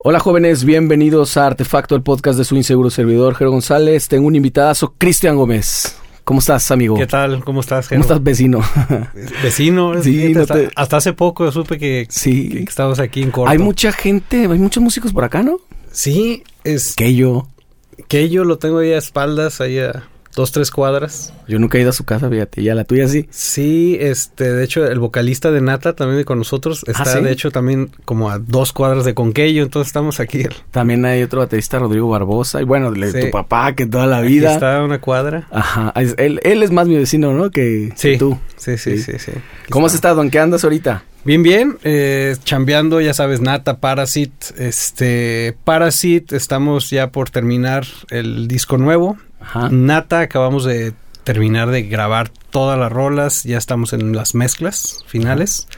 Hola 0.00 0.20
jóvenes, 0.20 0.62
bienvenidos 0.62 1.36
a 1.36 1.48
Artefacto, 1.48 1.96
el 1.96 2.04
podcast 2.04 2.38
de 2.38 2.44
su 2.44 2.54
inseguro 2.54 2.88
servidor, 2.88 3.34
Jero 3.34 3.50
González. 3.50 4.06
Tengo 4.06 4.28
un 4.28 4.36
invitadazo, 4.36 4.94
Cristian 4.96 5.34
Gómez. 5.34 5.98
¿Cómo 6.22 6.38
estás, 6.38 6.70
amigo? 6.70 6.94
¿Qué 6.94 7.08
tal? 7.08 7.42
¿Cómo 7.42 7.58
estás, 7.58 7.88
Jero? 7.88 8.02
¿Cómo 8.02 8.14
estás, 8.14 8.22
vecino? 8.22 8.60
Vecino, 9.42 10.00
sí, 10.00 10.34
hasta, 10.76 10.98
hace 10.98 11.14
poco 11.14 11.50
supe 11.50 11.78
que, 11.78 12.06
sí. 12.10 12.48
que 12.48 12.60
estamos 12.60 13.00
aquí 13.00 13.24
en 13.24 13.32
corto. 13.32 13.50
Hay 13.50 13.58
mucha 13.58 13.90
gente, 13.90 14.42
hay 14.42 14.58
muchos 14.60 14.80
músicos 14.80 15.12
por 15.12 15.24
acá, 15.24 15.42
¿no? 15.42 15.58
Sí, 15.90 16.44
es... 16.62 16.94
Que 16.94 17.16
yo. 17.16 17.48
Que 18.06 18.28
yo 18.28 18.44
lo 18.44 18.58
tengo 18.58 18.78
ahí 18.78 18.92
a 18.92 18.98
espaldas, 18.98 19.60
ahí 19.60 19.80
a 19.80 20.08
dos, 20.38 20.52
tres 20.52 20.70
cuadras. 20.70 21.34
Yo 21.48 21.58
nunca 21.58 21.78
he 21.78 21.80
ido 21.80 21.90
a 21.90 21.92
su 21.92 22.04
casa, 22.04 22.30
fíjate, 22.30 22.62
ya 22.62 22.76
la 22.76 22.84
tuya 22.84 23.08
sí. 23.08 23.26
Sí, 23.30 23.96
este, 24.00 24.52
de 24.52 24.64
hecho, 24.64 24.86
el 24.86 25.00
vocalista 25.00 25.50
de 25.50 25.60
Nata 25.60 25.94
también 25.94 26.22
con 26.22 26.38
nosotros 26.38 26.84
Ah, 26.86 26.92
está, 26.92 27.20
de 27.20 27.32
hecho, 27.32 27.50
también 27.50 27.90
como 28.04 28.30
a 28.30 28.38
dos 28.38 28.72
cuadras 28.72 29.04
de 29.04 29.14
Conquello, 29.14 29.64
entonces 29.64 29.88
estamos 29.88 30.20
aquí. 30.20 30.44
También 30.70 31.04
hay 31.04 31.24
otro 31.24 31.40
baterista, 31.40 31.80
Rodrigo 31.80 32.08
Barbosa, 32.08 32.62
y 32.62 32.64
bueno, 32.64 32.92
tu 32.92 33.30
papá, 33.30 33.74
que 33.74 33.86
toda 33.86 34.06
la 34.06 34.20
vida. 34.20 34.50
Aquí 34.50 34.54
está 34.54 34.78
a 34.78 34.84
una 34.84 35.00
cuadra. 35.00 35.48
Ajá, 35.50 35.92
él, 35.96 36.40
él 36.44 36.62
es 36.62 36.70
más 36.70 36.86
mi 36.86 36.96
vecino, 36.96 37.32
¿no? 37.32 37.50
Que, 37.50 37.92
sí, 37.96 38.16
tú. 38.16 38.38
Sí, 38.56 38.78
sí, 38.78 38.98
sí, 38.98 39.18
sí. 39.18 39.32
¿Cómo 39.70 39.86
has 39.86 39.94
estado? 39.94 40.22
¿En 40.22 40.30
qué 40.30 40.38
andas 40.38 40.62
ahorita? 40.62 41.02
Bien, 41.24 41.42
bien, 41.42 41.78
eh, 41.82 42.36
chambeando, 42.44 43.00
ya 43.00 43.12
sabes, 43.12 43.40
Nata, 43.40 43.80
Parasit, 43.80 44.32
este, 44.56 45.56
Parasit, 45.64 46.32
estamos 46.32 46.90
ya 46.90 47.10
por 47.10 47.28
terminar 47.28 47.84
el 48.10 48.46
disco 48.46 48.78
nuevo. 48.78 49.18
Ajá. 49.40 49.68
Nata, 49.70 50.20
acabamos 50.20 50.64
de 50.64 50.94
terminar 51.24 51.70
de 51.70 51.82
grabar 51.82 52.30
todas 52.50 52.78
las 52.78 52.90
rolas, 52.90 53.44
ya 53.44 53.58
estamos 53.58 53.92
en 53.92 54.16
las 54.16 54.34
mezclas 54.34 55.04
finales, 55.06 55.68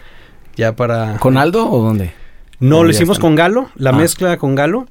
ya 0.56 0.76
para... 0.76 1.16
¿Con 1.18 1.36
Aldo 1.36 1.68
o 1.68 1.82
dónde? 1.82 2.12
No, 2.60 2.84
lo 2.84 2.90
hicimos 2.90 3.18
con 3.18 3.34
Galo, 3.34 3.70
la 3.74 3.90
ah. 3.90 3.94
mezcla 3.94 4.36
con 4.36 4.54
Galo, 4.54 4.86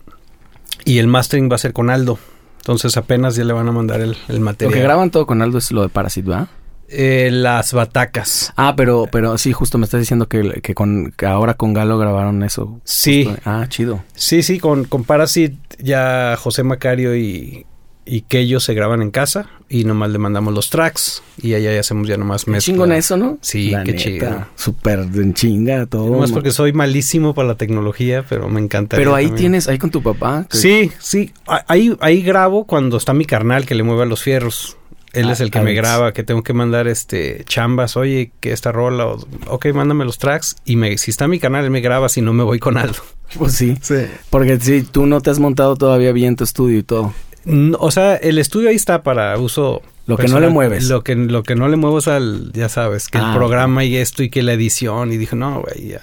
y 0.83 0.97
el 0.97 1.07
mastering 1.07 1.49
va 1.49 1.55
a 1.55 1.59
ser 1.59 1.71
con 1.71 1.89
Aldo. 1.89 2.19
Entonces 2.57 2.97
apenas 2.97 3.35
ya 3.35 3.45
le 3.45 3.53
van 3.53 3.67
a 3.69 3.71
mandar 3.71 4.01
el, 4.01 4.17
el 4.27 4.39
material. 4.41 4.71
Lo 4.71 4.77
que 4.77 4.83
graban 4.83 5.11
todo 5.11 5.25
con 5.25 5.41
Aldo 5.41 5.59
es 5.59 5.71
lo 5.71 5.81
de 5.81 5.89
Parasit, 5.89 6.25
¿verdad? 6.25 6.49
Eh, 6.89 7.29
las 7.31 7.71
batacas. 7.73 8.51
Ah, 8.57 8.73
pero, 8.75 9.07
pero 9.11 9.37
sí, 9.37 9.53
justo 9.53 9.77
me 9.77 9.85
estás 9.85 9.99
diciendo 9.99 10.27
que, 10.27 10.59
que, 10.61 10.73
con, 10.73 11.13
que 11.15 11.25
ahora 11.25 11.53
con 11.53 11.73
Galo 11.73 11.97
grabaron 11.97 12.43
eso. 12.43 12.81
Sí. 12.83 13.25
Justo. 13.25 13.41
Ah, 13.45 13.65
chido. 13.69 14.03
Sí, 14.13 14.43
sí, 14.43 14.59
con, 14.59 14.85
con 14.85 15.03
Parasit 15.03 15.55
ya 15.77 16.35
José 16.37 16.63
Macario 16.63 17.15
y, 17.15 17.65
y 18.11 18.21
que 18.21 18.39
ellos 18.39 18.63
se 18.63 18.73
graban 18.73 19.03
en 19.03 19.11
casa 19.11 19.47
y 19.69 19.83
nomás 19.83 20.09
le 20.09 20.17
mandamos 20.17 20.51
los 20.51 20.71
tracks 20.71 21.21
y 21.41 21.53
allá 21.53 21.71
ya 21.71 21.79
hacemos 21.79 22.07
ya 22.07 22.17
nomás 22.17 22.47
mezcla. 22.47 22.73
chingón 22.73 22.91
eso, 22.91 23.17
¿no? 23.17 23.37
Sí, 23.41 23.69
La 23.69 23.83
qué 23.83 23.95
chido. 23.95 24.47
Súper 24.55 25.01
en 25.13 25.35
chinga 25.35 25.85
todo. 25.85 26.09
Nomás 26.09 26.31
porque 26.31 26.51
soy 26.51 26.73
malísimo 26.73 27.35
para 27.35 27.49
la 27.49 27.55
tecnología, 27.55 28.25
pero 28.27 28.49
me 28.49 28.59
encanta. 28.59 28.97
Pero 28.97 29.13
ahí 29.13 29.29
tienes, 29.29 29.67
ahí 29.67 29.77
con 29.77 29.91
tu 29.91 30.01
papá. 30.01 30.47
Que... 30.49 30.57
Sí, 30.57 30.91
sí. 30.97 31.31
Ahí, 31.67 31.95
ahí 32.01 32.23
grabo 32.23 32.65
cuando 32.65 32.97
está 32.97 33.13
mi 33.13 33.25
carnal 33.25 33.67
que 33.67 33.75
le 33.75 33.83
mueve 33.83 34.03
a 34.03 34.05
los 34.07 34.23
fierros. 34.23 34.75
Él 35.13 35.27
Ah, 35.27 35.31
es 35.33 35.39
el 35.39 35.51
que 35.51 35.59
me 35.61 35.73
graba, 35.73 36.11
que 36.13 36.23
tengo 36.23 36.43
que 36.43 36.53
mandar 36.53 36.87
este 36.87 37.43
chambas, 37.45 37.97
oye, 37.97 38.31
que 38.39 38.51
esta 38.51 38.71
rola, 38.71 39.07
o, 39.07 39.27
ok, 39.47 39.67
mándame 39.73 40.05
los 40.05 40.19
tracks, 40.19 40.55
y 40.65 40.75
me, 40.75 40.99
si 40.99 41.09
está 41.09 41.27
mi 41.27 41.39
canal, 41.39 41.65
él 41.65 41.71
me 41.71 41.81
graba, 41.81 42.09
si 42.09 42.21
no 42.21 42.31
me 42.31 42.43
voy 42.43 42.59
con 42.59 42.77
algo. 42.77 42.99
Pues 43.37 43.53
sí. 43.53 43.75
Sí. 43.81 44.05
Porque 44.29 44.59
si 44.59 44.83
tú 44.83 45.05
no 45.05 45.21
te 45.21 45.29
has 45.29 45.39
montado 45.39 45.75
todavía 45.75 46.11
bien 46.11 46.35
tu 46.35 46.43
estudio 46.43 46.79
y 46.79 46.83
todo. 46.83 47.13
No, 47.45 47.77
o 47.79 47.91
sea, 47.91 48.15
el 48.15 48.37
estudio 48.37 48.69
ahí 48.69 48.75
está 48.75 49.03
para 49.03 49.37
uso. 49.37 49.81
Lo 50.05 50.17
que 50.17 50.27
no 50.27 50.39
le 50.39 50.49
mueves. 50.49 50.89
Lo 50.89 51.03
que, 51.03 51.15
lo 51.15 51.43
que 51.43 51.55
no 51.55 51.67
le 51.67 51.77
muevo 51.77 51.99
es 51.99 52.07
al, 52.07 52.51
ya 52.53 52.67
sabes, 52.67 53.09
que 53.09 53.19
Ah, 53.19 53.31
el 53.31 53.37
programa 53.37 53.85
y 53.85 53.95
esto 53.95 54.23
y 54.23 54.29
que 54.29 54.41
la 54.41 54.53
edición. 54.53 55.13
Y 55.13 55.17
dije, 55.17 55.35
no, 55.35 55.61
güey, 55.61 55.89
ya. 55.89 56.01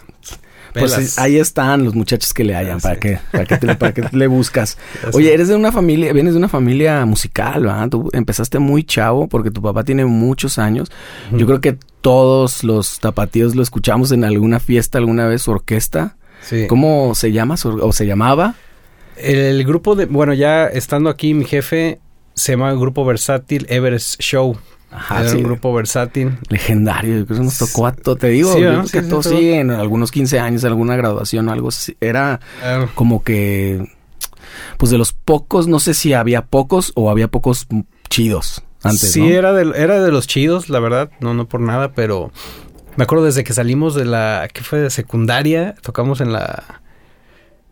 Pues 0.72 0.92
Pelas. 0.94 1.18
ahí 1.18 1.38
están 1.38 1.84
los 1.84 1.94
muchachos 1.94 2.32
que 2.34 2.44
le 2.44 2.54
hayan. 2.54 2.78
Ah, 2.78 2.82
¿Para, 2.82 2.94
sí. 2.96 3.00
qué, 3.00 3.18
para, 3.32 3.44
qué 3.46 3.56
te, 3.56 3.74
para 3.74 3.94
qué 3.94 4.04
le 4.12 4.26
buscas? 4.26 4.78
Oye, 5.12 5.32
eres 5.32 5.48
de 5.48 5.56
una 5.56 5.72
familia, 5.72 6.12
vienes 6.12 6.34
de 6.34 6.38
una 6.38 6.48
familia 6.48 7.04
musical, 7.06 7.62
¿verdad? 7.62 7.88
Tú 7.88 8.10
empezaste 8.12 8.58
muy 8.58 8.84
chavo 8.84 9.26
porque 9.26 9.50
tu 9.50 9.62
papá 9.62 9.84
tiene 9.84 10.04
muchos 10.04 10.58
años. 10.58 10.90
Yo 11.32 11.46
creo 11.46 11.60
que 11.60 11.78
todos 12.00 12.62
los 12.62 13.00
tapatíos 13.00 13.56
lo 13.56 13.62
escuchamos 13.62 14.12
en 14.12 14.22
alguna 14.22 14.60
fiesta 14.60 14.98
alguna 14.98 15.26
vez, 15.26 15.42
su 15.42 15.50
orquesta. 15.50 16.16
Sí. 16.42 16.66
¿Cómo 16.68 17.14
se 17.14 17.32
llama 17.32 17.56
o 17.64 17.92
se 17.92 18.06
llamaba? 18.06 18.54
El 19.16 19.64
grupo 19.64 19.94
de, 19.94 20.06
bueno, 20.06 20.34
ya 20.34 20.66
estando 20.66 21.10
aquí, 21.10 21.34
mi 21.34 21.44
jefe 21.44 22.00
se 22.34 22.52
llama 22.52 22.72
Grupo 22.74 23.04
Versátil 23.04 23.66
Everest 23.68 24.20
Show. 24.20 24.56
Ajá, 24.90 25.20
Era 25.22 25.30
sí. 25.30 25.36
un 25.38 25.42
grupo 25.42 25.72
versátil. 25.74 26.38
Legendario, 26.48 27.18
yo 27.18 27.26
creo 27.26 27.38
que 27.38 27.44
nos 27.44 27.58
tocó 27.58 27.86
a 27.86 27.92
todos. 27.92 28.18
Te 28.18 28.28
digo, 28.28 28.52
Sí, 28.54 28.60
que 28.92 29.02
Sí, 29.02 29.08
todos 29.08 29.24
todo. 29.28 29.38
sí, 29.38 29.52
en 29.52 29.70
algunos 29.70 30.10
15 30.12 30.38
años, 30.38 30.64
alguna 30.64 30.96
graduación 30.96 31.48
o 31.48 31.52
algo 31.52 31.68
así. 31.68 31.96
Era 32.00 32.40
como 32.94 33.22
que, 33.22 33.90
pues 34.78 34.90
de 34.90 34.98
los 34.98 35.12
pocos, 35.12 35.66
no 35.66 35.80
sé 35.80 35.92
si 35.94 36.12
había 36.12 36.46
pocos 36.46 36.92
o 36.94 37.10
había 37.10 37.28
pocos 37.28 37.66
chidos 38.08 38.62
antes, 38.82 39.12
sí, 39.12 39.20
¿no? 39.20 39.26
era, 39.28 39.52
de, 39.52 39.72
era 39.82 40.00
de 40.00 40.12
los 40.12 40.26
chidos, 40.28 40.68
la 40.68 40.78
verdad, 40.78 41.10
no, 41.20 41.34
no 41.34 41.48
por 41.48 41.60
nada, 41.60 41.92
pero 41.92 42.30
me 42.96 43.02
acuerdo 43.04 43.24
desde 43.24 43.42
que 43.42 43.52
salimos 43.52 43.94
de 43.96 44.04
la, 44.04 44.48
¿qué 44.52 44.62
fue? 44.62 44.78
De 44.78 44.90
secundaria, 44.90 45.74
tocamos 45.82 46.20
en 46.20 46.32
la, 46.32 46.80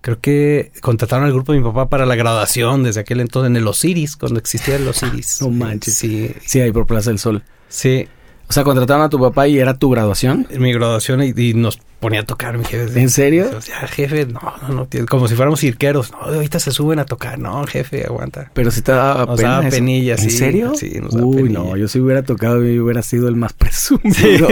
creo 0.04 0.20
que 0.20 0.70
contrataron 0.82 1.24
al 1.24 1.32
grupo 1.32 1.52
de 1.52 1.60
mi 1.60 1.64
papá 1.64 1.88
para 1.88 2.04
la 2.04 2.14
graduación 2.14 2.82
desde 2.82 3.00
aquel 3.00 3.20
entonces 3.20 3.48
en 3.48 3.56
el 3.56 3.66
Osiris, 3.66 4.16
cuando 4.16 4.38
existía 4.38 4.76
el 4.76 4.86
Osiris. 4.88 5.38
No 5.40 5.48
manches. 5.48 5.94
Sí, 5.96 6.30
Sí, 6.44 6.60
ahí 6.60 6.70
por 6.72 6.86
Plaza 6.86 7.08
del 7.08 7.18
Sol. 7.18 7.42
sí, 7.68 8.06
O 8.46 8.52
sea, 8.52 8.64
contrataron 8.64 9.02
a 9.02 9.08
tu 9.08 9.18
papá 9.18 9.48
y 9.48 9.58
era 9.58 9.72
tu 9.78 9.88
graduación. 9.88 10.46
mi 10.58 10.74
graduación 10.74 11.22
y, 11.22 11.32
y 11.34 11.54
nos 11.54 11.78
ponía 12.00 12.20
a 12.20 12.24
tocar 12.24 12.58
mi 12.58 12.64
jefe. 12.66 13.00
¿En 13.00 13.08
serio? 13.08 13.48
Ya, 13.66 13.86
jefe, 13.88 14.26
no, 14.26 14.40
no, 14.68 14.74
no, 14.92 15.06
como 15.08 15.26
si 15.26 15.34
fuéramos 15.36 15.60
cirqueros. 15.60 16.10
No, 16.12 16.18
ahorita 16.18 16.60
se 16.60 16.70
suben 16.70 16.98
a 16.98 17.06
tocar. 17.06 17.38
No, 17.38 17.64
jefe, 17.66 18.04
aguanta. 18.04 18.50
Pero 18.52 18.70
si 18.70 18.82
te 18.82 18.92
daba 18.92 19.24
Nos 19.24 19.38
pena 19.38 19.52
daba 19.52 19.68
eso. 19.68 19.76
penilla, 19.78 20.12
¿En 20.12 20.18
sí. 20.18 20.28
serio? 20.28 20.72
Sí, 20.76 20.98
nos 21.00 21.14
daba 21.14 21.24
Uy, 21.26 21.36
penilla. 21.44 21.58
no, 21.60 21.76
yo 21.78 21.88
si 21.88 21.98
hubiera 22.00 22.22
tocado, 22.22 22.62
yo 22.62 22.84
hubiera 22.84 23.00
sido 23.00 23.28
el 23.28 23.36
más 23.36 23.52
presumido. 23.54 24.48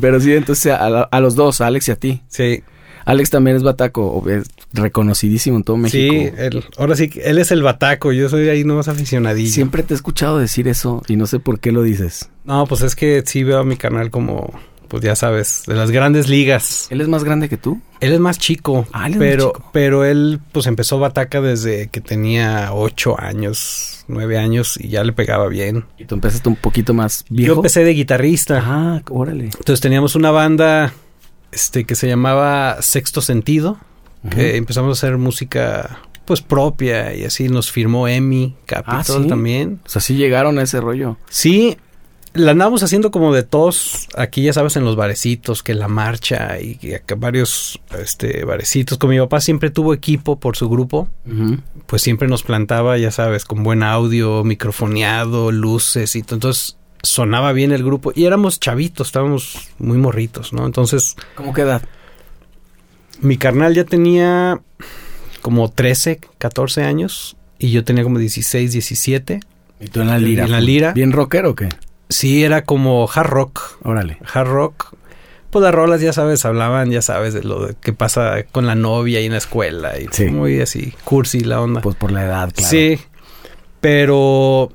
Pero 0.00 0.18
sí, 0.18 0.32
entonces 0.32 0.72
a, 0.72 0.86
a 1.02 1.20
los 1.20 1.34
dos, 1.34 1.60
a 1.60 1.66
Alex 1.66 1.88
y 1.88 1.90
a 1.90 1.96
ti. 1.96 2.22
Sí, 2.28 2.62
Alex 3.06 3.30
también 3.30 3.56
es 3.56 3.62
bataco, 3.62 4.22
es 4.28 4.48
reconocidísimo 4.72 5.56
en 5.56 5.62
todo 5.64 5.76
México. 5.78 6.12
sí, 6.12 6.30
él, 6.36 6.64
ahora 6.76 6.94
sí, 6.96 7.10
él 7.24 7.38
es 7.38 7.50
el 7.52 7.62
bataco, 7.62 8.12
yo 8.12 8.28
soy 8.28 8.48
ahí 8.48 8.64
nomás 8.64 8.88
aficionadillo. 8.88 9.50
Siempre 9.50 9.82
te 9.82 9.94
he 9.94 9.96
escuchado 9.96 10.38
decir 10.38 10.68
eso 10.68 11.02
y 11.08 11.16
no 11.16 11.26
sé 11.26 11.38
por 11.38 11.58
qué 11.60 11.72
lo 11.72 11.82
dices. 11.82 12.28
No, 12.44 12.66
pues 12.66 12.82
es 12.82 12.94
que 12.94 13.22
sí 13.24 13.44
veo 13.44 13.60
a 13.60 13.64
mi 13.64 13.76
canal 13.76 14.10
como, 14.10 14.50
pues 14.88 15.02
ya 15.02 15.14
sabes, 15.16 15.62
de 15.66 15.74
las 15.74 15.90
grandes 15.90 16.28
ligas. 16.28 16.88
¿Él 16.90 17.00
es 17.00 17.08
más 17.08 17.24
grande 17.24 17.48
que 17.48 17.56
tú? 17.56 17.80
Él 18.00 18.12
es 18.12 18.20
más 18.20 18.38
chico, 18.38 18.86
Ah, 18.92 19.06
él 19.06 19.14
pero, 19.18 19.52
chico. 19.54 19.70
pero 19.72 20.04
él 20.04 20.40
pues 20.52 20.66
empezó 20.66 20.98
bataca 20.98 21.40
desde 21.40 21.88
que 21.88 22.00
tenía 22.00 22.72
ocho 22.74 23.18
años, 23.20 24.04
nueve 24.08 24.36
años 24.38 24.76
y 24.80 24.88
ya 24.88 25.02
le 25.04 25.12
pegaba 25.12 25.46
bien. 25.48 25.84
Y 25.98 26.04
tú 26.06 26.16
empezaste 26.16 26.48
un 26.48 26.56
poquito 26.56 26.92
más 26.92 27.24
viejo. 27.30 27.54
Yo 27.54 27.56
empecé 27.60 27.84
de 27.84 27.94
guitarrista. 27.94 28.62
Ah, 28.64 29.02
órale. 29.10 29.44
Entonces 29.44 29.80
teníamos 29.80 30.14
una 30.16 30.30
banda 30.30 30.92
este 31.52 31.84
que 31.84 31.94
se 31.94 32.08
llamaba 32.08 32.80
Sexto 32.82 33.20
Sentido, 33.20 33.78
que 34.30 34.56
empezamos 34.56 34.88
a 34.90 34.92
hacer 35.06 35.18
música 35.18 36.00
pues 36.24 36.42
propia 36.42 37.14
y 37.14 37.24
así 37.24 37.48
nos 37.48 37.70
firmó 37.70 38.08
Emi 38.08 38.56
Capitol 38.66 39.20
Ah, 39.20 39.22
¿sí? 39.22 39.28
también. 39.28 39.80
O 39.86 39.88
sea, 39.88 40.02
sí 40.02 40.16
llegaron 40.16 40.58
a 40.58 40.62
ese 40.62 40.80
rollo. 40.80 41.16
Sí, 41.30 41.76
la 42.34 42.50
andamos 42.50 42.82
haciendo 42.82 43.12
como 43.12 43.32
de 43.32 43.44
todos 43.44 44.08
aquí 44.16 44.42
ya 44.42 44.52
sabes 44.52 44.76
en 44.76 44.84
los 44.84 44.96
barecitos, 44.96 45.62
que 45.62 45.74
la 45.74 45.86
marcha 45.88 46.60
y 46.60 46.74
que 46.76 46.96
acá 46.96 47.14
varios 47.14 47.80
este 48.02 48.44
barecitos. 48.44 48.98
Con 48.98 49.10
mi 49.10 49.18
papá 49.18 49.40
siempre 49.40 49.70
tuvo 49.70 49.94
equipo 49.94 50.40
por 50.40 50.56
su 50.56 50.68
grupo, 50.68 51.08
pues 51.86 52.02
siempre 52.02 52.26
nos 52.26 52.42
plantaba, 52.42 52.98
ya 52.98 53.12
sabes, 53.12 53.44
con 53.44 53.62
buen 53.62 53.84
audio, 53.84 54.42
microfoneado, 54.44 55.52
luces 55.52 56.16
y 56.16 56.22
todo. 56.22 56.34
entonces 56.36 56.76
sonaba 57.02 57.52
bien 57.52 57.72
el 57.72 57.84
grupo 57.84 58.12
y 58.14 58.24
éramos 58.24 58.58
chavitos, 58.60 59.08
estábamos 59.08 59.68
muy 59.78 59.98
morritos, 59.98 60.52
¿no? 60.52 60.66
Entonces 60.66 61.16
¿Cómo 61.34 61.52
qué 61.52 61.62
edad? 61.62 61.82
mi 63.20 63.36
carnal 63.38 63.74
ya 63.74 63.84
tenía 63.84 64.60
como 65.42 65.70
13, 65.70 66.20
14 66.38 66.82
años 66.84 67.36
y 67.58 67.70
yo 67.70 67.84
tenía 67.84 68.02
como 68.04 68.18
16, 68.18 68.72
17. 68.72 69.40
Y 69.80 69.86
tú 69.88 70.00
en 70.00 70.08
la 70.08 70.18
lira. 70.18 70.44
En 70.44 70.50
la 70.52 70.60
lira. 70.60 70.92
¿Bien 70.92 71.12
rockero 71.12 71.50
o 71.50 71.54
qué? 71.54 71.68
Sí, 72.08 72.44
era 72.44 72.64
como 72.64 73.08
hard 73.12 73.26
rock. 73.28 73.78
Órale. 73.82 74.18
Hard 74.32 74.48
rock. 74.48 74.94
Pues 75.50 75.62
las 75.62 75.74
rolas, 75.74 76.00
ya 76.00 76.12
sabes, 76.12 76.44
hablaban, 76.44 76.90
ya 76.90 77.00
sabes, 77.00 77.32
de 77.32 77.42
lo 77.42 77.66
de 77.68 77.74
que 77.80 77.92
pasa 77.92 78.42
con 78.52 78.66
la 78.66 78.74
novia 78.74 79.20
y 79.20 79.26
en 79.26 79.32
la 79.32 79.38
escuela. 79.38 79.98
Y 79.98 80.08
Sí. 80.10 80.26
muy 80.26 80.60
así, 80.60 80.92
cursi 81.04 81.40
la 81.40 81.60
onda. 81.62 81.80
Pues 81.80 81.96
por 81.96 82.12
la 82.12 82.24
edad, 82.24 82.52
claro. 82.54 82.68
Sí, 82.70 82.98
pero 83.80 84.72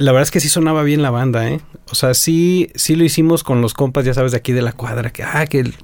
la 0.00 0.12
verdad 0.12 0.22
es 0.24 0.30
que 0.30 0.40
sí 0.40 0.48
sonaba 0.48 0.82
bien 0.82 1.02
la 1.02 1.10
banda, 1.10 1.48
¿eh? 1.48 1.60
O 1.90 1.94
sea, 1.94 2.14
sí, 2.14 2.70
sí 2.74 2.96
lo 2.96 3.04
hicimos 3.04 3.44
con 3.44 3.60
los 3.60 3.74
compas, 3.74 4.04
ya 4.04 4.14
sabes, 4.14 4.32
de 4.32 4.38
aquí 4.38 4.52
de 4.52 4.62
la 4.62 4.72
cuadra, 4.72 5.10
que, 5.10 5.22
ah, 5.22 5.46
que 5.46 5.60
el 5.60 5.74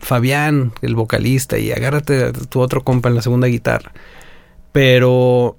Fabián, 0.00 0.72
el 0.82 0.94
vocalista, 0.94 1.58
y 1.58 1.72
agárrate 1.72 2.24
a 2.24 2.32
tu 2.32 2.60
otro 2.60 2.82
compa 2.82 3.08
en 3.08 3.14
la 3.16 3.22
segunda 3.22 3.46
guitarra. 3.48 3.92
Pero 4.72 5.56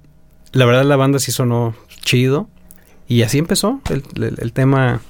la 0.52 0.64
verdad 0.64 0.84
la 0.84 0.96
banda 0.96 1.18
sí 1.18 1.32
sonó 1.32 1.74
chido. 2.02 2.48
Y 3.08 3.22
así 3.22 3.38
empezó 3.38 3.80
el, 3.90 4.02
el- 4.22 4.36
el 4.38 4.52
tema. 4.52 5.00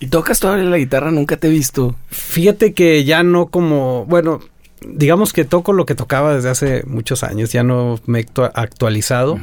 ¿Y 0.00 0.08
tocas 0.08 0.40
todavía 0.40 0.64
la 0.64 0.76
guitarra? 0.78 1.10
Nunca 1.12 1.36
te 1.36 1.46
he 1.46 1.50
visto. 1.50 1.94
Fíjate 2.08 2.72
que 2.72 3.04
ya 3.04 3.22
no 3.22 3.46
como, 3.46 4.04
bueno, 4.06 4.40
digamos 4.84 5.32
que 5.32 5.44
toco 5.44 5.72
lo 5.72 5.86
que 5.86 5.94
tocaba 5.94 6.34
desde 6.34 6.50
hace 6.50 6.82
muchos 6.86 7.22
años, 7.22 7.52
ya 7.52 7.62
no 7.62 8.00
me 8.06 8.18
he 8.20 8.26
actua- 8.26 8.50
actualizado. 8.54 9.38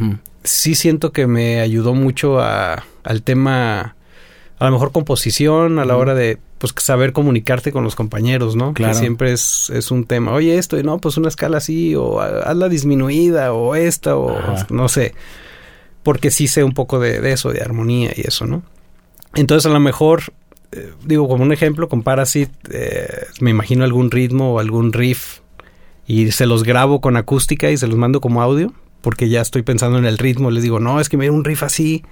Sí 0.50 0.74
siento 0.74 1.12
que 1.12 1.28
me 1.28 1.60
ayudó 1.62 1.94
mucho 1.94 2.40
a, 2.40 2.84
al 3.04 3.22
tema, 3.22 3.96
a 4.58 4.66
lo 4.66 4.72
mejor 4.72 4.92
composición, 4.92 5.78
a 5.78 5.86
la 5.86 5.96
hora 5.96 6.16
de 6.16 6.40
pues 6.58 6.74
saber 6.78 7.14
comunicarte 7.14 7.72
con 7.72 7.84
los 7.84 7.96
compañeros, 7.96 8.56
¿no? 8.56 8.74
Claro. 8.74 8.94
Que 8.94 9.00
siempre 9.00 9.32
es, 9.32 9.70
es 9.70 9.92
un 9.92 10.06
tema. 10.06 10.34
Oye, 10.34 10.58
esto, 10.58 10.78
y 10.80 10.84
no, 10.84 10.98
pues 10.98 11.18
una 11.18 11.28
escala 11.30 11.58
así, 11.58 11.96
o 11.96 12.20
ha- 12.20 12.40
hazla 12.50 12.68
disminuida, 12.68 13.54
o 13.54 13.76
esta, 13.76 14.16
o 14.18 14.32
Ajá. 14.38 14.68
no 14.72 14.90
sé. 14.90 15.14
Porque 16.04 16.32
sí 16.32 16.48
sé 16.48 16.64
un 16.64 16.74
poco 16.74 17.00
de, 17.00 17.22
de 17.22 17.32
eso, 17.32 17.52
de 17.54 17.62
armonía 17.62 18.12
y 18.16 18.22
eso, 18.28 18.46
¿no? 18.48 18.64
Entonces 19.36 19.70
a 19.70 19.74
lo 19.74 19.80
mejor, 19.80 20.24
eh, 20.72 20.92
digo, 21.06 21.28
como 21.30 21.44
un 21.44 21.54
ejemplo, 21.54 21.88
con 21.88 22.02
Parasite, 22.04 22.52
eh, 22.72 23.08
me 23.40 23.52
imagino 23.52 23.84
algún 23.84 24.10
ritmo 24.10 24.54
o 24.56 24.60
algún 24.60 24.92
riff 24.94 25.40
y 26.08 26.32
se 26.32 26.46
los 26.48 26.64
grabo 26.64 27.02
con 27.02 27.16
acústica 27.18 27.70
y 27.70 27.78
se 27.78 27.86
los 27.88 27.96
mando 27.98 28.20
como 28.20 28.42
audio, 28.42 28.74
porque 29.02 29.30
ya 29.30 29.42
estoy 29.42 29.62
pensando 29.62 29.98
en 29.98 30.06
el 30.06 30.18
ritmo, 30.18 30.52
les 30.52 30.64
digo, 30.64 30.80
no, 30.80 31.00
es 31.00 31.10
que 31.10 31.18
me 31.18 31.30
un 31.30 31.44
riff 31.44 31.64
así. 31.64 32.04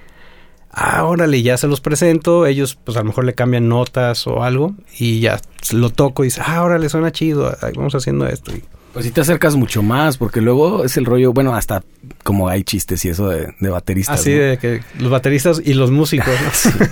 Ah, 0.70 1.06
órale, 1.06 1.42
ya 1.42 1.58
se 1.58 1.68
los 1.68 1.82
presento, 1.82 2.46
ellos 2.46 2.76
pues 2.76 2.98
a 2.98 3.02
lo 3.02 3.06
mejor 3.06 3.26
le 3.26 3.34
cambian 3.34 3.68
notas 3.68 4.28
o 4.28 4.44
algo 4.44 4.76
y 5.00 5.22
ya 5.22 5.40
lo 5.72 5.90
toco 5.90 6.24
y 6.24 6.28
dice, 6.28 6.42
ah, 6.46 6.64
órale, 6.64 6.90
suena 6.90 7.12
chido, 7.12 7.56
vamos 7.76 7.96
haciendo 7.96 8.28
esto. 8.28 8.52
Pues 8.98 9.06
sí 9.06 9.12
te 9.12 9.22
acercas 9.22 9.56
mucho 9.56 9.84
más, 9.84 10.18
porque 10.18 10.42
luego 10.42 10.84
es 10.84 10.98
el 10.98 11.06
rollo, 11.06 11.32
bueno, 11.34 11.56
hasta 11.56 11.84
como 12.24 12.48
hay 12.50 12.64
chistes 12.64 13.04
y 13.06 13.10
eso 13.10 13.30
de, 13.30 13.54
de 13.60 13.70
bateristas. 13.70 14.20
Así 14.20 14.32
¿no? 14.32 14.42
de 14.42 14.58
que 14.58 14.82
los 15.00 15.12
bateristas 15.12 15.62
y 15.64 15.74
los 15.74 15.92
músicos, 15.92 16.34
¿no? 16.80 16.86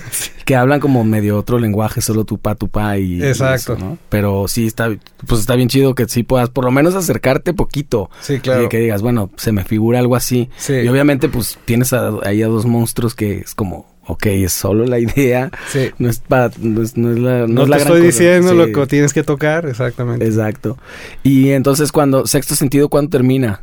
Que 0.44 0.54
hablan 0.56 0.78
como 0.80 1.02
medio 1.04 1.36
otro 1.38 1.58
lenguaje, 1.58 2.00
solo 2.00 2.24
tu 2.24 2.38
pa, 2.38 2.54
tu 2.54 2.68
pa 2.68 2.96
y... 2.98 3.14
y 3.14 3.22
Exacto. 3.24 3.74
eso, 3.74 3.84
¿no? 3.84 3.98
Pero 4.08 4.46
sí 4.48 4.66
está, 4.66 4.88
pues 5.26 5.40
está 5.40 5.56
bien 5.56 5.68
chido 5.68 5.94
que 5.94 6.06
sí 6.08 6.22
puedas 6.22 6.48
por 6.50 6.64
lo 6.64 6.70
menos 6.70 6.94
acercarte 6.94 7.52
poquito. 7.54 8.10
Sí, 8.20 8.34
Y 8.34 8.68
que 8.68 8.78
digas, 8.78 9.02
bueno, 9.02 9.30
se 9.36 9.50
me 9.52 9.64
figura 9.64 9.98
algo 9.98 10.14
así. 10.16 10.48
Sí. 10.56 10.74
Y 10.74 10.88
obviamente 10.88 11.28
pues 11.28 11.58
tienes 11.64 11.92
a- 11.92 12.10
ahí 12.24 12.42
a 12.42 12.46
dos 12.46 12.66
monstruos 12.66 13.14
que 13.14 13.38
es 13.38 13.54
como, 13.54 13.86
ok, 14.06 14.26
es 14.26 14.52
solo 14.52 14.84
la 14.84 14.98
idea. 14.98 15.50
Sí. 15.70 15.90
No 15.98 16.08
es 16.08 16.20
para, 16.20 16.50
no 16.58 16.82
es, 16.82 16.96
no 16.96 17.10
es 17.12 17.18
la, 17.18 17.40
no 17.40 17.46
No, 17.48 17.62
es 17.64 17.68
la 17.68 17.76
te 17.78 17.84
gran 17.84 17.92
estoy 17.96 18.06
cosa. 18.08 18.18
diciendo 18.24 18.50
Sí, 18.52 18.56
lo 18.56 18.72
que 18.72 18.86
tienes 18.86 19.12
que 19.12 19.22
tocar, 19.22 19.66
exactamente. 19.66 20.26
Exacto. 20.26 20.78
Y 21.22 21.50
entonces 21.50 21.92
cuando, 21.92 22.26
sexto 22.26 22.54
sentido, 22.54 22.88
¿cuándo 22.88 23.10
termina? 23.10 23.62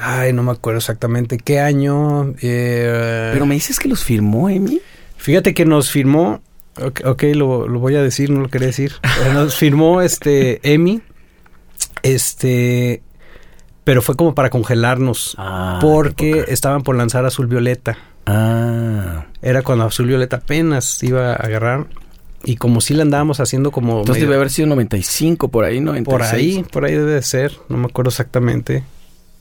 Ay, 0.00 0.32
no 0.32 0.42
me 0.42 0.50
acuerdo 0.52 0.78
exactamente 0.78 1.38
qué 1.38 1.60
año. 1.60 2.34
eh, 2.42 3.30
Pero 3.32 3.46
me 3.46 3.54
dices 3.54 3.78
que 3.78 3.88
los 3.88 4.02
firmó 4.02 4.48
Emi. 4.48 4.80
Fíjate 5.16 5.54
que 5.54 5.64
nos 5.64 5.90
firmó, 5.90 6.42
ok, 6.82 7.02
ok, 7.04 7.22
lo, 7.34 7.68
lo 7.68 7.78
voy 7.78 7.94
a 7.94 8.02
decir, 8.02 8.30
no 8.30 8.40
lo 8.40 8.48
quería 8.48 8.66
decir. 8.68 8.94
Nos 9.32 9.54
firmó 9.56 10.02
este 10.02 10.60
Emi, 10.74 11.00
este, 12.02 13.02
pero 13.84 14.02
fue 14.02 14.16
como 14.16 14.34
para 14.34 14.50
congelarnos, 14.50 15.34
Ah, 15.38 15.78
porque 15.80 16.44
estaban 16.48 16.82
por 16.82 16.96
lanzar 16.96 17.24
Azul 17.24 17.46
Violeta. 17.46 17.96
Ah. 18.26 19.26
Era 19.42 19.62
cuando 19.62 19.84
Azul 19.84 20.06
Violeta 20.06 20.36
apenas 20.36 21.02
iba 21.02 21.32
a 21.32 21.36
agarrar. 21.36 21.86
Y 22.46 22.56
como 22.56 22.80
si 22.82 22.92
le 22.94 23.02
andábamos 23.02 23.40
haciendo 23.40 23.70
como... 23.70 24.00
Entonces 24.00 24.16
medio- 24.22 24.26
debe 24.32 24.36
haber 24.36 24.50
sido 24.50 24.68
95 24.68 25.48
por 25.48 25.64
ahí, 25.64 25.80
96. 25.80 26.04
por 26.04 26.22
ahí, 26.22 26.64
por 26.70 26.84
ahí 26.84 26.92
debe 26.92 27.12
de 27.12 27.22
ser, 27.22 27.52
no 27.70 27.78
me 27.78 27.86
acuerdo 27.86 28.10
exactamente. 28.10 28.84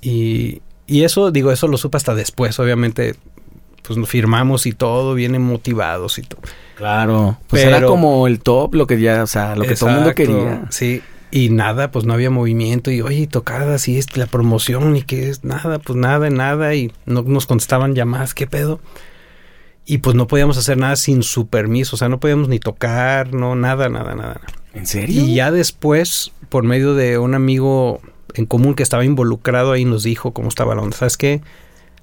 Y, 0.01 0.61
y 0.87 1.03
eso, 1.03 1.29
digo, 1.31 1.51
eso 1.51 1.67
lo 1.67 1.77
supe 1.77 1.97
hasta 1.97 2.15
después, 2.15 2.57
obviamente, 2.59 3.15
pues 3.85 3.97
nos 3.99 4.07
firmamos 4.07 4.65
y 4.65 4.71
todo, 4.71 5.15
bien 5.15 5.41
motivados 5.41 6.17
y 6.17 6.21
todo. 6.21 6.39
Claro. 6.77 7.37
Pues 7.47 7.63
Pero- 7.65 7.77
era 7.77 7.85
como 7.87 8.25
el 8.25 8.39
top, 8.39 8.73
lo 8.75 8.87
que 8.87 8.99
ya, 9.01 9.23
o 9.23 9.27
sea, 9.27 9.55
lo 9.57 9.63
que 9.65 9.75
todo 9.75 9.89
el 9.89 9.95
mundo 9.95 10.15
quería. 10.15 10.63
Sí. 10.69 11.01
Y 11.35 11.49
nada, 11.49 11.89
pues 11.89 12.05
no 12.05 12.13
había 12.13 12.29
movimiento 12.29 12.91
y 12.91 13.01
oye, 13.01 13.25
tocadas 13.25 13.87
y 13.87 13.97
es 13.97 14.15
la 14.15 14.27
promoción 14.27 14.95
y 14.95 15.01
que 15.01 15.29
es 15.29 15.43
nada, 15.43 15.79
pues 15.79 15.97
nada, 15.97 16.29
nada 16.29 16.75
y 16.75 16.91
no 17.07 17.23
nos 17.23 17.47
contestaban 17.47 17.95
llamadas, 17.95 18.35
¿qué 18.35 18.45
pedo? 18.45 18.79
Y 19.83 19.97
pues 19.97 20.15
no 20.15 20.27
podíamos 20.27 20.59
hacer 20.59 20.77
nada 20.77 20.95
sin 20.95 21.23
su 21.23 21.47
permiso, 21.47 21.95
o 21.95 21.97
sea, 21.97 22.07
no 22.07 22.19
podíamos 22.19 22.49
ni 22.49 22.59
tocar, 22.59 23.33
no, 23.33 23.55
nada, 23.55 23.89
nada, 23.89 24.13
nada. 24.13 24.41
¿En 24.75 24.85
serio? 24.85 25.23
Y 25.23 25.33
ya 25.33 25.49
después, 25.49 26.31
por 26.49 26.65
medio 26.65 26.93
de 26.93 27.17
un 27.17 27.33
amigo 27.33 27.99
en 28.35 28.45
común 28.45 28.75
que 28.75 28.83
estaba 28.83 29.03
involucrado 29.03 29.71
ahí, 29.71 29.85
nos 29.85 30.03
dijo 30.03 30.33
cómo 30.33 30.49
estaba 30.49 30.75
la 30.75 30.83
onda. 30.83 30.95
¿Sabes 30.95 31.17
qué? 31.17 31.41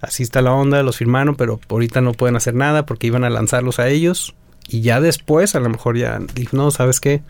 Así 0.01 0.25
está 0.25 0.43
la 0.43 0.55
onda, 0.55 0.83
los 0.83 0.97
firmaron, 0.97 1.37
pero 1.37 1.61
ahorita 1.69 2.01
no 2.01 2.15
pueden 2.15 2.35
hacer 2.35 2.55
nada 2.57 2.85
porque 2.85 3.07
iban 3.07 3.23
a 3.23 3.31
lanzarlos 3.31 3.79
a 3.79 3.91
ellos. 3.91 4.35
Y 4.67 4.81
ya 4.81 5.01
después, 5.01 5.55
a 5.55 5.61
lo 5.61 5.69
mejor 5.69 5.97
ya 5.97 6.19
dijo, 6.35 6.57
no, 6.57 6.73
¿sabes 6.73 6.99
qué? 6.99 7.23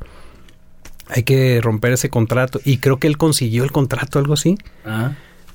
Hay 1.14 1.22
que 1.24 1.60
romper 1.62 1.92
ese 1.92 2.08
contrato. 2.10 2.60
Y 2.64 2.78
creo 2.78 2.98
que 2.98 3.06
él 3.06 3.16
consiguió 3.18 3.64
el 3.64 3.72
contrato, 3.72 4.18
algo 4.18 4.34
así, 4.34 4.56
Ah. 4.84 5.12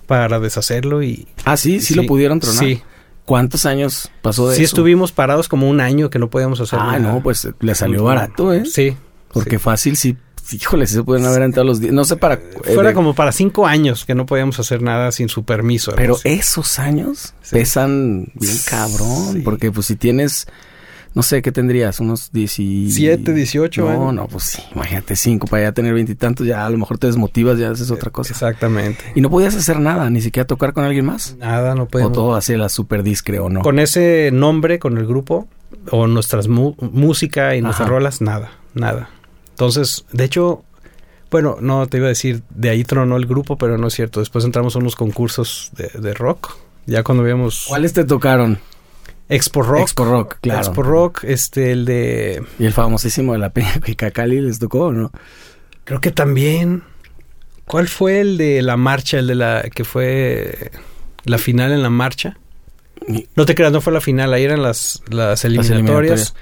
para 0.07 0.39
deshacerlo 0.39 1.01
y... 1.03 1.27
Ah, 1.45 1.57
sí, 1.57 1.79
sí, 1.79 1.93
lo 1.95 2.05
pudieron 2.05 2.39
tronar. 2.39 2.59
Sí, 2.63 2.81
¿Cuántos 3.25 3.65
años 3.65 4.11
pasó 4.21 4.49
de 4.49 4.55
sí 4.55 4.63
eso? 4.63 4.75
estuvimos 4.75 5.11
parados 5.11 5.47
como 5.49 5.67
un 5.67 5.81
año 5.81 6.11
que 6.11 6.19
no 6.19 6.29
podíamos 6.29 6.61
hacer 6.61 6.77
Ah, 6.79 6.99
nada. 6.99 6.99
no, 7.13 7.23
pues 7.23 7.47
le 7.59 7.73
salió 7.73 8.03
barato, 8.03 8.53
¿eh? 8.53 8.63
Sí. 8.65 8.95
Porque 9.33 9.57
sí. 9.57 9.63
fácil, 9.63 9.97
sí. 9.97 10.15
Híjole, 10.51 10.85
sí 10.85 10.93
se 10.93 11.03
pueden 11.03 11.25
haber 11.25 11.41
entrado 11.41 11.65
los 11.65 11.79
días. 11.79 11.91
No 11.91 12.05
sé 12.05 12.17
para. 12.17 12.35
eh, 12.35 12.41
Fuera 12.75 12.89
de- 12.89 12.93
como 12.93 13.15
para 13.15 13.31
cinco 13.31 13.65
años 13.65 14.05
que 14.05 14.13
no 14.13 14.27
podíamos 14.27 14.59
hacer 14.59 14.83
nada 14.83 15.11
sin 15.11 15.27
su 15.27 15.43
permiso. 15.43 15.91
Pero 15.95 16.13
así. 16.17 16.29
esos 16.29 16.77
años 16.77 17.33
Sí. 17.41 17.55
pesan 17.55 18.27
bien 18.35 18.57
cabrón. 18.69 19.33
Sí. 19.33 19.39
Porque, 19.39 19.71
pues, 19.71 19.87
si 19.87 19.95
tienes. 19.95 20.45
No 21.15 21.23
sé, 21.23 21.41
¿qué 21.41 21.51
tendrías? 21.51 21.99
Unos 22.01 22.31
17, 22.33 22.91
Siete, 22.91 23.33
18 23.33 23.81
No, 23.85 24.11
no, 24.11 24.27
pues 24.27 24.43
sí. 24.43 24.61
Imagínate, 24.75 25.15
cinco 25.15 25.47
para 25.47 25.63
ya 25.63 25.71
tener 25.71 25.93
veintitantos. 25.93 26.45
Ya 26.45 26.65
a 26.65 26.69
lo 26.69 26.77
mejor 26.77 26.97
te 26.97 27.07
desmotivas, 27.07 27.57
ya 27.57 27.71
haces 27.71 27.89
otra 27.89 28.11
cosa. 28.11 28.33
Exactamente. 28.33 29.03
Y 29.15 29.21
no 29.21 29.29
podías 29.29 29.55
hacer 29.55 29.79
nada, 29.79 30.09
ni 30.09 30.19
siquiera 30.21 30.45
tocar 30.45 30.73
con 30.73 30.83
alguien 30.83 31.05
más. 31.05 31.35
Nada, 31.39 31.73
no 31.73 31.83
O 31.83 31.87
podemos. 31.87 32.11
todo 32.13 32.35
así 32.35 32.55
la 32.57 32.67
super 32.69 33.01
discre 33.01 33.39
o 33.39 33.49
no. 33.49 33.61
Con 33.61 33.79
ese 33.79 34.29
nombre, 34.33 34.77
con 34.77 34.97
el 34.97 35.07
grupo, 35.07 35.47
o 35.89 36.05
nuestras 36.07 36.47
mu- 36.49 36.75
música 36.79 37.55
y 37.55 37.61
nuestras 37.61 37.87
Ajá. 37.87 37.95
rolas, 37.95 38.19
nada, 38.21 38.51
nada. 38.73 39.09
Entonces, 39.51 40.05
de 40.11 40.25
hecho, 40.25 40.63
bueno, 41.31 41.57
no 41.61 41.87
te 41.87 41.95
iba 41.97 42.07
a 42.07 42.09
decir, 42.09 42.43
de 42.49 42.69
ahí 42.71 42.83
tronó 42.83 43.15
el 43.15 43.25
grupo, 43.25 43.57
pero 43.57 43.77
no 43.77 43.87
es 43.87 43.93
cierto. 43.93 44.19
Después 44.19 44.43
entramos 44.43 44.75
a 44.75 44.79
unos 44.79 44.97
concursos 44.97 45.71
de, 45.77 45.89
de 45.97 46.13
rock. 46.13 46.57
Ya 46.87 47.03
cuando 47.03 47.23
habíamos 47.23 47.65
¿Cuáles 47.69 47.93
te 47.93 48.03
tocaron? 48.03 48.59
Expo 49.29 49.63
Rock. 49.63 49.81
Expo 49.81 50.05
Rock, 50.05 50.37
claro. 50.41 50.59
Expo 50.59 50.83
Rock, 50.83 51.23
este, 51.23 51.71
el 51.71 51.85
de. 51.85 52.43
Y 52.59 52.65
el 52.65 52.73
famosísimo 52.73 53.33
de 53.33 53.39
la 53.39 53.49
Peña 53.49 53.79
Cuicacali 53.83 54.41
les 54.41 54.59
tocó, 54.59 54.85
¿o 54.85 54.91
¿no? 54.91 55.11
Creo 55.83 56.01
que 56.01 56.11
también. 56.11 56.83
¿Cuál 57.65 57.87
fue 57.87 58.19
el 58.19 58.37
de 58.37 58.61
la 58.61 58.77
marcha? 58.77 59.17
El 59.17 59.27
de 59.27 59.35
la. 59.35 59.63
que 59.73 59.83
fue 59.83 60.71
la 61.23 61.37
final 61.37 61.71
en 61.71 61.81
la 61.81 61.89
marcha. 61.89 62.37
No 63.35 63.45
te 63.45 63.55
creas, 63.55 63.71
no 63.71 63.81
fue 63.81 63.93
la 63.93 64.01
final, 64.01 64.33
ahí 64.33 64.43
eran 64.43 64.61
las, 64.61 65.01
las 65.09 65.43
eliminatorias. 65.45 65.71
eliminatorias. 65.71 66.35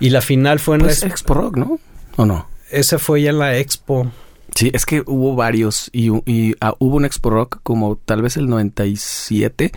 Y 0.00 0.10
la 0.10 0.20
final 0.20 0.58
fue 0.58 0.76
en 0.76 0.82
Pues 0.82 1.02
la, 1.02 1.08
Expo 1.08 1.34
Rock, 1.34 1.56
¿no? 1.56 1.78
¿O 2.16 2.26
no? 2.26 2.48
esa 2.70 2.98
fue 2.98 3.22
ya 3.22 3.30
en 3.30 3.38
la 3.38 3.56
expo. 3.56 4.10
Sí, 4.54 4.70
es 4.72 4.86
que 4.86 5.02
hubo 5.06 5.34
varios 5.34 5.90
y, 5.92 6.10
y, 6.30 6.54
ah, 6.60 6.74
hubo 6.78 6.96
un 6.96 7.04
Expo 7.04 7.30
Rock 7.30 7.60
como 7.62 7.96
tal 7.96 8.22
vez 8.22 8.36
el 8.36 8.48
97 8.48 9.72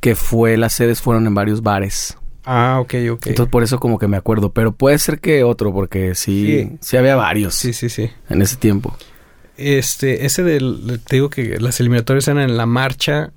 que 0.00 0.14
fue, 0.14 0.56
las 0.56 0.72
sedes 0.74 1.00
fueron 1.00 1.26
en 1.26 1.34
varios 1.34 1.62
bares. 1.62 2.16
Ah, 2.44 2.78
ok, 2.80 2.94
ok. 3.12 3.26
Entonces 3.26 3.50
por 3.50 3.62
eso 3.62 3.78
como 3.78 3.98
que 3.98 4.08
me 4.08 4.16
acuerdo, 4.16 4.52
pero 4.52 4.72
puede 4.72 4.98
ser 4.98 5.20
que 5.20 5.44
otro 5.44 5.72
porque 5.72 6.14
sí, 6.14 6.46
Sí. 6.70 6.76
sí, 6.80 6.96
había 6.96 7.14
varios 7.16 7.54
sí, 7.54 7.72
sí, 7.72 7.88
sí. 7.90 8.10
en 8.30 8.40
ese 8.42 8.56
tiempo. 8.56 8.96
Este, 9.56 10.24
ese 10.24 10.42
del, 10.44 11.00
te 11.06 11.16
digo 11.16 11.30
que 11.30 11.58
las 11.60 11.80
eliminatorias 11.80 12.28
eran 12.28 12.42
en 12.42 12.56
la 12.56 12.64
marcha, 12.64 13.32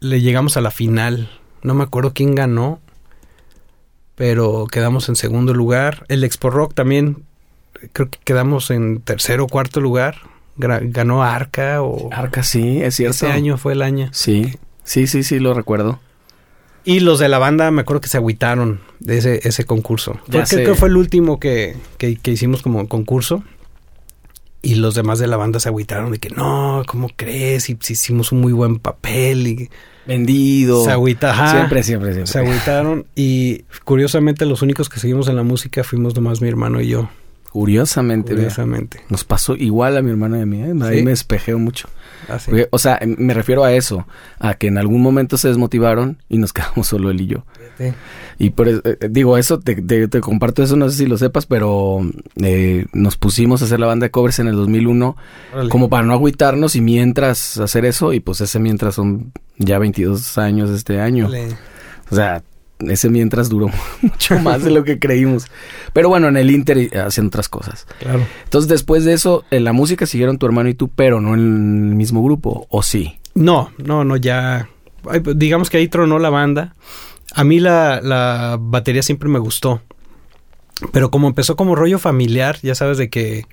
le 0.00 0.20
llegamos 0.20 0.56
a 0.56 0.60
la 0.62 0.70
final. 0.70 1.30
No 1.62 1.74
me 1.74 1.84
acuerdo 1.84 2.12
quién 2.14 2.34
ganó, 2.34 2.80
pero 4.14 4.66
quedamos 4.70 5.08
en 5.08 5.16
segundo 5.16 5.54
lugar. 5.54 6.04
El 6.08 6.24
Expo 6.24 6.50
Rock 6.50 6.74
también, 6.74 7.24
creo 7.92 8.08
que 8.10 8.18
quedamos 8.24 8.70
en 8.70 9.00
tercero 9.00 9.44
o 9.44 9.48
cuarto 9.48 9.80
lugar. 9.80 10.16
Ganó 10.56 11.24
Arca 11.24 11.82
o... 11.82 12.08
Arca 12.12 12.42
sí, 12.44 12.80
es 12.80 12.94
cierto. 12.94 13.26
Ese 13.26 13.26
año 13.32 13.58
fue 13.58 13.72
el 13.72 13.82
año. 13.82 14.08
Sí, 14.12 14.56
sí, 14.84 15.06
sí, 15.06 15.22
sí, 15.22 15.38
lo 15.38 15.54
recuerdo. 15.54 15.98
Y 16.84 17.00
los 17.00 17.18
de 17.18 17.28
la 17.28 17.38
banda 17.38 17.70
me 17.70 17.80
acuerdo 17.82 18.02
que 18.02 18.08
se 18.08 18.18
agüitaron 18.18 18.80
de 19.00 19.16
ese, 19.18 19.40
ese 19.48 19.64
concurso. 19.64 20.20
Ya 20.28 20.40
Fue- 20.40 20.46
sé. 20.46 20.56
creo 20.56 20.74
que 20.74 20.78
fue 20.80 20.88
el 20.88 20.96
último 20.98 21.40
que, 21.40 21.76
que, 21.98 22.16
que 22.16 22.30
hicimos 22.32 22.62
como 22.62 22.86
concurso. 22.88 23.42
Y 24.60 24.76
los 24.76 24.94
demás 24.94 25.18
de 25.18 25.26
la 25.26 25.36
banda 25.36 25.60
se 25.60 25.68
agüitaron 25.68 26.10
de 26.12 26.18
que 26.18 26.30
no, 26.30 26.82
¿cómo 26.86 27.10
crees? 27.14 27.68
Y 27.68 27.76
si 27.80 27.92
hicimos 27.92 28.32
un 28.32 28.40
muy 28.40 28.52
buen 28.52 28.78
papel 28.78 29.46
y 29.46 29.70
Vendido. 30.06 30.82
se 30.84 30.90
agüita, 30.90 31.32
ajá. 31.32 31.50
Siempre, 31.50 31.82
siempre, 31.82 32.12
siempre. 32.14 32.32
Se 32.32 32.38
agüitaron 32.38 33.04
y 33.14 33.64
curiosamente 33.84 34.46
los 34.46 34.62
únicos 34.62 34.88
que 34.88 35.00
seguimos 35.00 35.28
en 35.28 35.36
la 35.36 35.42
música 35.42 35.84
fuimos 35.84 36.14
nomás 36.14 36.40
mi 36.40 36.48
hermano 36.48 36.80
y 36.80 36.88
yo. 36.88 37.10
Curiosamente. 37.50 38.34
Curiosamente. 38.34 39.00
Nos 39.10 39.24
pasó 39.24 39.54
igual 39.54 39.96
a 39.98 40.02
mi 40.02 40.10
hermano 40.10 40.38
y 40.38 40.40
a 40.40 40.46
mí. 40.46 40.62
¿eh? 40.62 40.72
Ahí 40.82 40.98
¿Sí? 40.98 41.04
me 41.04 41.10
despejeo 41.10 41.58
mucho. 41.58 41.88
Porque, 42.46 42.68
o 42.70 42.78
sea, 42.78 43.00
me 43.18 43.34
refiero 43.34 43.64
a 43.64 43.72
eso, 43.72 44.06
a 44.38 44.54
que 44.54 44.66
en 44.68 44.78
algún 44.78 45.02
momento 45.02 45.36
se 45.36 45.48
desmotivaron 45.48 46.18
y 46.28 46.38
nos 46.38 46.52
quedamos 46.54 46.86
solo 46.86 47.10
él 47.10 47.20
y 47.20 47.26
yo. 47.26 47.44
Sí. 47.78 47.92
Y 48.38 48.50
por 48.50 48.68
eso, 48.68 48.80
eh, 48.84 48.96
digo, 49.10 49.36
eso, 49.38 49.58
te, 49.60 49.74
te- 49.76 50.08
te 50.08 50.20
comparto 50.20 50.62
eso, 50.62 50.76
no 50.76 50.88
sé 50.90 50.96
si 50.98 51.06
lo 51.06 51.16
sepas, 51.18 51.46
pero 51.46 52.00
eh, 52.42 52.86
nos 52.92 53.16
pusimos 53.16 53.62
a 53.62 53.64
hacer 53.66 53.78
la 53.80 53.86
banda 53.86 54.06
de 54.06 54.10
covers 54.10 54.38
en 54.40 54.48
el 54.48 54.54
2001 54.56 55.16
Órale. 55.52 55.68
como 55.68 55.88
para 55.88 56.04
no 56.04 56.12
agüitarnos 56.14 56.74
y 56.76 56.80
mientras 56.80 57.58
hacer 57.58 57.84
eso, 57.84 58.12
y 58.12 58.20
pues 58.20 58.40
ese 58.40 58.58
mientras 58.58 58.94
son 58.96 59.32
ya 59.58 59.78
22 59.78 60.38
años 60.38 60.70
este 60.70 61.00
año. 61.00 61.26
Órale. 61.28 61.56
O 62.10 62.14
sea, 62.14 62.42
ese 62.90 63.08
mientras 63.10 63.48
duró 63.48 63.70
mucho 64.02 64.38
más 64.40 64.62
de 64.64 64.70
lo 64.70 64.84
que 64.84 64.98
creímos. 64.98 65.46
Pero 65.92 66.08
bueno, 66.08 66.28
en 66.28 66.36
el 66.36 66.50
Inter 66.50 66.90
hacían 66.98 67.26
otras 67.28 67.48
cosas. 67.48 67.86
Claro. 68.00 68.26
Entonces, 68.44 68.68
después 68.68 69.04
de 69.04 69.12
eso, 69.12 69.44
en 69.50 69.64
la 69.64 69.72
música 69.72 70.06
siguieron 70.06 70.38
tu 70.38 70.46
hermano 70.46 70.68
y 70.68 70.74
tú, 70.74 70.88
pero 70.88 71.20
no 71.20 71.34
en 71.34 71.40
el 71.90 71.94
mismo 71.94 72.22
grupo, 72.22 72.66
¿o 72.70 72.82
sí? 72.82 73.18
No, 73.34 73.70
no, 73.78 74.04
no, 74.04 74.16
ya. 74.16 74.68
pues, 75.02 75.22
Digamos 75.36 75.70
que 75.70 75.78
ahí 75.78 75.88
tronó 75.88 76.18
la 76.18 76.30
banda. 76.30 76.74
A 77.34 77.42
mí 77.44 77.58
la, 77.60 78.00
la 78.00 78.56
batería 78.60 79.02
siempre 79.02 79.28
me 79.28 79.38
gustó. 79.38 79.82
Pero 80.92 81.10
como 81.10 81.28
empezó 81.28 81.56
como 81.56 81.74
rollo 81.76 81.98
familiar, 81.98 82.58
ya 82.62 82.74
sabes 82.74 82.98
de 82.98 83.08
que. 83.08 83.44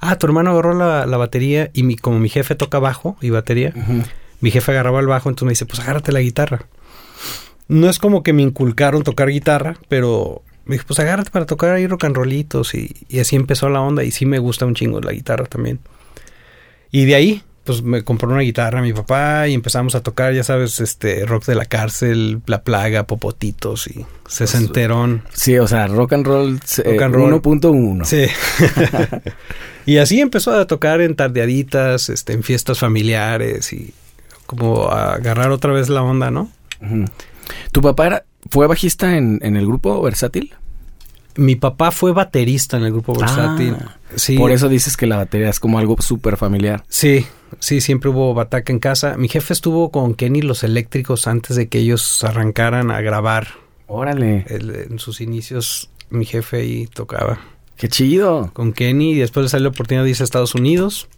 Ah, 0.00 0.16
tu 0.16 0.26
hermano 0.26 0.50
agarró 0.52 0.74
la, 0.74 1.06
la 1.06 1.16
batería 1.16 1.70
y 1.74 1.82
mi, 1.82 1.96
como 1.96 2.20
mi 2.20 2.28
jefe 2.28 2.54
toca 2.54 2.78
bajo 2.78 3.16
y 3.20 3.30
batería, 3.30 3.74
mi 4.40 4.52
jefe 4.52 4.70
agarraba 4.70 5.00
el 5.00 5.08
bajo, 5.08 5.28
entonces 5.28 5.44
me 5.46 5.50
dice, 5.50 5.66
pues 5.66 5.80
agárrate 5.80 6.12
la 6.12 6.20
guitarra. 6.20 6.66
No 7.68 7.88
es 7.88 7.98
como 7.98 8.22
que 8.22 8.32
me 8.32 8.42
inculcaron 8.42 9.02
tocar 9.02 9.28
guitarra, 9.28 9.76
pero 9.88 10.42
me 10.64 10.74
dijo, 10.74 10.86
pues 10.86 10.98
agárrate 11.00 11.30
para 11.30 11.46
tocar 11.46 11.70
ahí 11.74 11.86
rock 11.86 12.04
and 12.04 12.16
rollitos 12.16 12.74
y, 12.74 12.94
y 13.08 13.20
así 13.20 13.36
empezó 13.36 13.68
la 13.68 13.80
onda 13.80 14.04
y 14.04 14.10
sí 14.10 14.26
me 14.26 14.38
gusta 14.38 14.66
un 14.66 14.74
chingo 14.74 15.00
la 15.00 15.12
guitarra 15.12 15.44
también. 15.46 15.80
Y 16.90 17.04
de 17.04 17.14
ahí, 17.14 17.42
pues 17.68 17.82
me 17.82 18.02
compró 18.02 18.30
una 18.30 18.40
guitarra 18.40 18.80
mi 18.80 18.94
papá 18.94 19.46
y 19.46 19.52
empezamos 19.52 19.94
a 19.94 20.02
tocar, 20.02 20.32
ya 20.32 20.42
sabes, 20.42 20.80
este 20.80 21.26
rock 21.26 21.44
de 21.44 21.54
la 21.54 21.66
cárcel, 21.66 22.40
La 22.46 22.62
Plaga, 22.62 23.02
Popotitos 23.02 23.88
y 23.88 24.06
Sesenterón. 24.26 25.22
Sí, 25.34 25.58
o 25.58 25.68
sea, 25.68 25.86
rock 25.86 26.14
and 26.14 26.26
roll, 26.26 26.60
eh, 26.82 26.98
roll. 26.98 27.34
1.1. 27.34 28.04
Sí. 28.06 28.26
y 29.86 29.98
así 29.98 30.18
empezó 30.18 30.54
a 30.54 30.66
tocar 30.66 31.02
en 31.02 31.14
tardeaditas, 31.14 32.08
este, 32.08 32.32
en 32.32 32.42
fiestas 32.42 32.78
familiares 32.78 33.70
y 33.74 33.92
como 34.46 34.88
a 34.88 35.16
agarrar 35.16 35.50
otra 35.50 35.74
vez 35.74 35.90
la 35.90 36.02
onda, 36.02 36.30
¿no? 36.30 36.50
Ujú. 36.80 37.04
¿Tu 37.72 37.80
papá 37.80 38.06
era, 38.06 38.24
fue 38.50 38.66
bajista 38.66 39.16
en, 39.16 39.38
en 39.42 39.56
el 39.56 39.66
grupo 39.66 40.00
versátil? 40.02 40.54
Mi 41.36 41.54
papá 41.54 41.92
fue 41.92 42.12
baterista 42.12 42.76
en 42.78 42.82
el 42.84 42.92
grupo 42.92 43.14
versátil. 43.14 43.76
Ah, 43.80 43.96
sí. 44.16 44.36
Por 44.36 44.50
eso 44.50 44.68
dices 44.68 44.96
que 44.96 45.06
la 45.06 45.16
batería 45.16 45.48
es 45.50 45.60
como 45.60 45.78
algo 45.78 45.96
súper 46.00 46.36
familiar. 46.36 46.84
Sí, 46.88 47.26
sí, 47.60 47.80
siempre 47.80 48.10
hubo 48.10 48.34
bataca 48.34 48.72
en 48.72 48.80
casa. 48.80 49.16
Mi 49.16 49.28
jefe 49.28 49.52
estuvo 49.52 49.90
con 49.90 50.14
Kenny 50.14 50.42
los 50.42 50.64
eléctricos 50.64 51.28
antes 51.28 51.54
de 51.54 51.68
que 51.68 51.78
ellos 51.78 52.24
arrancaran 52.24 52.90
a 52.90 53.00
grabar. 53.00 53.48
Órale, 53.86 54.44
El- 54.48 54.74
en 54.90 54.98
sus 54.98 55.20
inicios, 55.20 55.90
mi 56.10 56.24
jefe 56.24 56.56
ahí 56.58 56.86
tocaba 56.92 57.38
qué 57.76 57.88
chido. 57.88 58.50
con 58.52 58.72
Kenny 58.72 59.12
y 59.12 59.18
después 59.18 59.44
le 59.44 59.48
salió 59.50 59.64
la 59.64 59.70
oportunidad 59.70 60.02
de 60.02 60.10
irse 60.10 60.22
a 60.22 60.24
Estados 60.24 60.56
Unidos. 60.56 61.08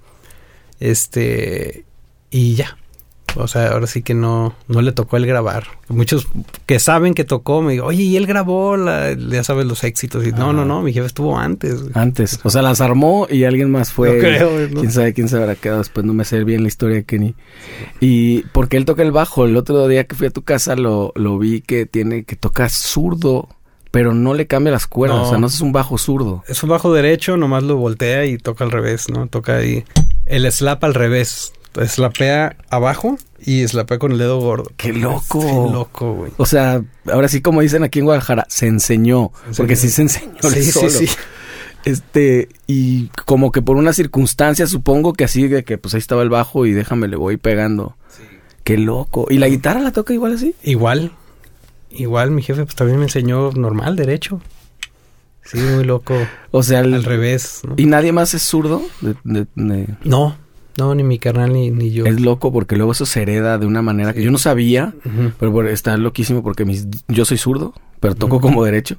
Este, 0.80 1.84
y 2.30 2.54
ya. 2.56 2.76
O 3.36 3.46
sea, 3.46 3.68
ahora 3.68 3.86
sí 3.86 4.02
que 4.02 4.12
no, 4.14 4.54
no 4.66 4.82
le 4.82 4.92
tocó 4.92 5.16
el 5.16 5.24
grabar. 5.26 5.64
Muchos 5.88 6.26
que 6.66 6.78
saben 6.80 7.14
que 7.14 7.24
tocó 7.24 7.62
me 7.62 7.72
digo, 7.72 7.86
oye, 7.86 8.02
y 8.02 8.16
él 8.16 8.26
grabó, 8.26 8.76
la, 8.76 9.12
ya 9.12 9.44
sabes, 9.44 9.66
los 9.66 9.84
éxitos. 9.84 10.26
Y 10.26 10.32
no, 10.32 10.52
no, 10.52 10.64
no, 10.64 10.82
mi 10.82 10.92
jefe 10.92 11.06
estuvo 11.06 11.38
antes. 11.38 11.80
güey". 11.82 11.92
Antes, 11.94 12.40
o 12.42 12.50
sea, 12.50 12.62
las 12.62 12.80
armó 12.80 13.26
y 13.30 13.44
alguien 13.44 13.70
más 13.70 13.92
fue. 13.92 14.14
No 14.14 14.18
creo, 14.20 14.68
¿no? 14.68 14.80
Quién 14.80 14.92
sabe 14.92 15.12
quién 15.14 15.28
se 15.28 15.36
habrá 15.36 15.54
quedado 15.54 15.78
después, 15.78 16.04
no 16.04 16.12
me 16.12 16.24
sé 16.24 16.42
bien 16.44 16.62
la 16.62 16.68
historia 16.68 16.96
de 16.96 17.04
Kenny. 17.04 17.34
Y 18.00 18.42
porque 18.52 18.76
él 18.76 18.84
toca 18.84 19.02
el 19.02 19.12
bajo, 19.12 19.44
el 19.44 19.56
otro 19.56 19.86
día 19.88 20.04
que 20.04 20.16
fui 20.16 20.26
a 20.26 20.30
tu 20.30 20.42
casa 20.42 20.74
lo, 20.76 21.12
lo 21.14 21.38
vi 21.38 21.60
que 21.60 21.86
tiene, 21.86 22.24
que 22.24 22.36
toca 22.36 22.68
zurdo, 22.68 23.48
pero 23.92 24.12
no 24.14 24.34
le 24.34 24.46
cambia 24.46 24.72
las 24.72 24.86
cuerdas, 24.86 25.18
No. 25.18 25.26
o 25.26 25.28
sea, 25.30 25.38
no 25.38 25.46
es 25.46 25.60
un 25.60 25.72
bajo 25.72 25.98
zurdo. 25.98 26.42
Es 26.48 26.62
un 26.62 26.70
bajo 26.70 26.92
derecho, 26.92 27.36
nomás 27.36 27.62
lo 27.62 27.76
voltea 27.76 28.24
y 28.26 28.38
toca 28.38 28.64
al 28.64 28.70
revés, 28.70 29.08
¿no? 29.08 29.26
Toca 29.28 29.56
ahí 29.56 29.84
el 30.26 30.50
slap 30.50 30.82
al 30.84 30.94
revés. 30.94 31.52
Slapea 31.86 32.56
abajo 32.68 33.16
y 33.38 33.66
slapea 33.66 33.98
con 33.98 34.12
el 34.12 34.18
dedo 34.18 34.40
gordo. 34.40 34.70
¡Qué 34.76 34.92
loco! 34.92 35.40
Qué 35.40 35.72
loco, 35.72 36.14
güey. 36.14 36.32
O 36.36 36.46
sea, 36.46 36.82
ahora 37.10 37.28
sí 37.28 37.40
como 37.40 37.60
dicen 37.60 37.84
aquí 37.84 38.00
en 38.00 38.06
Guadalajara, 38.06 38.44
se 38.48 38.66
enseñó, 38.66 39.30
Se 39.50 39.56
porque 39.58 39.76
sí 39.76 39.86
enseñó. 39.86 40.08
se 40.40 40.48
enseñó 40.48 40.64
Sí, 40.64 40.72
solo. 40.72 40.90
sí, 40.90 41.06
sí. 41.06 41.16
Este, 41.84 42.48
y 42.66 43.06
como 43.24 43.52
que 43.52 43.62
por 43.62 43.76
una 43.76 43.92
circunstancia, 43.92 44.66
supongo 44.66 45.12
que 45.14 45.24
así 45.24 45.48
de 45.48 45.64
que 45.64 45.78
pues 45.78 45.94
ahí 45.94 45.98
estaba 46.00 46.22
el 46.22 46.28
bajo 46.28 46.66
y 46.66 46.72
déjame 46.72 47.08
le 47.08 47.16
voy 47.16 47.36
pegando. 47.36 47.96
Qué 48.64 48.76
loco. 48.76 49.26
¿Y 49.30 49.38
la 49.38 49.48
guitarra 49.48 49.80
la 49.80 49.90
toca 49.92 50.12
igual 50.12 50.34
así? 50.34 50.54
Igual, 50.62 51.12
igual 51.90 52.30
mi 52.32 52.42
jefe 52.42 52.64
pues 52.64 52.74
también 52.74 52.98
me 52.98 53.04
enseñó 53.04 53.52
normal, 53.52 53.96
derecho. 53.96 54.40
Sí, 55.42 55.56
muy 55.58 55.84
loco. 55.84 56.14
O 56.50 56.62
sea, 56.62 56.80
el- 56.80 56.92
Al 56.94 57.04
revés, 57.04 57.62
¿no? 57.66 57.74
¿Y 57.78 57.86
nadie 57.86 58.12
más 58.12 58.34
es 58.34 58.42
zurdo? 58.42 58.82
De- 59.00 59.14
de- 59.24 59.46
de- 59.54 59.86
No, 60.04 60.36
no, 60.80 60.94
ni 60.94 61.02
mi 61.04 61.18
carnal 61.18 61.52
ni, 61.52 61.70
ni 61.70 61.90
yo. 61.92 62.06
Es 62.06 62.20
loco 62.20 62.52
porque 62.52 62.74
luego 62.76 62.92
eso 62.92 63.06
se 63.06 63.22
hereda 63.22 63.58
de 63.58 63.66
una 63.66 63.82
manera 63.82 64.12
que 64.12 64.22
yo 64.22 64.30
no 64.30 64.38
sabía, 64.38 64.94
pero 65.38 65.68
está 65.68 65.96
loquísimo 65.96 66.42
porque 66.42 66.64
mis- 66.64 66.86
yo 67.08 67.24
soy 67.24 67.38
zurdo, 67.38 67.72
pero 68.00 68.14
toco 68.14 68.36
Ujú. 68.36 68.46
como 68.48 68.64
derecho. 68.64 68.96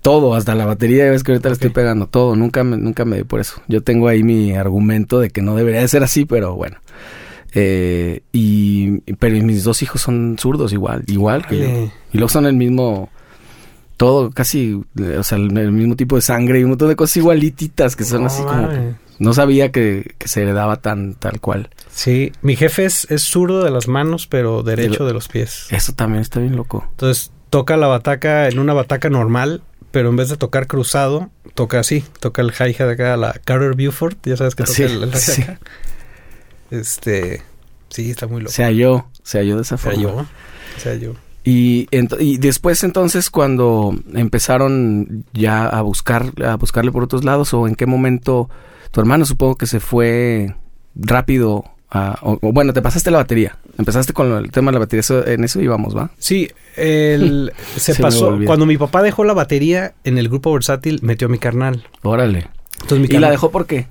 Todo, 0.00 0.34
hasta 0.34 0.54
la 0.56 0.66
batería, 0.66 1.08
ves 1.10 1.22
que 1.22 1.30
ahorita 1.32 1.48
le 1.48 1.52
Ok. 1.52 1.56
estoy 1.58 1.70
pegando, 1.70 2.06
todo, 2.08 2.34
nunca 2.34 2.64
me, 2.64 2.76
nunca 2.76 3.04
me 3.04 3.18
di 3.18 3.24
por 3.24 3.38
eso. 3.40 3.60
Yo 3.68 3.82
tengo 3.82 4.08
ahí 4.08 4.22
mi 4.24 4.52
argumento 4.52 5.20
de 5.20 5.30
que 5.30 5.42
no 5.42 5.54
debería 5.54 5.80
de 5.80 5.86
ser 5.88 6.02
así, 6.02 6.24
pero 6.24 6.54
bueno. 6.56 6.76
Eh, 7.54 8.22
y, 8.32 9.00
pero 9.18 9.36
mis 9.44 9.62
dos 9.62 9.82
hijos 9.82 10.00
son 10.00 10.36
zurdos 10.40 10.72
igual, 10.72 11.04
igual 11.06 11.46
que 11.46 11.58
yo. 11.58 11.66
Y 12.12 12.18
luego 12.18 12.28
son 12.30 12.46
el 12.46 12.54
mismo, 12.54 13.10
todo 13.96 14.30
casi, 14.30 14.72
o 15.18 15.22
sea, 15.22 15.38
el, 15.38 15.56
el 15.56 15.70
mismo 15.70 15.94
tipo 15.94 16.16
de 16.16 16.22
sangre 16.22 16.60
y 16.60 16.64
un 16.64 16.70
montón 16.70 16.88
de 16.88 16.96
cosas 16.96 17.18
igualititas 17.18 17.94
que 17.94 18.04
son 18.04 18.22
No, 18.22 18.26
así 18.26 18.42
como... 18.42 18.62
mames. 18.62 18.94
No 19.18 19.34
sabía 19.34 19.70
que, 19.70 20.14
que 20.18 20.28
se 20.28 20.42
heredaba 20.42 20.76
tan 20.76 21.14
tal 21.14 21.40
cual. 21.40 21.70
Sí, 21.92 22.32
mi 22.42 22.56
jefe 22.56 22.84
es, 22.84 23.08
es 23.10 23.22
zurdo 23.22 23.62
de 23.62 23.70
las 23.70 23.86
manos, 23.88 24.26
pero 24.26 24.62
derecho 24.62 25.04
de 25.06 25.12
los 25.12 25.28
pies. 25.28 25.66
Eso 25.70 25.92
también 25.92 26.22
está 26.22 26.40
bien 26.40 26.56
loco. 26.56 26.86
Entonces 26.90 27.30
toca 27.50 27.76
la 27.76 27.86
bataca 27.86 28.48
en 28.48 28.58
una 28.58 28.72
bataca 28.72 29.10
normal, 29.10 29.62
pero 29.90 30.08
en 30.08 30.16
vez 30.16 30.28
de 30.30 30.36
tocar 30.36 30.66
cruzado, 30.66 31.30
toca 31.54 31.78
así. 31.80 32.04
Toca 32.18 32.42
el 32.42 32.50
hi-hat 32.52 32.88
acá, 32.88 33.16
la 33.16 33.32
Carter 33.44 33.74
Buford, 33.74 34.16
ya 34.24 34.36
sabes 34.36 34.54
que 34.54 34.64
toca 34.64 34.74
Sí, 34.76 34.82
el, 34.84 35.02
el 35.02 35.14
sí. 35.14 35.42
acá. 35.42 35.58
Este, 36.70 37.42
sí, 37.90 38.10
está 38.10 38.26
muy 38.26 38.40
loco. 38.40 38.52
Sea 38.52 38.70
yo, 38.70 39.06
sea 39.22 39.42
yo 39.42 39.56
de 39.56 39.62
esa 39.62 39.76
forma. 39.76 40.00
yo, 40.02 40.14
o 40.16 40.26
sea, 40.80 40.94
yo. 40.94 41.14
Y, 41.44 41.88
y 42.20 42.36
después 42.38 42.84
entonces 42.84 43.28
cuando 43.30 43.94
empezaron 44.14 45.24
ya 45.32 45.66
a 45.66 45.82
buscar, 45.82 46.32
a 46.44 46.56
buscarle 46.56 46.92
por 46.92 47.02
otros 47.02 47.24
lados 47.24 47.52
o 47.54 47.66
en 47.66 47.74
qué 47.74 47.86
momento 47.86 48.48
tu 48.92 49.00
hermano 49.00 49.24
supongo 49.24 49.56
que 49.56 49.66
se 49.66 49.80
fue 49.80 50.54
rápido 50.94 51.64
a, 51.90 52.18
o, 52.22 52.38
o 52.40 52.52
bueno, 52.52 52.72
te 52.72 52.80
pasaste 52.82 53.10
la 53.10 53.18
batería. 53.18 53.58
Empezaste 53.78 54.12
con 54.12 54.32
el 54.32 54.50
tema 54.50 54.70
de 54.70 54.74
la 54.74 54.78
batería, 54.80 55.00
eso- 55.00 55.26
en 55.26 55.44
eso 55.44 55.60
íbamos, 55.60 55.96
¿va? 55.96 56.10
Sí, 56.18 56.48
el, 56.76 57.52
se, 57.76 57.94
pasó. 57.96 58.38
Cuando 58.46 58.64
mi 58.66 58.76
papá 58.78 59.02
dejó 59.02 59.24
la 59.24 59.32
batería 59.34 59.94
en 60.04 60.18
el 60.18 60.28
grupo 60.28 60.52
versátil, 60.52 61.00
metió 61.02 61.26
a 61.26 61.30
mi 61.30 61.38
carnal. 61.38 61.84
Órale. 62.02 62.46
Entonces 62.82 62.98
mi 63.00 63.04
¿Y 63.06 63.08
la 63.08 63.14
carnal- 63.28 63.30
dejó 63.32 63.50
por 63.50 63.66
qué? 63.66 63.86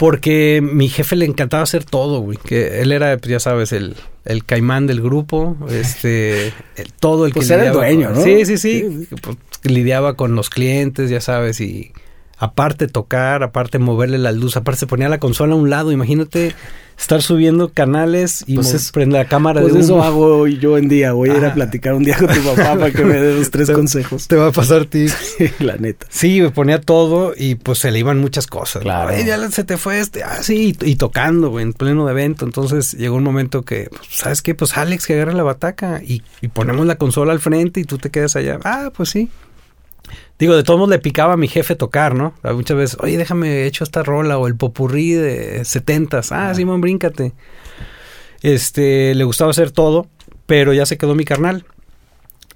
Porque 0.00 0.60
mi 0.62 0.88
jefe 0.88 1.14
le 1.14 1.26
encantaba 1.26 1.62
hacer 1.62 1.84
todo, 1.84 2.20
güey. 2.20 2.38
Que 2.42 2.80
él 2.80 2.90
era, 2.90 3.16
pues 3.18 3.30
ya 3.30 3.38
sabes, 3.38 3.70
el, 3.72 3.94
el 4.24 4.46
caimán 4.46 4.86
del 4.86 5.02
grupo, 5.02 5.58
este, 5.70 6.46
el- 6.76 6.90
todo 6.98 7.26
el 7.26 7.32
Pues 7.32 7.46
que 7.48 7.52
era 7.54 7.66
el 7.66 7.72
dueño, 7.74 8.06
con- 8.08 8.16
¿no? 8.16 8.24
Sí, 8.24 8.46
sí, 8.46 8.56
sí. 8.56 9.06
Pues, 9.20 9.36
lidiaba 9.62 10.16
con 10.16 10.34
los 10.34 10.48
clientes, 10.48 11.10
ya 11.10 11.20
sabes, 11.20 11.60
y 11.60 11.92
aparte 12.40 12.88
tocar, 12.88 13.42
aparte 13.44 13.78
moverle 13.78 14.18
la 14.18 14.32
luz, 14.32 14.56
aparte 14.56 14.80
se 14.80 14.86
ponía 14.88 15.08
la 15.08 15.20
consola 15.20 15.52
a 15.52 15.56
un 15.56 15.70
lado. 15.70 15.92
Imagínate 15.92 16.54
estar 16.98 17.22
subiendo 17.22 17.70
canales 17.72 18.44
y 18.46 18.56
Pues 18.56 18.74
es- 18.74 18.92
prender 18.92 19.20
la 19.22 19.26
cámara 19.28 19.62
Pues 19.62 19.72
de 19.72 19.80
eso 19.80 20.02
hago 20.02 20.46
yo 20.46 20.76
en 20.76 20.88
día. 20.88 21.12
Voy 21.12 21.30
a 21.30 21.36
ir 21.38 21.44
a 21.44 21.48
Ah. 21.48 21.54
platicar 21.54 21.94
un 21.94 22.02
día 22.04 22.16
con 22.18 22.26
tu 22.28 22.42
papá 22.42 22.74
para 22.78 22.90
que 22.90 23.04
me 23.04 23.14
dé 23.14 23.34
los 23.38 23.50
tres 23.50 23.66
Te- 23.68 23.72
consejos. 23.74 24.26
Te 24.28 24.36
va 24.36 24.48
a 24.48 24.52
pasar 24.52 24.84
tips. 24.86 25.14
la 25.60 25.76
neta. 25.76 26.06
Sí, 26.10 26.40
me 26.42 26.50
ponía 26.50 26.80
todo 26.80 27.32
y 27.36 27.54
pues 27.54 27.78
se 27.78 27.90
le 27.90 27.98
iban 28.00 28.18
muchas 28.18 28.46
cosas. 28.46 28.82
Claro. 28.82 29.12
Ya 29.24 29.50
se 29.50 29.64
te 29.64 29.76
fue 29.78 30.00
este. 30.00 30.22
Ah, 30.24 30.42
sí, 30.42 30.74
y, 30.82 30.90
y 30.90 30.96
tocando, 30.96 31.48
güey, 31.50 31.62
en 31.64 31.72
pleno 31.72 32.04
de 32.04 32.12
evento. 32.12 32.44
Entonces 32.44 32.92
llegó 32.92 33.16
un 33.16 33.24
momento 33.24 33.62
que, 33.62 33.88
pues, 33.90 34.02
¿sabes 34.12 34.42
qué? 34.42 34.54
Pues 34.54 34.76
Alex, 34.76 35.06
que 35.06 35.14
agarre 35.14 35.32
la 35.34 35.42
bataca 35.42 36.02
y, 36.06 36.22
y 36.42 36.48
ponemos 36.48 36.86
la 36.86 36.96
consola 36.96 37.32
al 37.32 37.40
frente 37.40 37.80
y 37.80 37.84
tú 37.84 37.96
te 37.98 38.10
quedas 38.10 38.36
allá. 38.36 38.58
Ah, 38.64 38.90
pues 38.94 39.08
sí. 39.10 39.30
Digo, 40.40 40.56
de 40.56 40.62
todos 40.64 40.78
modos 40.78 40.90
le 40.90 40.98
picaba 40.98 41.34
a 41.34 41.36
mi 41.36 41.46
jefe 41.48 41.76
tocar, 41.76 42.14
¿no? 42.14 42.34
A 42.42 42.52
Muchas 42.54 42.76
veces, 42.76 42.96
oye, 43.00 43.16
déjame 43.18 43.66
hecho 43.66 43.84
esta 43.84 44.02
rola 44.02 44.38
o 44.38 44.46
el 44.48 44.56
popurrí 44.56 45.12
de 45.12 45.64
setentas. 45.66 46.32
Ah, 46.32 46.52
Simón, 46.54 46.80
bríncate. 46.80 47.32
Este, 48.42 49.14
le 49.14 49.24
gustaba 49.24 49.50
hacer 49.50 49.70
todo, 49.70 50.08
pero 50.46 50.72
ya 50.72 50.86
se 50.86 50.96
quedó 50.96 51.14
mi 51.14 51.24
carnal. 51.24 51.64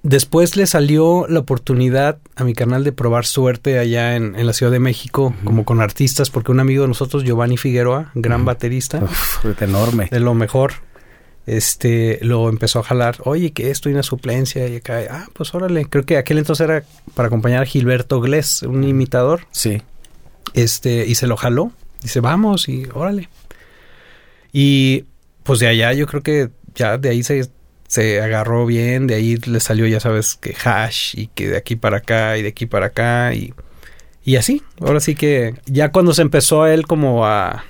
Después 0.03 0.57
le 0.57 0.67
salió 0.67 1.27
la 1.29 1.41
oportunidad 1.41 2.19
a 2.37 2.45
mi 2.45 2.53
canal 2.53 2.85
de 2.85 2.93
probar 2.93 3.25
suerte 3.25 3.79
allá 3.79 4.17
en, 4.17 4.35
en 4.37 4.47
la 4.47 4.53
Ciudad 4.53 4.71
de 4.73 4.79
México, 4.79 5.35
como 5.45 5.65
con 5.65 5.81
artistas, 5.81 6.29
porque 6.29 6.53
un 6.53 6.61
amigo 6.61 6.83
de 6.83 6.89
nosotros, 6.89 7.25
Giovanni 7.25 7.57
Figueroa, 7.57 8.11
gran 8.15 8.45
baterista, 8.45 9.03
Uf, 9.03 9.45
enorme. 9.63 10.09
de 10.11 10.21
lo 10.21 10.35
mejor, 10.35 10.73
este, 11.47 12.19
lo 12.23 12.49
empezó 12.49 12.79
a 12.81 12.83
jalar. 12.83 13.17
Oye, 13.25 13.53
que 13.53 13.71
esto 13.71 13.89
y 13.89 13.93
una 13.93 14.03
suplencia 14.03 14.67
y 14.69 14.77
acá, 14.77 15.01
ah, 15.11 15.29
pues 15.33 15.55
órale. 15.55 15.85
Creo 15.87 16.05
que 16.05 16.17
aquel 16.17 16.39
entonces 16.39 16.65
era 16.65 16.85
para 17.15 17.27
acompañar 17.29 17.63
a 17.63 17.67
Gilberto 17.67 18.21
Glés, 18.21 18.63
un 18.63 18.85
imitador, 18.85 19.47
Sí. 19.51 19.83
este, 20.55 21.07
y 21.07 21.15
se 21.17 21.27
lo 21.27 21.37
jaló. 21.37 21.73
Dice, 22.03 22.21
vamos 22.21 22.69
y 22.69 22.87
órale. 22.93 23.29
Y 24.53 25.05
pues 25.43 25.59
de 25.61 25.67
allá 25.69 25.93
yo 25.93 26.07
creo 26.07 26.23
que 26.23 26.51
ya 26.75 26.97
de 26.99 27.09
ahí 27.09 27.23
se, 27.23 27.49
se 27.89 28.21
agarró 28.21 28.67
bien, 28.67 29.07
de 29.07 29.15
ahí 29.17 29.37
le 29.37 29.61
salió, 29.61 29.87
ya 29.87 30.01
sabes, 30.01 30.35
que 30.37 30.55
hash 30.65 31.15
y 31.19 31.27
que 31.29 31.49
de 31.49 31.57
aquí 31.57 31.77
para 31.77 31.99
acá 31.99 32.39
y 32.39 32.43
de 32.43 32.49
aquí 32.49 32.67
para 32.67 32.87
acá 32.87 33.35
y, 33.35 33.53
y 34.25 34.37
así. 34.37 34.63
Ahora 34.81 35.01
sí 35.01 35.15
que 35.15 35.55
ya 35.67 35.91
cuando 35.93 36.15
se 36.15 36.23
empezó 36.23 36.63
a 36.63 36.73
él 36.73 36.87
como 36.87 37.27
a 37.27 37.65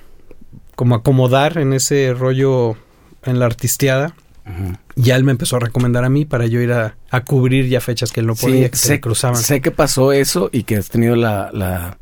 como 0.75 0.97
a 0.97 0.99
acomodar 0.99 1.59
en 1.59 1.73
ese 1.73 2.13
rollo 2.15 2.77
en 3.25 3.39
la 3.39 3.47
artisteada, 3.47 4.15
ya 4.95 5.17
él 5.17 5.25
me 5.25 5.33
empezó 5.33 5.57
a 5.57 5.61
recomendar 5.61 6.05
a 6.05 6.11
mí 6.11 6.25
para 6.27 6.47
yo 6.47 6.61
ir 6.61 6.73
a, 6.73 6.97
a 7.11 7.25
cubrir 7.25 7.67
ya 7.69 7.81
fechas 7.81 8.13
que 8.13 8.21
él 8.21 8.27
no 8.27 8.35
podía, 8.35 8.65
Sí, 8.67 8.71
que 8.71 8.77
se 8.77 8.87
sé, 8.89 9.01
cruzaban. 9.01 9.37
sé 9.41 9.61
que 9.63 9.71
pasó 9.71 10.13
eso 10.13 10.51
y 10.53 10.65
que 10.65 10.77
has 10.77 10.89
tenido 10.91 11.17
la, 11.17 11.51
la 11.53 11.97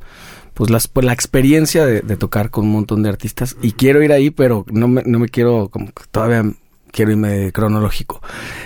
pues 0.55 0.69
las, 0.71 0.89
pues 0.89 1.07
la 1.07 1.13
experiencia 1.13 1.87
de, 1.87 2.01
de 2.01 2.17
tocar 2.17 2.51
con 2.51 2.65
un 2.67 2.73
montón 2.73 3.03
de 3.05 3.09
artistas 3.11 3.57
y 3.63 3.73
quiero 3.73 4.03
ir 4.03 4.13
ahí, 4.13 4.31
pero 4.31 4.67
no 4.73 4.89
me, 4.89 5.03
no 5.07 5.19
me 5.21 5.29
quiero, 5.29 5.69
como 5.69 5.87
que 5.87 6.03
todavía 6.11 6.45
quiero 6.91 7.13
irme 7.13 7.53
cronológico. 7.53 8.21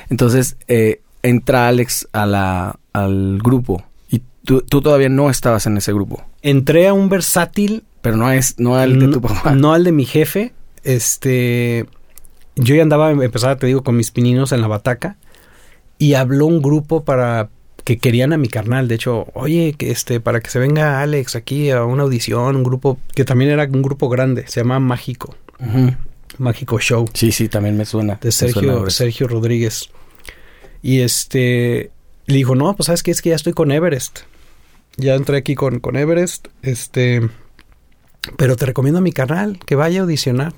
Entonces, 0.08 0.56
eh, 0.68 1.02
entra 1.22 1.68
Alex 1.68 2.08
a 2.12 2.24
la, 2.26 2.80
al 2.94 3.38
grupo 3.42 3.84
y 4.08 4.22
tú, 4.44 4.62
tú 4.62 4.80
todavía 4.80 5.10
no 5.10 5.28
estabas 5.28 5.66
en 5.66 5.76
ese 5.76 5.92
grupo, 5.92 6.24
Entré 6.42 6.88
a 6.88 6.94
un 6.94 7.08
versátil 7.08 7.84
pero 8.00 8.16
no 8.16 8.30
es, 8.30 8.54
no 8.58 8.76
al 8.76 8.98
de 9.00 9.08
tu 9.08 9.20
papá. 9.20 9.52
no 9.54 9.72
al 9.72 9.82
de 9.84 9.90
mi 9.92 10.04
jefe. 10.06 10.52
Este. 10.84 11.86
Yo 12.56 12.74
ya 12.74 12.82
andaba, 12.82 13.10
empezaba, 13.10 13.56
te 13.56 13.66
digo, 13.66 13.82
con 13.84 13.96
mis 13.96 14.10
pininos 14.10 14.52
en 14.52 14.60
la 14.60 14.66
bataca. 14.68 15.16
Y 15.98 16.14
habló 16.14 16.46
un 16.46 16.60
grupo 16.60 17.04
para 17.04 17.48
que 17.84 17.98
querían 17.98 18.32
a 18.32 18.36
mi 18.38 18.48
carnal. 18.48 18.88
De 18.88 18.96
hecho, 18.96 19.26
oye, 19.34 19.74
que 19.78 19.90
este, 19.90 20.20
para 20.20 20.40
que 20.40 20.50
se 20.50 20.58
venga 20.58 21.00
Alex 21.00 21.36
aquí 21.36 21.70
a 21.70 21.84
una 21.84 22.02
audición, 22.02 22.56
un 22.56 22.64
grupo 22.64 22.98
que 23.14 23.24
también 23.24 23.50
era 23.50 23.64
un 23.64 23.82
grupo 23.82 24.08
grande, 24.08 24.44
se 24.48 24.60
llama 24.60 24.80
Mágico. 24.80 25.36
Mágico 26.38 26.78
Show, 26.80 27.08
Sí, 27.14 27.32
sí, 27.32 27.48
también 27.48 27.76
me 27.76 27.84
suena. 27.86 28.18
de 28.20 28.32
suena 28.32 28.52
Sergio. 28.52 28.90
Sergio 28.90 29.28
Rodríguez. 29.28 29.88
Y 30.82 31.00
este 31.00 31.90
le 32.26 32.36
dijo, 32.36 32.54
no, 32.54 32.74
pues 32.74 32.86
sabes 32.86 33.02
que 33.02 33.10
es 33.10 33.22
que 33.22 33.30
ya 33.30 33.36
estoy 33.36 33.52
con 33.52 33.70
Everest. 33.70 34.20
Ya 34.96 35.14
entré 35.14 35.36
aquí 35.36 35.54
con, 35.54 35.80
con 35.80 35.96
Everest. 35.96 36.48
Este. 36.62 37.28
Pero 38.36 38.56
te 38.56 38.66
recomiendo 38.66 38.98
a 38.98 39.02
mi 39.02 39.12
canal 39.12 39.58
que 39.64 39.76
vaya 39.76 40.00
a 40.00 40.02
audicionar. 40.02 40.52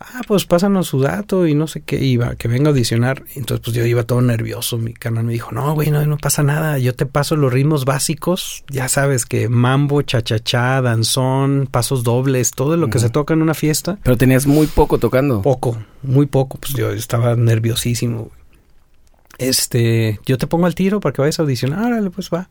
Ah, 0.00 0.20
pues 0.28 0.44
pásanos 0.44 0.86
su 0.86 1.00
dato 1.00 1.48
y 1.48 1.54
no 1.54 1.66
sé 1.66 1.80
qué 1.80 1.96
iba, 2.04 2.36
que 2.36 2.46
venga 2.46 2.68
a 2.68 2.70
audicionar. 2.70 3.24
Entonces, 3.34 3.64
pues 3.64 3.76
yo 3.76 3.84
iba 3.84 4.04
todo 4.04 4.20
nervioso. 4.20 4.78
Mi 4.78 4.94
canal 4.94 5.24
me 5.24 5.32
dijo, 5.32 5.50
no, 5.50 5.74
güey, 5.74 5.90
no, 5.90 6.06
no 6.06 6.18
pasa 6.18 6.44
nada. 6.44 6.78
Yo 6.78 6.94
te 6.94 7.04
paso 7.04 7.34
los 7.34 7.52
ritmos 7.52 7.84
básicos. 7.84 8.64
Ya 8.70 8.88
sabes 8.88 9.26
que 9.26 9.48
mambo, 9.48 10.02
cha-cha-cha, 10.02 10.80
danzón, 10.82 11.68
pasos 11.68 12.04
dobles, 12.04 12.52
todo 12.52 12.76
lo 12.76 12.90
que 12.90 13.00
se 13.00 13.10
toca 13.10 13.34
en 13.34 13.42
una 13.42 13.54
fiesta. 13.54 13.98
Pero 14.04 14.16
tenías 14.16 14.46
muy 14.46 14.68
poco 14.68 14.98
tocando. 14.98 15.42
Poco, 15.42 15.76
muy 16.02 16.26
poco. 16.26 16.58
Pues 16.58 16.74
yo 16.74 16.92
estaba 16.92 17.34
nerviosísimo. 17.34 18.18
güey. 18.18 18.38
Este, 19.38 20.20
yo 20.26 20.38
te 20.38 20.46
pongo 20.46 20.66
al 20.66 20.76
tiro 20.76 21.00
para 21.00 21.12
que 21.12 21.22
vayas 21.22 21.40
a 21.40 21.42
audicionar. 21.42 21.84
Órale, 21.84 22.10
pues 22.10 22.30
va. 22.32 22.48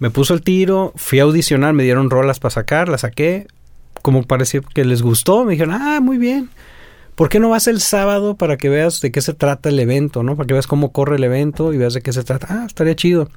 Me 0.00 0.10
puso 0.10 0.34
el 0.34 0.42
tiro, 0.42 0.92
fui 0.96 1.20
a 1.20 1.22
audicionar, 1.22 1.74
me 1.74 1.84
dieron 1.84 2.10
rolas 2.10 2.40
para 2.40 2.50
sacar, 2.50 2.88
las 2.88 3.02
saqué. 3.02 3.46
Como 4.02 4.24
parecía 4.24 4.60
que 4.74 4.84
les 4.84 5.00
gustó, 5.00 5.44
me 5.44 5.52
dijeron, 5.52 5.74
ah, 5.80 6.00
muy 6.00 6.18
bien. 6.18 6.50
¿Por 7.14 7.28
qué 7.28 7.38
no 7.40 7.50
vas 7.50 7.66
el 7.66 7.80
sábado 7.80 8.36
para 8.36 8.56
que 8.56 8.68
veas 8.68 9.00
de 9.00 9.12
qué 9.12 9.20
se 9.20 9.34
trata 9.34 9.68
el 9.68 9.78
evento, 9.78 10.22
no? 10.22 10.34
Para 10.36 10.46
que 10.46 10.54
veas 10.54 10.66
cómo 10.66 10.92
corre 10.92 11.16
el 11.16 11.24
evento 11.24 11.72
y 11.72 11.76
veas 11.78 11.94
de 11.94 12.00
qué 12.02 12.12
se 12.12 12.24
trata. 12.24 12.46
Ah, 12.50 12.64
estaría 12.66 12.96
chido. 12.96 13.28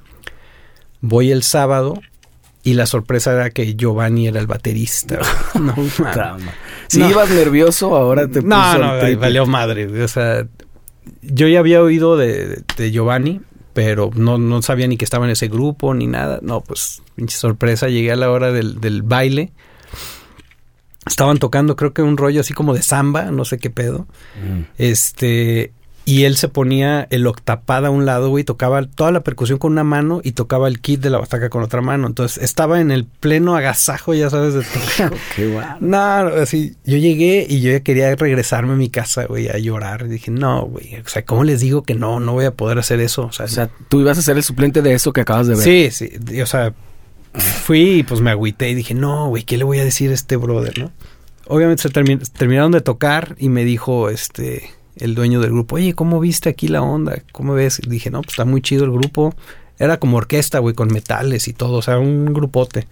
Voy 1.00 1.30
el 1.30 1.42
sábado 1.42 2.00
y 2.62 2.74
la 2.74 2.86
sorpresa 2.86 3.32
era 3.32 3.50
que 3.50 3.76
Giovanni 3.76 4.26
era 4.28 4.40
el 4.40 4.46
baterista. 4.46 5.18
no. 5.60 5.74
Si 6.88 7.00
No. 7.00 7.10
ibas 7.10 7.28
nervioso, 7.30 7.96
ahora 7.96 8.28
te 8.28 8.42
No, 8.42 8.56
puso 8.56 8.78
no, 8.78 8.92
triple. 8.98 9.16
valió 9.16 9.44
madre. 9.46 10.02
O 10.02 10.08
sea, 10.08 10.46
yo 11.22 11.48
ya 11.48 11.58
había 11.58 11.82
oído 11.82 12.16
de, 12.16 12.62
de 12.76 12.90
Giovanni, 12.92 13.40
pero 13.74 14.10
no, 14.14 14.38
no 14.38 14.62
sabía 14.62 14.86
ni 14.86 14.96
que 14.96 15.04
estaba 15.04 15.26
en 15.26 15.32
ese 15.32 15.48
grupo 15.48 15.92
ni 15.94 16.06
nada. 16.06 16.38
No, 16.42 16.60
pues, 16.62 17.02
pinche 17.14 17.36
sorpresa. 17.36 17.88
Llegué 17.88 18.12
a 18.12 18.16
la 18.16 18.30
hora 18.30 18.52
del, 18.52 18.80
del 18.80 19.02
baile. 19.02 19.52
Estaban 21.06 21.38
tocando, 21.38 21.76
creo 21.76 21.92
que 21.92 22.02
un 22.02 22.16
rollo 22.16 22.40
así 22.40 22.52
como 22.52 22.74
de 22.74 22.82
samba, 22.82 23.30
no 23.30 23.44
sé 23.44 23.58
qué 23.58 23.70
pedo. 23.70 24.06
Mm. 24.42 24.62
Este. 24.78 25.72
Y 26.08 26.22
él 26.22 26.36
se 26.36 26.46
ponía 26.46 27.08
el 27.10 27.26
octapad 27.26 27.84
a 27.84 27.90
un 27.90 28.06
lado, 28.06 28.28
güey, 28.30 28.44
tocaba 28.44 28.80
toda 28.86 29.10
la 29.10 29.22
percusión 29.24 29.58
con 29.58 29.72
una 29.72 29.82
mano 29.82 30.20
y 30.22 30.32
tocaba 30.32 30.68
el 30.68 30.80
kit 30.80 31.00
de 31.00 31.10
la 31.10 31.18
bataca 31.18 31.50
con 31.50 31.64
otra 31.64 31.80
mano. 31.80 32.06
Entonces 32.06 32.40
estaba 32.44 32.80
en 32.80 32.92
el 32.92 33.06
pleno 33.06 33.56
agasajo, 33.56 34.14
ya 34.14 34.30
sabes, 34.30 34.54
de 34.54 34.62
tocar. 34.62 35.12
Qué 35.34 35.48
guay. 35.48 35.66
No, 35.80 35.98
así, 35.98 36.76
yo 36.84 36.96
llegué 36.96 37.44
y 37.50 37.60
yo 37.60 37.72
ya 37.72 37.80
quería 37.80 38.14
regresarme 38.14 38.74
a 38.74 38.76
mi 38.76 38.88
casa, 38.88 39.24
güey, 39.24 39.48
a 39.48 39.58
llorar. 39.58 40.06
Dije, 40.06 40.30
no, 40.30 40.66
güey, 40.66 40.94
o 41.04 41.08
sea, 41.08 41.24
¿cómo 41.24 41.42
les 41.42 41.58
digo 41.58 41.82
que 41.82 41.96
no, 41.96 42.20
no 42.20 42.34
voy 42.34 42.44
a 42.44 42.52
poder 42.52 42.78
hacer 42.78 43.00
eso? 43.00 43.26
O 43.26 43.32
sea, 43.32 43.46
O 43.46 43.48
sea, 43.48 43.68
tú 43.88 44.00
ibas 44.00 44.16
a 44.16 44.22
ser 44.22 44.36
el 44.36 44.44
suplente 44.44 44.82
de 44.82 44.94
eso 44.94 45.12
que 45.12 45.22
acabas 45.22 45.48
de 45.48 45.56
ver. 45.56 45.64
sí, 45.64 45.88
sí, 45.90 46.12
y, 46.30 46.40
o 46.40 46.46
sea, 46.46 46.72
fui 47.38 47.98
y 47.98 48.02
pues 48.02 48.20
me 48.20 48.30
agüité 48.30 48.70
y 48.70 48.74
dije, 48.74 48.94
no, 48.94 49.28
güey, 49.28 49.44
¿qué 49.44 49.56
le 49.56 49.64
voy 49.64 49.78
a 49.78 49.84
decir 49.84 50.10
a 50.10 50.14
este 50.14 50.36
brother, 50.36 50.78
no? 50.78 50.92
Obviamente 51.48 51.82
se 51.82 51.90
termi- 51.90 52.18
terminaron 52.32 52.72
de 52.72 52.80
tocar 52.80 53.36
y 53.38 53.48
me 53.48 53.64
dijo, 53.64 54.10
este, 54.10 54.70
el 54.96 55.14
dueño 55.14 55.40
del 55.40 55.50
grupo, 55.52 55.76
oye, 55.76 55.94
¿cómo 55.94 56.18
viste 56.20 56.48
aquí 56.48 56.68
la 56.68 56.82
onda? 56.82 57.22
¿Cómo 57.32 57.54
ves? 57.54 57.80
Y 57.84 57.88
dije, 57.88 58.10
no, 58.10 58.20
pues 58.22 58.32
está 58.32 58.44
muy 58.44 58.60
chido 58.62 58.84
el 58.84 58.90
grupo. 58.92 59.34
Era 59.78 59.98
como 59.98 60.16
orquesta, 60.16 60.58
güey, 60.58 60.74
con 60.74 60.88
metales 60.88 61.48
y 61.48 61.52
todo, 61.52 61.76
o 61.76 61.82
sea, 61.82 61.98
un 61.98 62.32
grupote. 62.32 62.88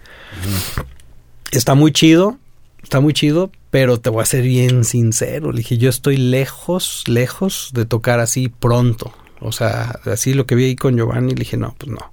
Está 1.51 1.73
muy 1.75 1.91
chido, 1.91 2.37
está 2.83 2.99
muy 2.99 3.13
chido, 3.13 3.51
pero 3.71 3.99
te 3.99 4.09
voy 4.09 4.21
a 4.21 4.25
ser 4.25 4.43
bien 4.43 4.83
sincero. 4.83 5.51
Le 5.51 5.59
dije, 5.59 5.77
yo 5.77 5.89
estoy 5.89 6.17
lejos, 6.17 7.03
lejos 7.07 7.71
de 7.73 7.85
tocar 7.85 8.19
así 8.19 8.49
pronto. 8.49 9.13
O 9.41 9.51
sea, 9.51 9.99
así 10.05 10.33
lo 10.33 10.45
que 10.45 10.55
vi 10.55 10.65
ahí 10.65 10.75
con 10.75 10.95
Giovanni, 10.95 11.33
le 11.33 11.39
dije, 11.39 11.57
no, 11.57 11.75
pues 11.77 11.91
no. 11.91 12.11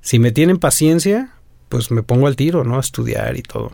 Si 0.00 0.18
me 0.18 0.30
tienen 0.32 0.58
paciencia, 0.58 1.32
pues 1.72 1.90
me 1.90 2.02
pongo 2.02 2.26
al 2.26 2.36
tiro, 2.36 2.64
¿no? 2.64 2.76
A 2.76 2.80
estudiar 2.80 3.34
y 3.38 3.42
todo. 3.42 3.72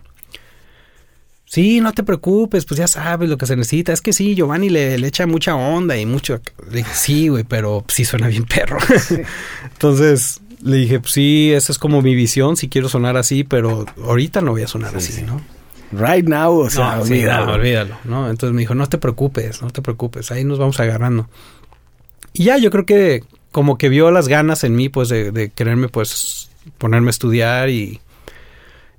Sí, 1.44 1.80
no 1.80 1.92
te 1.92 2.04
preocupes, 2.04 2.64
pues 2.64 2.78
ya 2.78 2.86
sabes 2.86 3.28
lo 3.28 3.36
que 3.38 3.46
se 3.46 3.56
necesita. 3.56 3.92
Es 3.92 4.00
que 4.02 4.12
sí, 4.12 4.36
Giovanni 4.36 4.68
le, 4.68 4.98
le 4.98 5.08
echa 5.08 5.26
mucha 5.26 5.56
onda 5.56 5.96
y 5.96 6.06
mucho. 6.06 6.40
Le 6.70 6.78
dije, 6.78 6.90
sí, 6.94 7.26
güey, 7.28 7.42
pero 7.42 7.84
sí 7.88 8.04
suena 8.04 8.28
bien 8.28 8.44
perro. 8.44 8.78
Entonces 9.72 10.40
le 10.62 10.76
dije, 10.76 11.00
pues 11.00 11.12
sí, 11.12 11.50
esa 11.52 11.72
es 11.72 11.78
como 11.78 12.02
mi 12.02 12.14
visión, 12.14 12.56
si 12.56 12.68
quiero 12.68 12.88
sonar 12.88 13.16
así, 13.16 13.42
pero 13.42 13.84
ahorita 14.04 14.42
no 14.42 14.52
voy 14.52 14.62
a 14.62 14.68
sonar 14.68 14.90
Sí, 14.92 14.96
así, 14.98 15.12
sí. 15.14 15.22
¿no? 15.22 15.40
Right 15.90 16.28
now, 16.28 16.54
o 16.54 16.70
sea, 16.70 16.96
no, 16.96 17.02
olvídalo. 17.02 17.46
no, 17.46 17.52
olvídalo, 17.54 17.98
¿no? 18.04 18.30
Entonces 18.30 18.54
me 18.54 18.60
dijo, 18.60 18.74
no 18.74 18.86
te 18.88 18.98
preocupes, 18.98 19.60
no 19.62 19.70
te 19.70 19.80
preocupes, 19.82 20.30
ahí 20.30 20.44
nos 20.44 20.58
vamos 20.58 20.78
agarrando. 20.80 21.28
Y 22.34 22.44
ya, 22.44 22.58
yo 22.58 22.70
creo 22.70 22.84
que 22.86 23.24
como 23.50 23.78
que 23.78 23.88
vio 23.88 24.10
las 24.10 24.28
ganas 24.28 24.62
en 24.64 24.76
mí, 24.76 24.88
pues, 24.90 25.08
de, 25.08 25.32
de 25.32 25.48
quererme, 25.48 25.88
pues, 25.88 26.50
ponerme 26.78 27.08
a 27.08 27.10
estudiar 27.10 27.70
y 27.70 28.00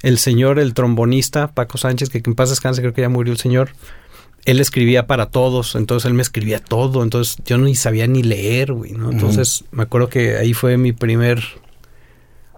el 0.02 0.17
señor, 0.17 0.60
el 0.60 0.74
trombonista, 0.74 1.52
Paco 1.52 1.78
Sánchez, 1.78 2.10
que 2.10 2.22
en 2.26 2.36
paz 2.36 2.50
descanse, 2.50 2.82
creo 2.82 2.93
que 2.93 3.02
ya 3.02 3.10
murió 3.10 3.34
el 3.34 3.39
señor, 3.39 3.72
él 4.45 4.60
escribía 4.60 5.08
para 5.08 5.28
todos, 5.28 5.76
entonces 5.76 6.08
él 6.08 6.13
me 6.13 6.22
escribía 6.22 6.60
todo, 6.60 7.04
entonces 7.04 7.38
yo 7.45 7.58
ni 7.58 7.76
sabía 7.76 8.08
ni 8.08 8.24
leer, 8.24 8.74
güey, 8.74 8.93
¿no? 8.93 9.12
Entonces 9.12 9.65
me 9.72 9.84
acuerdo 9.84 10.10
que 10.10 10.38
ahí 10.38 10.54
fue 10.54 10.78
mi 10.78 10.93
primer, 10.93 11.43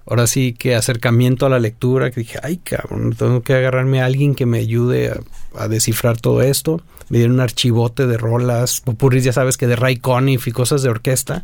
ahora 0.05 0.27
sí 0.27 0.53
que 0.53 0.75
acercamiento 0.75 1.45
a 1.45 1.49
la 1.49 1.59
lectura, 1.59 2.11
que 2.11 2.21
dije, 2.21 2.39
ay 2.43 2.57
cabrón, 2.57 3.15
tengo 3.17 3.41
que 3.41 3.55
agarrarme 3.55 4.01
a 4.01 4.05
alguien 4.05 4.35
que 4.35 4.45
me 4.45 4.59
ayude 4.59 5.09
a, 5.09 5.19
a 5.63 5.67
descifrar 5.67 6.19
todo 6.19 6.41
esto. 6.41 6.81
Me 7.09 7.17
dieron 7.17 7.35
un 7.35 7.41
archivote 7.41 8.07
de 8.07 8.17
rolas, 8.17 8.79
popurris, 8.79 9.25
ya 9.25 9.33
sabes 9.33 9.57
que 9.57 9.67
de 9.67 9.75
Ray 9.75 9.97
Conniff 9.97 10.47
y 10.47 10.51
cosas 10.51 10.81
de 10.81 10.89
orquesta. 10.89 11.43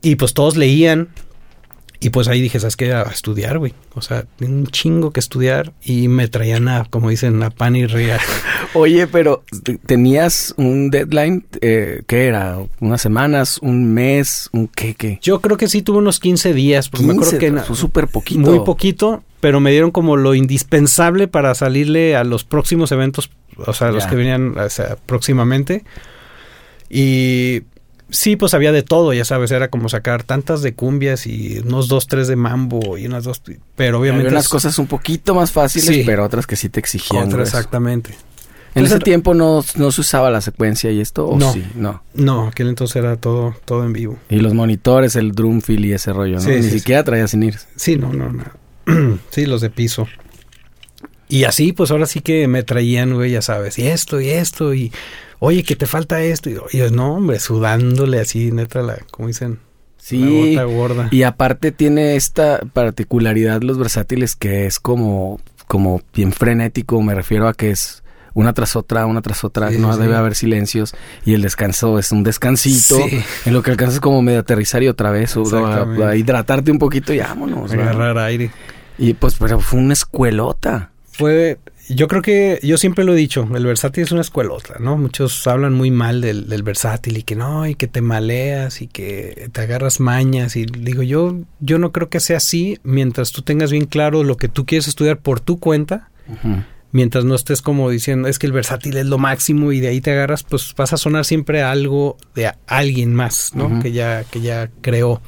Y 0.00 0.14
pues 0.14 0.32
todos 0.32 0.56
leían. 0.56 1.08
Y 2.00 2.10
pues 2.10 2.28
ahí 2.28 2.40
dije, 2.40 2.60
¿sabes 2.60 2.76
qué? 2.76 2.92
A 2.92 3.02
estudiar, 3.02 3.58
güey. 3.58 3.74
O 3.94 4.02
sea, 4.02 4.24
un 4.40 4.68
chingo 4.68 5.10
que 5.10 5.18
estudiar. 5.18 5.72
Y 5.82 6.06
me 6.06 6.28
traían 6.28 6.68
a, 6.68 6.84
como 6.84 7.10
dicen, 7.10 7.42
a 7.42 7.50
pan 7.50 7.74
y 7.74 7.86
ría. 7.86 8.18
Oye, 8.74 9.08
pero 9.08 9.42
te- 9.64 9.78
tenías 9.78 10.54
un 10.56 10.90
deadline, 10.90 11.44
eh, 11.60 12.02
¿qué 12.06 12.26
era? 12.26 12.58
¿Unas 12.78 13.02
semanas? 13.02 13.58
¿Un 13.62 13.92
mes? 13.94 14.48
¿Un 14.52 14.68
qué? 14.68 14.94
qué? 14.94 15.18
Yo 15.22 15.40
creo 15.40 15.56
que 15.56 15.66
sí 15.66 15.82
tuve 15.82 15.98
unos 15.98 16.20
15 16.20 16.54
días. 16.54 16.88
Porque 16.88 17.04
me 17.06 17.14
acuerdo 17.14 17.36
15, 17.36 17.54
que 17.56 17.60
fue 17.62 17.74
súper 17.74 18.06
poquito. 18.06 18.40
muy 18.48 18.60
poquito, 18.60 19.24
pero 19.40 19.58
me 19.58 19.72
dieron 19.72 19.90
como 19.90 20.16
lo 20.16 20.36
indispensable 20.36 21.26
para 21.26 21.52
salirle 21.56 22.14
a 22.14 22.22
los 22.22 22.44
próximos 22.44 22.92
eventos, 22.92 23.30
o 23.56 23.72
sea, 23.72 23.90
los 23.90 24.06
que 24.06 24.14
venían 24.14 24.56
o 24.56 24.70
sea, 24.70 24.96
próximamente. 25.04 25.82
Y 26.90 27.62
Sí, 28.10 28.36
pues 28.36 28.54
había 28.54 28.72
de 28.72 28.82
todo, 28.82 29.12
ya 29.12 29.24
sabes, 29.24 29.50
era 29.50 29.68
como 29.68 29.88
sacar 29.88 30.22
tantas 30.22 30.62
de 30.62 30.74
cumbias 30.74 31.26
y 31.26 31.58
unos 31.58 31.88
dos, 31.88 32.06
tres 32.06 32.26
de 32.26 32.36
mambo 32.36 32.96
y 32.96 33.06
unas 33.06 33.24
dos, 33.24 33.42
pero 33.76 34.00
obviamente... 34.00 34.28
Había 34.28 34.38
unas 34.38 34.48
cosas 34.48 34.78
un 34.78 34.86
poquito 34.86 35.34
más 35.34 35.52
fáciles, 35.52 36.06
pero 36.06 36.24
otras 36.24 36.46
que 36.46 36.56
sí 36.56 36.70
te 36.70 36.80
exigían. 36.80 37.28
Otras, 37.28 37.48
exactamente. 37.48 38.14
En 38.74 38.84
ese 38.84 38.98
tiempo 38.98 39.34
no, 39.34 39.64
no, 39.76 39.90
se 39.90 40.00
usaba 40.00 40.30
la 40.30 40.40
secuencia 40.40 40.90
y 40.90 41.00
esto, 41.00 41.26
¿o 41.26 41.38
no, 41.38 41.52
sí? 41.52 41.64
No. 41.74 42.02
No, 42.14 42.48
aquel 42.48 42.68
entonces 42.68 42.96
era 42.96 43.16
todo, 43.16 43.56
todo 43.64 43.84
en 43.84 43.92
vivo. 43.92 44.18
Y 44.28 44.36
los 44.36 44.54
monitores, 44.54 45.16
el 45.16 45.32
drumfill 45.32 45.84
y 45.84 45.92
ese 45.92 46.12
rollo, 46.12 46.38
¿no? 46.38 46.48
Ni 46.48 46.62
siquiera 46.62 47.02
traía 47.02 47.26
sin 47.28 47.42
ir. 47.42 47.56
Sí, 47.76 47.96
no, 47.96 48.12
no, 48.12 48.32
no. 48.32 49.18
sí, 49.30 49.46
los 49.46 49.60
de 49.60 49.70
piso. 49.70 50.06
Y 51.28 51.44
así, 51.44 51.72
pues 51.72 51.90
ahora 51.90 52.06
sí 52.06 52.20
que 52.20 52.48
me 52.48 52.62
traían, 52.62 53.14
güey, 53.14 53.32
ya 53.32 53.42
sabes, 53.42 53.78
y 53.78 53.86
esto, 53.86 54.20
y 54.20 54.30
esto, 54.30 54.72
y 54.74 54.92
oye, 55.38 55.62
que 55.62 55.76
te 55.76 55.86
falta 55.86 56.20
esto. 56.22 56.50
Y 56.50 56.78
yo, 56.78 56.90
no, 56.90 57.14
hombre, 57.14 57.40
sudándole 57.40 58.20
así, 58.20 58.52
neta, 58.52 58.82
la, 58.82 58.98
como 59.10 59.28
dicen, 59.28 59.58
sí, 59.96 60.54
la 60.54 60.64
gota 60.64 60.76
gorda. 60.76 61.08
Y 61.10 61.22
aparte 61.22 61.72
tiene 61.72 62.16
esta 62.16 62.60
particularidad 62.72 63.62
los 63.62 63.78
versátiles 63.78 64.36
que 64.36 64.66
es 64.66 64.80
como, 64.80 65.40
como 65.66 66.02
bien 66.14 66.32
frenético, 66.32 67.00
me 67.02 67.14
refiero 67.14 67.48
a 67.48 67.54
que 67.54 67.70
es 67.70 68.02
una 68.34 68.52
tras 68.52 68.76
otra, 68.76 69.06
una 69.06 69.20
tras 69.20 69.42
otra, 69.42 69.70
no 69.70 69.96
debe 69.96 70.14
haber 70.14 70.36
silencios 70.36 70.94
y 71.24 71.34
el 71.34 71.42
descanso 71.42 71.98
es 71.98 72.12
un 72.12 72.22
descansito 72.22 72.96
en 73.44 73.52
lo 73.52 73.62
que 73.62 73.72
alcanzas 73.72 73.98
como 73.98 74.22
medio 74.22 74.38
aterrizar 74.38 74.82
y 74.82 74.88
otra 74.88 75.10
vez 75.10 75.36
o 75.36 75.66
a, 75.66 76.14
hidratarte 76.14 76.70
un 76.70 76.78
poquito 76.78 77.12
y 77.12 77.18
vámonos. 77.18 77.72
Agarrar 77.72 78.16
aire. 78.18 78.52
Y 78.96 79.14
pues 79.14 79.36
pero 79.38 79.58
fue 79.60 79.80
una 79.80 79.92
escuelota 79.92 80.90
fue, 81.18 81.58
yo 81.88 82.08
creo 82.08 82.22
que 82.22 82.60
yo 82.62 82.76
siempre 82.76 83.04
lo 83.04 83.14
he 83.14 83.16
dicho, 83.16 83.48
el 83.54 83.64
versátil 83.64 84.04
es 84.04 84.12
una 84.12 84.20
escuelota, 84.20 84.76
¿no? 84.78 84.96
Muchos 84.96 85.46
hablan 85.46 85.74
muy 85.74 85.90
mal 85.90 86.20
del, 86.20 86.48
del, 86.48 86.62
versátil 86.62 87.16
y 87.16 87.22
que 87.22 87.36
no, 87.36 87.66
y 87.66 87.74
que 87.74 87.86
te 87.86 88.00
maleas 88.00 88.82
y 88.82 88.88
que 88.88 89.48
te 89.52 89.60
agarras 89.62 90.00
mañas 90.00 90.56
y 90.56 90.66
digo 90.66 91.02
yo, 91.02 91.38
yo 91.60 91.78
no 91.78 91.92
creo 91.92 92.08
que 92.08 92.20
sea 92.20 92.38
así 92.38 92.78
mientras 92.82 93.32
tú 93.32 93.42
tengas 93.42 93.70
bien 93.70 93.86
claro 93.86 94.22
lo 94.24 94.36
que 94.36 94.48
tú 94.48 94.66
quieres 94.66 94.88
estudiar 94.88 95.18
por 95.18 95.40
tu 95.40 95.58
cuenta. 95.58 96.10
Mientras 96.90 97.24
no 97.24 97.34
estés 97.34 97.60
como 97.60 97.90
diciendo, 97.90 98.28
es 98.28 98.38
que 98.38 98.46
el 98.46 98.52
versátil 98.52 98.96
es 98.96 99.06
lo 99.06 99.18
máximo 99.18 99.72
y 99.72 99.80
de 99.80 99.88
ahí 99.88 100.00
te 100.00 100.10
agarras, 100.10 100.42
pues 100.42 100.74
vas 100.74 100.92
a 100.92 100.96
sonar 100.96 101.24
siempre 101.24 101.62
algo 101.62 102.16
de 102.34 102.50
alguien 102.66 103.14
más, 103.14 103.52
¿no? 103.54 103.80
Que 103.82 103.92
ya, 103.92 104.24
que 104.24 104.40
ya 104.40 104.70
creó. 104.80 105.20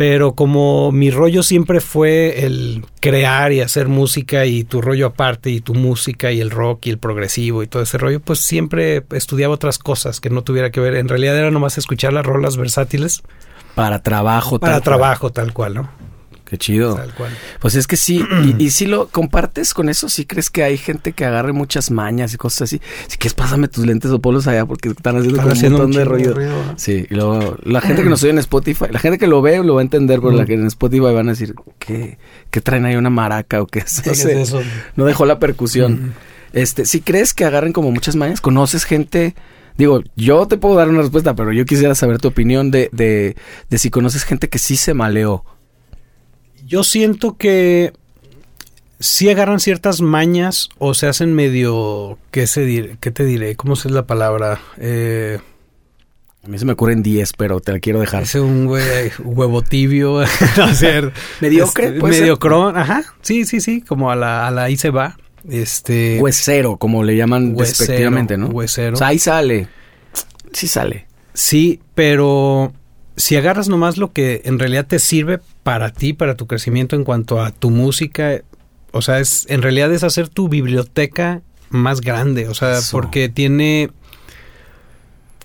Pero 0.00 0.32
como 0.32 0.92
mi 0.92 1.10
rollo 1.10 1.42
siempre 1.42 1.82
fue 1.82 2.46
el 2.46 2.86
crear 3.00 3.52
y 3.52 3.60
hacer 3.60 3.88
música 3.88 4.46
y 4.46 4.64
tu 4.64 4.80
rollo 4.80 5.08
aparte 5.08 5.50
y 5.50 5.60
tu 5.60 5.74
música 5.74 6.32
y 6.32 6.40
el 6.40 6.50
rock 6.50 6.86
y 6.86 6.90
el 6.90 6.96
progresivo 6.96 7.62
y 7.62 7.66
todo 7.66 7.82
ese 7.82 7.98
rollo, 7.98 8.18
pues 8.18 8.40
siempre 8.40 9.04
estudiaba 9.10 9.52
otras 9.52 9.76
cosas 9.78 10.18
que 10.18 10.30
no 10.30 10.40
tuviera 10.40 10.70
que 10.70 10.80
ver. 10.80 10.94
En 10.94 11.06
realidad 11.06 11.36
era 11.36 11.50
nomás 11.50 11.76
escuchar 11.76 12.14
las 12.14 12.24
rolas 12.24 12.56
versátiles. 12.56 13.22
Para 13.74 14.02
trabajo, 14.02 14.58
tal 14.58 14.70
Para 14.70 14.80
trabajo, 14.80 15.32
tal 15.32 15.52
cual, 15.52 15.74
¿no? 15.74 15.90
Qué 16.50 16.58
chido. 16.58 17.00
Pues 17.60 17.76
es 17.76 17.86
que 17.86 17.96
sí, 17.96 18.24
y, 18.58 18.70
si 18.70 18.86
lo 18.86 19.06
compartes 19.06 19.72
con 19.72 19.88
eso, 19.88 20.08
sí 20.08 20.26
crees 20.26 20.50
que 20.50 20.64
hay 20.64 20.76
gente 20.78 21.12
que 21.12 21.24
agarre 21.24 21.52
muchas 21.52 21.92
mañas 21.92 22.34
y 22.34 22.38
cosas 22.38 22.62
así. 22.62 22.80
Si 23.06 23.18
quieres, 23.18 23.34
pásame 23.34 23.68
tus 23.68 23.86
lentes 23.86 24.10
o 24.10 24.18
polos 24.20 24.48
allá 24.48 24.66
porque 24.66 24.88
están 24.88 25.16
haciendo 25.16 25.40
como 25.40 25.52
un 25.52 25.60
montón 25.60 25.92
de 25.92 26.04
ruido. 26.04 26.34
Sí, 26.74 27.06
y 27.08 27.14
luego 27.14 27.56
la 27.62 27.80
gente 27.80 28.02
que 28.02 28.08
nos 28.08 28.20
oye 28.24 28.32
en 28.32 28.38
Spotify, 28.38 28.86
la 28.90 28.98
gente 28.98 29.16
que 29.16 29.28
lo 29.28 29.40
ve 29.42 29.62
lo 29.62 29.76
va 29.76 29.80
a 29.80 29.84
entender, 29.84 30.18
pero 30.20 30.32
la 30.32 30.44
que 30.44 30.54
en 30.54 30.66
Spotify 30.66 31.14
van 31.14 31.28
a 31.28 31.32
decir, 31.32 31.54
¿qué, 31.78 32.18
qué 32.50 32.60
traen 32.60 32.84
ahí 32.84 32.96
una 32.96 33.10
maraca 33.10 33.62
o 33.62 33.66
qué 33.68 33.78
es, 33.78 34.04
eso? 34.04 34.60
No 34.96 35.04
dejó 35.04 35.26
la 35.26 35.38
percusión. 35.38 36.14
Este, 36.52 36.84
si 36.84 37.00
crees 37.00 37.32
que 37.32 37.44
agarren 37.44 37.72
como 37.72 37.92
muchas 37.92 38.16
mañas, 38.16 38.40
conoces 38.40 38.84
gente 38.84 39.36
Digo, 39.78 40.02
yo 40.16 40.46
te 40.46 40.58
puedo 40.58 40.74
dar 40.74 40.88
una 40.88 41.00
respuesta, 41.00 41.34
pero 41.36 41.52
yo 41.52 41.64
quisiera 41.64 41.94
saber 41.94 42.18
tu 42.18 42.28
opinión 42.28 42.72
de, 42.72 42.90
de, 42.92 43.36
de 43.70 43.78
si 43.78 43.88
conoces 43.88 44.24
gente 44.24 44.48
que 44.48 44.58
sí 44.58 44.76
se 44.76 44.92
maleó 44.92 45.44
yo 46.70 46.84
siento 46.84 47.36
que 47.36 47.92
sí 49.00 49.28
agarran 49.28 49.58
ciertas 49.58 50.00
mañas 50.00 50.68
o 50.78 50.94
se 50.94 51.08
hacen 51.08 51.34
medio, 51.34 52.16
¿qué, 52.30 52.46
se 52.46 52.96
qué 53.00 53.10
te 53.10 53.24
diré? 53.24 53.56
¿Cómo 53.56 53.74
es 53.74 53.84
la 53.86 54.06
palabra? 54.06 54.60
Eh, 54.78 55.40
a 56.44 56.48
mí 56.48 56.58
se 56.60 56.64
me 56.64 56.74
ocurren 56.74 57.02
10, 57.02 57.32
pero 57.32 57.58
te 57.58 57.72
la 57.72 57.80
quiero 57.80 57.98
dejar. 57.98 58.22
Es 58.22 58.36
un 58.36 58.68
huevo 58.68 59.62
tibio. 59.62 60.20
hacer 60.62 61.12
mediocre, 61.40 61.88
este, 61.88 62.02
mediocrón, 62.02 62.78
ajá. 62.78 63.02
Sí, 63.20 63.44
sí, 63.46 63.60
sí, 63.60 63.80
como 63.82 64.12
a 64.12 64.16
la, 64.16 64.46
a 64.46 64.52
la 64.52 64.62
ahí 64.64 64.76
se 64.76 64.90
va. 64.90 65.18
Este 65.48 66.20
huesero, 66.20 66.76
como 66.76 67.02
le 67.02 67.16
llaman 67.16 67.56
despectivamente, 67.56 68.36
¿no? 68.36 68.46
Huesero. 68.46 68.94
O 68.94 68.96
sea, 68.96 69.08
ahí 69.08 69.18
sale. 69.18 69.66
Sí 70.52 70.68
sale. 70.68 71.08
Sí, 71.34 71.80
pero 71.96 72.72
si 73.20 73.36
agarras 73.36 73.68
nomás 73.68 73.96
lo 73.96 74.12
que 74.12 74.42
en 74.44 74.58
realidad 74.58 74.86
te 74.86 74.98
sirve 74.98 75.40
para 75.62 75.92
ti, 75.92 76.12
para 76.12 76.36
tu 76.36 76.46
crecimiento 76.46 76.96
en 76.96 77.04
cuanto 77.04 77.40
a 77.40 77.50
tu 77.50 77.70
música, 77.70 78.42
o 78.92 79.02
sea, 79.02 79.20
es 79.20 79.46
en 79.48 79.62
realidad 79.62 79.92
es 79.92 80.02
hacer 80.02 80.28
tu 80.28 80.48
biblioteca 80.48 81.42
más 81.68 82.00
grande, 82.00 82.48
o 82.48 82.54
sea, 82.54 82.80
porque 82.90 83.28
tiene 83.28 83.90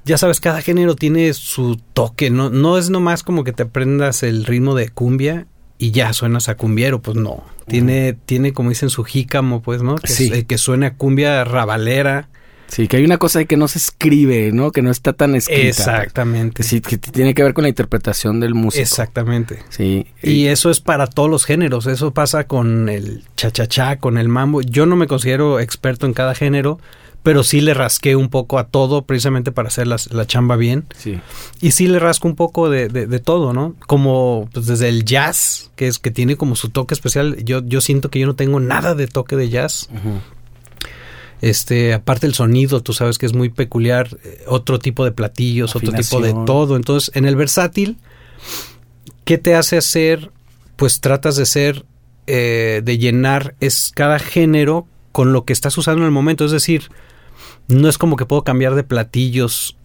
ya 0.05 0.17
sabes, 0.17 0.39
cada 0.39 0.61
género 0.61 0.95
tiene 0.95 1.33
su 1.33 1.79
toque, 1.93 2.29
no 2.29 2.49
no 2.49 2.77
es 2.77 2.89
nomás 2.89 3.23
como 3.23 3.43
que 3.43 3.53
te 3.53 3.63
aprendas 3.63 4.23
el 4.23 4.45
ritmo 4.45 4.75
de 4.75 4.89
cumbia 4.89 5.47
y 5.77 5.91
ya 5.91 6.13
suenas 6.13 6.47
a 6.47 6.55
cumbiero, 6.55 7.01
pues 7.01 7.17
no. 7.17 7.43
Tiene 7.67 8.13
tiene 8.13 8.53
como 8.53 8.69
dicen 8.69 8.89
su 8.89 9.03
jícamo, 9.03 9.61
pues, 9.61 9.81
¿no? 9.81 9.95
Que, 9.95 10.07
sí. 10.07 10.43
que 10.43 10.57
suena 10.57 10.88
a 10.88 10.93
cumbia 10.93 11.43
rabalera 11.43 12.29
Sí, 12.67 12.88
que 12.88 12.97
hay 12.97 13.06
una 13.06 13.17
cosa 13.17 13.39
ahí 13.39 13.45
que 13.45 13.58
no 13.58 13.67
se 13.67 13.78
escribe, 13.78 14.51
¿no? 14.51 14.71
Que 14.71 14.82
no 14.82 14.91
está 14.91 15.13
tan 15.13 15.36
escrita. 15.36 15.67
Exactamente. 15.67 16.63
Sí, 16.63 16.82
que 16.82 16.97
tiene 16.97 17.34
que 17.34 17.43
ver 17.43 17.54
con 17.54 17.63
la 17.63 17.69
interpretación 17.69 18.39
del 18.39 18.54
músico. 18.54 18.82
Exactamente. 18.82 19.60
Sí. 19.69 20.08
Y 20.21 20.47
eso 20.47 20.69
es 20.69 20.80
para 20.80 21.08
todos 21.08 21.30
los 21.30 21.45
géneros. 21.45 21.86
Eso 21.86 22.12
pasa 22.12 22.45
con 22.45 22.89
el 22.89 23.23
cha-cha-cha, 23.36 23.97
con 23.97 24.17
el 24.17 24.30
mambo. 24.30 24.62
Yo 24.62 24.86
no 24.86 24.95
me 24.95 25.08
considero 25.08 25.60
experto 25.60 26.06
en 26.06 26.13
cada 26.13 26.36
género, 26.36 26.80
pero 27.25 27.43
sí 27.43 27.60
le 27.60 27.73
rasqué 27.73 28.15
un 28.15 28.30
poco 28.30 28.60
a 28.60 28.67
todo 28.67 29.04
precisamente 29.04 29.51
para 29.51 29.69
hacer 29.69 29.88
la, 29.88 30.25
chamba 30.28 30.56
bien. 30.58 30.86
Sí. 30.95 31.19
Y 31.60 31.71
sí 31.71 31.88
le 31.88 31.97
rasco 31.97 32.28
un 32.28 32.36
poco 32.36 32.69
de, 32.69 32.88
de, 32.88 33.19
todo, 33.19 33.51
¿no? 33.51 33.75
Como 33.88 34.47
pues, 34.54 34.67
desde 34.67 34.89
el 34.89 35.06
jazz, 35.06 35.71
que 35.75 35.88
es 35.88 35.97
que 35.97 36.12
tiene 36.12 36.36
como 36.36 36.56
su 36.56 36.69
toque 36.69 36.93
especial. 36.93 37.38
Yo, 37.43 37.63
yo 37.65 37.82
siento 37.82 38.10
que 38.10 38.19
yo 38.19 38.28
no 38.28 38.36
tengo 38.36 38.60
nada 38.60 38.93
de 38.93 39.08
toque 39.08 39.36
de 39.36 39.49
jazz. 39.49 39.89
Este, 41.41 41.93
aparte 41.93 42.28
el 42.28 42.34
sonido, 42.34 42.82
tú 42.82 42.93
sabes 42.93 43.17
que 43.17 43.26
es 43.26 43.34
muy 43.34 43.50
peculiar, 43.50 44.17
eh, 44.24 44.43
otro 44.48 44.80
tipo 44.80 45.04
de 45.06 45.12
platillos, 45.12 45.76
otro 45.76 45.91
tipo 45.91 46.21
de 46.21 46.34
todo. 46.45 46.76
Entonces, 46.76 47.12
en 47.15 47.26
el 47.26 47.36
versátil, 47.36 47.98
¿qué 49.26 49.38
te 49.38 49.56
hace 49.56 49.78
hacer? 49.78 50.32
Pues 50.76 51.02
tratas 51.02 51.36
de 51.36 51.45
ser, 51.45 51.86
eh, 52.28 52.82
de 52.84 52.98
llenar 52.98 53.56
es 53.60 53.91
cada 53.93 54.19
género 54.19 54.88
con 55.12 55.34
lo 55.34 55.45
que 55.45 55.54
estás 55.54 55.78
usando 55.78 56.02
en 56.02 56.08
el 56.08 56.12
momento. 56.12 56.45
Es 56.45 56.52
decir, 56.52 56.89
no 57.67 57.89
es 57.89 57.98
como 57.98 58.15
que 58.15 58.26
puedo 58.26 58.43
cambiar 58.43 58.76
de 58.76 58.84
platillos 58.84 59.78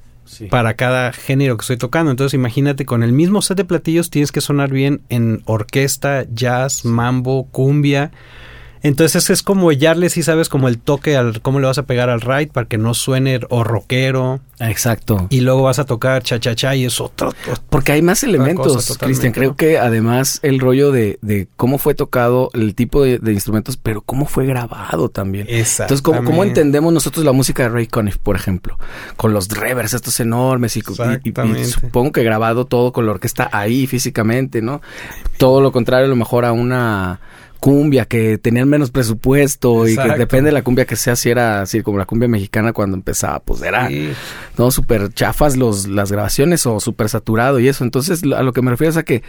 para 0.48 0.74
cada 0.74 1.12
género 1.12 1.56
que 1.56 1.62
estoy 1.62 1.76
tocando. 1.76 2.10
Entonces, 2.10 2.34
imagínate, 2.34 2.86
con 2.86 3.02
el 3.02 3.12
mismo 3.12 3.42
set 3.42 3.56
de 3.56 3.64
platillos 3.64 4.10
tienes 4.10 4.32
que 4.32 4.40
sonar 4.40 4.70
bien 4.70 5.02
en 5.08 5.42
orquesta, 5.44 6.24
jazz, 6.32 6.84
mambo, 6.84 7.48
cumbia 7.50 8.12
entonces 8.82 9.28
es 9.28 9.42
como 9.42 9.68
hallarle, 9.68 10.08
si 10.08 10.22
sabes, 10.22 10.48
como 10.48 10.68
el 10.68 10.78
toque 10.78 11.16
al 11.16 11.40
cómo 11.42 11.60
le 11.60 11.66
vas 11.66 11.78
a 11.78 11.84
pegar 11.84 12.08
al 12.08 12.20
ride 12.20 12.48
para 12.48 12.66
que 12.66 12.78
no 12.78 12.94
suene 12.94 13.40
o 13.50 13.62
rockero. 13.62 14.40
Exacto. 14.58 15.26
Y 15.30 15.40
luego 15.40 15.62
vas 15.62 15.78
a 15.78 15.84
tocar 15.84 16.22
cha 16.22 16.38
cha 16.38 16.54
cha 16.54 16.74
y 16.74 16.84
es 16.84 17.00
otro. 17.00 17.32
Porque 17.68 17.92
hay 17.92 18.02
más 18.02 18.22
elementos, 18.22 18.96
Cristian. 18.98 19.32
Creo 19.32 19.56
que 19.56 19.78
además 19.78 20.40
el 20.42 20.60
rollo 20.60 20.92
de, 20.92 21.18
de, 21.22 21.48
cómo 21.56 21.78
fue 21.78 21.94
tocado, 21.94 22.50
el 22.54 22.74
tipo 22.74 23.02
de, 23.02 23.32
instrumentos, 23.32 23.76
pero 23.76 24.00
cómo 24.00 24.26
fue 24.26 24.46
grabado 24.46 25.08
también. 25.08 25.46
Exacto. 25.48 25.94
Entonces, 25.94 26.02
¿cómo, 26.02 26.24
¿cómo, 26.24 26.44
entendemos 26.44 26.92
nosotros 26.92 27.24
la 27.24 27.32
música 27.32 27.64
de 27.64 27.68
Ray 27.68 27.86
Conniff, 27.86 28.18
por 28.18 28.36
ejemplo? 28.36 28.78
Con 29.16 29.32
los 29.32 29.48
reverbs 29.48 29.94
estos 29.94 30.20
enormes 30.20 30.76
y, 30.76 30.80
y, 30.80 31.64
supongo 31.64 32.12
que 32.12 32.22
grabado 32.22 32.64
todo 32.64 32.92
con 32.92 33.06
la 33.06 33.12
orquesta 33.12 33.48
ahí 33.52 33.86
físicamente, 33.86 34.62
¿no? 34.62 34.80
Todo 35.36 35.60
lo 35.60 35.72
contrario, 35.72 36.06
a 36.06 36.10
lo 36.10 36.16
mejor 36.16 36.44
a 36.44 36.52
una 36.52 37.20
cumbia, 37.60 38.06
que 38.06 38.38
tenían 38.38 38.68
menos 38.68 38.90
presupuesto 38.90 39.86
y 39.86 39.96
que 39.96 40.08
depende 40.16 40.48
de 40.48 40.52
la 40.52 40.62
cumbia 40.62 40.86
que 40.86 40.96
sea, 40.96 41.14
si 41.14 41.30
era 41.30 41.62
así 41.62 41.82
como 41.82 41.98
la 41.98 42.06
cumbia 42.06 42.28
mexicana 42.28 42.72
cuando 42.72 42.96
empezaba, 42.96 43.38
pues 43.40 43.62
era, 43.62 43.88
no, 44.56 44.70
súper 44.70 45.12
chafas 45.12 45.56
los, 45.56 45.86
las 45.86 46.10
grabaciones 46.10 46.66
o 46.66 46.80
súper 46.80 47.08
saturado 47.08 47.60
y 47.60 47.68
eso. 47.68 47.84
Entonces, 47.84 48.22
a 48.22 48.42
lo 48.42 48.52
que 48.52 48.62
me 48.62 48.70
refiero 48.70 48.90
es 48.90 48.96
a 48.96 49.02
que 49.02 49.22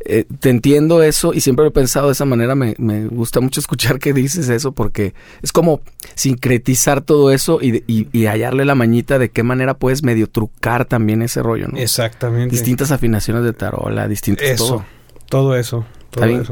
eh, 0.00 0.24
te 0.40 0.50
entiendo 0.50 1.02
eso 1.02 1.34
y 1.34 1.40
siempre 1.40 1.64
lo 1.64 1.70
he 1.70 1.72
pensado 1.72 2.06
de 2.06 2.12
esa 2.12 2.24
manera. 2.24 2.54
Me, 2.54 2.74
me, 2.78 3.06
gusta 3.06 3.40
mucho 3.40 3.60
escuchar 3.60 3.98
que 3.98 4.12
dices 4.12 4.48
eso 4.48 4.72
porque 4.72 5.14
es 5.42 5.52
como 5.52 5.80
sincretizar 6.14 7.02
todo 7.02 7.32
eso 7.32 7.58
y, 7.60 7.84
y, 7.86 8.26
hallarle 8.26 8.64
la 8.64 8.74
mañita 8.74 9.18
de 9.18 9.30
qué 9.30 9.42
manera 9.42 9.74
puedes 9.74 10.02
medio 10.02 10.28
trucar 10.28 10.84
también 10.84 11.22
ese 11.22 11.42
rollo, 11.42 11.68
¿no? 11.68 11.78
Exactamente. 11.78 12.54
Distintas 12.54 12.92
afinaciones 12.92 13.44
de 13.44 13.52
tarola, 13.52 14.08
distintos 14.08 14.46
eso, 14.46 14.66
todo. 14.66 14.84
Todo 15.28 15.56
eso. 15.56 15.84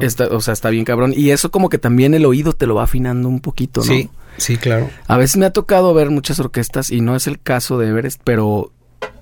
Está 0.00 0.26
o 0.28 0.40
sea, 0.40 0.52
está 0.52 0.70
bien 0.70 0.84
cabrón. 0.84 1.12
Y 1.16 1.30
eso 1.30 1.50
como 1.50 1.68
que 1.68 1.78
también 1.78 2.14
el 2.14 2.24
oído 2.26 2.52
te 2.52 2.66
lo 2.66 2.74
va 2.74 2.84
afinando 2.84 3.28
un 3.28 3.40
poquito, 3.40 3.80
¿no? 3.80 3.86
Sí, 3.86 4.10
sí, 4.36 4.56
claro. 4.56 4.88
A 5.06 5.16
veces 5.16 5.36
me 5.36 5.46
ha 5.46 5.50
tocado 5.52 5.92
ver 5.94 6.10
muchas 6.10 6.38
orquestas 6.40 6.90
y 6.90 7.00
no 7.00 7.16
es 7.16 7.26
el 7.26 7.40
caso 7.40 7.78
de 7.78 7.88
Everest, 7.88 8.20
pero 8.24 8.72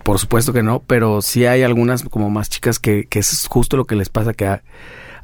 por 0.02 0.18
supuesto 0.18 0.52
que 0.52 0.62
no, 0.62 0.82
pero 0.86 1.22
sí 1.22 1.46
hay 1.46 1.62
algunas 1.62 2.02
como 2.04 2.30
más 2.30 2.48
chicas 2.50 2.78
que, 2.78 3.06
que 3.08 3.20
es 3.20 3.46
justo 3.48 3.76
lo 3.76 3.84
que 3.86 3.96
les 3.96 4.08
pasa, 4.10 4.34
que 4.34 4.46
a- 4.46 4.62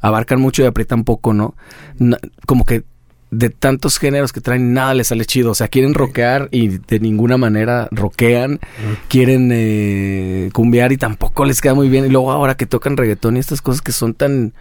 abarcan 0.01 0.39
mucho 0.41 0.63
y 0.63 0.65
aprietan 0.65 1.03
poco, 1.03 1.33
¿no? 1.33 1.55
Como 2.47 2.65
que 2.65 2.83
de 3.29 3.49
tantos 3.49 3.97
géneros 3.97 4.33
que 4.33 4.41
traen, 4.41 4.73
nada 4.73 4.93
les 4.93 5.07
sale 5.07 5.23
chido. 5.25 5.51
O 5.51 5.55
sea, 5.55 5.69
quieren 5.69 5.93
rockear 5.93 6.49
y 6.51 6.67
de 6.79 6.99
ninguna 6.99 7.37
manera 7.37 7.87
rockean. 7.91 8.59
Quieren 9.07 9.51
eh, 9.53 10.49
cumbiar 10.51 10.91
y 10.91 10.97
tampoco 10.97 11.45
les 11.45 11.61
queda 11.61 11.73
muy 11.73 11.87
bien. 11.87 12.05
Y 12.05 12.09
luego 12.09 12.31
ahora 12.31 12.55
que 12.57 12.65
tocan 12.65 12.97
reggaetón 12.97 13.37
y 13.37 13.39
estas 13.39 13.61
cosas 13.61 13.81
que 13.81 13.91
son 13.93 14.13
tan... 14.15 14.53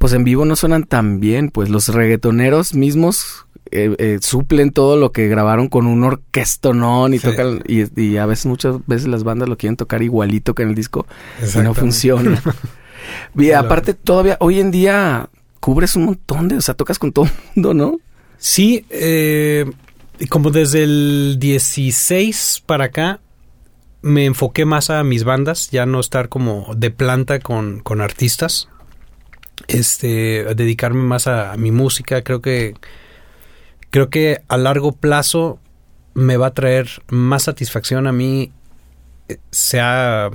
Pues 0.00 0.14
en 0.14 0.24
vivo 0.24 0.46
no 0.46 0.56
suenan 0.56 0.84
tan 0.84 1.20
bien. 1.20 1.50
Pues 1.50 1.68
los 1.68 1.88
reggaetoneros 1.88 2.72
mismos 2.72 3.44
eh, 3.70 3.94
eh, 3.98 4.18
suplen 4.22 4.70
todo 4.70 4.96
lo 4.96 5.12
que 5.12 5.28
grabaron 5.28 5.68
con 5.68 5.86
un 5.86 6.02
orquestonón 6.02 7.12
y 7.12 7.18
Sí. 7.18 7.26
tocan... 7.28 7.62
Y, 7.68 8.00
y 8.00 8.16
a 8.16 8.24
veces, 8.24 8.46
muchas 8.46 8.76
veces 8.86 9.08
las 9.08 9.24
bandas 9.24 9.50
lo 9.50 9.58
quieren 9.58 9.76
tocar 9.76 10.02
igualito 10.02 10.54
que 10.54 10.62
en 10.62 10.70
el 10.70 10.74
disco 10.74 11.06
y 11.54 11.58
no 11.58 11.74
funciona. 11.74 12.42
y 13.36 13.50
aparte, 13.50 13.92
todavía 13.92 14.38
hoy 14.40 14.58
en 14.58 14.70
día 14.70 15.28
cubres 15.60 15.94
un 15.96 16.06
montón 16.06 16.48
de... 16.48 16.56
O 16.56 16.62
sea, 16.62 16.72
tocas 16.72 16.98
con 16.98 17.12
todo 17.12 17.26
el 17.26 17.32
mundo, 17.54 17.74
¿no? 17.74 18.00
Sí, 18.38 18.86
eh, 18.88 19.70
como 20.30 20.50
desde 20.50 20.82
el 20.82 21.36
16 21.38 22.62
para 22.64 22.86
acá 22.86 23.20
me 24.00 24.24
enfoqué 24.24 24.64
más 24.64 24.88
a 24.88 25.04
mis 25.04 25.24
bandas, 25.24 25.70
ya 25.70 25.84
no 25.84 26.00
estar 26.00 26.30
como 26.30 26.72
de 26.74 26.90
planta 26.90 27.38
con, 27.38 27.80
con 27.80 28.00
artistas, 28.00 28.69
este, 29.68 30.44
dedicarme 30.54 31.02
más 31.02 31.26
a, 31.26 31.52
a 31.52 31.56
mi 31.56 31.72
música. 31.72 32.22
Creo 32.22 32.40
que 32.40 32.74
creo 33.90 34.08
que 34.08 34.42
a 34.48 34.56
largo 34.56 34.92
plazo 34.92 35.58
me 36.14 36.36
va 36.36 36.48
a 36.48 36.54
traer 36.54 37.02
más 37.08 37.44
satisfacción 37.44 38.06
a 38.06 38.12
mí, 38.12 38.52
eh, 39.28 39.38
sea 39.50 40.30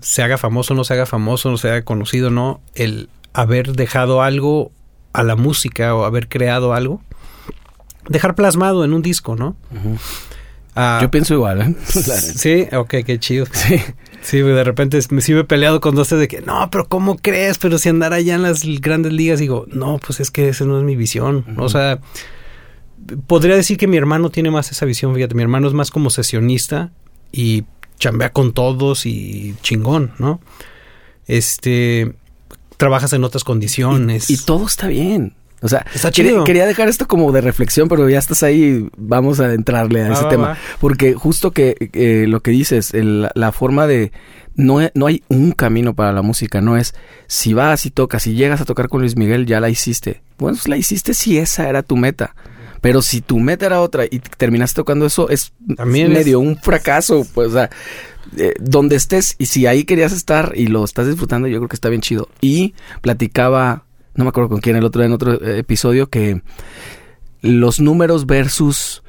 se 0.00 0.22
haga 0.22 0.38
famoso, 0.38 0.74
no 0.74 0.84
se 0.84 0.94
haga 0.94 1.06
famoso, 1.06 1.50
no 1.50 1.56
se 1.56 1.68
haga 1.68 1.82
conocido, 1.82 2.30
no, 2.30 2.60
el 2.74 3.10
haber 3.32 3.72
dejado 3.72 4.22
algo 4.22 4.72
a 5.12 5.22
la 5.22 5.36
música 5.36 5.94
o 5.94 6.04
haber 6.04 6.28
creado 6.28 6.72
algo, 6.72 7.02
dejar 8.08 8.34
plasmado 8.34 8.84
en 8.84 8.94
un 8.94 9.02
disco, 9.02 9.36
¿no? 9.36 9.56
Ah, 10.74 10.98
Yo 11.02 11.10
pienso 11.10 11.34
igual, 11.34 11.62
¿eh? 11.62 11.74
Sí, 11.86 12.66
ok, 12.72 12.94
qué 13.04 13.18
chido. 13.18 13.46
Sí. 13.52 13.76
Sí, 14.22 14.38
de 14.38 14.64
repente 14.64 14.98
me 15.10 15.22
sí 15.22 15.32
me 15.32 15.40
he 15.40 15.44
peleado 15.44 15.80
con 15.80 15.94
dos 15.94 16.10
de 16.10 16.28
que, 16.28 16.42
no, 16.42 16.68
pero 16.70 16.86
¿cómo 16.88 17.16
crees? 17.16 17.56
Pero 17.56 17.78
si 17.78 17.88
andar 17.88 18.12
allá 18.12 18.34
en 18.34 18.42
las 18.42 18.62
grandes 18.80 19.14
ligas, 19.14 19.38
digo, 19.38 19.64
no, 19.68 19.98
pues 19.98 20.20
es 20.20 20.30
que 20.30 20.50
esa 20.50 20.66
no 20.66 20.76
es 20.78 20.84
mi 20.84 20.94
visión. 20.94 21.44
O 21.56 21.70
sea, 21.70 22.00
podría 23.26 23.56
decir 23.56 23.78
que 23.78 23.86
mi 23.86 23.96
hermano 23.96 24.30
tiene 24.30 24.50
más 24.50 24.70
esa 24.70 24.84
visión, 24.84 25.14
fíjate, 25.14 25.34
mi 25.34 25.42
hermano 25.42 25.68
es 25.68 25.72
más 25.72 25.90
como 25.90 26.10
sesionista 26.10 26.92
y 27.32 27.64
chambea 27.98 28.30
con 28.30 28.52
todos 28.52 29.06
y 29.06 29.54
chingón, 29.62 30.12
¿no? 30.18 30.40
Este, 31.26 32.12
trabajas 32.76 33.12
en 33.12 33.24
otras 33.24 33.44
condiciones. 33.44 34.28
Y 34.30 34.36
todo 34.44 34.66
está 34.66 34.88
bien. 34.88 35.34
O 35.62 35.68
sea, 35.68 35.84
Está 35.94 36.10
quería, 36.10 36.32
chido. 36.32 36.44
quería 36.44 36.66
dejar 36.66 36.88
esto 36.88 37.06
como 37.06 37.32
de 37.32 37.40
reflexión, 37.40 37.88
pero 37.88 38.08
ya 38.08 38.18
estás 38.18 38.42
ahí, 38.42 38.88
vamos 38.96 39.40
a 39.40 39.52
entrarle 39.52 40.02
a 40.02 40.12
ese 40.12 40.22
va, 40.24 40.28
tema. 40.28 40.48
va. 40.48 40.58
Porque 40.80 41.14
justo 41.14 41.50
que 41.50 41.90
eh, 41.92 42.24
lo 42.28 42.40
que 42.40 42.50
dices, 42.50 42.94
el- 42.94 43.28
la 43.34 43.52
forma 43.52 43.86
de... 43.86 44.12
No, 44.56 44.80
he- 44.82 44.90
no 44.94 45.06
hay 45.06 45.22
un 45.28 45.52
camino 45.52 45.94
para 45.94 46.12
la 46.12 46.22
música, 46.22 46.60
no 46.60 46.76
es 46.76 46.94
si 47.26 47.54
vas 47.54 47.86
y 47.86 47.90
tocas, 47.90 48.22
si 48.24 48.34
llegas 48.34 48.60
a 48.60 48.64
tocar 48.64 48.88
con 48.88 49.00
Luis 49.00 49.16
Miguel, 49.16 49.46
ya 49.46 49.60
la 49.60 49.68
hiciste. 49.70 50.22
Bueno, 50.38 50.56
pues 50.56 50.68
la 50.68 50.76
hiciste 50.76 51.14
si 51.14 51.38
esa 51.38 51.68
era 51.68 51.82
tu 51.82 51.96
meta. 51.96 52.34
Pero 52.80 53.02
si 53.02 53.20
tu 53.20 53.38
meta 53.38 53.66
era 53.66 53.80
otra 53.82 54.06
y 54.06 54.20
terminaste 54.38 54.76
tocando 54.76 55.04
eso, 55.04 55.28
es 55.28 55.52
También 55.76 56.12
es- 56.12 56.18
medio 56.18 56.40
un 56.40 56.56
fracaso. 56.56 57.26
Pues, 57.34 57.48
o 57.48 57.52
sea, 57.52 57.70
eh, 58.38 58.54
donde 58.58 58.96
estés 58.96 59.34
y 59.38 59.46
si 59.46 59.66
ahí 59.66 59.84
querías 59.84 60.12
estar 60.12 60.52
y 60.56 60.66
lo 60.68 60.84
estás 60.84 61.06
disfrutando, 61.06 61.46
yo 61.46 61.58
creo 61.58 61.68
que 61.68 61.76
está 61.76 61.90
bien 61.90 62.00
chido. 62.00 62.28
Y 62.40 62.74
platicaba, 63.02 63.84
no 64.20 64.24
me 64.26 64.28
acuerdo 64.28 64.50
con 64.50 64.60
quién 64.60 64.76
el 64.76 64.84
otro 64.84 65.02
en 65.02 65.12
otro 65.12 65.32
eh, 65.32 65.58
episodio, 65.58 66.08
que 66.08 66.42
los 67.40 67.80
números 67.80 68.26
versus 68.26 69.02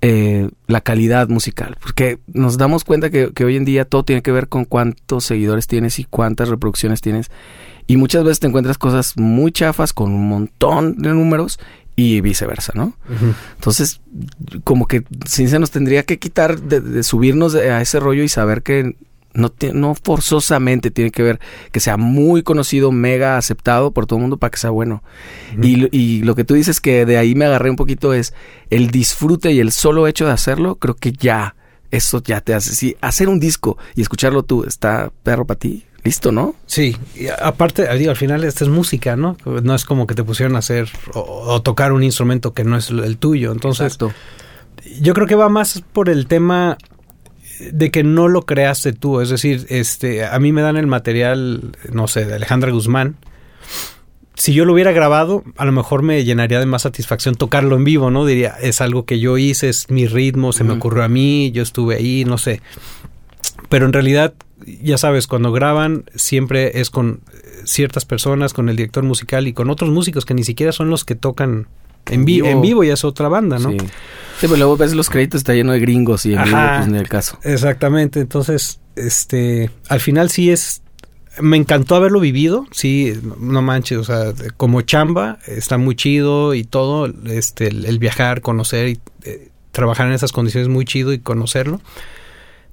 eh, 0.00 0.48
la 0.66 0.80
calidad 0.80 1.28
musical. 1.28 1.76
Porque 1.82 2.18
nos 2.32 2.56
damos 2.56 2.82
cuenta 2.82 3.10
que, 3.10 3.32
que 3.34 3.44
hoy 3.44 3.56
en 3.56 3.66
día 3.66 3.84
todo 3.84 4.04
tiene 4.04 4.22
que 4.22 4.32
ver 4.32 4.48
con 4.48 4.64
cuántos 4.64 5.24
seguidores 5.24 5.66
tienes 5.66 5.98
y 5.98 6.04
cuántas 6.04 6.48
reproducciones 6.48 7.02
tienes. 7.02 7.30
Y 7.86 7.98
muchas 7.98 8.24
veces 8.24 8.40
te 8.40 8.46
encuentras 8.46 8.78
cosas 8.78 9.18
muy 9.18 9.52
chafas 9.52 9.92
con 9.92 10.10
un 10.10 10.28
montón 10.28 10.96
de 10.96 11.10
números 11.10 11.60
y 11.94 12.22
viceversa, 12.22 12.72
¿no? 12.74 12.96
Entonces, 13.56 14.00
como 14.64 14.86
que 14.88 15.04
sí 15.26 15.46
se 15.46 15.58
nos 15.58 15.70
tendría 15.70 16.04
que 16.04 16.18
quitar 16.18 16.58
de, 16.58 16.80
de 16.80 17.02
subirnos 17.02 17.54
a 17.54 17.82
ese 17.82 18.00
rollo 18.00 18.22
y 18.22 18.28
saber 18.28 18.62
que 18.62 18.96
no, 19.34 19.52
no 19.72 19.94
forzosamente 19.94 20.90
tiene 20.90 21.10
que 21.10 21.22
ver 21.22 21.40
que 21.72 21.80
sea 21.80 21.96
muy 21.96 22.42
conocido, 22.42 22.92
mega 22.92 23.36
aceptado 23.36 23.90
por 23.90 24.06
todo 24.06 24.18
el 24.18 24.22
mundo 24.22 24.36
para 24.38 24.50
que 24.50 24.58
sea 24.58 24.70
bueno. 24.70 25.02
y, 25.60 25.76
lo- 25.76 25.88
y 25.90 26.22
lo 26.22 26.34
que 26.34 26.44
tú 26.44 26.54
dices 26.54 26.80
que 26.80 27.04
de 27.04 27.18
ahí 27.18 27.34
me 27.34 27.44
agarré 27.44 27.70
un 27.70 27.76
poquito 27.76 28.14
es 28.14 28.32
el 28.70 28.90
disfrute 28.90 29.52
y 29.52 29.60
el 29.60 29.72
solo 29.72 30.06
hecho 30.06 30.26
de 30.26 30.32
hacerlo, 30.32 30.76
creo 30.76 30.94
que 30.96 31.12
ya, 31.12 31.56
eso 31.90 32.22
ya 32.22 32.40
te 32.40 32.54
hace. 32.54 32.74
Si 32.74 32.96
hacer 33.00 33.28
un 33.28 33.40
disco 33.40 33.76
y 33.94 34.02
escucharlo 34.02 34.42
tú 34.42 34.64
está 34.64 35.10
perro 35.22 35.44
para 35.46 35.58
ti, 35.58 35.84
listo, 36.02 36.32
¿no? 36.32 36.54
Sí, 36.66 36.96
y 37.14 37.28
aparte, 37.28 37.86
digo, 37.96 38.10
al 38.10 38.16
final 38.16 38.44
esta 38.44 38.64
es 38.64 38.70
música, 38.70 39.16
¿no? 39.16 39.36
No 39.44 39.74
es 39.74 39.84
como 39.84 40.06
que 40.06 40.14
te 40.14 40.22
pusieron 40.22 40.54
a 40.56 40.58
hacer 40.58 40.88
o, 41.14 41.20
o 41.20 41.62
tocar 41.62 41.92
un 41.92 42.02
instrumento 42.02 42.52
que 42.52 42.62
no 42.64 42.76
es 42.76 42.90
el 42.90 43.16
tuyo. 43.16 43.52
Entonces, 43.52 43.94
Exacto. 43.94 44.12
yo 45.00 45.14
creo 45.14 45.26
que 45.26 45.34
va 45.34 45.48
más 45.48 45.82
por 45.92 46.08
el 46.10 46.26
tema 46.26 46.76
de 47.72 47.90
que 47.90 48.02
no 48.02 48.28
lo 48.28 48.42
creaste 48.42 48.92
tú. 48.92 49.20
Es 49.20 49.28
decir, 49.28 49.66
este, 49.68 50.24
a 50.24 50.38
mí 50.38 50.52
me 50.52 50.62
dan 50.62 50.76
el 50.76 50.86
material, 50.86 51.72
no 51.92 52.08
sé, 52.08 52.24
de 52.24 52.34
Alejandra 52.34 52.70
Guzmán. 52.70 53.16
Si 54.34 54.52
yo 54.52 54.64
lo 54.64 54.72
hubiera 54.72 54.92
grabado, 54.92 55.44
a 55.56 55.64
lo 55.64 55.72
mejor 55.72 56.02
me 56.02 56.24
llenaría 56.24 56.58
de 56.58 56.66
más 56.66 56.82
satisfacción 56.82 57.36
tocarlo 57.36 57.76
en 57.76 57.84
vivo, 57.84 58.10
¿no? 58.10 58.26
Diría, 58.26 58.56
es 58.60 58.80
algo 58.80 59.04
que 59.04 59.20
yo 59.20 59.38
hice, 59.38 59.68
es 59.68 59.90
mi 59.90 60.06
ritmo, 60.06 60.52
se 60.52 60.64
me 60.64 60.72
ocurrió 60.72 61.04
a 61.04 61.08
mí, 61.08 61.52
yo 61.52 61.62
estuve 61.62 61.96
ahí, 61.96 62.24
no 62.24 62.36
sé. 62.36 62.60
Pero 63.68 63.86
en 63.86 63.92
realidad, 63.92 64.34
ya 64.82 64.98
sabes, 64.98 65.28
cuando 65.28 65.52
graban 65.52 66.04
siempre 66.16 66.80
es 66.80 66.90
con 66.90 67.20
ciertas 67.64 68.04
personas, 68.04 68.52
con 68.52 68.68
el 68.68 68.76
director 68.76 69.04
musical 69.04 69.46
y 69.46 69.52
con 69.52 69.70
otros 69.70 69.90
músicos 69.90 70.24
que 70.24 70.34
ni 70.34 70.44
siquiera 70.44 70.72
son 70.72 70.90
los 70.90 71.04
que 71.04 71.14
tocan 71.14 71.68
en, 72.06 72.20
En 72.20 72.24
vi- 72.24 72.34
vivo. 72.36 72.46
en 72.48 72.60
vivo, 72.62 72.84
ya 72.84 72.94
es 72.94 73.04
otra 73.04 73.28
banda, 73.28 73.58
¿no? 73.58 73.70
Sí. 73.70 73.78
Sí, 73.78 74.46
pero 74.48 74.56
luego 74.56 74.76
ves 74.76 74.94
los 74.94 75.08
créditos, 75.10 75.38
está 75.38 75.54
lleno 75.54 75.72
de 75.72 75.80
gringos 75.80 76.26
y 76.26 76.34
en 76.34 76.42
vivo, 76.44 76.58
pues 76.76 76.88
ni 76.88 76.98
el 76.98 77.08
caso. 77.08 77.38
Exactamente, 77.44 78.20
entonces, 78.20 78.80
este, 78.96 79.70
al 79.88 80.00
final 80.00 80.28
sí 80.28 80.50
es, 80.50 80.82
me 81.40 81.56
encantó 81.56 81.94
haberlo 81.94 82.18
vivido, 82.20 82.66
sí, 82.72 83.12
no- 83.38 83.62
manches, 83.62 83.98
o 83.98 84.04
sea, 84.04 84.32
como 84.56 84.82
chamba 84.82 85.38
está 85.46 85.78
muy 85.78 85.94
chido 85.94 86.54
y 86.54 86.64
todo, 86.64 87.06
este, 87.26 87.68
el, 87.68 87.84
el 87.86 87.98
viajar, 88.00 88.40
conocer 88.40 88.88
y 88.88 88.98
eh, 89.24 89.48
trabajar 89.70 90.08
en 90.08 90.12
esas 90.14 90.32
condiciones 90.32 90.68
muy 90.68 90.84
chido 90.84 91.12
y 91.12 91.20
conocerlo, 91.20 91.80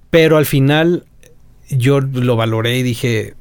pero 0.10 0.38
al 0.38 0.46
final 0.46 1.06
yo 1.70 2.02
lo 2.02 2.36
valoré 2.36 2.78
y 2.80 2.84
dije, 2.84 3.36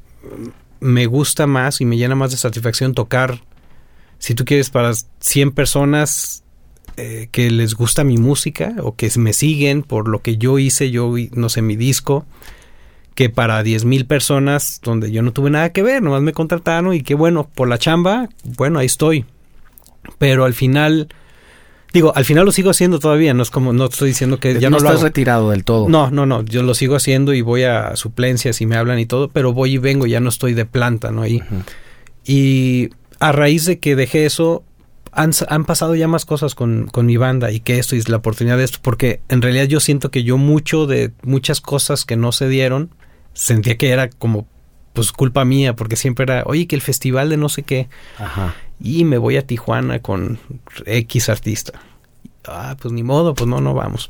me 0.79 1.05
gusta 1.07 1.47
más 1.47 1.81
y 1.81 1.85
me 1.85 1.97
llena 1.97 2.15
más 2.15 2.31
de 2.31 2.37
satisfacción 2.37 2.93
tocar, 2.93 3.41
si 4.21 4.35
tú 4.35 4.45
quieres, 4.45 4.69
para 4.69 4.91
100 5.19 5.51
personas 5.51 6.43
eh, 6.95 7.27
que 7.31 7.49
les 7.49 7.73
gusta 7.73 8.03
mi 8.03 8.19
música 8.19 8.75
o 8.83 8.95
que 8.95 9.09
me 9.17 9.33
siguen 9.33 9.81
por 9.81 10.07
lo 10.07 10.21
que 10.21 10.37
yo 10.37 10.59
hice, 10.59 10.91
yo, 10.91 11.11
no 11.31 11.49
sé, 11.49 11.63
mi 11.63 11.75
disco, 11.75 12.27
que 13.15 13.31
para 13.31 13.63
10 13.63 13.83
mil 13.85 14.05
personas 14.05 14.79
donde 14.83 15.11
yo 15.11 15.23
no 15.23 15.33
tuve 15.33 15.49
nada 15.49 15.71
que 15.71 15.81
ver, 15.81 16.03
nomás 16.03 16.21
me 16.21 16.33
contrataron 16.33 16.93
y 16.93 17.01
que 17.01 17.15
bueno, 17.15 17.49
por 17.55 17.67
la 17.67 17.79
chamba, 17.79 18.29
bueno, 18.43 18.77
ahí 18.77 18.85
estoy. 18.85 19.25
Pero 20.19 20.45
al 20.45 20.53
final, 20.53 21.07
digo, 21.91 22.13
al 22.15 22.23
final 22.23 22.45
lo 22.45 22.51
sigo 22.51 22.69
haciendo 22.69 22.99
todavía, 22.99 23.33
no 23.33 23.41
es 23.41 23.49
como, 23.49 23.73
no 23.73 23.85
estoy 23.85 24.09
diciendo 24.09 24.39
que 24.39 24.59
ya 24.59 24.69
no, 24.69 24.75
lo 24.75 24.83
estás 24.83 24.97
hago. 24.97 25.03
retirado 25.05 25.49
del 25.49 25.63
todo. 25.63 25.89
No, 25.89 26.11
no, 26.11 26.27
no, 26.27 26.43
yo 26.43 26.61
lo 26.61 26.75
sigo 26.75 26.95
haciendo 26.95 27.33
y 27.33 27.41
voy 27.41 27.63
a 27.63 27.95
suplencias 27.95 28.61
y 28.61 28.67
me 28.67 28.75
hablan 28.75 28.99
y 28.99 29.07
todo, 29.07 29.29
pero 29.29 29.51
voy 29.51 29.73
y 29.73 29.77
vengo, 29.79 30.05
ya 30.05 30.19
no 30.19 30.29
estoy 30.29 30.53
de 30.53 30.65
planta, 30.65 31.09
¿no? 31.09 31.21
Ujú. 31.21 31.63
Y 32.23 32.91
a 33.21 33.31
raíz 33.31 33.65
de 33.65 33.79
que 33.79 33.95
dejé 33.95 34.25
eso, 34.25 34.63
han, 35.11 35.31
han 35.47 35.63
pasado 35.65 35.93
ya 35.93 36.07
más 36.07 36.25
cosas 36.25 36.55
con, 36.55 36.87
con 36.87 37.05
mi 37.05 37.17
banda 37.17 37.51
y 37.51 37.59
que 37.59 37.77
esto 37.77 37.95
es 37.95 38.09
la 38.09 38.17
oportunidad 38.17 38.57
de 38.57 38.63
esto, 38.63 38.79
porque 38.81 39.21
en 39.29 39.43
realidad 39.43 39.65
yo 39.65 39.79
siento 39.79 40.09
que 40.09 40.23
yo 40.23 40.37
mucho 40.37 40.87
de 40.87 41.11
muchas 41.21 41.61
cosas 41.61 42.03
que 42.03 42.17
no 42.17 42.31
se 42.31 42.49
dieron, 42.49 42.89
sentía 43.33 43.77
que 43.77 43.91
era 43.91 44.09
como 44.09 44.47
pues 44.93 45.11
culpa 45.11 45.45
mía, 45.45 45.75
porque 45.75 45.95
siempre 45.95 46.23
era, 46.23 46.43
oye, 46.47 46.65
que 46.65 46.75
el 46.75 46.81
festival 46.81 47.29
de 47.29 47.37
no 47.37 47.47
sé 47.47 47.61
qué, 47.61 47.87
Ajá. 48.17 48.55
y 48.79 49.05
me 49.05 49.19
voy 49.19 49.37
a 49.37 49.45
Tijuana 49.45 49.99
con 49.99 50.39
X 50.85 51.29
artista. 51.29 51.79
Ah, 52.47 52.75
pues 52.81 52.91
ni 52.91 53.03
modo, 53.03 53.35
pues 53.35 53.47
no, 53.47 53.61
no 53.61 53.75
vamos. 53.75 54.09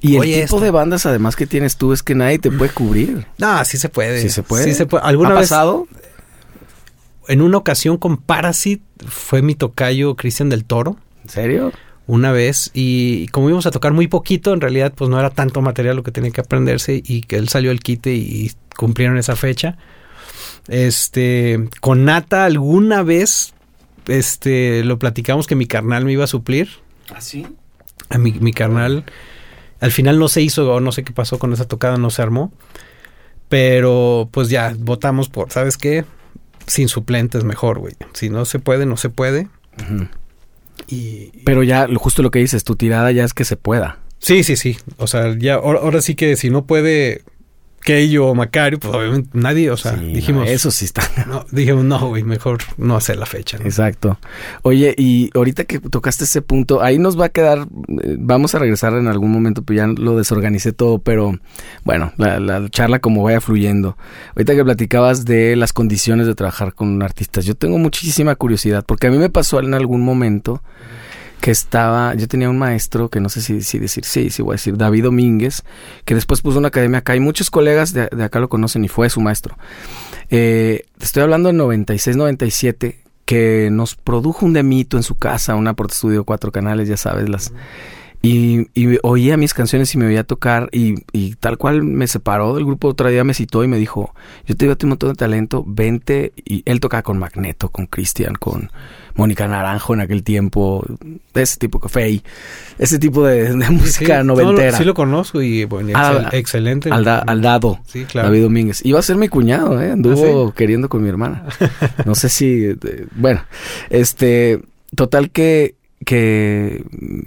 Y 0.00 0.16
el 0.16 0.42
tipo 0.42 0.60
de 0.60 0.70
bandas 0.70 1.06
además 1.06 1.36
que 1.36 1.46
tienes 1.46 1.76
tú 1.76 1.92
es 1.92 2.02
que 2.02 2.14
nadie 2.14 2.38
te 2.38 2.50
puede 2.50 2.72
cubrir. 2.72 3.26
No, 3.38 3.64
sí 3.64 3.78
se 3.78 3.88
puede. 3.88 4.20
Sí 4.20 4.30
se 4.30 4.42
puede. 4.42 4.64
Sí 4.64 4.74
se 4.74 4.86
puede. 4.86 5.04
¿Alguna 5.04 5.30
¿Ha 5.30 5.34
vez 5.34 5.48
pasado? 5.50 5.86
En 7.28 7.42
una 7.42 7.58
ocasión 7.58 7.96
con 7.96 8.16
Parasite 8.16 8.82
fue 9.06 9.42
mi 9.42 9.54
tocayo 9.54 10.16
Cristian 10.16 10.48
del 10.48 10.64
Toro. 10.64 10.96
¿En 11.22 11.30
serio? 11.30 11.72
una 12.10 12.32
vez 12.32 12.72
y 12.74 13.28
como 13.28 13.48
íbamos 13.48 13.66
a 13.66 13.70
tocar 13.70 13.92
muy 13.92 14.08
poquito, 14.08 14.52
en 14.52 14.60
realidad 14.60 14.92
pues 14.96 15.08
no 15.08 15.20
era 15.20 15.30
tanto 15.30 15.62
material 15.62 15.94
lo 15.94 16.02
que 16.02 16.10
tenía 16.10 16.32
que 16.32 16.40
aprenderse 16.40 17.00
y 17.04 17.20
que 17.20 17.36
él 17.36 17.48
salió 17.48 17.70
al 17.70 17.78
quite 17.78 18.12
y 18.12 18.50
cumplieron 18.76 19.16
esa 19.16 19.36
fecha. 19.36 19.76
Este, 20.66 21.68
con 21.80 22.04
Nata 22.04 22.46
alguna 22.46 23.04
vez 23.04 23.54
este 24.08 24.82
lo 24.82 24.98
platicamos 24.98 25.46
que 25.46 25.54
mi 25.54 25.66
carnal 25.66 26.04
me 26.04 26.10
iba 26.10 26.24
a 26.24 26.26
suplir. 26.26 26.70
¿Ah, 27.14 27.20
sí? 27.20 27.46
A 28.08 28.18
mi, 28.18 28.32
mi 28.32 28.52
carnal 28.52 29.04
al 29.78 29.92
final 29.92 30.18
no 30.18 30.26
se 30.26 30.42
hizo 30.42 30.68
o 30.68 30.80
no 30.80 30.90
sé 30.90 31.04
qué 31.04 31.12
pasó 31.12 31.38
con 31.38 31.52
esa 31.52 31.68
tocada, 31.68 31.96
no 31.96 32.10
se 32.10 32.22
armó. 32.22 32.52
Pero 33.48 34.28
pues 34.32 34.48
ya 34.48 34.74
votamos 34.76 35.28
por, 35.28 35.52
¿sabes 35.52 35.76
qué? 35.76 36.04
Sin 36.70 36.88
suplentes 36.88 37.42
mejor, 37.42 37.80
güey. 37.80 37.94
Si 38.12 38.30
no 38.30 38.44
se 38.44 38.60
puede, 38.60 38.86
no 38.86 38.96
se 38.96 39.10
puede. 39.10 39.48
y, 40.86 41.32
Pero 41.44 41.64
ya, 41.64 41.88
justo 41.96 42.22
lo 42.22 42.30
que 42.30 42.38
dices, 42.38 42.62
tu 42.62 42.76
tirada 42.76 43.10
ya 43.10 43.24
es 43.24 43.34
que 43.34 43.44
se 43.44 43.56
pueda. 43.56 43.98
Sí, 44.20 44.44
sí, 44.44 44.54
sí. 44.54 44.76
O 44.98 45.08
sea, 45.08 45.36
ya 45.36 45.54
ahora 45.54 46.00
sí 46.00 46.14
que 46.14 46.36
si 46.36 46.48
no 46.48 46.66
puede 46.66 47.24
Keio 47.82 48.26
o 48.26 48.34
Macario, 48.34 48.78
pues 48.78 48.94
obviamente 48.94 49.30
nadie, 49.32 49.70
o 49.70 49.76
sea, 49.76 49.92
dijimos. 49.92 50.48
eso 50.48 50.70
sí 50.70 50.84
está. 50.84 51.02
No, 51.26 51.46
dijimos, 51.50 51.84
no, 51.84 52.08
güey, 52.08 52.24
mejor 52.24 52.58
no 52.76 52.96
hacer 52.96 53.16
la 53.16 53.26
fecha. 53.26 53.56
Exacto. 53.58 54.18
Oye, 54.62 54.94
y 54.98 55.30
ahorita 55.34 55.64
que 55.64 55.78
tocaste 55.78 56.24
ese 56.24 56.42
punto, 56.42 56.82
ahí 56.82 56.98
nos 56.98 57.18
va 57.18 57.26
a 57.26 57.28
quedar, 57.28 57.60
eh, 58.02 58.16
vamos 58.18 58.54
a 58.54 58.58
regresar 58.58 58.94
en 58.94 59.08
algún 59.08 59.30
momento, 59.30 59.62
pues 59.62 59.78
ya 59.78 59.86
lo 59.86 60.16
desorganicé 60.16 60.72
todo, 60.72 60.98
pero 60.98 61.38
bueno, 61.84 62.12
la, 62.16 62.68
charla 62.70 62.98
como 62.98 63.22
vaya 63.22 63.40
fluyendo. 63.40 63.96
Ahorita 64.34 64.54
que 64.54 64.64
platicabas 64.64 65.24
de 65.24 65.56
las 65.56 65.72
condiciones 65.72 66.26
de 66.26 66.34
trabajar 66.34 66.74
con 66.74 67.02
artistas, 67.02 67.44
yo 67.44 67.54
tengo 67.54 67.78
muchísima 67.78 68.34
curiosidad, 68.34 68.84
porque 68.86 69.06
a 69.06 69.10
mí 69.10 69.18
me 69.18 69.30
pasó 69.30 69.60
en 69.60 69.74
algún 69.74 70.02
momento 70.02 70.62
que 71.40 71.50
estaba, 71.50 72.14
yo 72.14 72.28
tenía 72.28 72.50
un 72.50 72.58
maestro, 72.58 73.08
que 73.08 73.20
no 73.20 73.28
sé 73.28 73.40
si, 73.40 73.62
si 73.62 73.78
decir, 73.78 74.04
sí, 74.04 74.30
sí 74.30 74.42
voy 74.42 74.52
a 74.52 74.54
decir, 74.54 74.76
David 74.76 75.04
Domínguez, 75.04 75.62
que 76.04 76.14
después 76.14 76.42
puso 76.42 76.58
una 76.58 76.68
academia 76.68 76.98
acá 76.98 77.16
y 77.16 77.20
muchos 77.20 77.50
colegas 77.50 77.92
de, 77.94 78.08
acá 78.22 78.40
lo 78.40 78.48
conocen 78.48 78.84
y 78.84 78.88
fue 78.88 79.08
su 79.08 79.20
maestro. 79.20 79.56
Eh, 80.28 80.84
estoy 81.00 81.22
hablando 81.22 81.48
de 81.48 81.54
96, 81.54 82.16
97, 82.16 83.00
que 83.24 83.68
nos 83.72 83.96
produjo 83.96 84.44
un 84.44 84.52
demito 84.52 84.96
en 84.96 85.02
su 85.02 85.16
casa, 85.16 85.54
una 85.54 85.74
Porta 85.74 85.94
Estudio, 85.94 86.24
cuatro 86.24 86.52
canales, 86.52 86.88
ya 86.88 86.96
sabes, 86.96 87.28
las... 87.28 87.52
Y, 88.22 88.68
y, 88.74 88.98
oía 89.02 89.38
mis 89.38 89.54
canciones 89.54 89.94
y 89.94 89.98
me 89.98 90.04
veía 90.04 90.24
tocar 90.24 90.68
y, 90.72 90.96
y, 91.10 91.36
tal 91.36 91.56
cual 91.56 91.82
me 91.82 92.06
separó 92.06 92.54
del 92.54 92.66
grupo, 92.66 92.88
otro 92.88 93.08
día 93.08 93.24
me 93.24 93.32
citó 93.32 93.64
y 93.64 93.66
me 93.66 93.78
dijo, 93.78 94.14
yo 94.44 94.54
te 94.54 94.66
digo, 94.66 94.76
un 94.82 94.90
montón 94.90 95.08
de 95.08 95.14
talento, 95.14 95.64
vente, 95.66 96.34
y 96.44 96.62
él 96.66 96.80
tocaba 96.80 97.02
con 97.02 97.18
Magneto, 97.18 97.70
con 97.70 97.86
Cristian, 97.86 98.34
con 98.34 98.70
Mónica 99.14 99.48
Naranjo 99.48 99.94
en 99.94 100.00
aquel 100.00 100.22
tiempo, 100.22 100.84
ese 101.34 101.58
tipo 101.58 101.78
de 101.78 101.82
café, 101.82 102.22
ese 102.78 102.98
tipo 102.98 103.26
de, 103.26 103.52
música 103.70 104.22
noventera. 104.24 104.76
sí 104.76 104.84
lo 104.84 104.94
conozco 104.94 105.42
y 105.42 105.64
bueno, 105.64 105.90
excelente. 106.32 106.90
al 106.90 107.04
dado, 107.42 107.80
sí, 107.86 108.04
claro. 108.04 108.28
David 108.28 108.42
Domínguez. 108.42 108.84
Iba 108.84 108.98
a 108.98 109.02
ser 109.02 109.16
mi 109.16 109.28
cuñado, 109.28 109.80
¿eh? 109.80 109.92
anduvo 109.92 110.48
¿Ah, 110.48 110.54
queriendo 110.56 110.88
con 110.88 111.02
mi 111.02 111.08
hermana. 111.08 111.44
No 112.04 112.14
sé 112.14 112.28
si, 112.28 112.64
eh, 112.64 113.06
bueno, 113.14 113.44
este, 113.90 114.60
total 114.94 115.30
que 115.30 115.74
que 116.04 116.84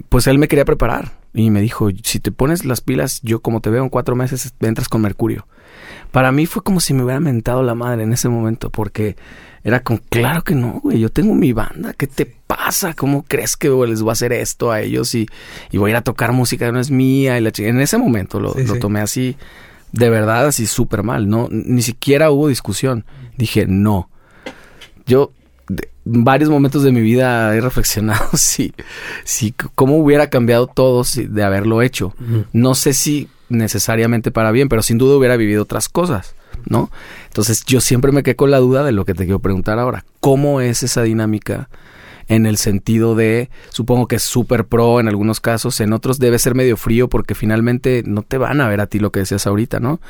pues 0.08 0.26
él 0.26 0.38
me 0.38 0.48
quería 0.48 0.64
preparar 0.64 1.12
y 1.32 1.50
me 1.50 1.60
dijo, 1.60 1.88
si 2.02 2.20
te 2.20 2.32
pones 2.32 2.64
las 2.64 2.80
pilas, 2.80 3.20
yo 3.22 3.40
como 3.40 3.60
te 3.60 3.70
veo 3.70 3.82
en 3.82 3.88
cuatro 3.88 4.16
meses, 4.16 4.54
entras 4.60 4.88
con 4.88 5.00
Mercurio. 5.00 5.46
Para 6.10 6.30
mí 6.30 6.46
fue 6.46 6.62
como 6.62 6.80
si 6.80 6.94
me 6.94 7.02
hubiera 7.02 7.20
mentado 7.20 7.62
la 7.62 7.74
madre 7.74 8.04
en 8.04 8.12
ese 8.12 8.28
momento, 8.28 8.70
porque 8.70 9.16
era 9.64 9.80
como, 9.80 9.98
claro 10.10 10.44
que 10.44 10.54
no, 10.54 10.80
güey, 10.82 11.00
yo 11.00 11.10
tengo 11.10 11.34
mi 11.34 11.54
banda, 11.54 11.94
¿qué 11.94 12.06
te 12.06 12.26
pasa? 12.26 12.92
¿Cómo 12.92 13.24
crees 13.26 13.56
que 13.56 13.68
les 13.68 14.02
voy 14.02 14.10
a 14.10 14.12
hacer 14.12 14.32
esto 14.34 14.70
a 14.70 14.82
ellos 14.82 15.14
y, 15.14 15.26
voy 15.72 15.90
a 15.90 15.92
ir 15.92 15.96
a 15.96 16.02
tocar 16.02 16.32
música 16.32 16.66
que 16.66 16.72
no 16.72 16.80
es 16.80 16.90
mía? 16.90 17.38
Y 17.38 17.40
la 17.40 17.50
en 17.56 17.80
ese 17.80 17.96
momento 17.96 18.38
lo, 18.38 18.54
lo 18.54 18.78
tomé 18.78 19.00
así, 19.00 19.36
de 19.90 20.10
verdad, 20.10 20.46
así 20.48 20.66
súper 20.66 21.02
mal, 21.02 21.28
no, 21.28 21.48
ni 21.50 21.80
siquiera 21.80 22.30
hubo 22.30 22.48
discusión. 22.48 23.06
Dije, 23.36 23.66
no. 23.66 24.10
Yo 25.06 25.32
varios 26.04 26.50
momentos 26.50 26.82
de 26.82 26.92
mi 26.92 27.00
vida 27.00 27.54
he 27.56 27.60
reflexionado 27.60 28.28
si, 28.34 28.74
si 29.24 29.52
cómo 29.74 29.96
hubiera 29.96 30.28
cambiado 30.28 30.66
todo 30.66 31.02
de 31.16 31.42
haberlo 31.42 31.82
hecho. 31.82 32.14
No 32.52 32.74
sé 32.74 32.92
si 32.92 33.28
necesariamente 33.48 34.30
para 34.30 34.50
bien, 34.50 34.68
pero 34.68 34.82
sin 34.82 34.98
duda 34.98 35.16
hubiera 35.16 35.36
vivido 35.36 35.62
otras 35.62 35.88
cosas, 35.88 36.34
¿no? 36.66 36.90
Entonces 37.26 37.64
yo 37.64 37.80
siempre 37.80 38.12
me 38.12 38.22
quedé 38.22 38.36
con 38.36 38.50
la 38.50 38.58
duda 38.58 38.84
de 38.84 38.92
lo 38.92 39.04
que 39.04 39.14
te 39.14 39.24
quiero 39.24 39.40
preguntar 39.40 39.78
ahora. 39.78 40.04
¿Cómo 40.20 40.60
es 40.60 40.82
esa 40.82 41.02
dinámica 41.02 41.68
en 42.28 42.46
el 42.46 42.56
sentido 42.56 43.14
de, 43.14 43.50
supongo 43.70 44.08
que 44.08 44.16
es 44.16 44.22
súper 44.22 44.64
pro 44.64 45.00
en 45.00 45.08
algunos 45.08 45.40
casos, 45.40 45.80
en 45.80 45.92
otros 45.92 46.18
debe 46.18 46.38
ser 46.38 46.54
medio 46.54 46.76
frío 46.76 47.08
porque 47.08 47.34
finalmente 47.34 48.02
no 48.06 48.22
te 48.22 48.38
van 48.38 48.60
a 48.60 48.68
ver 48.68 48.80
a 48.80 48.86
ti 48.86 48.98
lo 48.98 49.10
que 49.12 49.20
decías 49.20 49.46
ahorita, 49.46 49.80
¿no? 49.80 49.94
O 49.94 50.00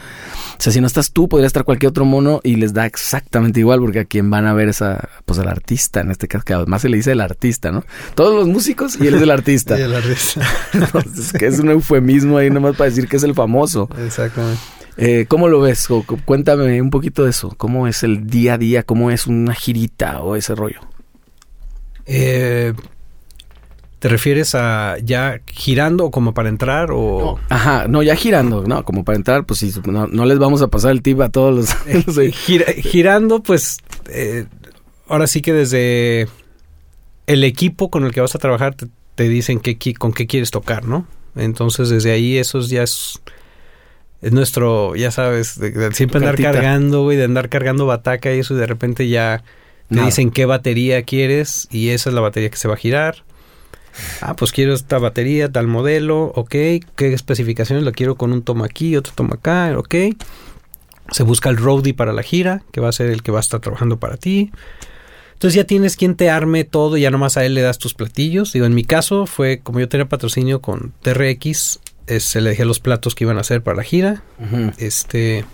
sea, 0.59 0.73
si 0.73 0.81
no 0.81 0.87
estás 0.87 1.13
tú, 1.13 1.29
podría 1.29 1.47
estar 1.47 1.65
cualquier 1.65 1.91
otro 1.91 2.05
mono 2.05 2.41
y 2.45 2.57
les 2.57 2.73
da 2.73 2.87
exactamente 2.87 3.61
igual 3.61 3.81
porque 3.81 4.01
a 4.01 4.05
quien 4.05 4.31
van 4.31 4.47
a 4.47 4.55
ver 4.55 4.69
esa, 4.69 5.09
pues 5.25 5.39
el 5.39 5.49
artista, 5.49 6.01
en 6.01 6.11
este 6.11 6.29
caso, 6.29 6.45
que 6.45 6.55
además 6.55 6.83
se 6.83 6.89
le 6.89 6.97
dice 6.97 7.13
el 7.13 7.21
artista, 7.21 7.73
¿no? 7.73 7.85
Todos 8.15 8.35
los 8.35 8.49
músicos 8.49 8.97
y 9.01 9.07
él 9.07 9.15
es 9.15 9.23
el 9.23 9.31
artista. 9.31 9.79
y 9.79 9.83
el 9.83 9.95
artista. 9.95 10.43
Entonces, 10.73 11.33
que 11.33 11.47
es 11.47 11.59
un 11.59 11.71
eufemismo 11.71 12.39
ahí 12.39 12.51
nomás 12.51 12.77
para 12.77 12.91
decir 12.91 13.09
que 13.09 13.17
es 13.17 13.23
el 13.23 13.35
famoso. 13.35 13.89
Exactamente. 14.05 14.61
Eh, 14.97 15.27
¿Cómo 15.29 15.49
lo 15.49 15.61
ves? 15.61 15.89
Cuéntame 16.25 16.81
un 16.81 16.91
poquito 16.91 17.25
de 17.25 17.31
eso. 17.31 17.55
¿Cómo 17.57 17.87
es 17.89 18.03
el 18.03 18.27
día 18.27 18.55
a 18.55 18.59
día? 18.59 18.83
¿Cómo 18.83 19.11
es 19.11 19.27
una 19.27 19.55
girita 19.55 20.23
o 20.23 20.37
ese 20.37 20.55
rollo? 20.55 20.81
Eh, 22.07 22.73
¿Te 24.05 24.11
refieres 24.11 24.55
a 24.55 24.99
ya 25.03 25.41
girando 25.47 26.11
como 26.11 26.35
para 26.35 26.51
entrar 26.51 26.91
o...? 26.93 27.41
ajá, 27.49 27.89
no, 27.89 28.03
ya 28.03 28.15
girando, 28.15 28.63
no, 28.67 28.85
como 28.85 29.03
para 29.03 29.17
entrar, 29.17 29.47
pues 29.47 29.61
sí, 29.61 29.73
no, 29.87 30.27
les 30.27 30.39
vamos 30.39 30.61
a 30.61 30.69
pasar 30.69 30.91
el 30.91 31.01
tip 31.01 31.23
a 31.23 31.31
todos 31.31 31.55
los... 31.55 31.71
Eh, 32.19 32.33
girando, 32.83 33.43
pues, 33.43 33.79
eh, 34.11 34.45
ahora 35.09 35.27
sí 35.27 35.41
que 35.41 35.55
desde 35.55 36.29
el 37.27 37.45
equipo 37.45 37.91
con 37.91 38.05
el 38.05 38.13
que 38.13 38.21
vas 38.21 38.35
a 38.35 38.39
trabajar 38.39 38.77
te, 39.15 39.29
dicen 39.31 39.59
qué, 39.59 39.79
con 39.95 40.13
qué 40.13 40.27
quieres 40.27 40.51
tocar, 40.51 40.85
¿no? 40.85 41.07
Entonces, 41.35 41.89
desde 41.89 42.13
ahí 42.13 42.37
eso 42.37 42.61
ya 42.61 42.83
es... 42.83 43.23
Es 44.25 44.33
nuestro, 44.33 44.97
ya 44.97 45.11
sabes, 45.11 45.61
de, 45.61 45.93
siempre 45.93 46.19
andar 46.19 46.41
cargando, 46.41 47.03
güey, 47.03 47.19
de 47.19 47.25
andar 47.25 47.51
cargando 47.51 47.85
bataca 47.85 48.35
y 48.35 48.39
eso 48.39 48.55
y 48.55 48.57
de 48.57 48.67
repente 48.67 49.07
ya 49.07 49.45
te 49.91 50.01
dicen 50.01 50.31
qué 50.31 50.47
batería 50.47 51.03
quieres 51.03 51.69
y 51.71 51.91
esa 51.91 52.09
es 52.09 52.15
la 52.15 52.23
batería 52.23 52.49
que 52.49 52.57
se 52.57 52.67
va 52.67 52.73
a 52.73 52.79
girar. 52.79 53.23
Ah, 54.23 54.35
pues 54.35 54.51
quiero 54.51 54.73
esta 54.73 54.99
batería, 54.99 55.53
tal 55.53 55.67
modelo, 55.67 56.33
ok. 56.35 56.51
¿Qué 56.51 57.13
especificaciones? 57.13 57.85
La 57.85 57.93
quiero 57.93 58.17
con 58.17 58.33
un 58.33 58.43
toma 58.43 58.65
aquí, 58.65 58.97
otro 58.97 59.13
toma 59.15 59.35
acá, 59.35 59.75
ok. 59.77 59.95
Se 61.11 61.23
busca 61.23 61.51
el 61.51 61.59
roadie 61.59 61.93
para 61.93 62.15
la 62.15 62.23
gira, 62.23 62.63
que 62.73 62.81
va 62.81 62.89
a 62.89 62.93
ser 62.93 63.11
el 63.11 63.23
que 63.23 63.31
va 63.31 63.41
a 63.41 63.43
estar 63.43 63.61
trabajando 63.61 63.99
para 63.99 64.17
ti. 64.17 64.51
Entonces 65.35 65.57
ya 65.57 65.65
tienes 65.65 65.97
quien 65.97 66.15
te 66.15 66.31
arme 66.31 66.65
todo, 66.65 66.97
y 66.97 67.03
ya 67.03 67.11
nomás 67.11 67.37
a 67.37 67.45
él 67.45 67.53
le 67.53 67.61
das 67.61 67.79
tus 67.79 67.93
platillos. 67.93 68.53
Digo, 68.53 68.65
en 68.65 68.75
mi 68.75 68.85
caso 68.85 69.27
fue 69.27 69.61
como 69.63 69.81
yo 69.81 69.89
tenía 69.89 70.09
patrocinio 70.09 70.63
con 70.63 70.95
TRX, 71.03 71.81
se 72.07 72.41
le 72.41 72.51
dejé 72.51 72.65
los 72.65 72.81
platos 72.81 73.15
que 73.15 73.25
iban 73.25 73.39
a 73.39 73.41
hacer 73.43 73.63
para 73.63 73.77
la 73.77 73.83
gira. 73.83 74.23
Este, 74.79 75.45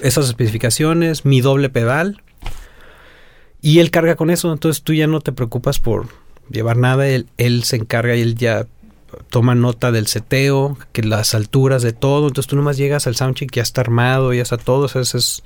esas 0.00 0.26
especificaciones, 0.26 1.24
mi 1.24 1.40
doble 1.40 1.68
pedal, 1.68 2.22
y 3.60 3.78
él 3.78 3.90
carga 3.90 4.16
con 4.16 4.30
eso, 4.30 4.52
entonces 4.52 4.82
tú 4.82 4.92
ya 4.92 5.06
no 5.06 5.20
te 5.20 5.32
preocupas 5.32 5.80
por 5.80 6.08
llevar 6.50 6.76
nada, 6.76 7.08
él, 7.08 7.28
él 7.38 7.64
se 7.64 7.76
encarga 7.76 8.14
y 8.14 8.20
él 8.20 8.34
ya 8.34 8.66
toma 9.30 9.54
nota 9.54 9.92
del 9.92 10.06
seteo, 10.06 10.76
que 10.92 11.02
las 11.02 11.34
alturas 11.34 11.82
de 11.82 11.92
todo, 11.92 12.28
entonces 12.28 12.48
tú 12.48 12.56
nomás 12.56 12.76
llegas 12.76 13.06
al 13.06 13.16
soundcheck 13.16 13.52
ya 13.52 13.62
está 13.62 13.80
armado, 13.80 14.32
ya 14.34 14.42
está 14.42 14.58
todo, 14.58 14.86
eso 14.86 15.00
es 15.00 15.42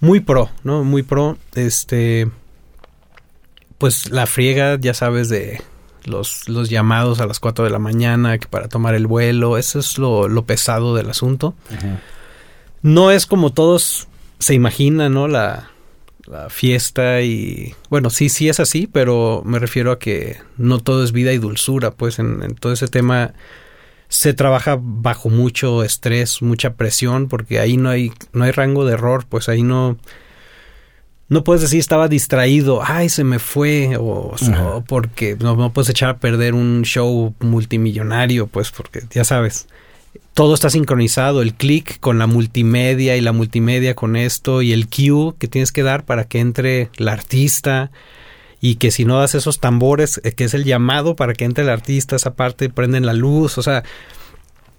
muy 0.00 0.20
pro, 0.20 0.50
¿no? 0.64 0.84
Muy 0.84 1.02
pro, 1.02 1.38
este, 1.54 2.28
pues 3.78 4.10
la 4.10 4.26
friega, 4.26 4.78
ya 4.78 4.92
sabes, 4.92 5.28
de 5.28 5.62
los, 6.04 6.48
los 6.48 6.70
llamados 6.70 7.20
a 7.20 7.26
las 7.26 7.40
4 7.40 7.64
de 7.64 7.70
la 7.70 7.78
mañana 7.78 8.38
que 8.38 8.46
para 8.46 8.68
tomar 8.68 8.94
el 8.94 9.06
vuelo, 9.06 9.58
eso 9.58 9.78
es 9.78 9.98
lo, 9.98 10.28
lo 10.28 10.44
pesado 10.44 10.94
del 10.94 11.10
asunto. 11.10 11.54
No 12.82 13.10
es 13.10 13.26
como 13.26 13.52
todos 13.52 14.08
se 14.38 14.54
imaginan, 14.54 15.12
¿no? 15.14 15.28
La, 15.28 15.70
la 16.30 16.48
fiesta 16.48 17.20
y 17.22 17.74
bueno, 17.88 18.08
sí, 18.08 18.28
sí 18.28 18.48
es 18.48 18.60
así, 18.60 18.86
pero 18.86 19.42
me 19.44 19.58
refiero 19.58 19.90
a 19.90 19.98
que 19.98 20.38
no 20.56 20.78
todo 20.78 21.02
es 21.02 21.12
vida 21.12 21.32
y 21.32 21.38
dulzura, 21.38 21.90
pues 21.90 22.18
en, 22.18 22.54
todo 22.54 22.72
ese 22.72 22.88
tema 22.88 23.34
se 24.08 24.32
trabaja 24.32 24.78
bajo 24.80 25.28
mucho 25.28 25.82
estrés, 25.82 26.42
mucha 26.42 26.74
presión, 26.74 27.28
porque 27.28 27.60
ahí 27.60 27.76
no 27.76 27.90
hay, 27.90 28.12
no 28.32 28.44
hay 28.44 28.52
rango 28.52 28.84
de 28.84 28.94
error, 28.94 29.24
pues 29.28 29.48
ahí 29.48 29.62
no, 29.62 29.98
no 31.30 31.44
puedes 31.44 31.62
decir 31.62 31.78
estaba 31.78 32.08
distraído, 32.08 32.82
ay, 32.84 33.08
se 33.08 33.22
me 33.22 33.38
fue, 33.38 33.96
o, 33.98 34.34
porque 34.88 35.36
no, 35.40 35.54
no, 35.54 35.72
puedes 35.72 35.88
echar 35.88 36.10
a 36.10 36.18
perder 36.18 36.54
un 36.54 36.82
show 36.82 37.34
multimillonario, 37.38 38.48
pues 38.48 38.72
porque 38.72 39.04
ya 39.10 39.22
sabes, 39.22 39.68
todo 40.34 40.54
está 40.54 40.70
sincronizado, 40.70 41.40
el 41.40 41.54
clic 41.54 42.00
con 42.00 42.18
la 42.18 42.26
multimedia 42.26 43.16
y 43.16 43.20
la 43.20 43.30
multimedia 43.30 43.94
con 43.94 44.16
esto 44.16 44.60
y 44.60 44.72
el 44.72 44.88
cue 44.88 45.34
que 45.38 45.46
tienes 45.46 45.70
que 45.70 45.84
dar 45.84 46.04
para 46.04 46.24
que 46.24 46.40
entre 46.40 46.90
la 46.96 47.12
artista 47.12 47.92
y 48.60 48.74
que 48.74 48.90
si 48.90 49.04
no 49.04 49.20
das 49.20 49.36
esos 49.36 49.60
tambores, 49.60 50.20
eh, 50.24 50.32
que 50.32 50.44
es 50.44 50.54
el 50.54 50.64
llamado 50.64 51.14
para 51.14 51.34
que 51.34 51.44
entre 51.44 51.62
el 51.62 51.70
artista, 51.70 52.16
esa 52.16 52.34
parte, 52.34 52.70
prenden 52.70 53.06
la 53.06 53.12
luz, 53.14 53.56
o 53.56 53.62
sea, 53.62 53.84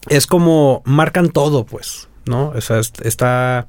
es 0.10 0.28
como 0.28 0.82
marcan 0.84 1.30
todo, 1.30 1.66
pues, 1.66 2.10
¿no? 2.26 2.50
O 2.50 2.60
sea, 2.60 2.80
está... 2.80 3.68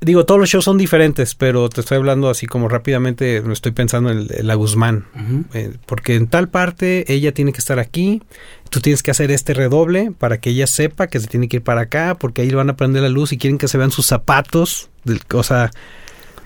Digo, 0.00 0.24
todos 0.24 0.40
los 0.40 0.48
shows 0.48 0.64
son 0.64 0.78
diferentes, 0.78 1.34
pero 1.34 1.68
te 1.68 1.82
estoy 1.82 1.98
hablando 1.98 2.30
así 2.30 2.46
como 2.46 2.68
rápidamente, 2.68 3.42
me 3.42 3.52
estoy 3.52 3.72
pensando 3.72 4.10
en, 4.10 4.26
la 4.46 4.54
Guzmán. 4.54 5.06
Eh, 5.52 5.76
porque 5.84 6.14
en 6.14 6.28
tal 6.28 6.48
parte 6.48 7.12
ella 7.12 7.32
tiene 7.32 7.52
que 7.52 7.58
estar 7.58 7.78
aquí, 7.78 8.22
tú 8.70 8.80
tienes 8.80 9.02
que 9.02 9.10
hacer 9.10 9.30
este 9.30 9.52
redoble 9.52 10.12
para 10.16 10.38
que 10.38 10.50
ella 10.50 10.66
sepa 10.66 11.08
que 11.08 11.20
se 11.20 11.26
tiene 11.26 11.48
que 11.48 11.58
ir 11.58 11.62
para 11.62 11.82
acá, 11.82 12.16
porque 12.18 12.42
ahí 12.42 12.50
le 12.50 12.56
van 12.56 12.70
a 12.70 12.76
prender 12.76 13.02
la 13.02 13.10
luz 13.10 13.32
y 13.32 13.38
quieren 13.38 13.58
que 13.58 13.68
se 13.68 13.76
vean 13.76 13.90
sus 13.90 14.06
zapatos. 14.06 14.88
o 15.34 15.42
sea, 15.42 15.70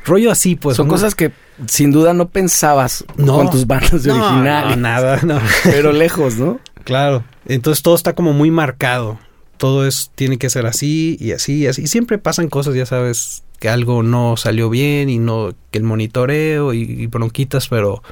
rollo 0.05 0.33
así, 0.33 0.57
pues. 0.57 0.77
Son 0.77 0.89
cosas 0.89 1.15
que 1.15 1.31
sin 1.67 1.93
duda 1.93 2.13
no 2.15 2.31
pensabas 2.31 3.05
con 3.17 3.49
tus 3.51 3.67
bandas 3.67 4.03
de 4.03 4.11
original. 4.11 4.71
No, 4.71 4.77
nada, 4.77 5.21
no. 5.23 5.41
Pero 5.65 5.93
lejos, 5.93 6.37
¿no? 6.37 6.59
Claro. 6.83 7.23
Entonces 7.47 7.83
todo 7.83 7.95
está 7.95 8.15
como 8.15 8.33
muy 8.33 8.51
marcado 8.51 9.19
todo 9.61 9.87
es, 9.87 10.11
tiene 10.15 10.39
que 10.39 10.49
ser 10.49 10.65
así 10.65 11.19
y 11.21 11.33
así 11.33 11.59
y 11.59 11.67
así. 11.67 11.83
Y 11.83 11.87
siempre 11.87 12.17
pasan 12.17 12.49
cosas, 12.49 12.75
ya 12.75 12.87
sabes, 12.87 13.45
que 13.59 13.69
algo 13.69 14.03
no 14.03 14.39
salió 14.39 14.71
bien 14.71 15.11
y 15.11 15.19
no, 15.19 15.53
que 15.71 15.77
el 15.77 15.85
monitoreo 15.85 16.73
y, 16.73 17.07
bronquitas, 17.09 17.69
pero 17.69 18.03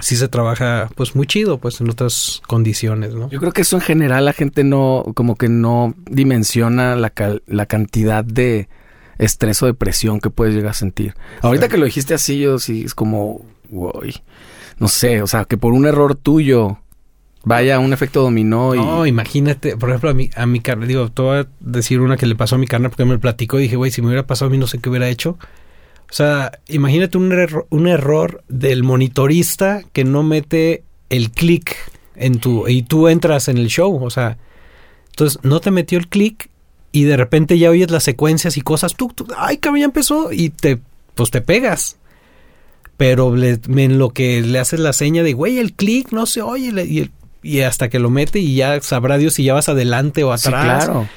sí 0.00 0.16
se 0.16 0.26
trabaja 0.26 0.90
pues 0.96 1.14
muy 1.14 1.28
chido 1.28 1.58
pues 1.58 1.80
en 1.80 1.88
otras 1.88 2.42
condiciones, 2.48 3.14
¿no? 3.14 3.30
Yo 3.30 3.38
creo 3.38 3.52
que 3.52 3.60
eso 3.60 3.76
en 3.76 3.82
general 3.82 4.24
la 4.24 4.32
gente 4.32 4.64
no, 4.64 5.04
como 5.14 5.36
que 5.36 5.48
no 5.48 5.94
dimensiona 6.10 6.96
la, 6.96 7.12
la 7.46 7.66
cantidad 7.66 8.24
de 8.24 8.68
estrés 9.18 9.62
o 9.62 9.66
depresión 9.66 10.18
que 10.18 10.30
puedes 10.30 10.52
llegar 10.52 10.72
a 10.72 10.74
sentir. 10.74 11.14
Ahorita 11.42 11.68
que 11.68 11.78
lo 11.78 11.84
dijiste 11.84 12.12
así, 12.12 12.40
yo 12.40 12.58
sí 12.58 12.82
es 12.86 12.96
como, 12.96 13.44
uy, 13.68 14.16
no 14.80 14.88
sé, 14.88 15.22
o 15.22 15.28
sea, 15.28 15.44
que 15.44 15.56
por 15.56 15.74
un 15.74 15.86
error 15.86 16.16
tuyo 16.16 16.78
vaya 17.44 17.78
un 17.78 17.92
efecto 17.92 18.22
dominó 18.22 18.74
y... 18.74 18.78
No, 18.78 19.06
imagínate, 19.06 19.76
por 19.76 19.88
ejemplo, 19.88 20.10
a 20.10 20.14
mi, 20.14 20.30
a 20.34 20.46
mi 20.46 20.60
carne, 20.60 20.86
digo, 20.86 21.10
te 21.10 21.22
voy 21.22 21.38
a 21.38 21.48
decir 21.60 22.00
una 22.00 22.16
que 22.16 22.26
le 22.26 22.34
pasó 22.34 22.56
a 22.56 22.58
mi 22.58 22.66
carne 22.66 22.88
porque 22.88 23.04
me 23.04 23.18
platicó 23.18 23.58
y 23.58 23.64
dije, 23.64 23.76
güey, 23.76 23.90
si 23.90 24.02
me 24.02 24.08
hubiera 24.08 24.26
pasado 24.26 24.48
a 24.48 24.50
mí 24.50 24.58
no 24.58 24.66
sé 24.66 24.78
qué 24.78 24.90
hubiera 24.90 25.08
hecho. 25.08 25.38
O 26.10 26.12
sea, 26.12 26.52
imagínate 26.68 27.18
un, 27.18 27.32
error, 27.32 27.66
un 27.70 27.86
error 27.86 28.42
del 28.48 28.82
monitorista 28.82 29.82
que 29.92 30.04
no 30.04 30.22
mete 30.22 30.82
el 31.08 31.30
clic 31.30 31.76
en 32.16 32.40
tu... 32.40 32.68
y 32.68 32.82
tú 32.82 33.08
entras 33.08 33.48
en 33.48 33.58
el 33.58 33.68
show, 33.68 34.02
o 34.02 34.10
sea, 34.10 34.36
entonces 35.10 35.38
no 35.42 35.60
te 35.60 35.70
metió 35.70 35.98
el 35.98 36.08
clic 36.08 36.50
y 36.92 37.04
de 37.04 37.16
repente 37.16 37.58
ya 37.58 37.70
oyes 37.70 37.90
las 37.90 38.02
secuencias 38.02 38.56
y 38.56 38.60
cosas, 38.60 38.96
tú, 38.96 39.12
tú 39.14 39.26
ay, 39.36 39.58
cabrón, 39.58 39.80
ya 39.80 39.84
empezó 39.86 40.32
y 40.32 40.50
te, 40.50 40.78
pues 41.14 41.30
te 41.30 41.40
pegas 41.40 41.96
pero 43.00 43.34
en 43.34 43.98
lo 43.98 44.10
que 44.10 44.42
le 44.42 44.58
haces 44.58 44.78
la 44.78 44.92
seña 44.92 45.22
de, 45.22 45.32
güey, 45.32 45.58
el 45.58 45.72
clic 45.72 46.12
no 46.12 46.26
se 46.26 46.42
oye, 46.42 46.70
y 46.84 46.98
el, 46.98 47.10
y 47.42 47.60
hasta 47.60 47.88
que 47.88 47.98
lo 47.98 48.10
mete 48.10 48.38
y 48.38 48.54
ya 48.54 48.80
sabrá 48.80 49.18
Dios 49.18 49.34
si 49.34 49.44
ya 49.44 49.54
vas 49.54 49.68
adelante 49.68 50.24
o 50.24 50.32
atrás. 50.32 50.84
claro. 50.84 51.08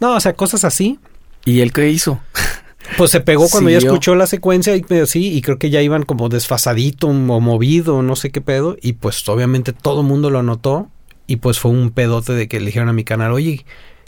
No, 0.00 0.14
o 0.14 0.20
sea, 0.20 0.34
cosas 0.34 0.64
así. 0.64 0.98
¿Y 1.44 1.60
él 1.60 1.72
qué 1.72 1.90
hizo? 1.90 2.20
Pues 2.96 3.10
se 3.10 3.20
pegó 3.20 3.48
cuando 3.50 3.68
ya 3.68 3.78
escuchó 3.78 4.14
la 4.14 4.26
secuencia 4.26 4.74
y 4.74 4.82
sí, 5.06 5.36
y 5.36 5.42
creo 5.42 5.58
que 5.58 5.68
ya 5.68 5.82
iban 5.82 6.04
como 6.04 6.30
desfasadito 6.30 7.08
o 7.08 7.12
movido, 7.12 8.02
no 8.02 8.16
sé 8.16 8.30
qué 8.30 8.40
pedo, 8.40 8.78
y 8.80 8.94
pues 8.94 9.28
obviamente 9.28 9.74
todo 9.74 10.00
el 10.00 10.06
mundo 10.06 10.30
lo 10.30 10.42
notó 10.42 10.88
y 11.26 11.36
pues 11.36 11.58
fue 11.58 11.70
un 11.70 11.90
pedote 11.90 12.32
de 12.32 12.48
que 12.48 12.60
le 12.60 12.66
dijeron 12.66 12.88
a 12.88 12.94
mi 12.94 13.04
canal, 13.04 13.32
oye, 13.32 13.66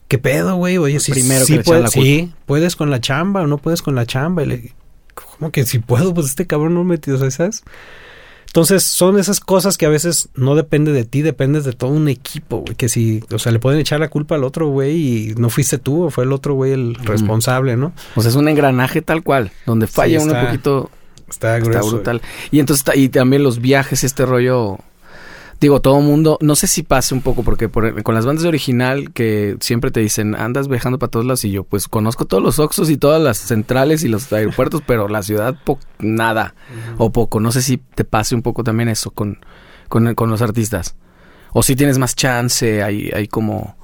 ¿qué 0.09 0.17
pedo, 0.17 0.57
güey? 0.57 0.79
Oye, 0.79 0.99
si 0.99 1.13
Primero 1.13 1.45
sí, 1.45 1.59
puedes, 1.59 1.91
sí, 1.93 2.33
puedes 2.47 2.75
con 2.75 2.91
la 2.91 3.01
chamba 3.01 3.43
o 3.43 3.47
no 3.47 3.59
puedes 3.59 3.83
con 3.83 3.95
la 3.95 4.07
chamba. 4.07 4.45
Y 4.45 4.47
le, 4.47 4.73
¿Cómo 5.15 5.53
que 5.53 5.67
si 5.67 5.79
puedo? 5.79 6.15
Pues 6.15 6.29
este 6.29 6.47
cabrón 6.47 6.75
no 6.75 6.83
metió, 6.83 7.19
¿sabes? 7.31 7.63
Entonces, 8.51 8.83
son 8.83 9.17
esas 9.17 9.39
cosas 9.39 9.79
que 9.79 9.87
a 9.87 9.89
veces 9.89 10.29
no 10.35 10.57
depende 10.57 10.91
de 10.91 11.05
ti, 11.05 11.23
dependes 11.23 11.65
de 11.65 11.73
todo 11.73 11.91
un 11.91 12.09
equipo, 12.09 12.59
güey. 12.59 12.75
Que 12.75 12.89
si, 12.89 13.23
o 13.33 13.39
sea, 13.39 13.53
le 13.53 13.61
pueden 13.61 13.79
echar 13.79 14.01
la 14.01 14.09
culpa 14.09 14.35
al 14.35 14.43
otro 14.43 14.67
güey 14.67 14.97
y 14.97 15.35
no 15.37 15.51
fuiste 15.51 15.79
tú 15.79 16.07
o 16.07 16.11
fue 16.11 16.25
el 16.25 16.33
otro 16.33 16.55
güey 16.55 16.73
el 16.73 16.97
responsable, 16.97 17.77
¿no? 17.77 17.93
Pues 18.17 18.27
es 18.27 18.35
un 18.35 18.49
engranaje 18.49 19.03
tal 19.03 19.23
cual, 19.23 19.53
donde 19.67 19.87
falla 19.87 20.21
uno 20.21 20.33
un 20.33 20.47
poquito. 20.47 20.91
Está, 21.29 21.59
está 21.59 21.81
brutal. 21.81 22.23
Y 22.51 22.59
entonces, 22.59 22.85
y 22.97 23.09
también 23.09 23.45
los 23.45 23.61
viajes, 23.61 24.03
este 24.03 24.27
rollo 24.27 24.81
digo, 25.61 25.81
todo 25.81 26.01
mundo, 26.01 26.39
no 26.41 26.57
sé 26.57 26.67
si 26.67 26.83
pase 26.83 27.15
un 27.15 27.21
poco, 27.21 27.43
porque 27.43 27.69
con 27.69 28.15
las 28.15 28.25
bandas 28.25 28.43
de 28.43 28.49
original 28.49 29.13
que 29.13 29.57
siempre 29.61 29.91
te 29.91 30.01
dicen, 30.01 30.35
andas 30.35 30.69
viajando 30.69 30.99
para 30.99 31.11
todos 31.11 31.27
lados, 31.27 31.45
y 31.45 31.51
yo, 31.51 31.65
pues 31.65 31.87
conozco 31.87 32.25
todos 32.25 32.43
los 32.43 32.59
Oxos 32.59 32.89
y 32.89 32.97
todas 32.97 33.23
las 33.23 33.37
centrales 33.39 34.03
y 34.03 34.09
los 34.09 34.33
aeropuertos, 34.33 34.83
pero 34.87 35.09
la 35.09 35.23
ciudad, 35.23 35.57
nada, 35.99 36.55
o 36.97 37.13
poco. 37.13 37.41
No 37.41 37.53
sé 37.53 37.61
si 37.61 37.77
te 37.77 38.05
pase 38.05 38.35
un 38.35 38.43
poco 38.43 38.65
también 38.65 38.89
eso 38.89 39.11
con, 39.11 39.39
con, 39.89 40.15
con 40.15 40.31
los 40.31 40.41
artistas. 40.41 40.97
O 41.53 41.63
si 41.63 41.77
tienes 41.77 41.99
más 41.99 42.17
chance, 42.17 42.83
hay, 42.83 43.11
hay 43.15 43.29
como... 43.29 43.77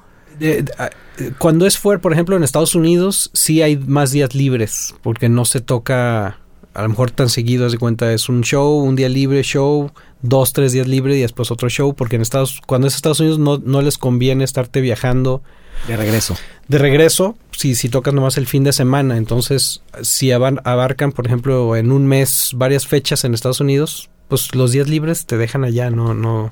cuando 1.38 1.66
es 1.66 1.76
fuera, 1.76 2.00
por 2.00 2.12
ejemplo, 2.12 2.36
en 2.36 2.42
Estados 2.42 2.74
Unidos, 2.74 3.30
sí 3.34 3.60
hay 3.60 3.76
más 3.76 4.12
días 4.12 4.34
libres, 4.34 4.94
porque 5.02 5.28
no 5.28 5.44
se 5.44 5.60
toca 5.60 6.38
a 6.76 6.82
lo 6.82 6.90
mejor 6.90 7.10
tan 7.10 7.30
seguido, 7.30 7.68
de 7.70 7.78
cuenta, 7.78 8.12
es 8.12 8.28
un 8.28 8.42
show, 8.42 8.80
un 8.80 8.96
día 8.96 9.08
libre, 9.08 9.42
show, 9.42 9.90
dos, 10.22 10.52
tres 10.52 10.72
días 10.72 10.86
libre 10.86 11.16
y 11.16 11.20
después 11.20 11.50
otro 11.50 11.68
show, 11.68 11.94
porque 11.94 12.16
en 12.16 12.22
Estados, 12.22 12.60
cuando 12.66 12.86
es 12.86 12.94
Estados 12.94 13.20
Unidos 13.20 13.38
no, 13.38 13.58
no 13.58 13.82
les 13.82 13.98
conviene 13.98 14.44
estarte 14.44 14.80
viajando. 14.80 15.42
De 15.86 15.96
regreso. 15.96 16.36
De 16.68 16.78
regreso, 16.78 17.36
si, 17.52 17.74
si 17.74 17.88
tocas 17.88 18.14
nomás 18.14 18.38
el 18.38 18.46
fin 18.46 18.64
de 18.64 18.72
semana. 18.72 19.16
Entonces, 19.18 19.82
si 20.02 20.32
abarcan, 20.32 21.12
por 21.12 21.26
ejemplo, 21.26 21.76
en 21.76 21.92
un 21.92 22.06
mes 22.06 22.50
varias 22.54 22.86
fechas 22.86 23.24
en 23.24 23.34
Estados 23.34 23.60
Unidos, 23.60 24.10
pues 24.28 24.54
los 24.54 24.72
días 24.72 24.88
libres 24.88 25.26
te 25.26 25.36
dejan 25.36 25.64
allá, 25.64 25.90
no, 25.90 26.14
no, 26.14 26.50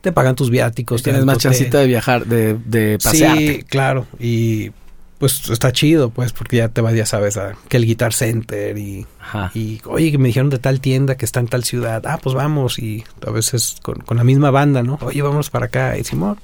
te 0.00 0.12
pagan 0.12 0.36
tus 0.36 0.50
viáticos. 0.50 1.02
Tienes 1.02 1.24
más 1.24 1.38
chancita 1.38 1.78
de 1.78 1.86
viajar, 1.86 2.26
de, 2.26 2.54
de 2.54 2.98
pasearte. 3.02 3.56
Sí, 3.56 3.62
claro. 3.62 4.06
Y 4.18 4.70
pues 5.18 5.48
está 5.48 5.72
chido, 5.72 6.10
pues, 6.10 6.32
porque 6.32 6.58
ya 6.58 6.68
te 6.68 6.80
vas, 6.80 6.94
ya 6.94 7.06
sabes, 7.06 7.36
a, 7.36 7.54
que 7.68 7.76
el 7.76 7.86
Guitar 7.86 8.12
Center 8.12 8.76
y, 8.76 9.06
y, 9.54 9.80
oye, 9.86 10.10
que 10.10 10.18
me 10.18 10.28
dijeron 10.28 10.50
de 10.50 10.58
tal 10.58 10.80
tienda 10.80 11.16
que 11.16 11.24
está 11.24 11.40
en 11.40 11.46
tal 11.46 11.64
ciudad, 11.64 12.02
ah, 12.06 12.18
pues 12.22 12.34
vamos, 12.34 12.78
y 12.78 13.04
a 13.26 13.30
veces 13.30 13.76
con, 13.82 14.02
la 14.16 14.24
misma 14.24 14.50
banda, 14.50 14.82
¿no? 14.82 14.98
Oye, 15.02 15.22
vamos 15.22 15.50
para 15.50 15.66
acá, 15.66 15.96
y 15.98 16.04
Simón. 16.04 16.38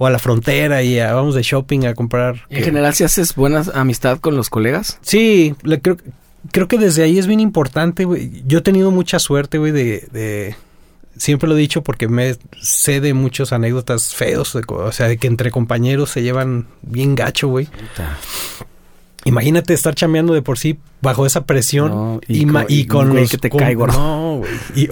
O 0.00 0.06
a 0.06 0.10
la 0.10 0.20
frontera 0.20 0.82
y 0.84 0.98
vamos 1.00 1.34
de 1.34 1.42
shopping 1.42 1.86
a 1.86 1.94
comprar. 1.94 2.46
¿En 2.50 2.62
general 2.62 2.94
si 2.94 3.02
haces 3.02 3.34
buena 3.34 3.64
amistad 3.74 4.20
con 4.20 4.36
los 4.36 4.48
colegas? 4.48 4.98
Sí, 5.02 5.56
le, 5.64 5.80
creo, 5.80 5.96
creo 6.52 6.68
que 6.68 6.78
desde 6.78 7.02
ahí 7.02 7.18
es 7.18 7.26
bien 7.26 7.40
importante, 7.40 8.04
güey. 8.04 8.44
Yo 8.46 8.58
he 8.58 8.62
tenido 8.62 8.92
mucha 8.92 9.18
suerte, 9.18 9.58
güey, 9.58 9.72
de 9.72 10.54
siempre 11.18 11.48
lo 11.48 11.56
he 11.56 11.60
dicho 11.60 11.82
porque 11.82 12.08
me 12.08 12.36
sé 12.60 13.00
de 13.00 13.14
muchas 13.14 13.52
anécdotas 13.52 14.14
feos, 14.14 14.54
o 14.54 14.92
sea, 14.92 15.08
de 15.08 15.18
que 15.18 15.26
entre 15.26 15.50
compañeros 15.50 16.10
se 16.10 16.22
llevan 16.22 16.66
bien 16.82 17.14
gacho, 17.14 17.48
güey. 17.48 17.68
Imagínate 19.24 19.74
estar 19.74 19.94
chameando 19.94 20.32
de 20.32 20.42
por 20.42 20.58
sí 20.58 20.78
bajo 21.02 21.26
esa 21.26 21.44
presión 21.44 22.20
y, 22.26 22.86
con, 22.86 23.14
los 23.14 23.30
que 23.30 23.36
te 23.38 23.50
caigo, 23.50 23.86
no, 23.86 24.38
güey. 24.38 24.88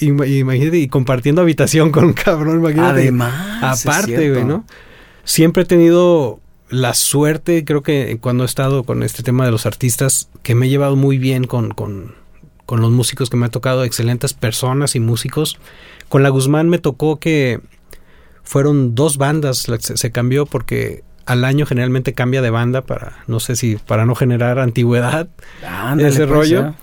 imagínate 0.00 0.78
y 0.78 0.88
compartiendo 0.88 1.42
habitación 1.42 1.90
con 1.90 2.04
un 2.04 2.12
cabrón, 2.14 2.60
imagínate. 2.60 3.02
Además, 3.02 3.84
aparte, 3.84 4.30
güey, 4.30 4.44
¿no? 4.44 4.64
Siempre 5.24 5.64
he 5.64 5.66
tenido 5.66 6.40
la 6.70 6.94
suerte, 6.94 7.64
creo 7.64 7.82
que 7.82 8.18
cuando 8.20 8.44
he 8.44 8.46
estado 8.46 8.84
con 8.84 9.02
este 9.02 9.22
tema 9.22 9.44
de 9.44 9.50
los 9.50 9.66
artistas, 9.66 10.28
que 10.42 10.54
me 10.54 10.66
he 10.66 10.68
llevado 10.68 10.96
muy 10.96 11.18
bien 11.18 11.44
con, 11.44 11.72
con 11.72 12.14
con 12.68 12.82
los 12.82 12.90
músicos 12.90 13.30
que 13.30 13.38
me 13.38 13.46
ha 13.46 13.48
tocado, 13.48 13.82
excelentes 13.82 14.34
personas 14.34 14.94
y 14.94 15.00
músicos. 15.00 15.56
Con 16.10 16.22
la 16.22 16.28
Guzmán 16.28 16.68
me 16.68 16.78
tocó 16.78 17.18
que 17.18 17.60
fueron 18.42 18.94
dos 18.94 19.16
bandas, 19.16 19.66
se, 19.78 20.12
cambió 20.12 20.44
porque 20.44 21.02
al 21.24 21.46
año 21.46 21.64
generalmente 21.64 22.12
cambia 22.12 22.42
de 22.42 22.50
banda 22.50 22.82
para, 22.82 23.24
no 23.26 23.40
sé 23.40 23.56
si, 23.56 23.76
para 23.76 24.04
no 24.04 24.14
generar 24.14 24.58
antigüedad, 24.58 25.30
ese 25.98 26.26
pues, 26.26 26.28
rollo. 26.28 26.74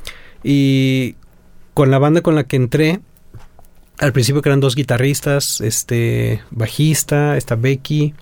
Y 0.43 1.17
con 1.75 1.91
la 1.91 1.99
banda 1.99 2.21
con 2.21 2.33
la 2.33 2.45
que 2.45 2.55
entré, 2.55 3.01
al 3.99 4.11
principio 4.11 4.41
que 4.41 4.49
eran 4.49 4.61
dos 4.61 4.73
guitarristas, 4.73 5.61
este, 5.61 6.41
bajista, 6.49 7.37
esta 7.37 7.53
Becky, 7.53 8.15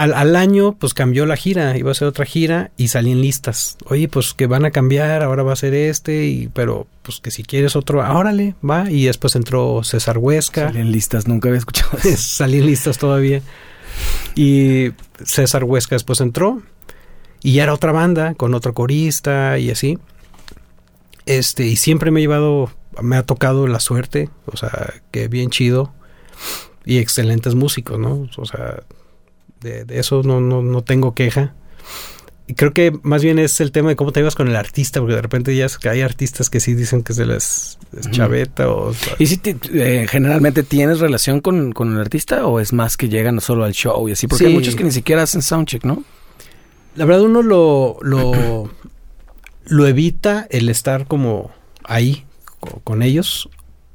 al, 0.00 0.34
año, 0.36 0.76
pues 0.78 0.94
cambió 0.94 1.26
la 1.26 1.36
gira, 1.36 1.76
iba 1.76 1.90
a 1.90 1.94
ser 1.94 2.08
otra 2.08 2.24
gira 2.24 2.70
y 2.78 2.88
salí 2.88 3.12
en 3.12 3.20
listas. 3.20 3.76
Oye, 3.84 4.08
pues 4.08 4.32
que 4.32 4.46
van 4.46 4.64
a 4.64 4.70
cambiar, 4.70 5.22
ahora 5.22 5.42
va 5.42 5.52
a 5.52 5.56
ser 5.56 5.74
este, 5.74 6.24
y, 6.24 6.48
pero 6.48 6.86
pues 7.02 7.20
que 7.20 7.30
si 7.30 7.42
quieres 7.42 7.76
otro, 7.76 8.00
órale, 8.00 8.54
va. 8.68 8.90
Y 8.90 9.04
después 9.04 9.36
entró 9.36 9.84
César 9.84 10.16
Huesca. 10.16 10.68
Salí 10.68 10.80
en 10.80 10.90
listas, 10.90 11.28
nunca 11.28 11.48
había 11.48 11.58
escuchado 11.58 11.98
eso. 12.04 12.16
salí 12.16 12.58
en 12.58 12.66
listas 12.66 12.96
todavía. 12.96 13.42
Y 14.34 14.92
César 15.22 15.64
Huesca 15.64 15.96
después 15.96 16.20
entró. 16.22 16.62
Y 17.42 17.54
ya 17.54 17.64
era 17.64 17.74
otra 17.74 17.92
banda, 17.92 18.34
con 18.34 18.54
otro 18.54 18.72
corista 18.72 19.58
y 19.58 19.70
así. 19.70 19.98
Este, 21.26 21.66
y 21.66 21.76
siempre 21.76 22.10
me 22.10 22.20
ha 22.20 22.22
llevado, 22.22 22.70
me 23.02 23.16
ha 23.16 23.22
tocado 23.22 23.66
la 23.66 23.80
suerte, 23.80 24.30
o 24.46 24.56
sea, 24.56 24.94
que 25.10 25.28
bien 25.28 25.50
chido. 25.50 25.92
Y 26.86 26.96
excelentes 26.96 27.54
músicos, 27.54 27.98
¿no? 27.98 28.28
O 28.38 28.46
sea, 28.46 28.82
de, 29.60 29.84
eso 29.90 30.22
no, 30.22 30.40
no, 30.40 30.62
no 30.62 30.82
tengo 30.82 31.14
queja. 31.14 31.54
y 32.46 32.54
creo 32.54 32.72
que 32.72 32.92
más 33.02 33.22
bien 33.22 33.38
es 33.38 33.60
el 33.60 33.70
tema 33.72 33.90
de 33.90 33.96
cómo 33.96 34.10
te 34.12 34.20
ibas 34.20 34.34
con 34.34 34.48
el 34.48 34.56
artista, 34.56 35.00
porque 35.00 35.14
de 35.14 35.22
repente 35.22 35.54
ya 35.54 35.66
es 35.66 35.78
que 35.78 35.88
hay 35.88 36.00
artistas 36.00 36.50
que 36.50 36.58
sí 36.60 36.74
dicen 36.74 37.02
que 37.02 37.12
se 37.12 37.24
les 37.26 37.78
chaveta 38.10 38.68
o... 38.70 38.92
¿Y 39.18 39.26
si 39.26 39.36
te- 39.36 39.56
eh, 39.72 40.06
generalmente 40.08 40.62
tienes 40.62 40.98
relación 41.00 41.40
con, 41.40 41.72
con 41.72 41.92
el 41.92 42.00
artista 42.00 42.46
o 42.46 42.58
es 42.60 42.72
más 42.72 42.96
que 42.96 43.08
llegan 43.08 43.40
solo 43.40 43.64
al 43.64 43.72
show 43.72 44.08
y 44.08 44.12
así? 44.12 44.26
Porque 44.26 44.46
hay 44.46 44.54
muchos 44.54 44.74
que 44.76 44.84
ni 44.84 44.90
siquiera 44.92 45.22
hacen 45.22 45.42
soundcheck, 45.42 45.84
¿no? 45.84 46.02
La 46.96 47.04
verdad 47.04 47.22
uno 47.22 47.42
lo, 47.42 47.98
lo, 48.02 48.70
lo 49.66 49.86
evita 49.86 50.46
el 50.50 50.68
estar 50.68 51.06
como 51.06 51.50
ahí 51.84 52.24
co- 52.58 52.80
con 52.82 53.02
ellos, 53.02 53.48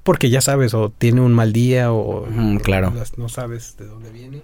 porque 0.03 0.30
ya 0.30 0.39
sabes, 0.39 0.74
o 0.74 0.91
tiene 0.91 1.20
un 1.22 1.34
mal 1.34 1.51
día 1.51 1.91
o 1.91 2.26
claro. 2.63 2.93
no 3.18 3.28
sabes 3.28 3.76
de 3.78 3.86
dónde 3.86 4.11
viene. 4.11 4.41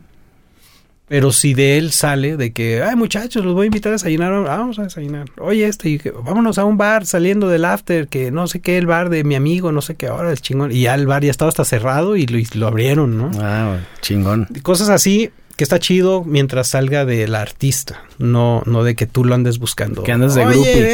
Pero 1.12 1.34
si 1.34 1.54
de 1.54 1.78
él 1.78 1.92
sale 1.92 2.38
de 2.38 2.54
que, 2.54 2.82
ay 2.82 2.96
muchachos, 2.96 3.44
los 3.44 3.54
voy 3.54 3.64
a 3.64 3.66
invitar 3.66 3.90
a 3.90 3.96
desayunar, 3.96 4.32
vamos 4.46 4.80
a 4.80 4.84
desayunar. 4.84 5.26
Oye, 5.40 5.68
este, 5.68 5.90
y 5.90 6.02
vámonos 6.24 6.58
a 6.58 6.64
un 6.64 6.78
bar 6.78 7.06
saliendo 7.06 7.50
del 7.50 7.66
after, 7.66 8.08
que 8.08 8.32
no 8.32 8.48
sé 8.48 8.62
qué, 8.62 8.78
el 8.78 8.86
bar 8.88 9.10
de 9.10 9.26
mi 9.26 9.36
amigo, 9.36 9.74
no 9.74 9.82
sé 9.82 9.96
qué, 9.96 10.08
ahora 10.08 10.32
es 10.32 10.42
chingón. 10.42 10.72
Y 10.72 10.84
ya 10.84 10.96
el 10.96 11.08
bar 11.08 11.22
ya 11.26 11.30
estaba 11.30 11.50
hasta 11.50 11.66
cerrado 11.66 12.16
y 12.16 12.28
lo, 12.28 12.38
y 12.38 12.48
lo 12.54 12.66
abrieron, 12.68 13.18
¿no? 13.18 13.30
Ah, 13.42 13.80
chingón. 14.00 14.48
Cosas 14.64 14.88
así 14.88 15.32
que 15.58 15.66
está 15.66 15.80
chido 15.80 16.24
mientras 16.24 16.70
salga 16.70 17.04
del 17.04 17.36
artista, 17.36 18.04
no, 18.18 18.64
no 18.66 18.86
de 18.86 18.96
que 18.96 19.06
tú 19.06 19.26
lo 19.26 19.36
andes 19.36 19.60
buscando. 19.60 20.04
Que 20.04 20.14
andes 20.14 20.34
de 20.34 20.44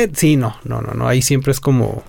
eh, 0.04 0.10
Sí, 0.16 0.36
no, 0.36 0.58
no, 0.64 0.82
no, 0.82 0.96
no. 0.96 1.08
Ahí 1.08 1.22
siempre 1.22 1.52
es 1.52 1.60
como 1.60 2.04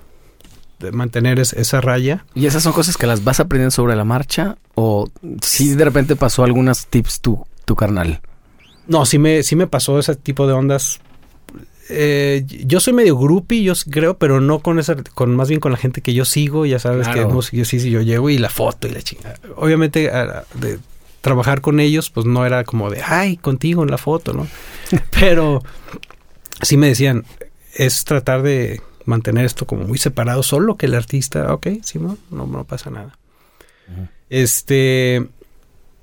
de 0.81 0.93
mantener 0.93 1.41
es- 1.41 1.53
esa 1.53 1.83
raya. 1.83 2.25
¿Y 2.35 2.47
esas 2.47 2.63
son 2.63 2.73
cosas 2.73 2.97
que 2.97 3.07
las 3.07 3.23
vas 3.23 3.39
aprendiendo 3.39 3.71
sobre 3.73 3.97
la 3.97 4.05
marcha? 4.05 4.57
¿O 4.77 5.11
si 5.43 5.75
de 5.75 5.85
repente 5.85 6.17
pasó 6.17 6.43
algunas 6.43 6.87
tips 6.87 7.21
tu, 7.21 7.45
tu 7.69 7.77
carnal? 7.77 8.21
No, 8.89 9.07
sí 9.07 9.19
me, 9.19 9.43
sí 9.45 9.55
me 9.55 9.67
pasó 9.69 9.99
ese 10.01 10.17
tipo 10.17 10.47
de 10.49 10.55
ondas. 10.55 10.99
Eh, 11.91 12.45
yo 12.47 12.81
soy 12.81 12.93
medio 12.93 13.17
groupie, 13.17 13.63
yo 13.63 13.73
creo, 13.91 14.19
pero 14.19 14.41
no 14.41 14.59
con 14.61 14.79
esa, 14.79 14.97
con 15.15 15.35
más 15.37 15.49
bien 15.49 15.61
con 15.61 15.73
la 15.73 15.79
gente 15.79 16.01
que 16.03 16.13
yo 16.15 16.25
sigo, 16.25 16.67
ya 16.67 16.79
sabes 16.79 17.07
Claro. 17.09 17.29
que 17.41 17.57
yo 17.57 17.65
sí, 17.65 17.81
sí, 17.81 17.91
yo 17.91 18.03
llego 18.03 18.29
y 18.31 18.39
la 18.39 18.51
foto 18.51 18.89
y 18.89 18.91
la 18.91 19.01
chingada. 19.03 19.37
Obviamente, 19.57 20.11
a- 20.11 20.45
de 20.55 20.79
trabajar 21.21 21.61
con 21.61 21.81
ellos, 21.81 22.11
pues 22.11 22.27
no 22.27 22.45
era 22.45 22.65
como 22.65 22.91
de, 22.91 23.03
ay, 23.03 23.37
contigo 23.37 23.83
en 23.85 23.91
la 23.91 23.99
foto, 23.99 24.33
¿no? 24.35 24.47
pero 25.19 25.63
sí 26.63 26.77
me 26.77 26.89
decían, 26.89 27.25
es 27.75 28.05
tratar 28.05 28.43
de 28.43 28.81
mantener 29.07 29.45
esto 29.47 29.67
como 29.67 29.85
muy 29.85 29.97
separado, 29.99 30.43
solo 30.43 30.77
que 30.77 30.87
el 30.87 30.95
artista, 30.95 31.55
ok, 31.55 31.67
sí, 31.83 31.99
no, 31.99 32.19
no, 32.31 32.47
no 32.47 32.65
pasa 32.65 32.91
nada. 32.91 33.17
Este, 34.31 35.27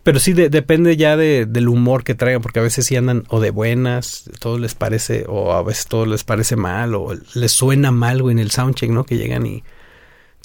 pero 0.06 0.20
sí 0.20 0.34
de- 0.34 0.50
depende 0.50 0.96
ya 0.96 1.18
de- 1.18 1.46
del 1.48 1.68
humor 1.68 2.04
que 2.04 2.14
traigan, 2.16 2.42
porque 2.42 2.60
a 2.60 2.62
veces 2.62 2.86
sí 2.86 2.96
andan 2.96 3.24
o 3.28 3.40
de 3.42 3.50
buenas, 3.50 4.30
todo 4.40 4.58
les 4.60 4.76
parece, 4.76 5.26
o 5.28 5.52
a 5.54 5.64
veces 5.64 5.88
todo 5.88 6.06
les 6.06 6.24
parece 6.24 6.56
mal, 6.56 6.94
o 6.96 7.14
les 7.34 7.52
suena 7.52 7.90
mal, 7.92 8.22
güey, 8.22 8.34
en 8.34 8.40
el 8.40 8.52
soundcheck, 8.52 8.92
¿no? 8.92 9.04
Que 9.04 9.18
llegan 9.18 9.46
y 9.48 9.64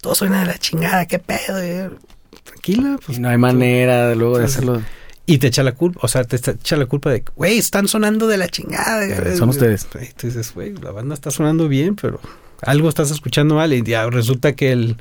todo 0.00 0.14
suena 0.14 0.40
de 0.40 0.46
la 0.46 0.58
chingada, 0.58 1.06
qué 1.06 1.18
pedo, 1.18 1.52
güey? 1.58 1.90
tranquila, 2.42 2.98
pues. 3.04 3.18
Y 3.18 3.20
no 3.20 3.28
hay 3.28 3.36
manera 3.38 4.08
de 4.08 4.16
luego 4.16 4.38
de 4.38 4.48
sí. 4.48 4.54
hacerlo. 4.54 4.82
Y 5.26 5.38
te 5.38 5.48
echa 5.48 5.62
la 5.62 5.72
culpa, 5.72 6.00
o 6.02 6.08
sea, 6.08 6.24
te 6.24 6.36
echa- 6.36 6.76
la 6.76 6.86
culpa 6.86 7.11
de, 7.11 7.22
güey, 7.36 7.58
están 7.58 7.86
sonando 7.86 8.26
de 8.26 8.38
la 8.38 8.48
chingada. 8.48 9.04
Eh, 9.06 9.36
son 9.36 9.50
ustedes. 9.50 9.86
Y 10.02 10.12
tú 10.14 10.26
dices, 10.26 10.52
güey, 10.54 10.72
la 10.74 10.90
banda 10.90 11.14
está 11.14 11.30
sonando 11.30 11.68
bien, 11.68 11.94
pero 11.96 12.18
algo 12.62 12.88
estás 12.88 13.11
escuchando 13.11 13.54
mal. 13.56 13.72
Y 13.74 13.82
ya 13.82 14.08
resulta 14.08 14.54
que 14.54 14.72
el, 14.72 14.96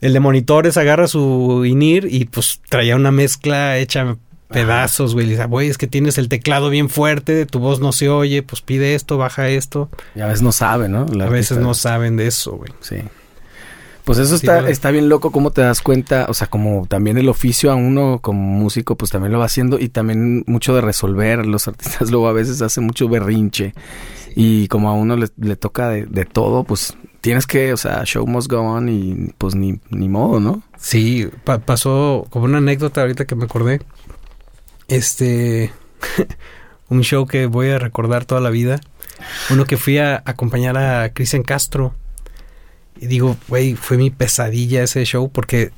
el 0.00 0.12
de 0.12 0.20
monitores 0.20 0.76
agarra 0.76 1.08
su 1.08 1.64
INIR 1.64 2.06
y 2.10 2.24
pues 2.26 2.60
traía 2.68 2.96
una 2.96 3.10
mezcla 3.10 3.78
hecha 3.78 4.16
pedazos, 4.50 5.14
güey. 5.14 5.26
Y 5.26 5.30
dice, 5.30 5.46
güey, 5.46 5.68
es 5.68 5.78
que 5.78 5.86
tienes 5.86 6.18
el 6.18 6.28
teclado 6.28 6.70
bien 6.70 6.88
fuerte, 6.88 7.46
tu 7.46 7.58
voz 7.58 7.80
no 7.80 7.92
se 7.92 8.08
oye, 8.08 8.42
pues 8.42 8.62
pide 8.62 8.94
esto, 8.94 9.16
baja 9.16 9.48
esto. 9.48 9.88
Y 10.14 10.20
a 10.20 10.26
veces 10.26 10.42
no 10.42 10.52
sabe, 10.52 10.88
¿no? 10.88 11.06
A 11.22 11.28
veces 11.28 11.58
no 11.58 11.74
saben 11.74 12.16
de 12.16 12.26
eso, 12.26 12.52
güey. 12.52 12.72
Sí. 12.80 12.96
Pues 14.04 14.18
eso 14.18 14.38
Sí, 14.38 14.46
está, 14.46 14.68
está 14.68 14.90
bien 14.90 15.08
loco 15.08 15.30
cómo 15.30 15.50
te 15.52 15.60
das 15.60 15.82
cuenta, 15.82 16.26
o 16.28 16.34
sea, 16.34 16.48
como 16.48 16.86
también 16.88 17.18
el 17.18 17.28
oficio 17.28 17.70
a 17.70 17.74
uno 17.74 18.18
como 18.20 18.40
músico, 18.40 18.96
pues 18.96 19.10
también 19.10 19.32
lo 19.32 19.38
va 19.38 19.44
haciendo 19.44 19.78
y 19.78 19.88
también 19.88 20.42
mucho 20.46 20.74
de 20.74 20.80
resolver. 20.80 21.46
Los 21.46 21.68
artistas 21.68 22.10
luego 22.10 22.28
a 22.28 22.32
veces 22.32 22.60
hacen 22.62 22.84
mucho 22.84 23.08
berrinche 23.08 23.74
y 24.34 24.68
como 24.68 24.88
a 24.88 24.94
uno 24.94 25.16
le, 25.16 25.28
le 25.36 25.56
toca 25.56 25.90
de, 25.90 26.06
de 26.06 26.24
todo, 26.24 26.64
pues 26.64 26.96
tienes 27.20 27.46
que, 27.46 27.72
o 27.72 27.76
sea, 27.76 28.04
show 28.04 28.26
must 28.26 28.50
go 28.50 28.60
on 28.60 28.88
y 28.88 29.32
pues 29.38 29.54
ni, 29.54 29.78
ni 29.90 30.08
modo, 30.08 30.40
¿no? 30.40 30.62
Sí, 30.78 31.28
pa- 31.44 31.58
pasó 31.58 32.26
como 32.30 32.44
una 32.46 32.58
anécdota 32.58 33.00
ahorita 33.02 33.24
que 33.26 33.34
me 33.34 33.44
acordé. 33.44 33.80
Este, 34.88 35.72
un 36.88 37.02
show 37.02 37.26
que 37.26 37.46
voy 37.46 37.70
a 37.70 37.78
recordar 37.78 38.24
toda 38.24 38.40
la 38.40 38.50
vida. 38.50 38.80
Uno 39.50 39.64
que 39.66 39.76
fui 39.76 39.98
a 39.98 40.22
acompañar 40.24 40.76
a 40.78 41.12
Cristian 41.12 41.42
Castro. 41.42 41.94
Y 43.00 43.06
digo, 43.06 43.36
güey, 43.48 43.74
fue 43.76 43.96
mi 43.96 44.10
pesadilla 44.10 44.82
ese 44.82 45.04
show 45.04 45.30
porque 45.30 45.70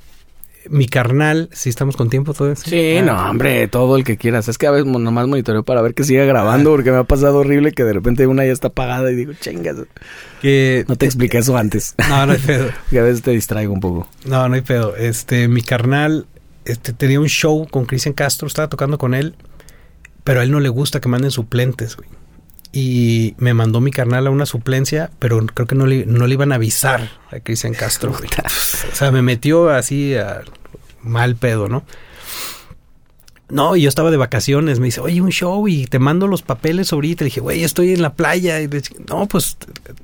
mi 0.70 0.86
carnal, 0.86 1.48
si 1.52 1.68
estamos 1.68 1.96
con 1.96 2.08
tiempo 2.10 2.34
todo 2.34 2.52
eso. 2.52 2.68
Sí, 2.68 2.96
Ah, 2.98 3.02
no, 3.02 3.30
hombre, 3.30 3.66
todo 3.68 3.96
el 3.96 4.04
que 4.04 4.16
quieras. 4.16 4.48
Es 4.48 4.58
que 4.58 4.66
a 4.66 4.70
veces 4.70 4.86
nomás 4.86 5.26
monitoreo 5.26 5.62
para 5.64 5.82
ver 5.82 5.94
que 5.94 6.04
siga 6.04 6.24
grabando 6.24 6.70
porque 6.70 6.90
me 6.90 6.98
ha 6.98 7.04
pasado 7.04 7.38
horrible 7.38 7.72
que 7.72 7.84
de 7.84 7.92
repente 7.92 8.26
una 8.26 8.44
ya 8.44 8.52
está 8.52 8.68
apagada 8.68 9.10
y 9.10 9.14
digo, 9.16 9.32
chingas, 9.40 9.76
Que, 10.40 10.84
no 10.88 10.96
te 10.96 11.06
expliqué 11.06 11.38
eso 11.38 11.56
antes. 11.56 11.94
no, 12.08 12.26
no 12.26 12.32
hay 12.32 12.38
pedo. 12.38 12.68
Y 12.90 12.98
a 12.98 13.02
veces 13.02 13.22
te 13.22 13.30
distraigo 13.32 13.72
un 13.72 13.80
poco. 13.80 14.08
No, 14.24 14.48
no 14.48 14.54
hay 14.54 14.60
pedo. 14.62 14.96
Este, 14.96 15.48
mi 15.48 15.62
carnal, 15.62 16.26
este, 16.64 16.92
tenía 16.92 17.20
un 17.20 17.28
show 17.28 17.66
con 17.70 17.84
Cristian 17.86 18.14
Castro, 18.14 18.46
estaba 18.46 18.68
tocando 18.68 18.98
con 18.98 19.14
él, 19.14 19.34
pero 20.24 20.40
a 20.40 20.42
él 20.44 20.50
no 20.50 20.60
le 20.60 20.68
gusta 20.68 21.00
que 21.00 21.08
manden 21.08 21.30
suplentes, 21.30 21.96
güey. 21.96 22.08
Y 22.72 23.34
me 23.36 23.52
mandó 23.52 23.80
mi 23.80 23.90
carnal 23.90 24.26
a 24.26 24.30
una 24.30 24.46
suplencia, 24.46 25.10
pero 25.18 25.44
creo 25.46 25.66
que 25.66 25.74
no 25.74 25.86
le, 25.86 26.06
no 26.06 26.26
le 26.26 26.34
iban 26.34 26.52
a 26.52 26.54
avisar 26.54 27.10
a 27.30 27.40
Cristian 27.40 27.74
Castro, 27.74 28.12
güey. 28.12 28.30
O 28.90 28.94
sea, 28.94 29.10
me 29.10 29.20
metió 29.20 29.68
así 29.68 30.14
a 30.14 30.42
mal 31.02 31.36
pedo, 31.36 31.68
¿no? 31.68 31.84
No, 33.52 33.76
y 33.76 33.82
yo 33.82 33.90
estaba 33.90 34.10
de 34.10 34.16
vacaciones, 34.16 34.80
me 34.80 34.86
dice, 34.86 35.02
oye, 35.02 35.20
un 35.20 35.28
show 35.28 35.68
y 35.68 35.84
te 35.84 35.98
mando 35.98 36.26
los 36.26 36.40
papeles 36.40 36.90
ahorita. 36.90 37.22
Le 37.22 37.26
dije, 37.26 37.42
güey, 37.42 37.62
estoy 37.62 37.92
en 37.92 38.00
la 38.00 38.14
playa. 38.14 38.58
Y 38.62 38.66
le 38.66 38.80
dije, 38.80 38.94
no, 39.06 39.26
pues, 39.26 39.58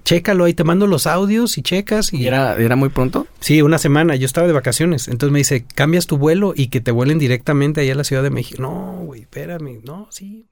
chécalo 0.05 0.45
ahí, 0.45 0.53
te 0.53 0.65
mando 0.65 0.87
los 0.87 1.07
audios 1.07 1.57
y 1.57 1.63
checas. 1.63 2.13
¿Y 2.13 2.27
era, 2.27 2.57
era 2.57 2.77
muy 2.77 2.91
pronto? 2.91 3.27
Sí, 3.41 3.63
una 3.63 3.79
semana. 3.79 4.17
Yo 4.17 4.27
estaba 4.27 4.47
de 4.47 4.53
vacaciones. 4.53 5.09
Entonces 5.09 5.33
me 5.33 5.39
dice, 5.39 5.65
cambias 5.75 6.07
tu 6.07 6.19
vuelo 6.19 6.53
y 6.55 6.67
que 6.67 6.83
te 6.83 6.91
vuelen 6.91 7.19
directamente 7.19 7.81
allá 7.81 7.95
a 7.95 7.97
la 7.97 8.05
Ciudad 8.05 8.23
de 8.23 8.29
México. 8.29 8.61
No, 8.61 9.01
güey, 9.07 9.23
espérame. 9.23 9.81
No, 9.83 10.09
sí. 10.11 10.45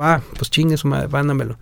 Ah, 0.00 0.20
pues 0.36 0.50
chingue 0.50 0.76
su 0.76 0.88
madre, 0.88 1.08
mándamelo. 1.08 1.58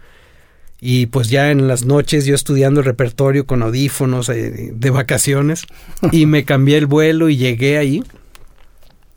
Y 0.81 1.07
pues 1.07 1.29
ya 1.29 1.51
en 1.51 1.67
las 1.67 1.85
noches 1.85 2.25
yo 2.25 2.35
estudiando 2.37 2.81
el 2.81 2.87
repertorio 2.87 3.47
con 3.47 3.63
audífonos 3.63 4.29
eh, 4.29 4.71
de 4.73 4.91
vacaciones. 4.91 5.67
y 6.13 6.27
me 6.27 6.45
cambié 6.45 6.79
el 6.79 6.87
vuelo 6.87 7.29
y 7.29 7.37
llegué 7.37 7.79
ahí. 7.79 8.03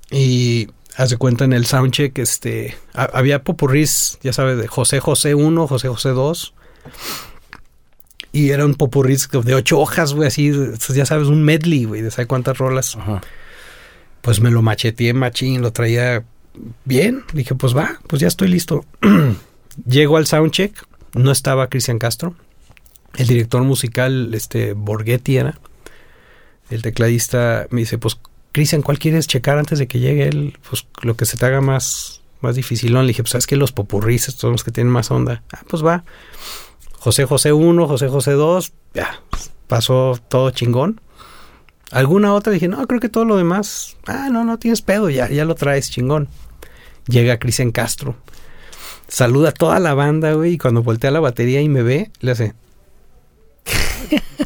Y 0.09 0.67
hace 0.97 1.17
cuenta 1.17 1.45
en 1.45 1.53
el 1.53 1.65
soundcheck, 1.65 2.17
este, 2.17 2.75
ha- 2.93 3.09
había 3.13 3.43
popurrís, 3.43 4.17
ya 4.23 4.33
sabes, 4.33 4.57
de 4.57 4.67
José 4.67 4.99
José 4.99 5.35
1, 5.35 5.67
José 5.67 5.87
José 5.87 6.09
2. 6.09 6.53
Y 8.33 8.49
era 8.49 8.65
un 8.65 8.75
popurrís 8.75 9.29
de 9.29 9.53
ocho 9.53 9.79
hojas, 9.79 10.13
güey, 10.13 10.27
así, 10.29 10.51
ya 10.95 11.05
sabes, 11.05 11.27
un 11.27 11.43
medley, 11.43 11.83
güey, 11.83 12.01
de 12.01 12.11
sabe 12.11 12.27
cuántas 12.27 12.57
rolas. 12.57 12.95
Ajá. 12.95 13.21
Pues 14.21 14.39
me 14.39 14.51
lo 14.51 14.61
macheteé 14.61 15.13
machín, 15.13 15.61
lo 15.61 15.71
traía 15.73 16.23
bien. 16.85 17.23
Dije, 17.33 17.55
pues 17.55 17.75
va, 17.75 17.99
pues 18.07 18.21
ya 18.21 18.27
estoy 18.27 18.47
listo. 18.47 18.85
Llego 19.85 20.17
al 20.17 20.27
soundcheck, 20.27 20.73
no 21.13 21.31
estaba 21.31 21.69
Cristian 21.69 21.99
Castro. 21.99 22.35
El 23.15 23.27
director 23.27 23.63
musical, 23.63 24.33
este, 24.33 24.73
Borghetti 24.73 25.37
era. 25.37 25.59
El 26.69 26.81
tecladista 26.81 27.67
me 27.69 27.81
dice, 27.81 27.97
pues, 27.97 28.17
Cristian, 28.53 28.81
¿cuál 28.81 28.99
quieres 28.99 29.27
checar 29.27 29.57
antes 29.57 29.79
de 29.79 29.87
que 29.87 29.99
llegue 29.99 30.27
él? 30.27 30.57
Pues 30.67 30.87
lo 31.01 31.15
que 31.15 31.25
se 31.25 31.37
te 31.37 31.45
haga 31.45 31.61
más, 31.61 32.21
más 32.41 32.55
dificilón. 32.55 33.05
Le 33.05 33.09
dije, 33.09 33.23
pues, 33.23 33.31
¿sabes 33.31 33.47
que 33.47 33.55
Los 33.57 33.71
popurrís 33.71 34.23
son 34.23 34.53
los 34.53 34.63
que 34.63 34.71
tienen 34.71 34.91
más 34.91 35.11
onda. 35.11 35.43
Ah, 35.51 35.63
pues 35.67 35.83
va. 35.85 36.03
José 36.99 37.25
José 37.25 37.51
1, 37.51 37.87
José 37.87 38.09
José 38.09 38.31
2, 38.33 38.73
ya, 38.93 39.21
pasó 39.67 40.19
todo 40.29 40.51
chingón. 40.51 41.01
Alguna 41.91 42.33
otra 42.33 42.53
dije, 42.53 42.67
no, 42.67 42.85
creo 42.87 42.99
que 42.99 43.09
todo 43.09 43.25
lo 43.25 43.37
demás, 43.37 43.97
ah, 44.07 44.29
no, 44.31 44.45
no 44.45 44.57
tienes 44.57 44.81
pedo, 44.81 45.09
ya, 45.09 45.29
ya 45.29 45.45
lo 45.45 45.55
traes 45.55 45.91
chingón. 45.91 46.29
Llega 47.07 47.39
Cristian 47.39 47.71
Castro, 47.71 48.15
saluda 49.07 49.49
a 49.49 49.53
toda 49.53 49.79
la 49.79 49.93
banda, 49.93 50.33
güey, 50.33 50.53
y 50.53 50.57
cuando 50.57 50.83
voltea 50.83 51.11
la 51.11 51.19
batería 51.19 51.61
y 51.61 51.67
me 51.67 51.83
ve, 51.83 52.11
le 52.21 52.31
hace, 52.31 52.53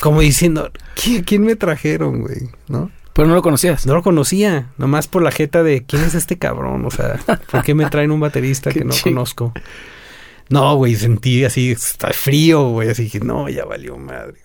como 0.01 0.21
diciendo, 0.21 0.71
¿quién, 1.01 1.23
quién 1.23 1.43
me 1.43 1.55
trajeron, 1.55 2.21
güey? 2.21 2.49
¿No? 2.67 2.91
Pero 3.13 3.29
no 3.29 3.35
lo 3.35 3.41
conocías. 3.41 3.85
No 3.85 3.93
lo 3.93 4.03
conocía, 4.03 4.73
nomás 4.77 5.07
por 5.07 5.23
la 5.23 5.31
jeta 5.31 5.63
de, 5.63 5.85
¿quién 5.85 6.03
es 6.03 6.15
este 6.15 6.37
cabrón? 6.37 6.83
O 6.83 6.91
sea, 6.91 7.17
¿por 7.49 7.63
qué 7.63 7.73
me 7.73 7.89
traen 7.89 8.11
un 8.11 8.19
baterista 8.19 8.71
que 8.73 8.83
no 8.83 8.93
conozco? 9.01 9.53
No, 10.49 10.75
güey, 10.75 10.95
sentí 10.95 11.45
así, 11.45 11.71
está 11.71 12.09
frío, 12.11 12.69
güey, 12.69 12.89
así 12.89 13.09
que 13.09 13.19
no, 13.19 13.47
ya 13.47 13.65
valió 13.65 13.97
madre. 13.97 14.39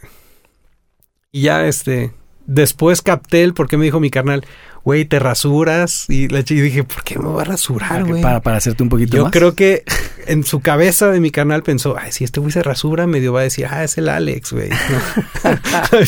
Y 1.33 1.43
ya, 1.43 1.67
este, 1.67 2.13
después 2.51 3.01
capté 3.01 3.45
el 3.45 3.55
por 3.55 3.69
qué 3.69 3.77
me 3.77 3.85
dijo 3.85 4.01
mi 4.01 4.11
carnal, 4.11 4.45
güey, 4.85 5.05
te 5.05 5.19
rasuras. 5.19 6.07
Y 6.09 6.29
la 6.29 6.43
chica 6.43 6.63
dije, 6.63 6.85
¿por 6.85 7.05
qué 7.05 7.19
me 7.19 7.27
voy 7.27 7.41
a 7.41 7.45
rasurar, 7.45 8.05
güey? 8.05 8.23
para, 8.23 8.41
para 8.43 8.57
hacerte 8.57 8.83
un 8.83 8.89
poquito 8.89 9.17
Yo 9.17 9.25
más. 9.25 9.33
creo 9.33 9.55
que 9.55 9.85
en 10.27 10.43
su 10.43 10.61
cabeza 10.61 11.11
de 11.11 11.21
mi 11.21 11.31
canal 11.31 11.63
pensó, 11.63 11.97
ay, 11.97 12.11
si 12.13 12.25
este 12.25 12.41
güey 12.41 12.53
se 12.53 12.63
rasura, 12.63 13.07
medio 13.07 13.33
va 13.33 13.41
a 13.41 13.45
decir, 13.45 13.67
ah, 13.71 13.85
es 13.85 13.97
el 13.99 14.09
Alex, 14.09 14.53
güey. 14.53 14.71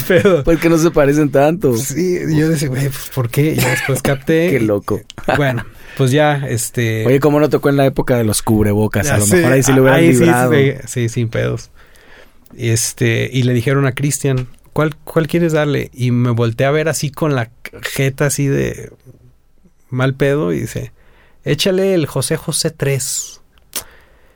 Pero, 0.08 0.42
¿Por 0.42 0.58
qué 0.58 0.68
no 0.68 0.78
se 0.78 0.90
parecen 0.90 1.30
tanto? 1.30 1.76
Sí, 1.76 2.18
yo 2.36 2.48
decía, 2.48 2.68
güey, 2.68 2.88
pues 2.88 3.10
¿por 3.14 3.30
qué? 3.30 3.52
Y 3.52 3.60
después 3.60 4.02
capté. 4.02 4.50
qué 4.50 4.60
loco. 4.60 5.00
bueno, 5.36 5.64
pues 5.96 6.10
ya, 6.10 6.44
este. 6.48 7.06
Oye, 7.06 7.20
¿cómo 7.20 7.38
no 7.38 7.48
tocó 7.50 7.68
en 7.68 7.76
la 7.76 7.86
época 7.86 8.16
de 8.16 8.24
los 8.24 8.42
cubrebocas? 8.42 9.08
a 9.10 9.18
lo 9.18 9.26
mejor 9.26 9.52
ahí 9.52 9.62
sí 9.62 9.72
lo 9.72 9.82
hubieran 9.82 10.00
ahí 10.00 10.12
librado. 10.12 10.52
Sí, 10.52 10.72
sí, 10.86 11.08
sin 11.08 11.28
pedos. 11.28 11.70
Este, 12.56 13.30
y 13.32 13.44
le 13.44 13.54
dijeron 13.54 13.86
a 13.86 13.92
Cristian, 13.92 14.48
¿cuál, 14.72 14.96
¿cuál 14.96 15.26
quieres 15.26 15.52
darle? 15.52 15.90
Y 15.92 16.10
me 16.10 16.30
volteé 16.30 16.66
a 16.66 16.70
ver 16.70 16.88
así 16.88 17.10
con 17.10 17.34
la 17.34 17.50
jeta 17.82 18.26
así 18.26 18.46
de 18.46 18.92
mal 19.90 20.14
pedo 20.14 20.52
y 20.52 20.60
dice, 20.60 20.92
échale 21.44 21.94
el 21.94 22.06
José 22.06 22.36
José 22.36 22.70
3. 22.70 23.40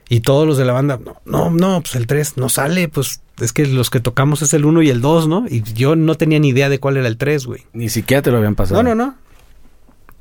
Y 0.09 0.21
todos 0.21 0.47
los 0.47 0.57
de 0.57 0.65
la 0.65 0.73
banda, 0.73 1.01
no, 1.05 1.17
no, 1.25 1.51
no, 1.51 1.81
pues 1.81 1.97
el 1.97 2.07
3 2.07 2.37
no 2.37 2.49
sale, 2.49 2.89
pues 2.89 3.23
es 3.41 3.53
que 3.53 3.67
los 3.67 3.91
que 3.91 3.99
tocamos 3.99 4.41
es 4.41 4.55
el 4.55 4.65
1 4.65 4.83
y 4.83 4.91
el 4.91 5.01
2, 5.01 5.27
¿no? 5.27 5.47
Y 5.49 5.63
yo 5.75 5.97
no 5.97 6.15
tenía 6.15 6.39
ni 6.39 6.49
idea 6.49 6.69
de 6.69 6.79
cuál 6.79 6.97
era 6.97 7.09
el 7.09 7.17
3, 7.17 7.47
güey. 7.47 7.65
Ni 7.73 7.89
siquiera 7.89 8.23
te 8.23 8.31
lo 8.31 8.37
habían 8.37 8.55
pasado. 8.55 8.83
No, 8.83 8.95
no, 8.95 9.07
no. 9.07 9.17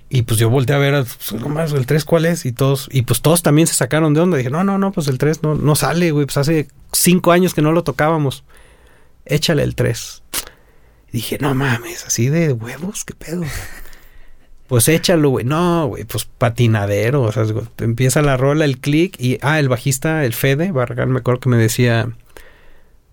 Y 0.09 0.23
pues 0.23 0.39
yo 0.39 0.49
volteé 0.49 0.75
a 0.75 0.79
ver, 0.79 1.03
pues, 1.03 1.39
nomás, 1.39 1.71
el 1.73 1.85
3 1.85 2.03
cuál 2.05 2.25
es, 2.25 2.45
y 2.45 2.51
todos, 2.51 2.89
y 2.91 3.03
pues 3.03 3.21
todos 3.21 3.43
también 3.43 3.67
se 3.67 3.75
sacaron 3.75 4.13
de 4.15 4.21
onda. 4.21 4.37
Dije, 4.37 4.49
no, 4.49 4.63
no, 4.63 4.79
no, 4.79 4.91
pues 4.91 5.07
el 5.07 5.19
3 5.19 5.43
no, 5.43 5.55
no 5.55 5.75
sale, 5.75 6.11
güey, 6.11 6.25
pues 6.25 6.37
hace 6.37 6.67
5 6.91 7.31
años 7.31 7.53
que 7.53 7.61
no 7.61 7.71
lo 7.71 7.83
tocábamos. 7.83 8.43
Échale 9.25 9.63
el 9.63 9.75
3. 9.75 10.23
dije, 11.11 11.37
no 11.39 11.55
mames, 11.55 12.05
así 12.05 12.29
de 12.29 12.53
huevos, 12.53 13.03
qué 13.05 13.13
pedo. 13.13 13.43
Pues 14.67 14.87
échalo, 14.87 15.29
güey. 15.29 15.45
No, 15.45 15.85
güey, 15.85 16.05
pues 16.05 16.25
patinadero. 16.25 17.21
O 17.21 17.31
sea, 17.31 17.45
empieza 17.77 18.23
la 18.23 18.35
rola, 18.35 18.65
el 18.65 18.79
click 18.79 19.15
y, 19.19 19.37
ah, 19.43 19.59
el 19.59 19.69
bajista, 19.69 20.25
el 20.25 20.33
Fede 20.33 20.71
Barragán, 20.71 21.11
me 21.11 21.19
acuerdo 21.19 21.39
que 21.39 21.49
me 21.49 21.57
decía, 21.57 22.09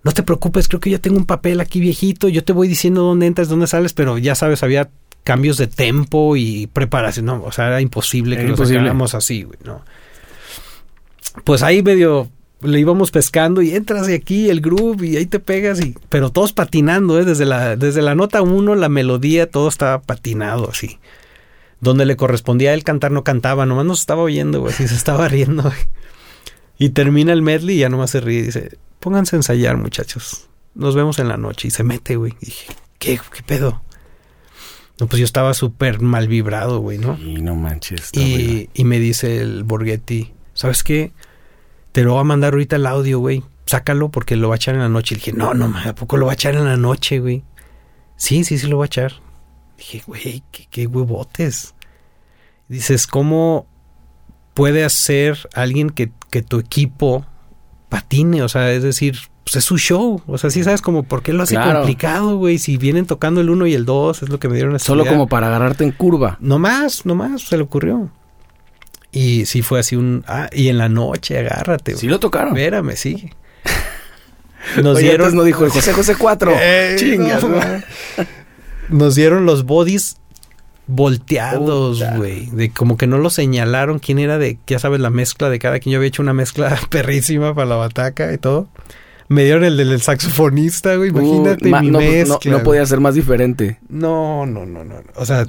no 0.02 0.12
te 0.12 0.22
preocupes, 0.22 0.68
creo 0.68 0.80
que 0.80 0.90
ya 0.90 0.98
tengo 0.98 1.16
un 1.16 1.26
papel 1.26 1.60
aquí 1.60 1.80
viejito, 1.80 2.28
yo 2.28 2.42
te 2.42 2.52
voy 2.52 2.68
diciendo 2.68 3.02
dónde 3.02 3.26
entras, 3.26 3.48
dónde 3.48 3.66
sales, 3.66 3.92
pero 3.92 4.18
ya 4.18 4.34
sabes, 4.34 4.62
había 4.62 4.90
cambios 5.24 5.56
de 5.58 5.68
tempo 5.68 6.36
y 6.36 6.66
preparación, 6.66 7.26
no, 7.26 7.42
o 7.44 7.52
sea, 7.52 7.68
era 7.68 7.80
imposible 7.80 8.36
que 8.36 8.44
nos 8.44 9.14
así, 9.14 9.44
güey, 9.44 9.58
no. 9.64 9.84
Pues 11.44 11.62
ahí 11.62 11.82
medio 11.82 12.28
le 12.62 12.80
íbamos 12.80 13.10
pescando 13.10 13.62
y 13.62 13.74
entras 13.74 14.06
de 14.06 14.14
aquí 14.14 14.50
el 14.50 14.60
groove 14.60 15.06
y 15.06 15.16
ahí 15.16 15.26
te 15.26 15.40
pegas 15.40 15.80
y 15.80 15.94
pero 16.08 16.30
todos 16.30 16.52
patinando, 16.52 17.18
¿eh? 17.18 17.24
desde 17.24 17.44
la 17.44 17.76
desde 17.76 18.02
la 18.02 18.14
nota 18.14 18.42
uno 18.42 18.74
la 18.74 18.88
melodía 18.88 19.50
todo 19.50 19.68
estaba 19.68 20.00
patinado 20.00 20.70
así 20.70 20.98
donde 21.82 22.06
le 22.06 22.16
correspondía 22.16 22.70
a 22.70 22.74
él 22.74 22.84
cantar 22.84 23.10
no 23.10 23.24
cantaba, 23.24 23.66
nomás 23.66 23.84
nos 23.84 24.00
estaba 24.00 24.22
oyendo, 24.22 24.60
güey, 24.60 24.72
así 24.72 24.86
se 24.88 24.94
estaba 24.94 25.28
riendo. 25.28 25.70
Y 26.78 26.90
termina 26.90 27.32
el 27.32 27.42
medley 27.42 27.76
y 27.76 27.78
ya 27.80 27.88
nomás 27.88 28.10
se 28.10 28.20
ríe 28.20 28.38
y 28.38 28.42
dice, 28.42 28.78
pónganse 29.00 29.36
a 29.36 29.38
ensayar, 29.38 29.76
muchachos. 29.76 30.48
Nos 30.74 30.94
vemos 30.94 31.18
en 31.18 31.28
la 31.28 31.36
noche. 31.36 31.68
Y 31.68 31.70
se 31.72 31.82
mete, 31.82 32.16
güey. 32.16 32.34
Y 32.40 32.46
dije, 32.46 32.72
¿qué, 32.98 33.20
qué 33.34 33.42
pedo? 33.42 33.82
No, 34.98 35.06
pues 35.08 35.18
yo 35.18 35.24
estaba 35.24 35.54
súper 35.54 36.00
mal 36.00 36.28
vibrado, 36.28 36.78
güey, 36.78 36.98
¿no? 36.98 37.18
Y 37.18 37.42
no 37.42 37.56
manches. 37.56 38.10
Y, 38.14 38.70
y, 38.72 38.84
me 38.84 39.00
dice 39.00 39.40
el 39.40 39.64
Borghetti, 39.64 40.32
¿sabes 40.54 40.84
qué? 40.84 41.12
Te 41.92 42.02
lo 42.02 42.12
voy 42.12 42.20
a 42.20 42.24
mandar 42.24 42.54
ahorita 42.54 42.76
el 42.76 42.86
audio, 42.86 43.18
güey. 43.18 43.42
Sácalo 43.66 44.10
porque 44.10 44.36
lo 44.36 44.48
va 44.48 44.54
a 44.54 44.56
echar 44.56 44.74
en 44.74 44.80
la 44.80 44.88
noche. 44.88 45.14
Y 45.14 45.18
dije, 45.18 45.32
no, 45.32 45.54
no, 45.54 45.72
¿a 45.86 45.94
poco 45.94 46.16
lo 46.16 46.26
va 46.26 46.32
a 46.32 46.34
echar 46.34 46.54
en 46.54 46.64
la 46.64 46.76
noche, 46.76 47.20
güey? 47.20 47.44
Sí, 48.16 48.44
sí, 48.44 48.58
sí 48.58 48.66
lo 48.66 48.78
va 48.78 48.84
a 48.84 48.86
echar. 48.86 49.14
Dije, 49.76 50.02
güey, 50.06 50.42
qué, 50.50 50.86
huevotes. 50.86 51.74
Dices, 52.68 53.06
¿cómo 53.06 53.66
puede 54.54 54.84
hacer 54.84 55.48
alguien 55.54 55.90
que, 55.90 56.12
que 56.30 56.42
tu 56.42 56.58
equipo 56.58 57.26
patine? 57.88 58.42
O 58.42 58.48
sea, 58.48 58.72
es 58.72 58.82
decir, 58.82 59.18
pues 59.44 59.56
es 59.56 59.64
su 59.64 59.76
show. 59.78 60.22
O 60.26 60.38
sea, 60.38 60.50
sí 60.50 60.64
sabes 60.64 60.80
como 60.80 61.02
por 61.02 61.22
qué 61.22 61.32
lo 61.32 61.42
hace 61.42 61.56
complicado, 61.56 62.36
güey. 62.38 62.58
Si 62.58 62.78
vienen 62.78 63.06
tocando 63.06 63.40
el 63.40 63.50
1 63.50 63.66
y 63.66 63.74
el 63.74 63.84
2, 63.84 64.22
es 64.22 64.28
lo 64.28 64.38
que 64.38 64.48
me 64.48 64.54
dieron 64.54 64.74
a 64.74 64.78
Solo 64.78 65.04
como 65.04 65.28
para 65.28 65.48
agarrarte 65.48 65.84
en 65.84 65.92
curva. 65.92 66.38
No 66.40 66.58
más, 66.58 67.04
no 67.04 67.14
más, 67.14 67.42
se 67.42 67.56
le 67.56 67.62
ocurrió. 67.62 68.10
Y 69.12 69.44
sí 69.46 69.62
fue 69.62 69.80
así 69.80 69.94
un... 69.94 70.24
Ah, 70.26 70.48
y 70.50 70.68
en 70.68 70.78
la 70.78 70.88
noche, 70.88 71.38
agárrate. 71.38 71.96
Sí 71.96 72.08
lo 72.08 72.18
tocaron. 72.18 72.56
Espérame, 72.56 72.96
sí. 72.96 73.30
Nos 74.82 74.98
dieron... 74.98 75.34
no 75.34 75.44
dijo 75.44 75.64
el 75.64 75.70
José 75.70 75.92
José 75.92 76.16
4. 76.18 76.52
Eh, 76.60 76.96
Chingas, 76.98 77.44
nos 78.88 79.14
dieron 79.14 79.46
los 79.46 79.64
bodies 79.64 80.16
volteados, 80.86 82.02
güey. 82.16 82.46
De 82.46 82.70
como 82.70 82.96
que 82.96 83.06
no 83.06 83.18
lo 83.18 83.30
señalaron 83.30 83.98
quién 83.98 84.18
era 84.18 84.38
de, 84.38 84.58
ya 84.66 84.78
sabes, 84.78 85.00
la 85.00 85.10
mezcla 85.10 85.48
de 85.48 85.58
cada 85.58 85.78
quien. 85.78 85.92
Yo 85.92 85.98
había 85.98 86.08
hecho 86.08 86.22
una 86.22 86.34
mezcla 86.34 86.78
perrísima 86.90 87.54
para 87.54 87.66
la 87.66 87.76
bataca 87.76 88.32
y 88.32 88.38
todo. 88.38 88.68
Me 89.32 89.44
dieron 89.44 89.64
el 89.64 89.76
del 89.76 90.00
saxofonista, 90.00 90.96
güey. 90.96 91.08
Imagínate 91.08 91.64
mi 91.64 91.90
no, 91.90 91.98
mezcla. 91.98 92.52
No, 92.52 92.62
podía 92.62 92.84
ser 92.84 93.00
más 93.00 93.14
diferente. 93.14 93.78
No, 93.88 94.44
no, 94.44 94.66
no, 94.66 94.84
no. 94.84 94.96
O 95.16 95.24
sea, 95.24 95.46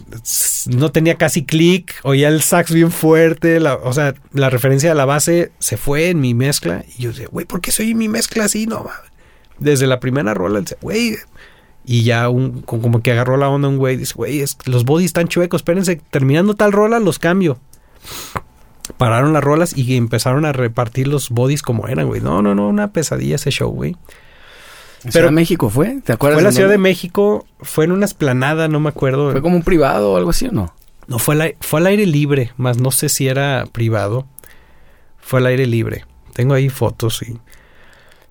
no 0.67 0.91
tenía 0.91 1.15
casi 1.15 1.43
clic. 1.43 1.95
Oía 2.03 2.29
el 2.29 2.41
sax 2.41 2.73
bien 2.73 2.91
fuerte. 2.91 3.59
o 3.59 3.93
sea, 3.93 4.13
la 4.31 4.49
referencia 4.49 4.91
a 4.91 4.95
la 4.95 5.05
base 5.05 5.51
se 5.59 5.75
fue 5.75 6.09
en 6.09 6.21
mi 6.21 6.34
mezcla. 6.34 6.86
Y 6.97 7.03
yo 7.03 7.09
decía, 7.09 7.27
güey, 7.29 7.45
¿por 7.45 7.59
qué 7.59 7.71
soy 7.71 7.93
mi 7.93 8.07
mezcla 8.07 8.45
así? 8.45 8.67
No, 8.67 8.89
Desde 9.59 9.86
la 9.86 9.99
primera 9.99 10.34
rola, 10.34 10.63
güey, 10.81 11.17
y 11.86 12.03
ya 12.03 12.29
un, 12.29 12.61
como 12.61 13.01
que 13.01 13.11
agarró 13.11 13.36
la 13.36 13.49
onda 13.49 13.67
un 13.67 13.77
güey, 13.77 13.97
dice, 13.97 14.13
güey, 14.15 14.43
los 14.65 14.86
bodies 14.86 15.07
están 15.07 15.27
chuecos, 15.27 15.59
espérense, 15.59 15.99
terminando 16.09 16.53
tal 16.53 16.71
rola, 16.71 16.99
los 16.99 17.19
cambio. 17.19 17.59
Pararon 18.97 19.34
las 19.34 19.43
rolas 19.43 19.77
y 19.77 19.95
empezaron 19.95 20.45
a 20.45 20.51
repartir 20.51 21.07
los 21.07 21.29
bodies 21.29 21.61
como 21.61 21.88
eran, 21.88 22.07
güey. 22.07 22.21
No, 22.21 22.41
no, 22.41 22.53
no, 22.53 22.67
una 22.67 22.91
pesadilla 22.91 23.36
ese 23.36 23.49
show, 23.49 23.71
güey. 23.71 23.95
Pero 25.11 25.31
México 25.31 25.69
fue, 25.69 26.01
¿te 26.03 26.13
acuerdas? 26.13 26.38
Fue 26.38 26.41
en 26.41 26.45
la 26.45 26.51
Ciudad 26.51 26.69
de 26.69 26.77
México, 26.77 27.45
fue 27.59 27.86
en 27.86 27.91
una 27.91 28.05
esplanada, 28.05 28.67
no 28.67 28.79
me 28.79 28.89
acuerdo. 28.89 29.31
¿Fue 29.31 29.41
como 29.41 29.57
un 29.57 29.63
privado 29.63 30.13
o 30.13 30.17
algo 30.17 30.29
así 30.29 30.47
o 30.47 30.51
no? 30.51 30.73
No, 31.07 31.19
fue, 31.19 31.57
fue 31.59 31.79
al 31.81 31.88
aire 31.88 32.05
libre, 32.05 32.53
más 32.55 32.77
no 32.77 32.91
sé 32.91 33.09
si 33.09 33.27
era 33.27 33.65
privado. 33.71 34.25
Fue 35.19 35.39
al 35.39 35.47
aire 35.47 35.65
libre. 35.65 36.05
Tengo 36.34 36.53
ahí 36.53 36.69
fotos 36.69 37.21
y... 37.21 37.38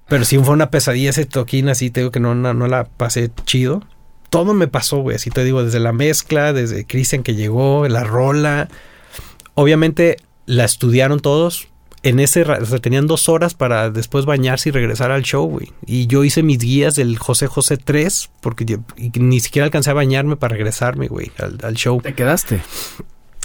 Pero 0.09 0.25
sí 0.25 0.37
fue 0.39 0.53
una 0.53 0.71
pesadilla 0.71 1.11
ese 1.11 1.25
toquín, 1.25 1.69
así 1.69 1.91
te 1.91 2.01
digo 2.01 2.11
que 2.11 2.21
no, 2.21 2.35
no, 2.35 2.67
la 2.67 2.85
pasé 2.85 3.31
chido. 3.45 3.83
Todo 4.29 4.53
me 4.53 4.69
pasó, 4.69 4.99
güey, 4.99 5.17
así 5.17 5.31
te 5.31 5.45
digo, 5.45 5.65
desde 5.65 5.81
la 5.81 5.93
mezcla, 5.93 6.53
desde 6.53 6.87
Cristian 6.87 7.23
que 7.23 7.35
llegó, 7.35 7.87
la 7.89 8.05
rola. 8.05 8.69
Obviamente 9.55 10.17
la 10.47 10.65
estudiaron 10.65 11.21
todos. 11.21 11.69
En 12.05 12.19
ese, 12.19 12.43
o 12.43 12.65
sea, 12.67 12.79
tenían 12.81 13.07
dos 13.07 13.29
horas 13.29 13.55
para 13.55 13.89
después 13.91 14.25
bañarse 14.25 14.71
y 14.71 14.73
regresar 14.73 15.13
al 15.13 15.23
show, 15.23 15.47
güey. 15.47 15.73
Y 15.87 16.09
yo 16.09 16.25
hice 16.25 16.43
mis 16.43 16.59
guías 16.59 16.97
del 16.97 17.17
José 17.17 17.47
José 17.47 17.77
3, 17.77 18.31
porque 18.41 18.81
ni 19.15 19.39
siquiera 19.39 19.67
alcancé 19.67 19.91
a 19.91 19.95
bañarme 19.95 20.37
para 20.37 20.55
regresarme, 20.55 21.07
güey, 21.07 21.31
al, 21.39 21.59
al 21.63 21.75
show. 21.75 22.01
¿Te 22.01 22.15
quedaste? 22.15 22.61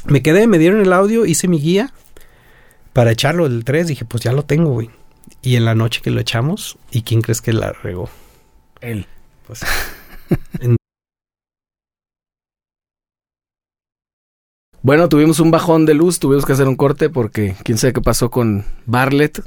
Me 0.05 0.23
quedé, 0.23 0.47
me 0.47 0.57
dieron 0.57 0.81
el 0.81 0.91
audio, 0.91 1.25
hice 1.25 1.47
mi 1.47 1.59
guía 1.59 1.93
para 2.93 3.11
echarlo 3.11 3.45
el 3.45 3.63
3. 3.63 3.87
Dije, 3.87 4.05
pues 4.05 4.23
ya 4.23 4.31
lo 4.31 4.43
tengo, 4.43 4.71
güey. 4.71 4.89
Y 5.43 5.55
en 5.55 5.65
la 5.65 5.75
noche 5.75 6.01
que 6.01 6.09
lo 6.09 6.19
echamos, 6.19 6.77
¿y 6.91 7.03
quién 7.03 7.21
crees 7.21 7.41
que 7.41 7.53
la 7.53 7.73
regó? 7.73 8.09
Él. 8.81 9.05
Pues. 9.45 9.61
Bueno, 14.87 15.09
tuvimos 15.09 15.41
un 15.41 15.51
bajón 15.51 15.85
de 15.85 15.93
luz, 15.93 16.17
tuvimos 16.17 16.45
que 16.45 16.53
hacer 16.53 16.65
un 16.65 16.77
corte 16.77 17.09
porque 17.09 17.57
quién 17.63 17.77
sabe 17.77 17.91
qué 17.91 17.99
pasó 17.99 18.31
con 18.31 18.63
Barlet. 18.85 19.43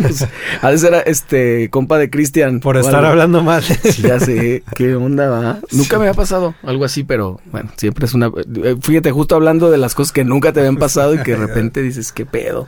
a 0.60 0.70
veces 0.70 0.88
era 0.88 0.98
este 1.02 1.70
compa 1.70 1.98
de 1.98 2.10
Cristian. 2.10 2.58
Por 2.58 2.76
estar 2.76 3.04
hablando 3.04 3.44
mal. 3.44 3.62
ya 4.02 4.18
sé, 4.18 4.64
qué 4.74 4.96
onda 4.96 5.28
va. 5.30 5.60
Nunca 5.70 6.00
me 6.00 6.08
ha 6.08 6.14
pasado 6.14 6.56
algo 6.64 6.84
así, 6.84 7.04
pero 7.04 7.40
bueno, 7.52 7.70
siempre 7.76 8.06
es 8.06 8.14
una... 8.14 8.26
Eh, 8.26 8.74
fíjate, 8.82 9.12
justo 9.12 9.36
hablando 9.36 9.70
de 9.70 9.78
las 9.78 9.94
cosas 9.94 10.10
que 10.10 10.24
nunca 10.24 10.52
te 10.52 10.58
habían 10.58 10.78
pasado 10.78 11.14
y 11.14 11.18
que 11.22 11.36
de 11.36 11.36
repente 11.46 11.80
dices, 11.80 12.10
qué 12.10 12.26
pedo. 12.26 12.66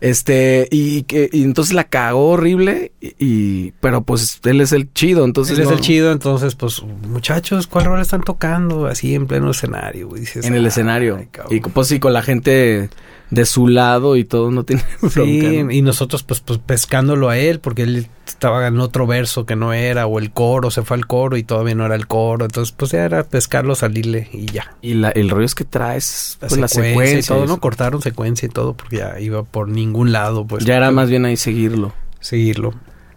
Este, 0.00 0.68
y 0.70 1.02
que 1.04 1.28
y 1.32 1.44
entonces 1.44 1.74
la 1.74 1.84
cagó 1.84 2.30
horrible, 2.30 2.92
y, 3.00 3.72
pero 3.80 4.02
pues 4.02 4.40
él 4.44 4.60
es 4.60 4.72
el 4.72 4.92
chido, 4.92 5.24
entonces. 5.24 5.58
Él 5.58 5.64
es 5.64 5.70
el 5.70 5.80
chido, 5.80 6.12
entonces, 6.12 6.54
pues, 6.54 6.82
muchachos, 6.82 7.66
¿cuál 7.66 7.86
rol 7.86 8.00
están 8.00 8.22
tocando? 8.22 8.86
Así 8.86 9.14
en 9.14 9.26
pleno 9.26 9.50
escenario, 9.50 10.08
Dices, 10.14 10.46
en 10.46 10.54
el 10.54 10.66
escenario. 10.66 11.18
y 11.50 11.60
pues 11.60 11.88
sí, 11.88 11.98
con 12.00 12.12
la 12.12 12.22
gente 12.22 12.90
de 13.34 13.44
su 13.46 13.68
lado 13.68 14.16
y 14.16 14.24
todo, 14.24 14.50
no 14.50 14.64
tiene 14.64 14.82
Sí, 15.10 15.64
y 15.70 15.82
nosotros 15.82 16.22
pues, 16.22 16.40
pues 16.40 16.58
pescándolo 16.58 17.28
a 17.28 17.36
él, 17.36 17.60
porque 17.60 17.82
él 17.82 18.08
estaba 18.26 18.66
en 18.66 18.80
otro 18.80 19.06
verso 19.06 19.44
que 19.44 19.56
no 19.56 19.72
era, 19.72 20.06
o 20.06 20.18
el 20.18 20.30
coro, 20.30 20.70
se 20.70 20.82
fue 20.82 20.96
al 20.96 21.06
coro 21.06 21.36
y 21.36 21.42
todavía 21.42 21.74
no 21.74 21.84
era 21.84 21.94
el 21.94 22.06
coro, 22.06 22.44
entonces 22.44 22.72
pues 22.72 22.92
ya 22.92 23.04
era 23.04 23.24
pescarlo, 23.24 23.74
salirle 23.74 24.28
y 24.32 24.46
ya. 24.46 24.76
Y 24.80 24.94
la, 24.94 25.10
el 25.10 25.28
rollo 25.30 25.44
es 25.44 25.54
que 25.54 25.64
traes 25.64 26.38
la, 26.40 26.48
pues, 26.48 26.70
secuencia, 26.70 27.18
y 27.18 27.22
todo, 27.22 27.46
¿no? 27.46 27.60
Cortaron 27.60 28.00
secuencia 28.00 28.46
y 28.46 28.50
todo, 28.50 28.74
porque 28.74 28.98
ya 28.98 29.20
iba 29.20 29.42
por 29.42 29.68
ningún 29.68 30.12
lado, 30.12 30.46
pues. 30.46 30.64
Ya 30.64 30.76
era 30.76 30.90
más 30.90 31.10
bien 31.10 31.24
ahí 31.24 31.36
seguirlo. 31.36 31.92
Seguirlo. 32.20 32.72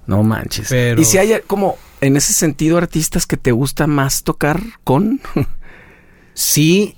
No 0.06 0.24
manches. 0.24 0.74
Y 0.98 1.06
si 1.06 1.18
hay 1.18 1.34
como, 1.46 1.78
en 2.02 2.18
ese 2.18 2.34
sentido, 2.34 2.78
artistas 2.78 3.28
que 3.28 3.38
te 3.38 3.52
gusta 3.52 3.88
más 3.88 4.24
tocar 4.24 4.62
con... 4.84 5.22
sí, 6.34 6.98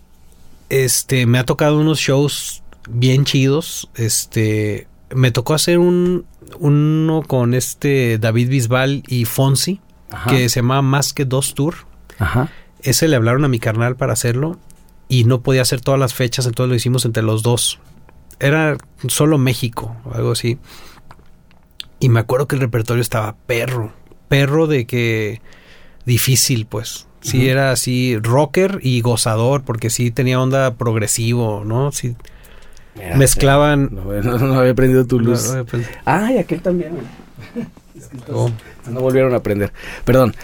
este, 0.70 1.26
me 1.26 1.39
ha 1.39 1.43
tocado 1.43 1.80
unos 1.80 1.99
shows 1.99 2.63
bien 2.89 3.25
chidos. 3.25 3.89
Este, 3.95 4.87
me 5.13 5.31
tocó 5.31 5.53
hacer 5.53 5.79
un 5.79 6.25
uno 6.59 7.23
con 7.25 7.53
este 7.53 8.17
David 8.17 8.49
Bisbal 8.49 9.03
y 9.07 9.25
Fonsi, 9.25 9.81
Ajá. 10.11 10.29
que 10.31 10.49
se 10.49 10.61
llamaba 10.61 10.81
Más 10.81 11.13
que 11.13 11.25
Dos 11.25 11.53
Tour. 11.53 11.75
Ajá. 12.17 12.51
Ese 12.81 13.07
le 13.07 13.15
hablaron 13.15 13.45
a 13.45 13.49
mi 13.49 13.59
carnal 13.59 13.95
para 13.95 14.13
hacerlo 14.13 14.57
y 15.07 15.23
no 15.25 15.41
podía 15.41 15.61
hacer 15.61 15.81
todas 15.81 15.99
las 15.99 16.13
fechas, 16.13 16.45
entonces 16.45 16.69
lo 16.69 16.75
hicimos 16.75 17.05
entre 17.05 17.23
los 17.23 17.43
dos. 17.43 17.79
Era 18.39 18.77
solo 19.07 19.37
México, 19.37 19.95
algo 20.13 20.31
así. 20.31 20.57
Y 21.99 22.09
me 22.09 22.21
acuerdo 22.21 22.47
que 22.47 22.55
el 22.55 22.61
repertorio 22.61 23.01
estaba 23.01 23.35
perro, 23.35 23.91
perro 24.29 24.67
de 24.67 24.85
que 24.85 25.41
difícil, 26.05 26.65
pues. 26.65 27.07
Sí, 27.21 27.49
era 27.49 27.71
así 27.71 28.17
rocker 28.17 28.79
y 28.81 29.01
gozador, 29.01 29.63
porque 29.63 29.89
sí 29.89 30.09
tenía 30.09 30.39
onda 30.39 30.75
progresivo, 30.75 31.63
¿no? 31.65 31.91
Sí, 31.91 32.15
Mira, 32.99 33.15
mezclaban... 33.15 33.89
No, 33.91 34.21
no, 34.21 34.37
no 34.37 34.59
había 34.59 34.73
prendido 34.73 35.05
tu 35.05 35.19
luz. 35.19 35.49
No, 35.49 35.57
no, 35.57 35.65
pues, 35.65 35.87
Ay, 36.05 36.37
aquel 36.37 36.61
también. 36.61 36.93
oh. 38.31 38.49
No 38.89 39.01
volvieron 39.01 39.33
a 39.33 39.37
aprender. 39.37 39.71
Perdón. 40.05 40.35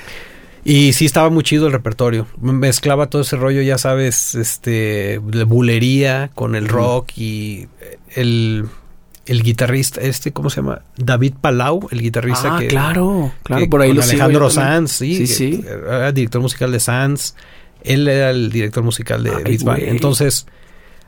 Y 0.64 0.94
sí 0.94 1.06
estaba 1.06 1.30
muy 1.30 1.44
chido 1.44 1.68
el 1.68 1.74
repertorio. 1.74 2.28
Mezclaba 2.42 3.08
todo 3.08 3.22
ese 3.22 3.36
rollo, 3.36 3.62
ya 3.62 3.78
sabes, 3.78 4.34
este, 4.34 5.22
de 5.24 5.44
bulería 5.44 6.32
con 6.34 6.56
el 6.56 6.68
rock 6.68 7.12
y 7.18 7.68
el, 8.16 8.66
el 9.28 9.44
guitarrista, 9.44 10.02
este, 10.02 10.34
¿cómo 10.34 10.50
se 10.50 10.58
llama? 10.58 10.82
David 10.98 11.36
Palau, 11.40 11.88
el 11.92 12.02
guitarrista 12.02 12.56
ah, 12.56 12.60
que... 12.60 12.68
claro, 12.68 13.32
claro, 13.44 13.64
que 13.64 13.70
por 13.70 13.82
ahí 13.82 13.90
con 13.90 13.98
lo 13.98 14.04
Alejandro. 14.04 14.50
Sanz, 14.50 14.92
sí. 14.92 15.16
Sí, 15.16 15.20
que 15.20 15.28
sí. 15.28 15.66
Era 15.68 16.12
director 16.12 16.42
musical 16.42 16.72
de 16.72 16.80
Sanz. 16.80 17.36
Él 17.84 18.08
era 18.08 18.32
el 18.32 18.52
director 18.52 18.84
musical 18.84 19.24
de 19.24 19.36
Ay, 19.36 19.44
Bisbal. 19.44 19.80
güey. 19.80 19.90
Entonces, 19.92 20.48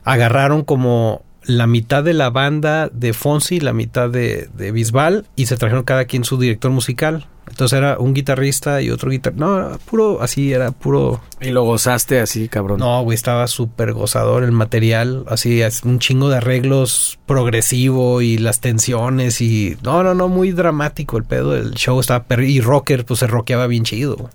agarraron 0.04 0.62
como 0.62 1.24
la 1.48 1.66
mitad 1.66 2.04
de 2.04 2.14
la 2.14 2.30
banda 2.30 2.88
de 2.92 3.12
Fonsi 3.12 3.56
y 3.56 3.60
la 3.60 3.72
mitad 3.72 4.08
de, 4.08 4.48
de 4.54 4.70
Bisbal 4.70 5.26
y 5.34 5.46
se 5.46 5.56
trajeron 5.56 5.82
cada 5.82 6.04
quien 6.04 6.22
su 6.22 6.38
director 6.38 6.70
musical. 6.70 7.26
Entonces 7.48 7.78
era 7.78 7.98
un 7.98 8.12
guitarrista 8.12 8.82
y 8.82 8.90
otro 8.90 9.10
guitarrista. 9.10 9.44
No, 9.46 9.56
era 9.58 9.78
puro, 9.78 10.20
así 10.20 10.52
era 10.52 10.70
puro. 10.70 11.22
Y 11.40 11.48
lo 11.48 11.64
gozaste 11.64 12.20
así, 12.20 12.46
cabrón. 12.48 12.80
No, 12.80 13.02
güey, 13.02 13.14
estaba 13.14 13.46
súper 13.48 13.94
gozador 13.94 14.42
el 14.44 14.52
material. 14.52 15.24
Así, 15.28 15.62
es 15.62 15.82
un 15.82 15.98
chingo 15.98 16.28
de 16.28 16.36
arreglos 16.36 17.18
progresivo 17.24 18.20
y 18.20 18.36
las 18.36 18.60
tensiones 18.60 19.40
y. 19.40 19.78
No, 19.82 20.02
no, 20.02 20.14
no, 20.14 20.28
muy 20.28 20.52
dramático 20.52 21.16
el 21.16 21.24
pedo. 21.24 21.56
El 21.56 21.72
show 21.72 21.98
estaba. 21.98 22.24
per- 22.24 22.42
Y 22.44 22.60
rocker, 22.60 23.06
pues 23.06 23.20
se 23.20 23.26
rockeaba 23.26 23.66
bien 23.66 23.84
chido. 23.84 24.28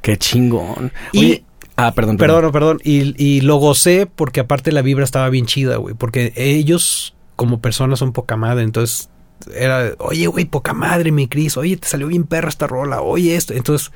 Qué 0.00 0.16
chingón. 0.16 0.92
Y- 1.12 1.42
ah, 1.76 1.92
perdón, 1.94 2.16
Perdón, 2.16 2.52
perdón. 2.52 2.78
Y, 2.84 3.14
y 3.22 3.40
lo 3.42 3.56
gocé 3.56 4.06
porque 4.06 4.40
aparte 4.40 4.72
la 4.72 4.82
vibra 4.82 5.04
estaba 5.04 5.28
bien 5.30 5.46
chida, 5.46 5.76
güey. 5.76 5.94
Porque 5.94 6.32
ellos, 6.36 7.14
como 7.36 7.60
personas, 7.60 7.98
son 7.98 8.12
poca 8.12 8.36
madre. 8.36 8.64
Entonces, 8.64 9.08
era, 9.54 9.92
oye, 9.98 10.26
güey, 10.26 10.44
poca 10.44 10.72
madre, 10.72 11.12
mi 11.12 11.28
Cris. 11.28 11.56
Oye, 11.56 11.76
te 11.76 11.88
salió 11.88 12.06
bien 12.08 12.24
perra 12.24 12.48
esta 12.48 12.66
rola. 12.66 13.00
Oye, 13.02 13.34
esto. 13.36 13.54
Entonces, 13.54 13.90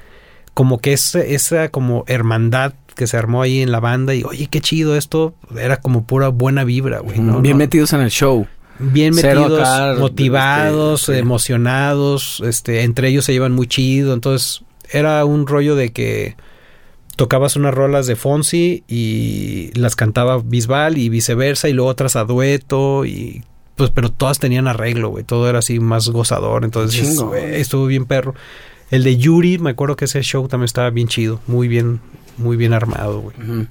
como 0.54 0.78
que 0.78 0.92
esa, 0.92 1.20
esa 1.20 1.68
como 1.70 2.04
hermandad 2.06 2.74
que 2.94 3.06
se 3.06 3.16
armó 3.18 3.42
ahí 3.42 3.60
en 3.60 3.70
la 3.72 3.78
banda 3.80 4.14
y, 4.14 4.22
oye, 4.24 4.46
qué 4.50 4.60
chido 4.60 4.96
esto. 4.96 5.34
Era 5.56 5.76
como 5.78 6.04
pura 6.06 6.28
buena 6.28 6.64
vibra, 6.64 7.00
güey. 7.00 7.18
¿no? 7.18 7.40
Bien 7.40 7.56
No- 7.56 7.58
metidos 7.58 7.92
en 7.92 8.00
el 8.00 8.10
show. 8.10 8.46
bien 8.78 9.14
metidos, 9.14 9.98
motivados, 9.98 11.00
este, 11.02 11.14
sí. 11.14 11.18
emocionados, 11.18 12.42
este, 12.44 12.82
entre 12.82 13.08
ellos 13.08 13.24
se 13.24 13.32
llevan 13.32 13.52
muy 13.52 13.66
chido, 13.66 14.12
entonces 14.14 14.62
era 14.90 15.24
un 15.24 15.46
rollo 15.46 15.76
de 15.76 15.92
que 15.92 16.36
tocabas 17.16 17.56
unas 17.56 17.74
rolas 17.74 18.06
de 18.06 18.16
Fonsi 18.16 18.84
y 18.86 19.70
las 19.74 19.96
cantaba 19.96 20.38
Bisbal 20.38 20.98
y 20.98 21.08
viceversa 21.08 21.68
y 21.68 21.72
luego 21.72 21.90
otras 21.90 22.16
a 22.16 22.24
dueto 22.24 23.04
y 23.04 23.42
pues 23.74 23.90
pero 23.90 24.10
todas 24.10 24.38
tenían 24.38 24.68
arreglo, 24.68 25.10
güey, 25.10 25.24
todo 25.24 25.48
era 25.48 25.58
así 25.58 25.80
más 25.80 26.08
gozador, 26.08 26.64
entonces 26.64 27.00
Chingo. 27.00 27.28
güey, 27.28 27.56
estuvo 27.56 27.86
bien 27.86 28.06
perro. 28.06 28.34
El 28.90 29.02
de 29.02 29.16
Yuri, 29.16 29.58
me 29.58 29.70
acuerdo 29.70 29.96
que 29.96 30.04
ese 30.04 30.22
show 30.22 30.46
también 30.46 30.66
estaba 30.66 30.90
bien 30.90 31.08
chido, 31.08 31.40
muy 31.46 31.66
bien 31.68 32.00
muy 32.38 32.56
bien 32.56 32.72
armado, 32.72 33.20
güey. 33.20 33.66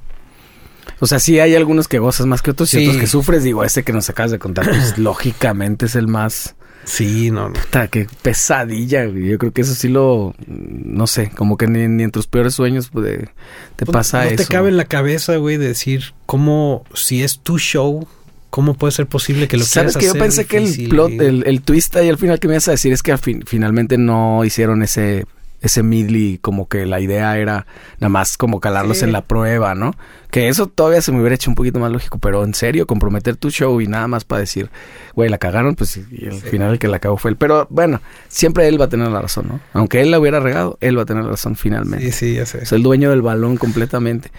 O 0.99 1.07
sea, 1.07 1.19
sí 1.19 1.39
hay 1.39 1.55
algunos 1.55 1.87
que 1.87 1.99
gozas 1.99 2.25
más 2.25 2.41
que 2.41 2.51
otros 2.51 2.73
y 2.73 2.85
otros 2.85 3.01
que 3.01 3.07
sufres. 3.07 3.43
Digo, 3.43 3.63
ese 3.63 3.83
que 3.83 3.93
nos 3.93 4.09
acabas 4.09 4.31
de 4.31 4.39
contar, 4.39 4.67
pues 4.67 4.97
lógicamente 4.97 5.85
es 5.85 5.95
el 5.95 6.07
más... 6.07 6.55
Sí, 6.84 7.32
no, 7.32 7.49
no. 7.49 7.53
Puta, 7.53 7.88
qué 7.88 8.07
pesadilla, 8.21 9.05
güey. 9.05 9.28
Yo 9.30 9.38
creo 9.39 9.51
que 9.51 9.61
eso 9.61 9.73
sí 9.73 9.88
lo... 9.88 10.36
No 10.47 11.07
sé, 11.07 11.32
como 11.36 11.57
que 11.57 11.65
ni, 11.67 11.88
ni 11.88 12.03
en 12.03 12.11
tus 12.11 12.28
peores 12.28 12.53
sueños 12.53 12.89
pues, 12.91 13.05
de- 13.05 13.30
te 13.76 13.86
Pues, 13.86 13.93
pasa 13.93 14.23
no 14.23 14.30
eso. 14.30 14.36
te 14.36 14.45
cabe 14.45 14.69
en 14.69 14.78
la 14.78 14.86
cabeza, 14.86 15.36
güey, 15.38 15.57
decir 15.57 16.13
cómo, 16.28 16.84
si 16.93 17.23
es 17.23 17.39
tu 17.39 17.57
show, 17.57 18.07
cómo 18.51 18.76
puede 18.76 18.91
ser 18.91 19.07
posible 19.07 19.47
que 19.47 19.57
lo 19.57 19.63
¿Sabes 19.65 19.97
que 19.97 20.05
yo 20.05 20.13
pensé 20.13 20.45
que 20.45 20.57
el 20.57 20.88
plot, 20.89 21.11
el, 21.19 21.43
el 21.47 21.61
twist 21.61 21.95
ahí 21.95 22.07
al 22.09 22.17
final 22.19 22.39
que 22.39 22.47
me 22.47 22.53
ibas 22.53 22.67
a 22.67 22.71
decir 22.71 22.93
es 22.93 23.01
que 23.01 23.11
al 23.11 23.19
fin- 23.19 23.43
finalmente 23.47 23.97
no 23.97 24.45
hicieron 24.45 24.84
ese 24.84 25.26
ese 25.68 25.84
medley 25.84 26.38
como 26.41 26.68
que 26.68 26.86
la 26.86 26.99
idea 26.99 27.38
era 27.38 27.66
nada 27.99 28.09
más 28.09 28.38
como 28.38 28.59
calarlos 28.59 28.97
Sí. 28.99 29.05
en 29.05 29.11
la 29.11 29.22
prueba, 29.22 29.76
¿no? 29.76 29.93
Que 30.32 30.49
eso 30.49 30.68
todavía 30.68 31.01
se 31.01 31.11
me 31.11 31.20
hubiera 31.20 31.36
hecho 31.36 31.49
un 31.49 31.55
poquito 31.55 31.80
más 31.80 31.91
lógico, 31.91 32.18
pero 32.20 32.43
en 32.43 32.53
serio, 32.53 32.86
comprometer 32.88 33.36
tu 33.38 33.49
show 33.51 33.80
y 33.80 33.88
nada 33.88 34.07
más 34.07 34.26
para 34.26 34.41
decir, 34.41 34.70
güey, 35.13 35.30
la 35.30 35.38
cagaron, 35.38 35.76
pues 35.76 35.97
y 35.97 36.28
al 36.28 36.34
final 36.41 36.74
el 36.74 36.80
que 36.80 36.88
la 36.89 36.99
cagó 36.99 37.18
fue 37.18 37.32
él. 37.32 37.38
Pero 37.38 37.68
bueno, 37.70 38.01
siempre 38.28 38.68
él 38.68 38.80
va 38.80 38.86
a 38.86 38.89
tener 38.89 39.07
la 39.09 39.22
razón, 39.22 39.47
¿no? 39.47 39.59
Aunque 39.74 40.01
él 40.01 40.11
la 40.11 40.20
hubiera 40.20 40.39
regado, 40.41 40.78
él 40.82 40.97
va 40.97 41.03
a 41.03 41.05
tener 41.05 41.24
la 41.24 41.30
razón 41.32 41.55
finalmente. 41.55 42.05
Sí, 42.11 42.11
sí, 42.11 42.34
ya 42.36 42.45
sé. 42.45 42.63
Es 42.63 42.72
el 42.74 42.84
dueño 42.84 43.09
del 43.11 43.22
balón 43.22 43.55
completamente. 43.57 44.30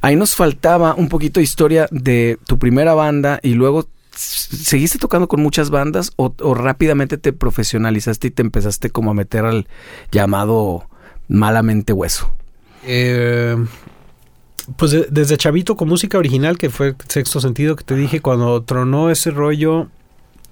Ahí 0.00 0.16
nos 0.16 0.34
faltaba 0.34 0.94
un 0.94 1.08
poquito 1.08 1.40
de 1.40 1.44
historia 1.44 1.88
de 1.90 2.38
tu 2.46 2.58
primera 2.58 2.94
banda 2.94 3.38
y 3.42 3.54
luego 3.54 3.86
seguiste 4.16 4.98
tocando 4.98 5.28
con 5.28 5.40
muchas 5.42 5.70
bandas 5.70 6.12
o, 6.16 6.34
o 6.40 6.54
rápidamente 6.54 7.18
te 7.18 7.32
profesionalizaste 7.32 8.28
y 8.28 8.30
te 8.30 8.42
empezaste 8.42 8.90
como 8.90 9.10
a 9.10 9.14
meter 9.14 9.44
al 9.44 9.66
llamado 10.12 10.88
malamente 11.28 11.92
hueso. 11.92 12.30
Eh, 12.84 13.56
pues 14.76 14.90
de- 14.92 15.06
desde 15.10 15.36
chavito 15.36 15.76
con 15.76 15.88
música 15.88 16.18
original, 16.18 16.58
que 16.58 16.70
fue 16.70 16.94
sexto 17.08 17.40
sentido 17.40 17.76
que 17.76 17.84
te 17.84 17.94
dije, 17.96 18.20
cuando 18.20 18.62
tronó 18.62 19.10
ese 19.10 19.30
rollo, 19.30 19.88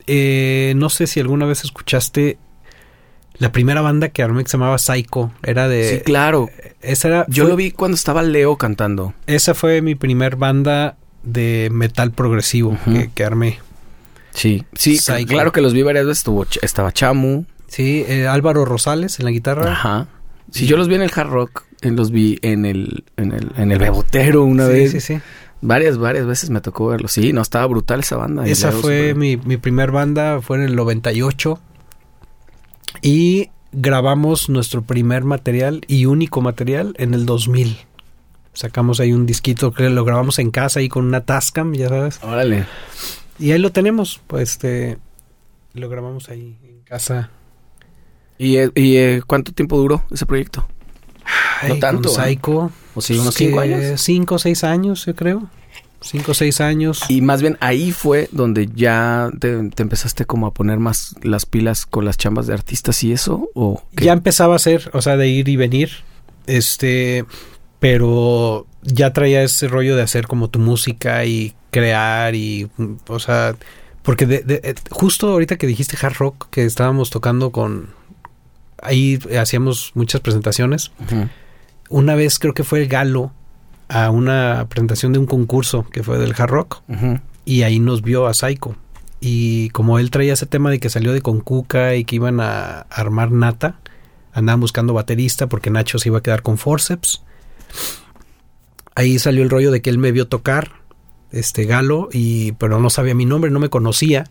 eh, 0.06 0.74
no 0.76 0.90
sé 0.90 1.06
si 1.06 1.20
alguna 1.20 1.46
vez 1.46 1.64
escuchaste 1.64 2.38
la 3.38 3.50
primera 3.52 3.80
banda 3.80 4.10
que 4.10 4.22
armé 4.22 4.44
que 4.44 4.50
se 4.50 4.56
llamaba 4.58 4.78
Psycho, 4.78 5.32
era 5.42 5.66
de... 5.68 5.96
sí, 5.98 6.00
claro. 6.04 6.48
Esa 6.80 7.08
era... 7.08 7.26
Yo 7.28 7.44
fue- 7.44 7.50
lo 7.50 7.56
vi 7.56 7.70
cuando 7.70 7.94
estaba 7.94 8.22
Leo 8.22 8.56
cantando. 8.56 9.14
Esa 9.26 9.54
fue 9.54 9.80
mi 9.82 9.94
primer 9.94 10.36
banda 10.36 10.96
de 11.22 11.68
metal 11.72 12.10
progresivo 12.12 12.76
que, 12.84 13.10
que 13.14 13.24
armé. 13.24 13.58
Sí, 14.32 14.64
sí, 14.74 14.96
Psycho. 14.96 15.26
claro 15.26 15.52
que 15.52 15.60
los 15.60 15.72
vi 15.74 15.82
varias 15.82 16.06
veces. 16.06 16.18
Estuvo, 16.18 16.46
estaba 16.62 16.92
Chamu. 16.92 17.44
Sí, 17.68 18.04
eh, 18.08 18.26
Álvaro 18.26 18.64
Rosales 18.64 19.18
en 19.18 19.24
la 19.26 19.30
guitarra. 19.30 19.72
Ajá. 19.72 20.08
Sí, 20.50 20.66
yo 20.66 20.76
los 20.76 20.88
vi 20.88 20.94
en 20.96 21.02
el 21.02 21.10
hard 21.14 21.28
rock. 21.30 21.64
eh, 21.80 21.90
Los 21.90 22.10
vi 22.10 22.38
en 22.42 22.64
el, 22.64 23.04
en 23.16 23.32
el, 23.32 23.52
en 23.56 23.72
el 23.72 23.78
bebotero 23.78 24.44
una 24.44 24.66
sí, 24.66 24.72
vez. 24.72 24.90
sí, 24.92 25.00
sí. 25.00 25.18
Varias, 25.62 25.96
varias 25.96 26.26
veces 26.26 26.50
me 26.50 26.60
tocó 26.60 26.88
verlo. 26.88 27.08
Sí, 27.08 27.32
no, 27.32 27.40
estaba 27.40 27.66
brutal 27.66 28.00
esa 28.00 28.16
banda. 28.16 28.46
Esa 28.46 28.72
fue 28.72 29.14
mi, 29.14 29.36
mi 29.36 29.56
primer 29.58 29.90
banda, 29.92 30.40
fue 30.42 30.56
en 30.58 30.64
el 30.64 30.74
98. 30.76 31.58
Y 33.00 33.50
grabamos 33.72 34.48
nuestro 34.48 34.82
primer 34.82 35.24
material 35.24 35.82
y 35.86 36.06
único 36.06 36.40
material 36.40 36.94
en 36.98 37.14
el 37.14 37.26
2000. 37.26 37.78
Sacamos 38.54 39.00
ahí 39.00 39.12
un 39.12 39.26
disquito 39.26 39.72
que 39.72 39.88
lo 39.88 40.04
grabamos 40.04 40.38
en 40.38 40.50
casa 40.50 40.80
ahí 40.80 40.88
con 40.88 41.06
una 41.06 41.22
Tascam, 41.22 41.72
ya 41.72 41.88
sabes. 41.88 42.20
Órale. 42.22 42.66
Y 43.38 43.52
ahí 43.52 43.58
lo 43.58 43.72
tenemos, 43.72 44.20
pues 44.26 44.50
este 44.50 44.98
lo 45.74 45.88
grabamos 45.88 46.28
ahí 46.28 46.58
en 46.62 46.80
casa. 46.84 47.30
¿Y, 48.38 48.56
eh, 48.56 48.70
y, 48.74 48.96
eh, 48.96 49.22
cuánto 49.26 49.52
tiempo 49.52 49.78
duró 49.78 50.04
ese 50.10 50.26
proyecto? 50.26 50.66
Ay, 51.60 51.78
tanto, 51.80 52.10
con 52.10 52.20
¿eh? 52.20 52.28
Psycho. 52.28 52.70
¿O 52.94 53.00
sí, 53.00 53.18
unos 53.18 53.34
cinco 53.34 53.60
años? 53.60 54.00
Cinco 54.00 54.34
o 54.34 54.38
seis 54.38 54.64
años, 54.64 55.06
yo 55.06 55.14
creo. 55.14 55.48
Cinco 56.00 56.32
o 56.32 56.34
seis 56.34 56.60
años. 56.60 57.04
Y 57.08 57.22
más 57.22 57.40
bien 57.40 57.56
ahí 57.60 57.92
fue 57.92 58.28
donde 58.32 58.68
ya 58.74 59.30
te, 59.38 59.70
te 59.70 59.82
empezaste 59.82 60.24
como 60.26 60.48
a 60.48 60.52
poner 60.52 60.78
más 60.78 61.14
las 61.22 61.46
pilas 61.46 61.86
con 61.86 62.04
las 62.04 62.18
chambas 62.18 62.46
de 62.48 62.54
artistas 62.54 63.02
y 63.04 63.12
eso. 63.12 63.48
¿O 63.54 63.82
qué? 63.96 64.06
Ya 64.06 64.12
empezaba 64.12 64.56
a 64.56 64.58
ser, 64.58 64.90
o 64.92 65.00
sea, 65.00 65.16
de 65.16 65.28
ir 65.28 65.48
y 65.48 65.56
venir. 65.56 65.90
Este, 66.46 67.24
pero 67.82 68.66
ya 68.82 69.12
traía 69.12 69.42
ese 69.42 69.66
rollo 69.66 69.96
de 69.96 70.02
hacer 70.02 70.28
como 70.28 70.48
tu 70.48 70.60
música 70.60 71.24
y 71.24 71.52
crear 71.72 72.36
y, 72.36 72.70
o 73.08 73.18
sea, 73.18 73.56
porque 74.04 74.24
de- 74.24 74.42
de- 74.42 74.60
eh, 74.62 74.74
justo 74.90 75.28
ahorita 75.32 75.56
que 75.56 75.66
dijiste 75.66 75.96
hard 76.00 76.14
rock, 76.14 76.46
que 76.50 76.64
estábamos 76.64 77.10
tocando 77.10 77.50
con, 77.50 77.88
ahí 78.80 79.18
hacíamos 79.38 79.90
muchas 79.94 80.20
presentaciones. 80.20 80.92
Una 81.88 82.14
vez 82.14 82.38
creo 82.38 82.54
que 82.54 82.62
fue 82.62 82.80
el 82.82 82.88
Galo 82.88 83.32
a 83.88 84.10
una 84.10 84.66
presentación 84.68 85.12
de 85.12 85.18
un 85.18 85.26
concurso 85.26 85.84
que 85.92 86.04
fue 86.04 86.18
del 86.18 86.34
hard 86.38 86.50
rock 86.50 86.82
y 87.44 87.62
ahí 87.64 87.80
nos 87.80 88.02
vio 88.02 88.28
a 88.28 88.34
Psycho. 88.34 88.76
Y 89.20 89.70
como 89.70 89.98
él 89.98 90.10
traía 90.12 90.34
ese 90.34 90.46
tema 90.46 90.70
de 90.70 90.78
que 90.78 90.88
salió 90.88 91.12
de 91.12 91.20
Concuca 91.20 91.96
y 91.96 92.04
que 92.04 92.14
iban 92.16 92.38
a 92.40 92.82
armar 92.90 93.32
Nata, 93.32 93.80
andaban 94.32 94.60
buscando 94.60 94.94
baterista 94.94 95.48
porque 95.48 95.70
Nacho 95.70 95.98
se 95.98 96.10
iba 96.10 96.18
a 96.18 96.22
quedar 96.22 96.42
con 96.42 96.58
Forceps. 96.58 97.22
Ahí 98.94 99.18
salió 99.18 99.42
el 99.42 99.50
rollo 99.50 99.70
de 99.70 99.80
que 99.80 99.90
él 99.90 99.98
me 99.98 100.12
vio 100.12 100.28
tocar, 100.28 100.72
este 101.30 101.64
Galo, 101.64 102.08
y 102.12 102.52
pero 102.52 102.78
no 102.78 102.90
sabía 102.90 103.14
mi 103.14 103.24
nombre, 103.24 103.50
no 103.50 103.58
me 103.60 103.70
conocía. 103.70 104.24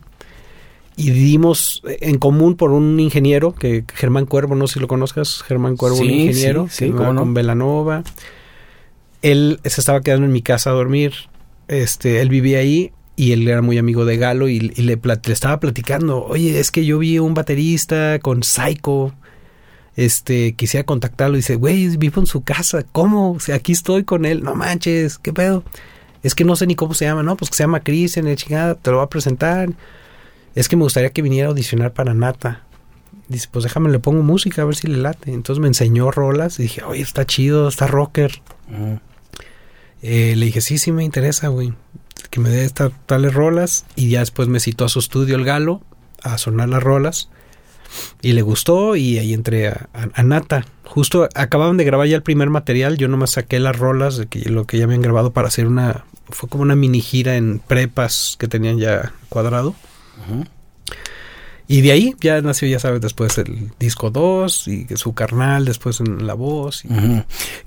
y 0.96 1.10
dimos 1.10 1.82
en 1.84 2.18
común 2.18 2.56
por 2.56 2.70
un 2.70 3.00
ingeniero, 3.00 3.54
que 3.54 3.84
Germán 3.94 4.26
Cuervo, 4.26 4.54
no 4.54 4.66
sé 4.66 4.74
si 4.74 4.80
lo 4.80 4.88
conozcas, 4.88 5.42
Germán 5.42 5.76
Cuervo, 5.76 5.98
un 5.98 6.10
ingeniero, 6.10 6.68
sí, 6.68 6.76
sí, 6.76 6.84
que 6.86 6.90
cómo 6.92 7.08
va 7.08 7.12
no. 7.14 7.20
con 7.22 7.34
Velanova. 7.34 8.04
Él 9.22 9.60
se 9.64 9.80
estaba 9.80 10.00
quedando 10.00 10.26
en 10.26 10.32
mi 10.32 10.42
casa 10.42 10.70
a 10.70 10.72
dormir, 10.74 11.12
este, 11.68 12.20
él 12.20 12.28
vivía 12.28 12.58
ahí 12.58 12.92
y 13.16 13.32
él 13.32 13.46
era 13.48 13.62
muy 13.62 13.78
amigo 13.78 14.04
de 14.04 14.16
Galo 14.16 14.48
y, 14.48 14.72
y 14.74 14.82
le, 14.82 15.00
le 15.02 15.32
estaba 15.32 15.60
platicando, 15.60 16.24
oye, 16.24 16.58
es 16.58 16.70
que 16.70 16.84
yo 16.84 16.98
vi 16.98 17.18
un 17.18 17.34
baterista 17.34 18.18
con 18.20 18.42
Psycho, 18.42 19.14
este, 19.96 20.54
quisiera 20.54 20.84
contactarlo, 20.84 21.36
y 21.36 21.40
dice, 21.40 21.56
güey, 21.56 21.96
vivo 21.96 22.20
en 22.20 22.26
su 22.26 22.42
casa, 22.42 22.84
¿cómo? 22.92 23.32
O 23.32 23.40
sea, 23.40 23.56
aquí 23.56 23.72
estoy 23.72 24.04
con 24.04 24.24
él, 24.24 24.42
no 24.42 24.54
manches, 24.54 25.18
¿qué 25.18 25.32
pedo? 25.32 25.64
Es 26.22 26.34
que 26.34 26.44
no 26.44 26.56
sé 26.56 26.66
ni 26.66 26.74
cómo 26.74 26.94
se 26.94 27.04
llama, 27.04 27.22
no, 27.22 27.36
pues 27.36 27.50
que 27.50 27.56
se 27.56 27.64
llama 27.64 27.80
Cristian, 27.80 28.26
el 28.28 28.36
chingada, 28.36 28.74
te 28.76 28.90
lo 28.90 28.98
voy 28.98 29.04
a 29.04 29.08
presentar. 29.08 29.70
Es 30.54 30.68
que 30.68 30.76
me 30.76 30.82
gustaría 30.82 31.10
que 31.10 31.22
viniera 31.22 31.48
a 31.48 31.50
audicionar 31.50 31.92
para 31.92 32.14
Nata. 32.14 32.62
Dice, 33.28 33.48
pues 33.50 33.64
déjame, 33.64 33.90
le 33.90 33.98
pongo 33.98 34.22
música 34.22 34.62
a 34.62 34.64
ver 34.64 34.76
si 34.76 34.86
le 34.86 34.98
late. 34.98 35.32
Entonces 35.32 35.60
me 35.60 35.68
enseñó 35.68 36.10
rolas 36.10 36.58
y 36.58 36.64
dije, 36.64 36.82
oye, 36.84 37.02
está 37.02 37.26
chido, 37.26 37.68
está 37.68 37.86
rocker. 37.86 38.42
Eh, 40.02 40.34
le 40.36 40.46
dije, 40.46 40.60
sí, 40.60 40.78
sí 40.78 40.92
me 40.92 41.04
interesa, 41.04 41.48
güey. 41.48 41.72
Que 42.30 42.40
me 42.40 42.50
dé 42.50 42.64
estas 42.64 42.92
tales 43.06 43.32
rolas. 43.32 43.86
Y 43.96 44.10
ya 44.10 44.20
después 44.20 44.48
me 44.48 44.60
citó 44.60 44.84
a 44.84 44.88
su 44.88 44.98
estudio 44.98 45.36
el 45.36 45.44
galo 45.44 45.80
a 46.22 46.36
sonar 46.38 46.68
las 46.68 46.82
rolas. 46.82 47.30
Y 48.22 48.32
le 48.32 48.42
gustó 48.42 48.96
y 48.96 49.18
ahí 49.18 49.32
entré 49.34 49.68
a, 49.68 49.88
a- 49.94 50.08
a 50.14 50.22
Nata. 50.22 50.64
Justo 50.84 51.28
acababan 51.34 51.76
de 51.76 51.84
grabar 51.84 52.06
ya 52.06 52.16
el 52.16 52.22
primer 52.22 52.50
material. 52.50 52.96
Yo 52.98 53.08
nomás 53.08 53.30
saqué 53.32 53.58
las 53.60 53.78
rolas 53.78 54.16
de 54.16 54.26
que, 54.26 54.40
lo 54.50 54.66
que 54.66 54.78
ya 54.78 54.84
habían 54.84 55.02
grabado 55.02 55.32
para 55.32 55.48
hacer 55.48 55.66
una... 55.66 56.04
Fue 56.30 56.48
como 56.48 56.62
una 56.62 56.76
mini 56.76 57.00
gira 57.00 57.36
en 57.36 57.58
prepas 57.58 58.36
que 58.38 58.48
tenían 58.48 58.78
ya 58.78 59.12
cuadrado. 59.28 59.74
Y 61.68 61.80
de 61.80 61.92
ahí 61.92 62.14
ya 62.20 62.40
nació, 62.42 62.68
ya 62.68 62.78
sabes, 62.78 63.00
después 63.00 63.38
el 63.38 63.70
disco 63.78 64.10
2 64.10 64.68
y 64.68 64.86
su 64.96 65.14
carnal 65.14 65.64
después 65.64 66.00
en 66.00 66.26
la 66.26 66.34
voz. 66.34 66.84
y-. 66.84 66.88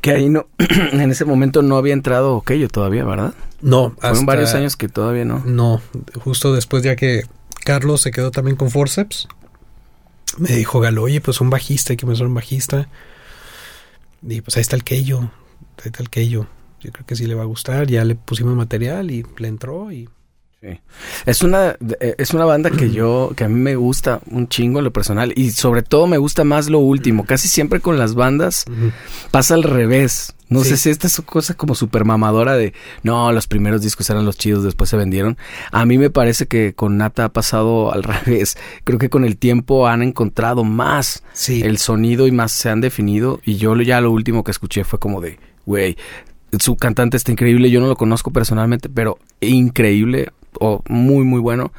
Que 0.02 0.12
ahí 0.12 0.30
no, 0.30 0.48
en 0.60 1.10
ese 1.12 1.26
momento 1.26 1.62
no 1.62 1.78
había 1.78 1.94
entrado 1.94 2.36
Okello 2.36 2.68
todavía, 2.68 3.04
¿verdad? 3.04 3.34
No, 3.62 3.92
Fueron 3.92 4.14
hasta- 4.18 4.26
varios 4.26 4.54
años 4.54 4.76
que 4.76 4.90
todavía 4.90 5.26
no. 5.26 5.42
No, 5.46 5.82
justo 6.24 6.54
después 6.54 6.84
ya 6.84 6.96
que 6.96 7.24
Carlos 7.64 8.02
se 8.02 8.12
quedó 8.12 8.30
también 8.32 8.58
con 8.58 8.70
Forceps, 8.70 9.28
me 10.38 10.50
dijo 10.50 10.80
Galo, 10.80 11.04
oye, 11.04 11.22
pues 11.22 11.42
un 11.42 11.50
bajista, 11.50 11.94
hay 11.94 11.98
que 11.98 12.06
pensar 12.06 12.28
un 12.28 12.34
bajista. 12.34 12.90
Y 14.22 14.42
pues 14.42 14.58
ahí 14.58 14.62
está 14.62 14.76
el 14.76 14.84
Keyo, 14.84 15.20
ahí 15.20 15.86
está 15.86 16.02
el 16.02 16.10
Keyo. 16.10 16.48
Yo 16.82 16.92
creo 16.92 17.06
que 17.06 17.16
sí 17.16 17.26
le 17.26 17.36
va 17.36 17.44
a 17.44 17.48
gustar, 17.48 17.88
ya 17.88 18.04
le 18.04 18.16
pusimos 18.16 18.56
material 18.56 19.12
y 19.12 19.26
le 19.38 19.48
entró 19.48 19.92
y... 19.92 20.10
Sí. 20.68 20.80
Es 21.28 21.44
una 21.44 21.76
eh, 22.00 22.16
es 22.18 22.34
una 22.34 22.46
banda 22.46 22.72
que 22.72 22.90
yo 22.92 23.32
que 23.36 23.44
a 23.44 23.50
mí 23.50 23.60
me 23.60 23.76
gusta 23.76 24.20
un 24.32 24.48
chingo 24.48 24.80
en 24.80 24.86
lo 24.86 24.92
personal 24.94 25.32
y 25.36 25.52
sobre 25.52 25.84
todo 25.84 26.08
me 26.08 26.18
gusta 26.18 26.44
más 26.44 26.70
lo 26.70 26.80
último. 26.80 27.26
Casi 27.26 27.48
siempre 27.48 27.82
con 27.82 28.00
las 28.00 28.16
bandas 28.16 28.66
pasa 29.32 29.54
al 29.54 29.64
revés. 29.64 30.32
No 30.48 30.64
Sí. 30.64 30.70
sé 30.70 30.78
si 30.78 30.90
esta 30.92 31.08
es 31.08 31.20
cosa 31.26 31.56
como 31.56 31.74
super 31.74 32.06
mamadora 32.06 32.56
de 32.56 32.74
no, 33.04 33.32
los 33.32 33.48
primeros 33.48 33.82
discos 33.82 34.08
eran 34.12 34.26
los 34.26 34.38
chidos, 34.38 34.64
después 34.64 34.90
se 34.92 34.96
vendieron. 34.98 35.38
A 35.72 35.86
mí 35.88 35.98
me 35.98 36.12
parece 36.12 36.46
que 36.46 36.74
con 36.76 36.98
Nata 36.98 37.26
ha 37.26 37.30
pasado 37.34 37.92
al 37.94 38.04
revés. 38.04 38.56
Creo 38.84 38.98
que 39.00 39.10
con 39.10 39.26
el 39.26 39.38
tiempo 39.38 39.88
han 39.88 40.02
encontrado 40.04 40.64
más 40.64 41.24
Sí, 41.34 41.62
el 41.64 41.78
sonido 41.80 42.28
y 42.28 42.32
más 42.32 42.52
se 42.52 42.70
han 42.70 42.80
definido. 42.82 43.40
Y 43.44 43.56
yo 43.58 43.76
ya 43.82 44.02
lo 44.02 44.12
último 44.12 44.44
que 44.44 44.52
escuché 44.52 44.84
fue 44.84 45.00
como 45.00 45.20
de, 45.20 45.40
güey, 45.66 45.98
su 46.60 46.76
cantante 46.78 47.18
está 47.18 47.32
increíble. 47.32 47.72
Yo 47.72 47.82
no 47.82 47.88
lo 47.88 47.96
conozco 47.98 48.32
personalmente, 48.32 48.88
pero 48.88 49.18
increíble 49.42 50.30
o 50.60 50.84
muy, 50.88 51.24
muy 51.24 51.40
bueno. 51.40 51.72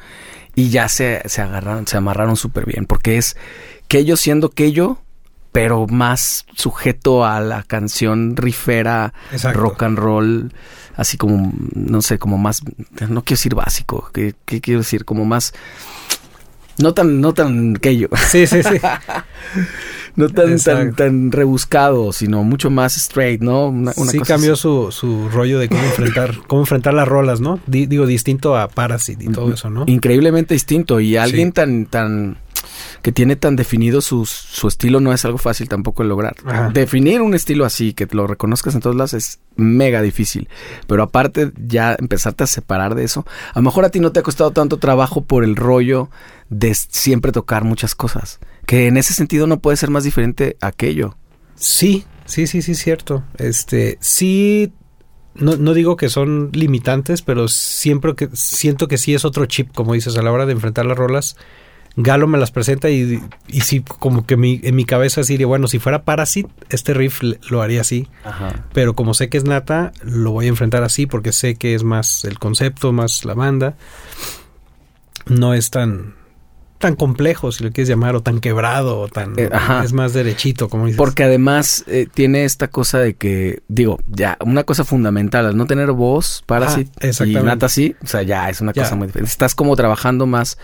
Y 0.55 0.69
ya 0.69 0.89
se, 0.89 1.21
se 1.25 1.41
agarraron, 1.41 1.85
se 1.87 1.97
amarraron 1.97 2.35
súper 2.35 2.65
bien. 2.65 2.85
Porque 2.85 3.17
es 3.17 3.37
que 3.87 3.99
ellos 3.99 4.19
siendo 4.19 4.49
que 4.49 4.71
yo, 4.71 4.99
pero 5.51 5.87
más 5.87 6.45
sujeto 6.55 7.25
a 7.25 7.39
la 7.39 7.63
canción 7.63 8.35
rifera, 8.35 9.13
Exacto. 9.31 9.59
rock 9.59 9.83
and 9.83 9.97
roll, 9.99 10.53
así 10.95 11.17
como, 11.17 11.51
no 11.73 12.01
sé, 12.01 12.19
como 12.19 12.37
más, 12.37 12.63
no 12.63 13.23
quiero 13.23 13.37
decir 13.37 13.55
básico, 13.55 14.09
¿qué, 14.13 14.35
qué 14.45 14.61
quiero 14.61 14.79
decir? 14.81 15.05
Como 15.05 15.25
más, 15.25 15.53
no 16.79 16.93
tan, 16.93 17.21
no 17.21 17.33
tan 17.33 17.75
que 17.75 17.97
yo. 17.97 18.07
sí, 18.29 18.45
sí, 18.47 18.61
sí. 18.63 18.79
No 20.17 20.27
tan, 20.29 20.59
tan, 20.59 20.93
tan 20.95 21.31
rebuscado, 21.31 22.11
sino 22.11 22.43
mucho 22.43 22.69
más 22.69 22.97
straight, 22.97 23.39
¿no? 23.41 23.67
Una, 23.69 23.93
una 23.95 24.11
sí 24.11 24.17
cosa 24.19 24.33
cambió 24.33 24.53
así. 24.53 24.63
su, 24.63 24.89
su 24.91 25.29
rollo 25.29 25.59
de 25.59 25.69
cómo 25.69 25.81
enfrentar, 25.83 26.35
cómo 26.47 26.61
enfrentar 26.63 26.93
las 26.93 27.07
rolas, 27.07 27.39
¿no? 27.39 27.59
Di- 27.67 27.85
digo, 27.85 28.05
distinto 28.05 28.57
a 28.57 28.67
Parasite 28.67 29.23
y 29.23 29.27
todo 29.29 29.53
eso, 29.53 29.69
¿no? 29.69 29.83
Increíblemente 29.87 30.53
distinto. 30.53 30.99
Y 30.99 31.15
alguien 31.17 31.49
Sí. 31.49 31.53
tan, 31.53 31.85
tan, 31.85 32.37
que 33.03 33.11
tiene 33.11 33.35
tan 33.35 33.55
definido 33.55 34.01
su, 34.01 34.25
su 34.25 34.67
estilo 34.67 34.99
no 34.99 35.13
es 35.13 35.23
algo 35.23 35.37
fácil 35.37 35.69
tampoco 35.69 36.01
de 36.03 36.09
lograr. 36.09 36.35
Ajá. 36.45 36.69
Definir 36.73 37.21
un 37.21 37.35
estilo 37.35 37.63
así, 37.63 37.93
que 37.93 38.07
lo 38.11 38.25
reconozcas 38.27 38.73
en 38.75 38.81
todos 38.81 38.95
lados, 38.95 39.13
es 39.13 39.39
mega 39.55 40.01
difícil. 40.01 40.49
Pero 40.87 41.03
aparte, 41.03 41.51
ya 41.63 41.95
empezarte 41.97 42.43
a 42.43 42.47
separar 42.47 42.95
de 42.95 43.03
eso, 43.03 43.25
a 43.53 43.59
lo 43.59 43.63
mejor 43.63 43.85
a 43.85 43.89
ti 43.91 43.99
no 43.99 44.11
te 44.11 44.19
ha 44.19 44.23
costado 44.23 44.49
tanto 44.51 44.77
trabajo 44.77 45.23
por 45.23 45.43
el 45.43 45.55
rollo 45.55 46.09
de 46.49 46.73
siempre 46.73 47.31
tocar 47.31 47.63
muchas 47.63 47.93
cosas. 47.93 48.39
Que 48.67 48.87
en 48.87 48.97
ese 48.97 49.13
sentido 49.13 49.47
no 49.47 49.59
puede 49.59 49.77
ser 49.77 49.89
más 49.89 50.03
diferente 50.03 50.57
aquello. 50.61 51.17
Sí, 51.55 52.05
sí, 52.25 52.47
sí, 52.47 52.61
sí, 52.61 52.75
cierto. 52.75 53.23
Este, 53.37 53.97
sí, 54.01 54.73
no, 55.35 55.55
no 55.55 55.73
digo 55.73 55.95
que 55.95 56.09
son 56.09 56.49
limitantes, 56.51 57.21
pero 57.21 57.47
siempre 57.47 58.13
que 58.13 58.29
siento 58.33 58.89
que 58.89 58.97
sí 58.97 59.15
es 59.15 59.23
otro 59.23 59.45
chip, 59.45 59.73
como 59.73 59.93
dices, 59.93 60.17
a 60.17 60.21
la 60.21 60.33
hora 60.33 60.45
de 60.45 60.51
enfrentar 60.51 60.85
las 60.85 60.97
rolas. 60.97 61.37
Galo 61.95 62.27
me 62.27 62.37
las 62.37 62.51
presenta 62.51 62.89
y, 62.89 63.23
y 63.47 63.61
sí, 63.61 63.81
como 63.81 64.25
que 64.25 64.35
mi, 64.35 64.59
en 64.61 64.75
mi 64.75 64.83
cabeza 64.83 65.21
diría, 65.21 65.47
bueno, 65.47 65.67
si 65.67 65.79
fuera 65.79 66.03
Parasite, 66.03 66.49
este 66.69 66.93
riff 66.93 67.23
lo 67.49 67.61
haría 67.61 67.81
así. 67.81 68.09
Ajá. 68.25 68.67
Pero 68.73 68.95
como 68.95 69.13
sé 69.13 69.29
que 69.29 69.37
es 69.37 69.45
Nata, 69.45 69.93
lo 70.03 70.31
voy 70.31 70.47
a 70.47 70.49
enfrentar 70.49 70.83
así 70.83 71.07
porque 71.07 71.31
sé 71.31 71.55
que 71.55 71.73
es 71.73 71.83
más 71.83 72.25
el 72.25 72.37
concepto, 72.37 72.91
más 72.91 73.23
la 73.23 73.33
banda. 73.33 73.77
No 75.25 75.53
es 75.53 75.71
tan 75.71 76.13
tan 76.77 76.95
complejo, 76.95 77.51
si 77.51 77.63
lo 77.63 77.71
quieres 77.71 77.89
llamar, 77.89 78.15
o 78.15 78.21
tan 78.21 78.39
quebrado, 78.39 78.99
o 78.99 79.07
tan... 79.07 79.33
Eh, 79.37 79.49
ajá. 79.51 79.83
Es 79.83 79.93
más 79.93 80.13
derechito, 80.13 80.69
como 80.69 80.85
dices. 80.85 80.97
Porque 80.97 81.23
además 81.23 81.83
eh, 81.87 82.07
tiene 82.13 82.43
esta 82.45 82.67
cosa 82.69 82.99
de 82.99 83.15
que, 83.15 83.61
digo, 83.67 83.99
ya, 84.07 84.37
una 84.45 84.63
cosa 84.63 84.83
fundamental, 84.83 85.45
al 85.47 85.57
no 85.57 85.65
tener 85.65 85.91
voz, 85.91 86.43
Parasite 86.45 86.91
Ah, 87.01 87.25
y. 87.25 87.33
Nata 87.33 87.67
sí, 87.69 87.95
o 88.03 88.07
sea, 88.07 88.21
ya 88.23 88.49
es 88.49 88.61
una 88.61 88.73
Ya. 88.73 88.83
cosa 88.83 88.95
muy 88.95 89.07
diferente. 89.07 89.31
Estás 89.31 89.55
como 89.55 89.75
trabajando 89.75 90.25
más 90.27 90.57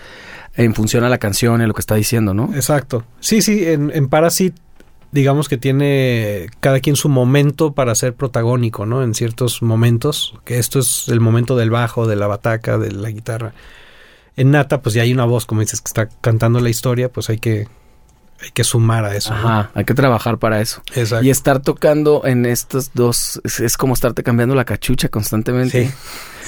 en 0.56 0.74
función 0.74 1.02
a 1.04 1.08
la 1.08 1.18
canción 1.18 1.60
y 1.60 1.64
a 1.64 1.66
lo 1.66 1.74
que 1.74 1.80
está 1.80 1.96
diciendo, 1.96 2.32
¿no? 2.32 2.50
Exacto. 2.54 3.04
Sí, 3.20 3.42
sí, 3.42 3.66
en, 3.66 3.90
en 3.92 4.08
Parasite, 4.08 4.60
digamos 5.10 5.48
que 5.48 5.58
tiene 5.58 6.46
cada 6.60 6.78
quien 6.80 6.94
su 6.96 7.08
momento 7.08 7.72
para 7.72 7.94
ser 7.96 8.14
protagónico, 8.14 8.86
¿no? 8.86 9.02
En 9.02 9.14
ciertos 9.14 9.62
momentos, 9.62 10.34
que 10.44 10.58
esto 10.58 10.78
es 10.78 11.08
el 11.08 11.18
momento 11.20 11.56
del 11.56 11.70
bajo, 11.70 12.06
de 12.06 12.14
la 12.16 12.28
bataca, 12.28 12.78
de 12.78 12.92
la 12.92 13.10
guitarra. 13.10 13.52
En 14.36 14.50
Nata, 14.50 14.80
pues 14.82 14.94
ya 14.94 15.02
hay 15.02 15.12
una 15.12 15.24
voz, 15.24 15.46
como 15.46 15.60
dices, 15.60 15.80
que 15.80 15.88
está 15.88 16.08
cantando 16.20 16.60
la 16.60 16.68
historia, 16.70 17.08
pues 17.08 17.30
hay 17.30 17.38
que, 17.38 17.68
hay 18.42 18.50
que 18.52 18.64
sumar 18.64 19.04
a 19.04 19.14
eso. 19.14 19.30
¿no? 19.30 19.36
Ajá, 19.36 19.70
hay 19.74 19.84
que 19.84 19.94
trabajar 19.94 20.38
para 20.38 20.60
eso. 20.60 20.82
Exacto. 20.94 21.24
Y 21.24 21.30
estar 21.30 21.60
tocando 21.60 22.22
en 22.24 22.44
estos 22.44 22.90
dos, 22.94 23.40
es, 23.44 23.60
es 23.60 23.76
como 23.76 23.94
estarte 23.94 24.22
cambiando 24.24 24.54
la 24.56 24.64
cachucha 24.64 25.08
constantemente. 25.08 25.86
Sí, 25.88 25.94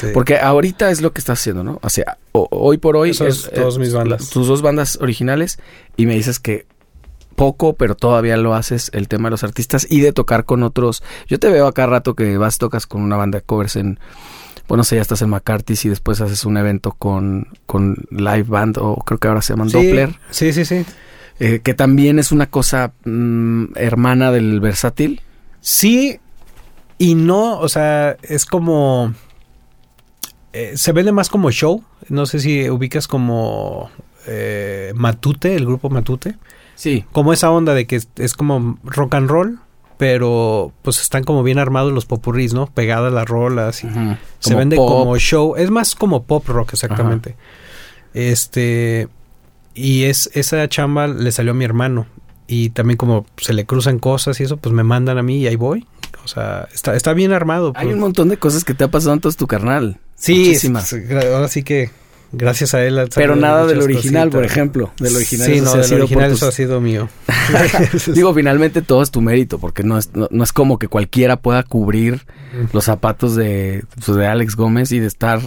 sí. 0.01 0.07
Porque 0.13 0.39
ahorita 0.39 0.91
es 0.91 1.01
lo 1.01 1.13
que 1.13 1.21
estás 1.21 1.39
haciendo, 1.39 1.63
¿no? 1.63 1.79
O 1.83 1.89
sea, 1.89 2.19
o- 2.33 2.49
hoy 2.51 2.79
por 2.79 2.97
hoy... 2.97 3.11
Esas 3.11 3.51
dos 3.55 3.79
mis 3.79 3.93
bandas. 3.93 4.31
tus 4.31 4.49
dos 4.49 4.63
bandas 4.63 4.99
originales 5.01 5.59
y 5.97 6.07
me 6.07 6.15
dices 6.15 6.41
que 6.41 6.67
poco, 7.37 7.75
pero 7.75 7.95
todavía 7.95 8.37
lo 8.39 8.55
haces 8.55 8.91
el 8.95 9.09
tema 9.09 9.29
de 9.29 9.33
los 9.33 9.45
artistas 9.45 9.87
y 9.89 10.01
de 10.01 10.13
tocar 10.13 10.45
con 10.45 10.63
otros. 10.63 11.03
Yo 11.29 11.39
te 11.39 11.51
veo 11.51 11.67
acá 11.67 11.87
rato 11.87 12.15
que 12.15 12.37
vas, 12.39 12.59
tocas 12.59 12.87
con 12.87 13.03
una 13.03 13.17
banda 13.17 13.39
de 13.39 13.45
covers 13.45 13.77
en... 13.77 14.01
Bueno, 14.69 14.81
no 14.81 14.85
sé, 14.85 14.97
ya 14.97 15.03
estás 15.03 15.23
en 15.23 15.31
McCarthy's 15.31 15.85
y 15.85 15.89
después 15.89 16.21
haces 16.21 16.45
un 16.45 16.57
evento 16.57 16.93
con, 16.93 17.49
con 17.67 17.97
Live 18.11 18.45
Band 18.45 18.79
o 18.79 18.97
creo 18.97 19.19
que 19.19 19.29
ahora 19.29 19.43
se 19.43 19.53
llaman 19.53 19.71
Sí, 19.71 19.77
Doppler, 19.77 20.15
Sí, 20.31 20.53
sí, 20.53 20.65
sí. 20.65 20.85
eh, 21.39 21.61
que 21.63 21.75
también 21.75 22.19
es 22.19 22.33
una 22.33 22.47
cosa 22.47 22.93
mm, 23.05 23.65
hermana 23.77 24.31
del 24.33 24.61
versátil. 24.61 25.21
Sí 25.61 26.19
y 26.99 27.15
no, 27.15 27.59
o 27.59 27.69
sea, 27.69 28.17
es 28.23 28.45
como... 28.47 29.13
eh, 30.53 30.73
se 30.77 30.93
vende 30.93 31.13
más 31.13 31.29
como 31.29 31.51
show. 31.51 31.85
No 32.09 32.27
sé 32.27 32.41
si 32.41 32.69
ubicas 32.71 33.07
como 33.07 33.91
eh, 34.27 34.93
Matute, 34.97 35.55
el 35.55 35.67
grupo 35.67 35.91
Matute. 35.91 36.37
Sí. 36.75 37.05
Como 37.13 37.33
esa 37.33 37.51
onda 37.51 37.75
de 37.75 37.87
que 37.87 37.97
es, 37.97 38.09
es 38.17 38.35
como 38.35 38.79
rock 38.85 39.15
and 39.15 39.29
roll, 39.31 39.59
pero 39.99 40.73
pues 40.83 41.01
están 41.01 41.25
como 41.25 41.43
bien 41.43 41.59
armados 41.59 41.93
los 41.93 42.07
popurrís, 42.07 42.53
¿no? 42.53 42.67
Pegadas 42.67 43.13
las 43.13 43.27
rolas 43.27 43.83
y 43.85 43.89
se 44.41 44.55
vende 44.55 44.77
como 44.77 45.17
show. 45.19 45.57
Es 45.57 45.71
más 45.71 45.95
como 45.95 46.25
pop 46.25 46.47
rock, 46.49 46.75
exactamente. 46.75 47.37
Este. 48.15 49.09
Y 49.75 50.05
es 50.05 50.31
esa 50.33 50.67
chamba 50.69 51.07
le 51.07 51.33
salió 51.33 51.53
a 51.53 51.55
mi 51.55 51.65
hermano. 51.65 52.07
Y 52.49 52.71
también 52.71 52.97
como 52.97 53.27
se 53.39 53.53
le 53.53 53.67
cruzan 53.67 53.99
cosas 53.99 54.39
y 54.41 54.45
eso, 54.45 54.57
pues 54.57 54.73
me 54.73 54.85
mandan 54.85 55.19
a 55.19 55.23
mí 55.23 55.39
y 55.39 55.47
ahí 55.47 55.57
voy. 55.57 55.87
O 56.25 56.29
sea, 56.29 56.69
está, 56.73 56.95
está 56.95 57.13
bien 57.13 57.33
armado. 57.33 57.73
Hay 57.75 57.87
pues. 57.87 57.95
un 57.95 58.01
montón 58.01 58.29
de 58.29 58.37
cosas 58.37 58.65
que 58.65 58.75
te 58.75 58.85
ha 58.85 58.89
pasado 58.89 59.15
entonces 59.15 59.37
tu 59.37 59.47
carnal. 59.47 59.99
Sí, 60.15 60.39
Muchísimas. 60.39 60.93
ahora 60.93 61.49
sí 61.49 61.63
que 61.63 61.91
gracias 62.33 62.75
a 62.75 62.85
él. 62.85 63.09
Pero 63.15 63.37
nada 63.37 63.67
del 63.67 63.81
original, 63.81 64.31
por 64.31 64.45
ejemplo. 64.45 64.93
Del 64.99 65.17
original. 65.17 65.47
Sí, 65.47 65.61
no, 65.61 65.75
del 65.75 66.01
original 66.01 66.33
eso 66.33 66.49
ha 66.49 66.53
sido 66.53 66.81
mío. 66.81 67.09
Digo, 68.15 68.35
finalmente 68.35 68.83
todo 68.83 69.03
es 69.03 69.11
tu 69.11 69.21
mérito, 69.21 69.59
porque 69.59 69.83
no 69.83 69.99
es, 69.99 70.11
no, 70.15 70.43
es 70.43 70.53
como 70.53 70.79
que 70.79 70.89
cualquiera 70.89 71.37
pueda 71.37 71.63
cubrir 71.63 72.23
los 72.73 72.85
zapatos 72.85 73.37
de, 73.37 73.85
pues, 73.95 74.17
de 74.17 74.27
Alex 74.27 74.57
Gómez 74.57 74.93
y 74.93 75.01
de 75.01 75.07
estar 75.07 75.41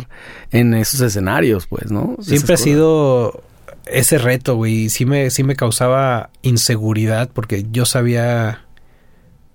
en 0.51 0.73
esos 0.73 1.01
escenarios, 1.01 1.67
pues, 1.67 1.91
¿no? 1.91 2.15
Siempre 2.21 2.55
ha 2.55 2.57
sido 2.57 3.43
ese 3.85 4.17
reto, 4.17 4.55
güey. 4.55 4.89
Sí 4.89 5.05
me, 5.05 5.29
sí 5.29 5.43
me 5.43 5.55
causaba 5.55 6.29
inseguridad 6.41 7.29
porque 7.33 7.65
yo 7.71 7.85
sabía 7.85 8.65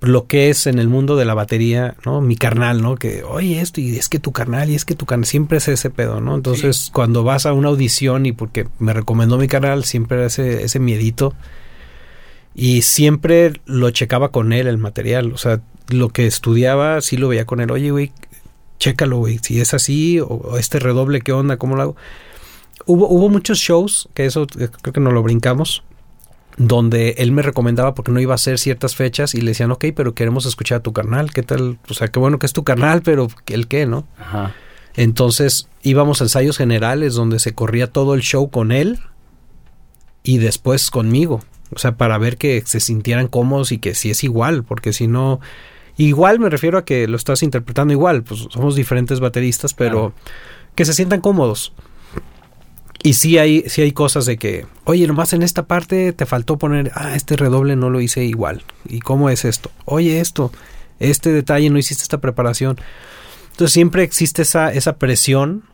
lo 0.09 0.26
que 0.26 0.50
es 0.50 0.66
en 0.66 0.78
el 0.78 0.88
mundo 0.88 1.16
de 1.16 1.24
la 1.24 1.34
batería, 1.34 1.96
¿no? 2.05 2.20
Mi 2.20 2.36
carnal, 2.36 2.82
¿no? 2.82 2.96
Que, 2.96 3.22
oye, 3.22 3.61
esto, 3.61 3.80
y 3.80 3.96
es 3.96 4.09
que 4.09 4.18
tu 4.18 4.32
carnal, 4.32 4.70
y 4.70 4.74
es 4.74 4.84
que 4.84 4.94
tu 4.94 5.07
carnal, 5.07 5.26
siempre 5.26 5.59
es 5.59 5.68
ese 5.68 5.90
pedo, 5.90 6.20
¿no? 6.20 6.34
Entonces, 6.34 6.90
cuando 6.92 7.24
vas 7.24 7.46
a 7.46 7.52
una 7.52 7.68
audición 7.68 8.26
y 8.26 8.32
porque 8.32 8.66
me 8.78 8.92
recomendó 8.92 9.38
mi 9.38 9.48
canal, 9.48 9.84
siempre 9.84 10.24
ese, 10.24 10.64
ese 10.64 10.78
miedito. 10.78 11.34
Y 12.55 12.82
siempre 12.82 13.61
lo 13.66 13.90
checaba 13.90 14.30
con 14.30 14.52
él 14.52 14.66
el 14.68 14.78
material, 14.78 15.32
o 15.32 15.38
sea, 15.38 15.61
lo 15.88 16.11
que 16.11 16.26
estudiaba, 16.26 17.00
sí 17.00 17.16
lo 17.16 17.28
veía 17.28 17.46
con 17.46 17.61
él, 17.61 17.70
oye, 17.70 17.90
güey, 17.90 18.12
chécalo, 18.78 19.18
güey, 19.18 19.38
si 19.42 19.61
es 19.61 19.74
así, 19.74 20.20
o, 20.20 20.57
este 20.59 20.78
redoble, 20.78 21.20
¿qué 21.20 21.32
onda? 21.32 21.57
¿Cómo 21.57 21.74
lo 21.74 21.82
hago? 21.82 21.96
Hubo, 22.86 23.09
hubo 23.09 23.28
muchos 23.28 23.59
shows, 23.59 24.09
que 24.14 24.26
eso 24.26 24.46
eh, 24.59 24.68
creo 24.82 24.92
que 24.92 25.00
no 25.00 25.11
lo 25.11 25.22
brincamos, 25.22 25.82
donde 26.57 27.16
él 27.18 27.32
me 27.32 27.42
recomendaba 27.42 27.94
porque 27.94 28.12
no 28.12 28.20
iba 28.20 28.32
a 28.32 28.36
hacer 28.36 28.59
ciertas 28.59 28.94
fechas 28.94 29.34
y 29.34 29.40
le 29.40 29.50
decían, 29.50 29.72
ok, 29.72 29.86
pero 29.94 30.14
queremos 30.14 30.46
escuchar 30.46 30.78
a 30.78 30.82
tu 30.82 30.92
carnal, 30.92 31.32
¿qué 31.32 31.42
tal? 31.42 31.78
O 31.88 31.94
sea, 31.94 32.09
qué 32.09 32.18
bueno 32.18 32.38
que 32.38 32.46
es 32.46 32.52
tu 32.52 32.64
carnal, 32.64 33.02
pero 33.02 33.28
¿el 33.46 33.66
qué, 33.66 33.86
no? 33.86 34.07
Ajá. 34.18 34.55
Entonces 34.96 35.68
íbamos 35.82 36.20
a 36.20 36.24
ensayos 36.24 36.57
generales 36.57 37.14
donde 37.14 37.40
se 37.40 37.55
corría 37.55 37.88
todo 37.90 38.14
el 38.14 38.22
show 38.22 38.50
con 38.50 38.70
él 38.70 39.00
y 40.22 40.38
después 40.38 40.90
conmigo. 40.90 41.40
O 41.74 41.78
sea, 41.78 41.96
para 41.96 42.18
ver 42.18 42.36
que 42.36 42.62
se 42.64 42.78
sintieran 42.78 43.26
cómodos 43.26 43.72
y 43.72 43.78
que 43.78 43.94
si 43.94 44.11
es 44.11 44.22
igual, 44.24 44.64
porque 44.64 44.92
si 44.92 45.09
no... 45.09 45.40
Igual 45.96 46.40
me 46.40 46.50
refiero 46.50 46.78
a 46.78 46.84
que 46.84 47.07
lo 47.07 47.16
estás 47.16 47.44
interpretando 47.44 47.92
igual, 47.92 48.24
pues 48.24 48.48
somos 48.50 48.74
diferentes 48.74 49.20
bateristas, 49.20 49.74
pero 49.74 50.12
que 50.74 50.84
se 50.84 50.92
sientan 50.92 51.20
cómodos. 51.20 51.72
Y 53.05 53.12
sí 53.12 53.36
hay, 53.36 53.64
sí 53.66 53.82
hay 53.82 53.92
cosas 53.92 54.24
de 54.24 54.38
que, 54.38 54.64
oye, 54.84 55.07
nomás 55.07 55.34
en 55.34 55.42
esta 55.42 55.66
parte 55.66 56.14
te 56.14 56.24
faltó 56.24 56.57
poner, 56.57 56.90
ah, 56.94 57.14
este 57.14 57.36
redoble 57.36 57.76
no 57.76 57.90
lo 57.90 58.00
hice 58.00 58.24
igual. 58.24 58.62
¿Y 58.88 59.00
cómo 59.00 59.28
es 59.28 59.44
esto? 59.44 59.70
Oye, 59.84 60.20
esto, 60.20 60.50
este 61.00 61.30
detalle 61.30 61.68
no 61.68 61.76
hiciste 61.76 62.02
esta 62.02 62.22
preparación. 62.22 62.78
Entonces 63.50 63.74
siempre 63.74 64.05
existe 64.05 64.40
esa, 64.40 64.72
esa 64.72 64.96
presión, 64.96 65.64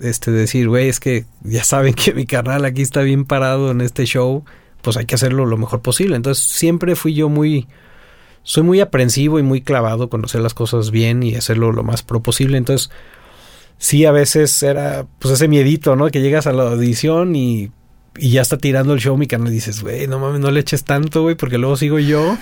este, 0.00 0.30
de 0.30 0.38
decir, 0.38 0.66
güey, 0.66 0.88
es 0.88 0.98
que 0.98 1.26
ya 1.42 1.62
saben 1.62 1.92
que 1.92 2.14
mi 2.14 2.24
carnal 2.24 2.64
aquí 2.64 2.80
está 2.80 3.02
bien 3.02 3.26
parado 3.26 3.70
en 3.70 3.82
este 3.82 4.06
show, 4.06 4.46
pues 4.80 4.96
hay 4.96 5.04
que 5.04 5.16
hacerlo 5.16 5.44
lo 5.44 5.58
mejor 5.58 5.82
posible. 5.82 6.16
Entonces 6.16 6.42
siempre 6.42 6.96
fui 6.96 7.12
yo 7.12 7.28
muy, 7.28 7.68
soy 8.44 8.62
muy 8.62 8.80
aprensivo 8.80 9.38
y 9.38 9.42
muy 9.42 9.60
clavado 9.60 10.08
con 10.08 10.24
hacer 10.24 10.40
las 10.40 10.54
cosas 10.54 10.90
bien 10.90 11.22
y 11.22 11.34
hacerlo 11.34 11.70
lo 11.70 11.82
más 11.82 12.02
pro 12.02 12.22
posible. 12.22 12.56
Entonces, 12.56 12.90
sí 13.78 14.04
a 14.04 14.12
veces 14.12 14.62
era 14.62 15.06
pues 15.18 15.34
ese 15.34 15.48
miedito, 15.48 15.96
¿no? 15.96 16.08
Que 16.10 16.20
llegas 16.20 16.46
a 16.46 16.52
la 16.52 16.64
audición 16.64 17.34
y, 17.36 17.70
y 18.16 18.30
ya 18.30 18.42
está 18.42 18.58
tirando 18.58 18.92
el 18.92 19.00
show 19.00 19.16
mi 19.16 19.26
canal 19.26 19.48
y 19.48 19.52
dices, 19.52 19.82
güey, 19.82 20.06
no 20.06 20.18
mames, 20.18 20.40
no 20.40 20.50
le 20.50 20.60
eches 20.60 20.84
tanto, 20.84 21.22
güey, 21.22 21.36
porque 21.36 21.58
luego 21.58 21.76
sigo 21.76 21.98
yo. 21.98 22.36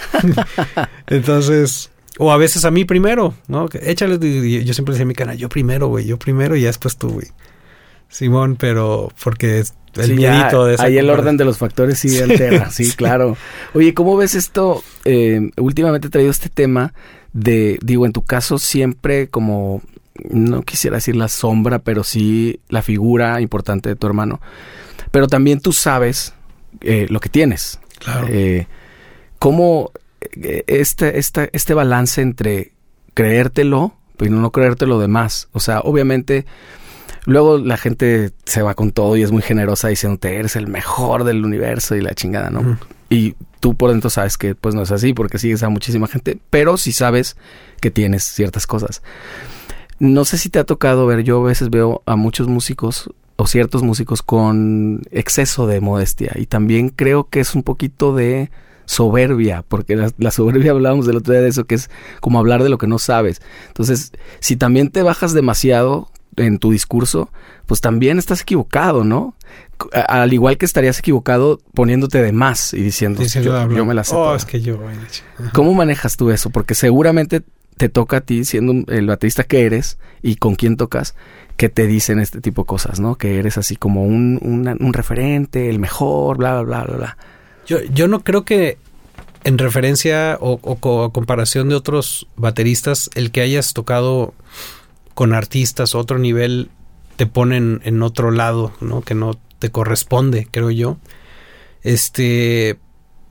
Entonces, 1.06 1.90
o 2.18 2.32
a 2.32 2.36
veces 2.36 2.64
a 2.64 2.70
mí 2.70 2.84
primero, 2.84 3.34
¿no? 3.46 3.68
Échale, 3.72 4.18
yo 4.64 4.74
siempre 4.74 4.92
decía 4.92 5.04
a 5.04 5.08
mi 5.08 5.14
canal, 5.14 5.36
yo 5.36 5.48
primero, 5.48 5.88
güey, 5.88 6.06
yo 6.06 6.18
primero 6.18 6.56
y 6.56 6.62
ya 6.62 6.68
después 6.68 6.96
tú, 6.96 7.10
güey. 7.10 7.28
Simón, 8.08 8.56
pero 8.56 9.12
porque 9.22 9.64
el 9.96 10.14
miedito 10.14 10.64
de 10.64 10.76
Ahí 10.78 10.96
el 10.96 11.10
orden 11.10 11.36
de 11.36 11.44
los 11.44 11.58
factores 11.58 11.98
sí 11.98 12.18
altera, 12.18 12.70
sí, 12.70 12.92
claro. 12.92 13.36
Oye, 13.74 13.94
¿cómo 13.94 14.16
ves 14.16 14.34
esto? 14.34 14.82
Eh, 15.04 15.50
últimamente 15.56 16.08
he 16.08 16.10
traído 16.10 16.30
este 16.30 16.48
tema 16.48 16.94
de, 17.32 17.78
digo, 17.82 18.06
en 18.06 18.12
tu 18.12 18.22
caso 18.22 18.58
siempre 18.58 19.28
como 19.28 19.82
no 20.30 20.62
quisiera 20.62 20.96
decir 20.96 21.16
la 21.16 21.28
sombra, 21.28 21.78
pero 21.80 22.04
sí 22.04 22.60
la 22.68 22.82
figura 22.82 23.40
importante 23.40 23.88
de 23.88 23.96
tu 23.96 24.06
hermano. 24.06 24.40
Pero 25.10 25.28
también 25.28 25.60
tú 25.60 25.72
sabes 25.72 26.34
eh, 26.80 27.06
lo 27.08 27.20
que 27.20 27.28
tienes. 27.28 27.78
Claro. 27.98 28.26
Eh, 28.30 28.66
¿Cómo 29.38 29.92
eh, 30.20 30.64
este, 30.66 31.18
este, 31.18 31.50
este 31.52 31.74
balance 31.74 32.20
entre 32.20 32.72
creértelo, 33.14 33.94
pero 34.16 34.32
no 34.32 34.50
creerte 34.52 34.86
lo 34.86 34.98
demás? 34.98 35.48
O 35.52 35.60
sea, 35.60 35.80
obviamente, 35.80 36.46
luego 37.24 37.58
la 37.58 37.76
gente 37.76 38.32
se 38.44 38.62
va 38.62 38.74
con 38.74 38.92
todo 38.92 39.16
y 39.16 39.22
es 39.22 39.32
muy 39.32 39.42
generosa 39.42 39.88
diciéndote, 39.88 40.36
eres 40.36 40.56
el 40.56 40.66
mejor 40.66 41.24
del 41.24 41.44
universo 41.44 41.96
y 41.96 42.00
la 42.00 42.14
chingada, 42.14 42.50
¿no? 42.50 42.78
Y 43.08 43.36
tú 43.60 43.76
por 43.76 43.90
dentro 43.90 44.10
sabes 44.10 44.36
que 44.36 44.54
pues 44.54 44.74
no 44.74 44.82
es 44.82 44.90
así 44.90 45.12
porque 45.12 45.38
sigues 45.38 45.62
a 45.62 45.68
muchísima 45.68 46.08
gente, 46.08 46.38
pero 46.50 46.76
sí 46.76 46.92
sabes 46.92 47.36
que 47.80 47.90
tienes 47.90 48.24
ciertas 48.24 48.66
cosas. 48.66 49.02
No 49.98 50.24
sé 50.24 50.38
si 50.38 50.50
te 50.50 50.58
ha 50.58 50.64
tocado 50.64 51.06
ver, 51.06 51.22
yo 51.22 51.40
a 51.40 51.48
veces 51.48 51.70
veo 51.70 52.02
a 52.06 52.16
muchos 52.16 52.48
músicos 52.48 53.10
o 53.36 53.46
ciertos 53.46 53.82
músicos 53.82 54.22
con 54.22 55.02
exceso 55.10 55.66
de 55.66 55.80
modestia 55.80 56.32
y 56.36 56.46
también 56.46 56.88
creo 56.88 57.28
que 57.28 57.40
es 57.40 57.54
un 57.54 57.62
poquito 57.62 58.14
de 58.14 58.50
soberbia, 58.86 59.64
porque 59.66 59.96
la, 59.96 60.30
soberbia 60.30 60.70
hablábamos 60.72 61.06
del 61.06 61.16
otro 61.16 61.32
día 61.32 61.42
de 61.42 61.48
eso, 61.48 61.64
que 61.64 61.74
es 61.74 61.90
como 62.20 62.38
hablar 62.38 62.62
de 62.62 62.68
lo 62.68 62.78
que 62.78 62.86
no 62.86 62.98
sabes. 62.98 63.42
Entonces, 63.68 64.12
si 64.40 64.56
también 64.56 64.90
te 64.90 65.02
bajas 65.02 65.34
demasiado 65.34 66.10
en 66.36 66.58
tu 66.58 66.70
discurso, 66.70 67.30
pues 67.66 67.80
también 67.80 68.18
estás 68.18 68.42
equivocado, 68.42 69.04
¿no? 69.04 69.34
al 69.92 70.32
igual 70.32 70.56
que 70.56 70.64
estarías 70.64 70.98
equivocado 70.98 71.60
poniéndote 71.74 72.22
de 72.22 72.32
más 72.32 72.72
y 72.72 72.82
diciendo, 72.82 73.22
yo, 73.22 73.84
me 73.84 73.94
la 73.94 74.04
sé. 74.04 74.14
Oh, 74.14 74.34
es 74.34 74.44
que 74.44 74.60
yo. 74.60 74.78
¿Cómo 75.52 75.74
manejas 75.74 76.16
tú 76.16 76.30
eso? 76.30 76.50
Porque 76.50 76.74
seguramente 76.74 77.42
te 77.76 77.88
toca 77.88 78.18
a 78.18 78.20
ti, 78.22 78.44
siendo 78.44 78.90
el 78.92 79.06
baterista 79.06 79.44
que 79.44 79.66
eres 79.66 79.98
y 80.22 80.36
con 80.36 80.54
quién 80.54 80.76
tocas, 80.76 81.14
que 81.56 81.68
te 81.68 81.86
dicen 81.86 82.20
este 82.20 82.40
tipo 82.40 82.62
de 82.62 82.66
cosas, 82.66 83.00
¿no? 83.00 83.16
Que 83.16 83.38
eres 83.38 83.58
así 83.58 83.76
como 83.76 84.04
un, 84.04 84.38
un 84.42 84.92
referente, 84.92 85.68
el 85.68 85.78
mejor, 85.78 86.38
bla, 86.38 86.62
bla, 86.62 86.84
bla, 86.84 86.96
bla. 86.96 87.16
Yo, 87.66 87.82
yo 87.82 88.08
no 88.08 88.20
creo 88.20 88.44
que 88.44 88.78
en 89.44 89.58
referencia 89.58 90.38
o, 90.40 90.58
o, 90.60 91.12
comparación 91.12 91.68
de 91.68 91.76
otros 91.76 92.28
bateristas, 92.36 93.10
el 93.14 93.30
que 93.30 93.42
hayas 93.42 93.74
tocado 93.74 94.34
con 95.14 95.32
artistas 95.32 95.94
a 95.94 95.98
otro 95.98 96.18
nivel 96.18 96.70
te 97.16 97.26
ponen 97.26 97.80
en 97.84 98.02
otro 98.02 98.30
lado, 98.30 98.72
¿no? 98.80 99.02
Que 99.02 99.14
no 99.14 99.38
te 99.58 99.70
corresponde, 99.70 100.48
creo 100.50 100.70
yo. 100.70 100.98
Este, 101.82 102.78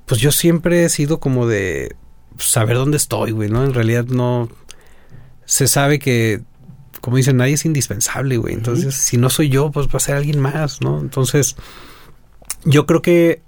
pues 0.05 0.21
yo 0.21 0.31
siempre 0.31 0.85
he 0.85 0.89
sido 0.89 1.19
como 1.19 1.47
de 1.47 1.95
saber 2.37 2.77
dónde 2.77 2.97
estoy, 2.97 3.31
güey, 3.31 3.49
¿no? 3.49 3.63
En 3.63 3.73
realidad 3.73 4.05
no... 4.05 4.49
Se 5.45 5.67
sabe 5.67 5.99
que, 5.99 6.41
como 7.01 7.17
dicen, 7.17 7.37
nadie 7.37 7.53
es 7.53 7.65
indispensable, 7.65 8.37
güey. 8.37 8.53
Entonces, 8.55 8.95
si 8.95 9.17
no 9.17 9.29
soy 9.29 9.49
yo, 9.49 9.71
pues 9.71 9.87
va 9.87 9.97
a 9.97 9.99
ser 9.99 10.15
alguien 10.15 10.39
más, 10.39 10.81
¿no? 10.81 10.99
Entonces, 10.99 11.55
yo 12.63 12.87
creo 12.87 13.01
que 13.03 13.43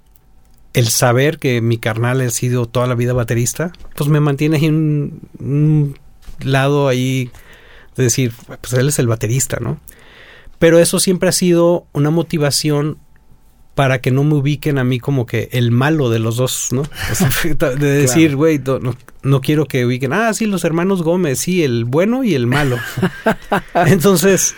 el 0.74 0.88
saber 0.88 1.38
que 1.38 1.60
mi 1.60 1.78
carnal 1.78 2.20
ha 2.20 2.30
sido 2.30 2.66
toda 2.66 2.86
la 2.86 2.94
vida 2.94 3.14
baterista, 3.14 3.72
pues 3.96 4.08
me 4.08 4.20
mantiene 4.20 4.58
ahí 4.58 4.68
un, 4.68 5.22
un 5.40 5.98
lado 6.40 6.86
ahí 6.86 7.30
de 7.96 8.04
decir, 8.04 8.32
pues 8.60 8.72
él 8.74 8.88
es 8.88 8.98
el 9.00 9.08
baterista, 9.08 9.58
¿no? 9.60 9.80
Pero 10.58 10.78
eso 10.78 11.00
siempre 11.00 11.28
ha 11.28 11.32
sido 11.32 11.86
una 11.92 12.10
motivación 12.10 12.98
para 13.78 14.00
que 14.00 14.10
no 14.10 14.24
me 14.24 14.34
ubiquen 14.34 14.76
a 14.78 14.82
mí 14.82 14.98
como 14.98 15.24
que 15.24 15.50
el 15.52 15.70
malo 15.70 16.10
de 16.10 16.18
los 16.18 16.36
dos, 16.36 16.70
¿no? 16.72 16.82
de 17.78 17.86
decir, 18.00 18.34
güey, 18.34 18.60
no, 19.22 19.40
quiero 19.40 19.66
que 19.66 19.86
ubiquen, 19.86 20.12
ah, 20.12 20.34
sí, 20.34 20.46
los 20.46 20.64
hermanos 20.64 21.04
Gómez, 21.04 21.38
sí, 21.38 21.62
el 21.62 21.84
bueno 21.84 22.24
y 22.24 22.34
el 22.34 22.48
malo. 22.48 22.76
Entonces, 23.86 24.56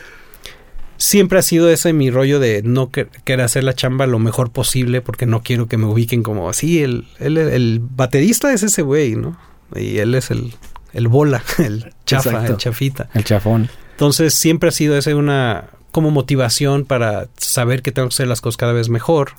siempre 0.97 1.39
ha 1.39 1.43
sido 1.43 1.69
ese 1.69 1.93
mi 1.93 2.11
rollo 2.11 2.41
de 2.41 2.63
no 2.63 2.91
querer 2.91 3.43
hacer 3.43 3.63
la 3.63 3.75
chamba 3.75 4.07
lo 4.07 4.19
mejor 4.19 4.53
posible 4.53 5.03
porque 5.03 5.27
no 5.27 5.43
quiero 5.43 5.67
que 5.67 5.77
me 5.77 5.85
ubiquen 5.85 6.23
como 6.23 6.49
así, 6.49 6.83
el, 6.83 7.07
el, 7.19 7.37
el 7.37 7.83
baterista 7.83 8.55
es 8.55 8.63
ese 8.63 8.81
güey, 8.81 9.17
¿no? 9.17 9.37
Y 9.77 9.99
él 9.99 10.15
es 10.15 10.31
el, 10.31 10.55
el 10.95 11.09
bola, 11.09 11.45
el 11.59 11.93
chafa, 12.07 12.47
el 12.47 12.57
chafita. 12.57 13.11
El 13.13 13.25
chafón. 13.25 13.69
Entonces, 13.91 14.33
siempre 14.33 14.71
ha 14.71 14.73
sido 14.73 14.97
ese 14.97 15.15
una 15.15 15.69
como 15.91 16.11
motivación 16.11 16.85
para 16.85 17.29
saber 17.37 17.83
que 17.83 17.93
tengo 17.93 18.09
que 18.09 18.15
hacer 18.15 18.29
las 18.29 18.41
cosas 18.41 18.57
cada 18.57 18.73
vez 18.73 18.89
mejor, 18.89 19.33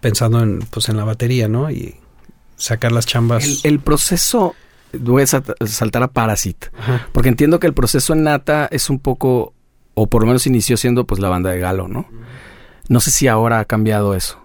pensando 0.00 0.42
en, 0.42 0.60
pues, 0.70 0.88
en 0.88 0.96
la 0.96 1.04
batería, 1.04 1.48
¿no? 1.48 1.70
Y 1.70 1.96
sacar 2.56 2.92
las 2.92 3.06
chambas. 3.06 3.64
El, 3.64 3.80
proceso, 3.80 4.54
voy 4.92 5.22
a 5.22 5.26
saltar 5.26 6.02
a 6.02 6.08
Parasit, 6.08 6.66
porque 7.12 7.28
entiendo 7.28 7.60
que 7.60 7.66
el 7.66 7.74
proceso 7.74 8.12
en 8.12 8.24
Nata 8.24 8.68
es 8.70 8.90
un 8.90 8.98
poco, 8.98 9.52
o 9.94 10.06
por 10.06 10.22
lo 10.22 10.26
menos 10.26 10.46
inició 10.46 10.76
siendo 10.76 11.06
pues 11.06 11.20
la 11.20 11.28
banda 11.28 11.50
de 11.50 11.58
Galo, 11.58 11.88
¿no? 11.88 12.08
No 12.88 13.00
sé 13.00 13.10
si 13.10 13.28
ahora 13.28 13.60
ha 13.60 13.64
cambiado 13.64 14.14
eso. 14.14 14.38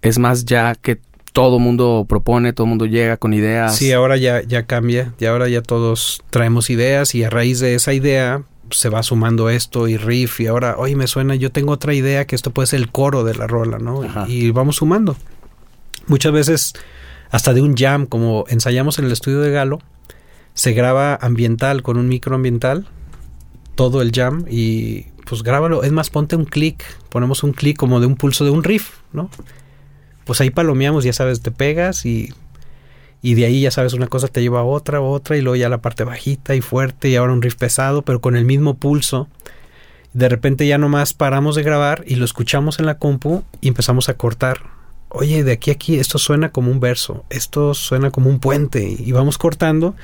Es 0.00 0.18
más 0.18 0.44
ya 0.44 0.74
que 0.74 1.00
todo 1.32 1.58
mundo 1.58 2.06
propone, 2.08 2.52
todo 2.52 2.66
mundo 2.66 2.86
llega 2.86 3.16
con 3.16 3.32
ideas. 3.34 3.76
Sí, 3.76 3.92
ahora 3.92 4.16
ya, 4.16 4.42
ya 4.42 4.64
cambia, 4.64 5.14
y 5.18 5.24
ahora 5.26 5.48
ya 5.48 5.62
todos 5.62 6.22
traemos 6.30 6.70
ideas 6.70 7.14
y 7.14 7.24
a 7.24 7.30
raíz 7.30 7.60
de 7.60 7.74
esa 7.74 7.92
idea 7.94 8.42
se 8.72 8.88
va 8.88 9.02
sumando 9.02 9.50
esto 9.50 9.88
y 9.88 9.96
riff 9.96 10.40
y 10.40 10.46
ahora, 10.46 10.76
oye, 10.78 10.96
me 10.96 11.06
suena, 11.06 11.34
yo 11.34 11.50
tengo 11.50 11.72
otra 11.72 11.94
idea 11.94 12.26
que 12.26 12.34
esto 12.34 12.50
puede 12.50 12.66
ser 12.66 12.80
el 12.80 12.90
coro 12.90 13.24
de 13.24 13.34
la 13.34 13.46
rola, 13.46 13.78
¿no? 13.78 14.02
Ajá. 14.02 14.24
Y 14.28 14.50
vamos 14.50 14.76
sumando. 14.76 15.16
Muchas 16.06 16.32
veces, 16.32 16.72
hasta 17.30 17.54
de 17.54 17.62
un 17.62 17.76
jam, 17.76 18.06
como 18.06 18.44
ensayamos 18.48 18.98
en 18.98 19.06
el 19.06 19.12
estudio 19.12 19.40
de 19.40 19.50
Galo, 19.50 19.80
se 20.54 20.72
graba 20.72 21.14
ambiental 21.20 21.82
con 21.82 21.96
un 21.96 22.08
micro 22.08 22.34
ambiental, 22.34 22.86
todo 23.74 24.02
el 24.02 24.12
jam 24.12 24.44
y 24.50 25.06
pues 25.24 25.42
grábalo. 25.42 25.82
Es 25.82 25.92
más, 25.92 26.10
ponte 26.10 26.36
un 26.36 26.44
clic, 26.44 26.84
ponemos 27.08 27.42
un 27.42 27.52
clic 27.52 27.76
como 27.76 28.00
de 28.00 28.06
un 28.06 28.16
pulso 28.16 28.44
de 28.44 28.50
un 28.50 28.64
riff, 28.64 28.98
¿no? 29.12 29.30
Pues 30.24 30.40
ahí 30.40 30.50
palomeamos, 30.50 31.04
ya 31.04 31.12
sabes, 31.12 31.40
te 31.40 31.50
pegas 31.50 32.04
y, 32.06 32.32
y 33.22 33.34
de 33.34 33.44
ahí 33.46 33.60
ya 33.62 33.70
sabes, 33.70 33.92
una 33.94 34.08
cosa 34.08 34.28
te 34.28 34.40
lleva 34.42 34.60
a 34.60 34.64
otra, 34.64 35.00
otra, 35.00 35.36
y 35.36 35.40
luego 35.40 35.56
ya 35.56 35.68
la 35.68 35.78
parte 35.80 36.04
bajita 36.04 36.54
y 36.56 36.60
fuerte, 36.60 37.08
y 37.08 37.16
ahora 37.16 37.32
un 37.32 37.40
riff 37.42 37.54
pesado, 37.54 38.02
pero 38.02 38.20
con 38.20 38.36
el 38.36 38.44
mismo 38.44 38.74
pulso. 38.74 39.28
De 40.12 40.28
repente 40.28 40.66
ya 40.66 40.76
nomás 40.76 41.14
paramos 41.14 41.54
de 41.56 41.62
grabar 41.62 42.04
y 42.06 42.16
lo 42.16 42.24
escuchamos 42.24 42.78
en 42.78 42.86
la 42.86 42.98
compu 42.98 43.44
y 43.62 43.68
empezamos 43.68 44.08
a 44.10 44.14
cortar. 44.14 44.60
Oye, 45.08 45.44
de 45.44 45.52
aquí 45.52 45.70
a 45.70 45.74
aquí, 45.74 45.98
esto 45.98 46.18
suena 46.18 46.50
como 46.50 46.70
un 46.70 46.80
verso, 46.80 47.24
esto 47.30 47.74
suena 47.74 48.10
como 48.10 48.28
un 48.28 48.38
puente, 48.40 48.82
y 48.98 49.12
vamos 49.12 49.38
cortando. 49.38 49.94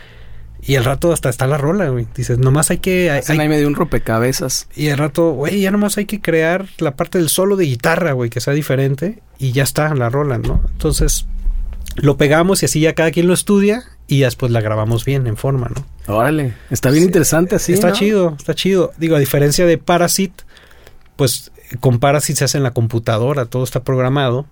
Y 0.61 0.75
al 0.75 0.85
rato 0.85 1.13
hasta 1.13 1.29
está 1.29 1.47
la 1.47 1.57
rola, 1.57 1.89
güey. 1.89 2.07
Dices, 2.17 2.39
nomás 2.39 2.71
hay 2.71 2.79
que... 2.79 3.11
hay- 3.13 3.23
ahí 3.39 3.49
medio 3.49 3.69
un 3.69 3.75
rompecabezas. 3.77 4.67
y 4.75 4.89
al 4.89 4.99
rato, 4.99 5.31
güey, 5.33 5.61
ya 5.61 5.71
nomás 5.71 5.97
hay 5.99 6.05
que 6.07 6.21
crear 6.21 6.67
la 6.79 6.97
parte 6.97 7.19
del 7.19 7.29
solo 7.29 7.55
de 7.57 7.65
guitarra, 7.67 8.13
güey, 8.13 8.29
que 8.29 8.41
sea 8.41 8.55
diferente 8.55 9.23
y 9.39 9.53
ya 9.53 9.63
está 9.63 9.95
la 9.95 10.09
rola, 10.11 10.39
¿no? 10.39 10.63
Entonces, 10.73 11.27
lo 11.99 12.17
pegamos 12.17 12.63
y 12.63 12.67
así 12.67 12.81
ya 12.81 12.95
cada 12.95 13.11
quien 13.11 13.27
lo 13.27 13.35
estudia 13.35 13.85
y 14.07 14.21
después 14.21 14.51
la 14.53 14.61
grabamos 14.61 15.05
bien 15.05 15.27
en 15.27 15.37
forma, 15.37 15.71
¿no? 15.75 16.15
Órale, 16.15 16.55
está 16.71 16.91
bien 16.91 17.03
Sí, 17.03 17.07
interesante 17.09 17.57
así. 17.57 17.73
está 17.73 17.89
¿no? 17.89 17.95
chido, 17.95 18.35
está 18.39 18.55
chido. 18.55 18.93
Digo, 18.97 19.17
a 19.17 19.19
diferencia 19.19 19.67
de 19.67 19.79
Parasite, 19.79 20.45
pues 21.17 21.51
con 21.81 21.99
Parasite 21.99 22.39
se 22.39 22.45
hace 22.45 22.57
en 22.57 22.65
la 22.65 22.71
computadora, 22.73 23.45
todo 23.45 23.65
está 23.65 23.83
programado. 23.85 24.47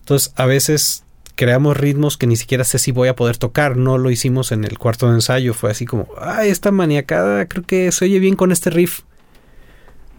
Entonces, 0.00 0.32
a 0.36 0.46
veces 0.46 1.02
creamos 1.34 1.76
ritmos 1.76 2.16
que 2.16 2.26
ni 2.26 2.36
siquiera 2.36 2.64
sé 2.64 2.78
si 2.78 2.92
voy 2.92 3.08
a 3.08 3.16
poder 3.16 3.36
tocar. 3.36 3.76
No 3.76 3.98
lo 3.98 4.10
hicimos 4.10 4.52
en 4.52 4.64
el 4.64 4.78
cuarto 4.78 5.08
de 5.08 5.14
ensayo. 5.14 5.52
Fue 5.54 5.70
así 5.70 5.84
como, 5.84 6.08
ah, 6.20 6.46
esta 6.46 6.70
maniacada 6.70 7.46
creo 7.46 7.64
que 7.64 7.90
se 7.90 8.04
oye 8.04 8.20
bien 8.20 8.36
con 8.36 8.52
este 8.52 8.70
riff. 8.70 9.00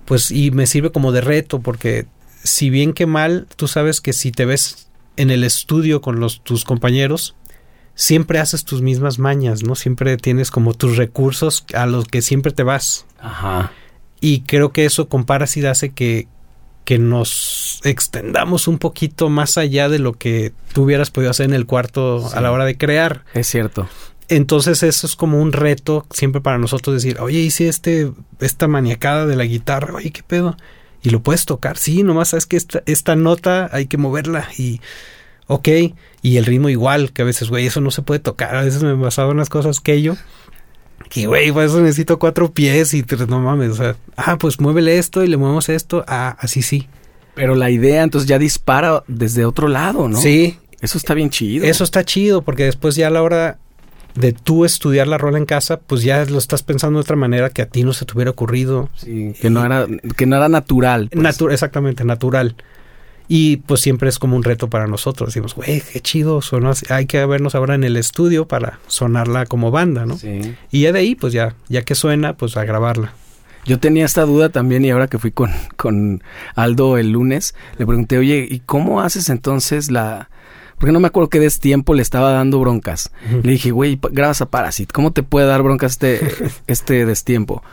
Pues, 0.05 0.31
y 0.31 0.51
me 0.51 0.67
sirve 0.67 0.91
como 0.91 1.11
de 1.11 1.21
reto, 1.21 1.59
porque 1.59 2.05
si 2.43 2.69
bien 2.69 2.93
que 2.93 3.05
mal, 3.05 3.47
tú 3.55 3.67
sabes 3.67 3.99
que 4.01 4.13
si 4.13 4.31
te 4.31 4.45
ves 4.45 4.86
en 5.17 5.29
el 5.31 5.43
estudio 5.43 6.01
con 6.01 6.19
los, 6.19 6.41
tus 6.43 6.63
compañeros, 6.63 7.35
siempre 7.95 8.39
haces 8.39 8.63
tus 8.63 8.81
mismas 8.81 9.19
mañas, 9.19 9.63
¿no? 9.63 9.75
Siempre 9.75 10.17
tienes 10.17 10.51
como 10.51 10.73
tus 10.73 10.97
recursos 10.97 11.65
a 11.73 11.85
los 11.85 12.05
que 12.05 12.21
siempre 12.21 12.51
te 12.51 12.63
vas. 12.63 13.05
Ajá. 13.19 13.71
Y 14.21 14.41
creo 14.41 14.71
que 14.71 14.85
eso 14.85 15.09
con 15.09 15.25
Parasite 15.25 15.67
hace 15.67 15.89
que, 15.91 16.27
que 16.85 16.99
nos 16.99 17.81
extendamos 17.83 18.67
un 18.67 18.77
poquito 18.77 19.29
más 19.29 19.57
allá 19.57 19.89
de 19.89 19.99
lo 19.99 20.13
que 20.13 20.53
tú 20.73 20.83
hubieras 20.83 21.11
podido 21.11 21.31
hacer 21.31 21.45
en 21.47 21.53
el 21.53 21.65
cuarto 21.65 22.27
Sí. 22.29 22.35
a 22.37 22.41
la 22.41 22.51
hora 22.51 22.65
de 22.65 22.77
crear. 22.77 23.23
Es 23.33 23.47
cierto. 23.47 23.87
Entonces 24.29 24.83
eso 24.83 25.07
es 25.07 25.15
como 25.15 25.41
un 25.41 25.53
reto 25.53 26.05
siempre 26.11 26.41
para 26.41 26.57
nosotros 26.57 26.95
decir, 26.95 27.19
oye, 27.21 27.39
hice 27.39 27.67
este, 27.69 28.11
esta 28.39 28.67
maniacada 28.67 29.25
de 29.25 29.35
la 29.37 29.45
guitarra, 29.45 29.93
oye, 29.95 30.11
¿qué 30.11 30.21
pedo? 30.21 30.57
Y 31.07 31.09
lo 31.09 31.21
puedes 31.21 31.45
tocar, 31.45 31.77
sí, 31.77 32.03
nomás 32.03 32.27
sabes 32.27 32.45
que 32.45 32.57
esta, 32.57 32.83
esta 32.85 33.15
nota 33.15 33.69
hay 33.71 33.85
que 33.85 33.95
moverla 33.95 34.49
y, 34.57 34.81
ok, 35.47 35.69
y 36.21 36.35
el 36.35 36.43
ritmo 36.43 36.67
igual, 36.67 37.13
que 37.13 37.21
a 37.21 37.25
veces, 37.25 37.47
güey, 37.47 37.65
eso 37.65 37.79
no 37.79 37.91
se 37.91 38.01
puede 38.01 38.19
tocar, 38.19 38.57
a 38.57 38.61
veces 38.61 38.83
me 38.83 38.93
pasaban 38.97 39.37
unas 39.37 39.47
cosas 39.47 39.79
que 39.79 40.01
yo, 40.01 40.17
que, 41.09 41.25
güey, 41.25 41.49
por 41.53 41.63
eso 41.63 41.79
necesito 41.79 42.19
cuatro 42.19 42.51
pies 42.51 42.93
y 42.93 43.03
tres, 43.03 43.29
no 43.29 43.39
mames, 43.39 43.71
o 43.71 43.75
sea, 43.75 43.95
ah, 44.17 44.37
pues 44.37 44.59
muévele 44.59 44.97
esto 44.97 45.23
y 45.23 45.29
le 45.29 45.37
movemos 45.37 45.69
esto, 45.69 46.03
ah, 46.09 46.35
así 46.41 46.61
sí. 46.61 46.89
Pero 47.35 47.55
la 47.55 47.69
idea 47.69 48.03
entonces 48.03 48.27
ya 48.27 48.37
dispara 48.37 49.05
desde 49.07 49.45
otro 49.45 49.69
lado, 49.69 50.09
¿no? 50.09 50.17
Sí, 50.17 50.59
Eso 50.81 50.97
está 50.97 51.13
bien 51.13 51.29
chido. 51.29 51.65
Eso 51.65 51.85
está 51.85 52.03
chido 52.03 52.41
porque 52.41 52.65
después 52.65 52.95
ya 52.95 53.07
a 53.07 53.11
la 53.11 53.23
hora 53.23 53.59
de 54.19 54.33
tú 54.33 54.65
estudiar 54.65 55.07
la 55.07 55.17
rola 55.17 55.37
en 55.37 55.45
casa, 55.45 55.79
pues 55.79 56.01
ya 56.01 56.25
lo 56.25 56.37
estás 56.37 56.63
pensando 56.63 56.97
de 56.99 57.01
otra 57.01 57.15
manera 57.15 57.49
que 57.51 57.61
a 57.61 57.67
ti 57.67 57.83
no 57.83 57.93
se 57.93 58.05
te 58.05 58.13
hubiera 58.13 58.31
ocurrido. 58.31 58.89
Sí, 58.95 59.33
que 59.39 59.49
no 59.49 59.63
era, 59.65 59.85
que 60.15 60.25
no 60.25 60.35
era 60.37 60.49
natural. 60.49 61.09
pues. 61.11 61.23
Natu- 61.23 61.51
exactamente, 61.51 62.03
natural. 62.03 62.55
Y 63.29 63.57
pues 63.57 63.81
siempre 63.81 64.07
es 64.09 64.19
como 64.19 64.35
un 64.37 64.43
reto 64.43 64.69
para 64.69 64.87
nosotros. 64.87 65.29
Decimos, 65.29 65.53
güey, 65.53 65.81
qué 65.81 65.99
chido 65.99 66.41
sonó 66.41 66.69
así. 66.69 66.85
Hay 66.89 67.05
que 67.07 67.23
vernos 67.25 67.55
ahora 67.55 67.75
en 67.75 67.83
el 67.83 67.97
estudio 67.97 68.47
para 68.47 68.79
sonarla 68.87 69.45
como 69.45 69.69
banda, 69.69 70.05
¿no? 70.05 70.17
Sí. 70.17 70.55
Y 70.71 70.81
ya 70.81 70.93
de 70.93 70.99
ahí, 70.99 71.13
pues 71.15 71.33
ya, 71.33 71.53
ya 71.67 71.81
que 71.83 71.93
suena, 71.93 72.37
pues 72.37 72.55
a 72.57 72.63
grabarla. 72.63 73.13
Yo 73.65 73.79
tenía 73.79 74.05
esta 74.05 74.21
duda 74.21 74.47
también 74.47 74.85
y 74.85 74.91
ahora 74.91 75.07
que 75.09 75.19
fui 75.19 75.31
con, 75.31 75.51
con 75.75 76.23
Aldo 76.55 76.97
el 76.97 77.11
lunes, 77.11 77.53
le 77.77 77.85
pregunté, 77.85 78.17
oye, 78.17 78.47
¿y 78.49 78.59
cómo 78.61 79.01
haces 79.01 79.27
entonces 79.29 79.91
la...? 79.91 80.29
Porque 80.77 80.91
no 80.91 80.99
me 80.99 81.07
acuerdo 81.07 81.29
qué 81.29 81.39
destiempo 81.39 81.93
le 81.93 82.01
estaba 82.01 82.31
dando 82.31 82.59
broncas. 82.59 83.11
Le 83.43 83.51
dije, 83.51 83.71
güey, 83.71 83.99
grabas 84.11 84.41
a 84.41 84.45
Parasite, 84.49 84.93
¿cómo 84.93 85.11
te 85.11 85.23
puede 85.23 85.47
dar 85.47 85.63
broncas 85.63 85.93
este, 85.93 86.21
este 86.67 87.05
destiempo? 87.05 87.63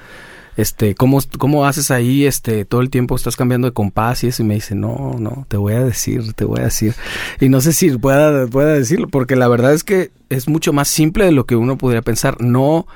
Este, 0.56 0.94
¿cómo, 0.94 1.18
¿cómo 1.38 1.66
haces 1.66 1.90
ahí, 1.90 2.26
este, 2.26 2.64
todo 2.64 2.80
el 2.80 2.88
tiempo 2.88 3.16
estás 3.16 3.34
cambiando 3.36 3.66
de 3.66 3.74
compás 3.74 4.22
y 4.22 4.28
eso? 4.28 4.42
Y 4.42 4.46
me 4.46 4.54
dice, 4.54 4.74
no, 4.74 5.16
no, 5.18 5.46
te 5.48 5.56
voy 5.56 5.74
a 5.74 5.84
decir, 5.84 6.32
te 6.34 6.44
voy 6.44 6.60
a 6.60 6.64
decir. 6.64 6.94
Y 7.40 7.48
no 7.48 7.60
sé 7.60 7.72
si 7.72 7.90
pueda, 7.98 8.46
pueda 8.46 8.72
decirlo, 8.72 9.08
porque 9.08 9.36
la 9.36 9.48
verdad 9.48 9.74
es 9.74 9.82
que 9.82 10.12
es 10.30 10.48
mucho 10.48 10.72
más 10.72 10.88
simple 10.88 11.24
de 11.24 11.32
lo 11.32 11.44
que 11.44 11.56
uno 11.56 11.76
podría 11.76 12.02
pensar. 12.02 12.40
No, 12.40 12.86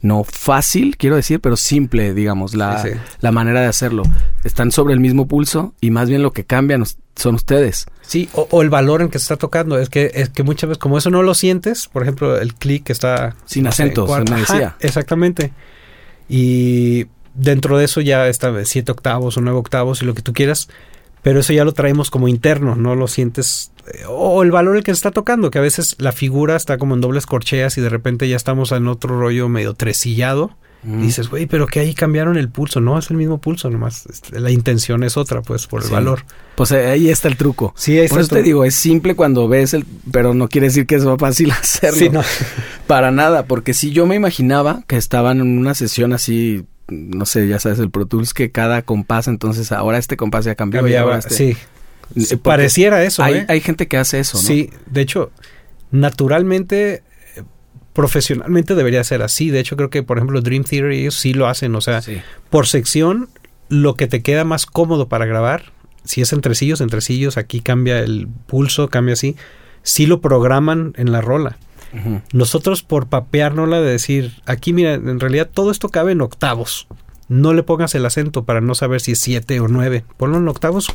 no 0.00 0.24
fácil, 0.24 0.96
quiero 0.96 1.14
decir, 1.16 1.40
pero 1.40 1.56
simple, 1.56 2.14
digamos, 2.14 2.54
la, 2.54 2.82
Sí, 2.82 2.88
sí. 2.90 2.98
la 3.20 3.30
manera 3.30 3.60
de 3.60 3.68
hacerlo. 3.68 4.02
Están 4.42 4.72
sobre 4.72 4.92
el 4.92 5.00
mismo 5.00 5.28
pulso 5.28 5.72
y 5.80 5.90
más 5.90 6.08
bien 6.08 6.22
lo 6.22 6.32
que 6.32 6.44
cambian 6.44 6.82
son 7.16 7.34
ustedes. 7.36 7.86
Sí, 8.02 8.28
o, 8.34 8.46
o 8.50 8.62
el 8.62 8.70
valor 8.70 9.00
en 9.02 9.08
que 9.08 9.18
se 9.18 9.24
está 9.24 9.36
tocando. 9.36 9.78
Es 9.78 9.88
que, 9.88 10.10
es 10.14 10.28
que 10.30 10.42
muchas 10.42 10.68
veces, 10.68 10.78
como 10.80 10.98
eso 10.98 11.10
no 11.10 11.22
lo 11.22 11.34
sientes, 11.34 11.88
por 11.88 12.02
ejemplo, 12.02 12.38
el 12.38 12.54
clic 12.54 12.90
está 12.90 13.34
Sin 13.46 13.66
acentos, 13.66 14.10
Ajá, 14.10 14.22
decía. 14.36 14.76
exactamente. 14.80 15.52
Y 16.28 17.06
dentro 17.34 17.78
de 17.78 17.84
eso 17.86 18.00
ya 18.00 18.28
está 18.28 18.52
siete 18.64 18.92
octavos 18.92 19.36
o 19.36 19.40
nueve 19.40 19.58
octavos 19.58 20.02
y 20.02 20.04
lo 20.04 20.14
que 20.14 20.22
tú 20.22 20.32
quieras. 20.32 20.68
Pero 21.22 21.40
eso 21.40 21.52
ya 21.54 21.64
lo 21.64 21.72
traemos 21.72 22.10
como 22.10 22.28
interno, 22.28 22.76
no 22.76 22.94
lo 22.94 23.08
sientes. 23.08 23.70
eh, 23.94 24.02
O 24.08 24.42
el 24.42 24.50
valor 24.50 24.76
el 24.76 24.84
que 24.84 24.90
se 24.92 24.96
está 24.96 25.10
tocando, 25.10 25.50
que 25.50 25.58
a 25.58 25.62
veces 25.62 25.96
la 25.98 26.12
figura 26.12 26.54
está 26.56 26.76
como 26.76 26.94
en 26.94 27.00
dobles 27.00 27.24
corcheas 27.24 27.78
y 27.78 27.80
de 27.80 27.88
repente 27.88 28.28
ya 28.28 28.36
estamos 28.36 28.72
en 28.72 28.86
otro 28.88 29.18
rollo 29.18 29.48
medio 29.48 29.72
tresillado. 29.74 30.50
Mm. 30.84 31.00
Y 31.00 31.06
dices, 31.06 31.28
güey, 31.30 31.46
pero 31.46 31.66
que 31.66 31.80
ahí 31.80 31.94
cambiaron 31.94 32.36
el 32.36 32.48
pulso. 32.50 32.80
No, 32.80 32.98
es 32.98 33.10
el 33.10 33.16
mismo 33.16 33.38
pulso, 33.38 33.70
nomás. 33.70 34.04
este, 34.06 34.38
La 34.38 34.50
intención 34.50 35.02
es 35.02 35.16
otra, 35.16 35.40
pues, 35.42 35.66
por 35.66 35.80
el 35.82 35.86
Sí. 35.88 35.92
valor. 35.92 36.24
Pues 36.56 36.70
eh, 36.72 36.86
ahí 36.86 37.08
está 37.08 37.28
el 37.28 37.36
truco. 37.36 37.72
Sí, 37.76 37.98
ahí 37.98 38.08
Por 38.08 38.20
eso 38.20 38.34
te 38.34 38.42
digo, 38.42 38.64
es 38.64 38.74
simple 38.74 39.14
cuando 39.16 39.48
ves 39.48 39.74
el, 39.74 39.84
pero 40.12 40.34
no 40.34 40.48
quiere 40.48 40.66
decir 40.68 40.86
que 40.86 40.96
es 40.96 41.04
fácil 41.18 41.50
hacerlo. 41.60 41.98
Sí, 41.98 42.08
no. 42.10 42.22
Para 42.86 43.10
nada, 43.10 43.46
porque 43.46 43.72
si 43.74 43.90
yo 43.92 44.06
me 44.06 44.14
imaginaba 44.14 44.82
que 44.86 44.96
estaban 44.96 45.40
en 45.40 45.58
una 45.58 45.74
sesión 45.74 46.12
así, 46.12 46.64
no 46.88 47.24
sé, 47.24 47.48
ya 47.48 47.58
sabes, 47.58 47.78
el 47.78 47.90
Pro 47.90 48.04
Tools, 48.06 48.34
que 48.34 48.50
cada 48.50 48.82
compás, 48.82 49.26
entonces 49.26 49.72
ahora 49.72 49.96
este 49.98 50.16
compás 50.18 50.44
ya 50.44 50.54
cambió. 50.54 50.80
y 50.80 50.82
Cambiaba, 50.82 51.06
ahora 51.14 51.18
este- 51.20 51.34
sí. 51.34 51.56
Porque 52.14 52.36
Pareciera 52.36 53.02
eso, 53.02 53.22
hay, 53.24 53.34
¿eh? 53.36 53.46
hay 53.48 53.60
gente 53.62 53.88
que 53.88 53.96
hace 53.96 54.20
eso, 54.20 54.36
¿no? 54.36 54.44
Sí, 54.44 54.68
de 54.86 55.00
hecho, 55.00 55.32
naturalmente, 55.90 57.02
profesionalmente 57.94 58.74
debería 58.74 59.02
ser 59.04 59.22
así. 59.22 59.48
De 59.50 59.60
hecho, 59.60 59.76
creo 59.76 59.88
que, 59.88 60.02
por 60.02 60.18
ejemplo, 60.18 60.42
Dream 60.42 60.64
Theater 60.64 60.90
ellos 60.90 61.14
sí 61.14 61.32
lo 61.32 61.46
hacen. 61.48 61.74
O 61.74 61.80
sea, 61.80 62.02
Sí. 62.02 62.20
por 62.50 62.66
sección, 62.66 63.28
lo 63.70 63.94
que 63.94 64.06
te 64.06 64.22
queda 64.22 64.44
más 64.44 64.66
cómodo 64.66 65.08
para 65.08 65.24
grabar, 65.24 65.72
si 66.04 66.20
es 66.20 66.32
entre 66.34 66.54
sillos, 66.54 66.82
entre 66.82 67.00
sillos, 67.00 67.38
aquí 67.38 67.60
cambia 67.60 68.00
el 68.00 68.28
pulso, 68.46 68.88
cambia 68.90 69.14
así, 69.14 69.36
sí 69.82 70.04
lo 70.06 70.20
programan 70.20 70.92
en 70.96 71.10
la 71.12 71.22
rola. 71.22 71.56
Nosotros 72.32 72.82
por 72.82 73.06
papeárnosla 73.06 73.80
de 73.80 73.88
decir, 73.92 74.32
aquí 74.46 74.72
mira, 74.72 74.94
en 74.94 75.20
realidad 75.20 75.48
todo 75.52 75.70
esto 75.70 75.90
cabe 75.90 76.10
en 76.10 76.22
octavos. 76.22 76.88
No 77.28 77.54
le 77.54 77.62
pongas 77.62 77.94
el 77.94 78.04
acento 78.04 78.42
para 78.44 78.60
no 78.60 78.74
saber 78.74 79.00
si 79.00 79.12
es 79.12 79.20
7 79.20 79.60
o 79.60 79.68
9. 79.68 80.04
Ponlo 80.16 80.38
en 80.38 80.48
octavos. 80.48 80.88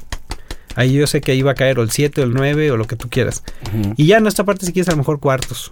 Ahí 0.76 0.94
yo 0.94 1.08
sé 1.08 1.22
que 1.22 1.32
ahí 1.32 1.42
va 1.42 1.52
a 1.52 1.56
caer 1.56 1.80
o 1.80 1.84
el 1.84 1.90
7 1.90 2.20
o 2.20 2.24
el 2.26 2.34
9 2.34 2.72
o 2.72 2.78
lo 2.78 2.86
que 2.86 2.98
tú 2.98 3.08
quieras. 3.10 3.44
Y 3.96 4.08
ya 4.08 4.18
en 4.18 4.28
esta 4.28 4.44
parte 4.44 4.66
si 4.66 4.74
quieres 4.74 4.90
a 4.90 4.92
lo 4.92 4.98
mejor 4.98 5.22
cuartos. 5.22 5.72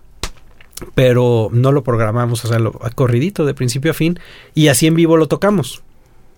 Pero 0.96 1.50
no 1.52 1.72
lo 1.72 1.84
programamos, 1.84 2.44
o 2.46 2.48
sea, 2.48 2.60
lo 2.60 2.80
a 2.84 2.90
corridito 2.92 3.46
de 3.46 3.54
principio 3.54 3.92
a 3.92 3.94
fin. 3.94 4.20
Y 4.54 4.68
así 4.68 4.88
en 4.88 4.96
vivo 4.96 5.18
lo 5.18 5.28
tocamos. 5.28 5.84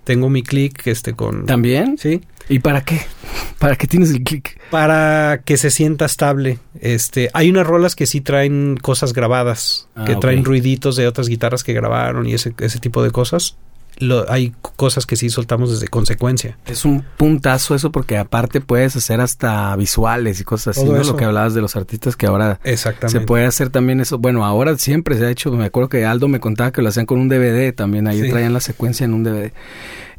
Tengo 0.03 0.29
mi 0.29 0.43
clic 0.43 0.87
este 0.87 1.13
con... 1.13 1.45
¿También? 1.45 1.97
Sí. 1.97 2.21
¿Y 2.47 2.59
para 2.59 2.83
qué? 2.83 3.01
¿Para 3.59 3.75
qué 3.75 3.85
tienes 3.85 4.11
el 4.11 4.23
clic? 4.23 4.59
Para 4.71 5.41
que 5.45 5.57
se 5.57 5.69
sienta 5.69 6.05
estable. 6.05 6.59
Este, 6.79 7.29
hay 7.33 7.49
unas 7.49 7.67
rolas 7.67 7.95
que 7.95 8.07
sí 8.07 8.21
traen 8.21 8.77
cosas 8.81 9.13
grabadas, 9.13 9.87
Ah, 9.95 10.05
que 10.05 10.15
traen 10.15 10.45
ruiditos 10.45 10.95
de 10.95 11.07
otras 11.07 11.27
guitarras 11.27 11.63
que 11.63 11.73
grabaron 11.73 12.25
y 12.27 12.33
ese, 12.33 12.53
ese 12.59 12.79
tipo 12.79 13.03
de 13.03 13.11
cosas. 13.11 13.57
Lo, 13.99 14.31
hay 14.31 14.53
cosas 14.75 15.05
que 15.05 15.15
sí 15.15 15.29
soltamos 15.29 15.71
desde 15.71 15.87
consecuencia. 15.87 16.57
Es 16.65 16.85
un 16.85 17.03
puntazo 17.17 17.75
eso 17.75 17.91
porque 17.91 18.17
aparte 18.17 18.61
puedes 18.61 18.95
hacer 18.95 19.19
hasta 19.21 19.75
visuales 19.75 20.39
y 20.39 20.43
cosas 20.43 20.77
así, 20.77 20.85
Todo 20.85 20.95
¿no? 20.95 21.01
eso. 21.01 21.11
Lo 21.11 21.17
que 21.17 21.25
hablabas 21.25 21.53
de 21.53 21.61
los 21.61 21.75
artistas 21.75 22.15
que 22.15 22.25
ahora 22.27 22.59
Exactamente. 22.63 23.19
se 23.19 23.25
puede 23.25 23.45
hacer 23.45 23.69
también 23.69 23.99
eso. 23.99 24.17
Bueno, 24.17 24.45
ahora 24.45 24.77
siempre 24.77 25.17
se 25.17 25.25
ha 25.25 25.29
hecho, 25.29 25.51
me 25.51 25.65
acuerdo 25.65 25.89
que 25.89 26.05
Aldo 26.05 26.27
me 26.27 26.39
contaba 26.39 26.71
que 26.71 26.81
lo 26.81 26.89
hacían 26.89 27.05
con 27.05 27.19
un 27.19 27.29
DVD 27.29 27.73
también, 27.73 28.07
ahí 28.07 28.21
Sí. 28.21 28.29
traían 28.29 28.53
la 28.53 28.61
secuencia 28.61 29.03
en 29.05 29.13
un 29.13 29.23
DVD. 29.23 29.51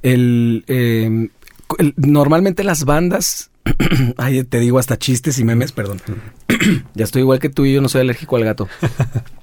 El, 0.03 0.65
eh, 0.69 1.29
el- 1.79 1.95
normalmente 1.97 2.65
las 2.65 2.85
bandas, 2.85 3.51
ay, 4.17 4.45
te 4.45 4.59
digo 4.61 4.79
hasta 4.79 4.99
chistes 4.99 5.39
y 5.39 5.45
memes, 5.45 5.73
perdón. 5.73 6.01
ya 6.95 7.05
estoy 7.05 7.23
igual 7.23 7.39
que 7.39 7.49
tú 7.49 7.65
y 7.67 7.73
yo 7.75 7.81
no 7.81 7.89
soy 7.89 8.03
alérgico 8.03 8.37
al 8.37 8.45
gato. 8.45 8.69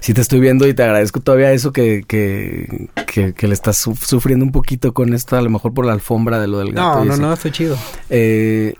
Sí 0.00 0.12
te 0.14 0.20
estoy 0.20 0.40
viendo 0.40 0.66
y 0.66 0.74
te 0.74 0.82
agradezco 0.82 1.20
todavía 1.20 1.52
eso 1.52 1.72
que, 1.72 2.04
que, 2.06 2.88
que, 3.06 3.32
que 3.32 3.46
le 3.48 3.54
estás 3.54 3.78
su- 3.78 3.96
sufriendo 3.96 4.44
un 4.44 4.52
poquito 4.52 4.92
con 4.92 5.14
esto, 5.14 5.36
a 5.36 5.42
lo 5.42 5.50
mejor 5.50 5.72
por 5.72 5.86
la 5.86 5.92
alfombra 5.92 6.38
de 6.40 6.46
lo 6.48 6.58
del 6.58 6.72
gato. 6.72 6.98
No, 7.00 7.04
no, 7.06 7.12
así. 7.12 7.22
no, 7.22 7.32
estoy 7.32 7.50
chido. 7.52 7.76
Eh, 8.10 8.74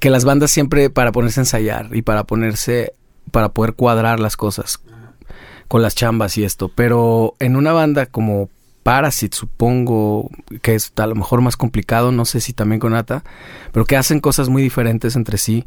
que 0.00 0.10
las 0.10 0.24
bandas 0.24 0.50
siempre 0.50 0.90
para 0.90 1.12
ponerse 1.12 1.40
a 1.40 1.42
ensayar 1.42 1.88
y 1.92 2.02
para 2.02 2.24
ponerse, 2.24 2.92
para 3.30 3.48
poder 3.50 3.74
cuadrar 3.74 4.20
las 4.20 4.36
cosas 4.36 4.80
con 5.66 5.82
las 5.82 5.94
chambas 5.94 6.36
y 6.38 6.44
esto. 6.44 6.70
Pero 6.74 7.34
en 7.40 7.56
una 7.56 7.72
banda 7.72 8.06
como 8.06 8.48
Parasite, 8.82 9.36
supongo 9.36 10.30
que 10.62 10.74
es 10.74 10.92
a 10.96 11.06
lo 11.06 11.14
mejor 11.14 11.40
más 11.40 11.56
complicado, 11.56 12.12
no 12.12 12.24
sé 12.24 12.40
si 12.40 12.52
también 12.52 12.80
con 12.80 12.94
Ata, 12.94 13.24
pero 13.72 13.84
que 13.84 13.96
hacen 13.96 14.20
cosas 14.20 14.48
muy 14.48 14.62
diferentes 14.62 15.16
entre 15.16 15.36
sí 15.36 15.66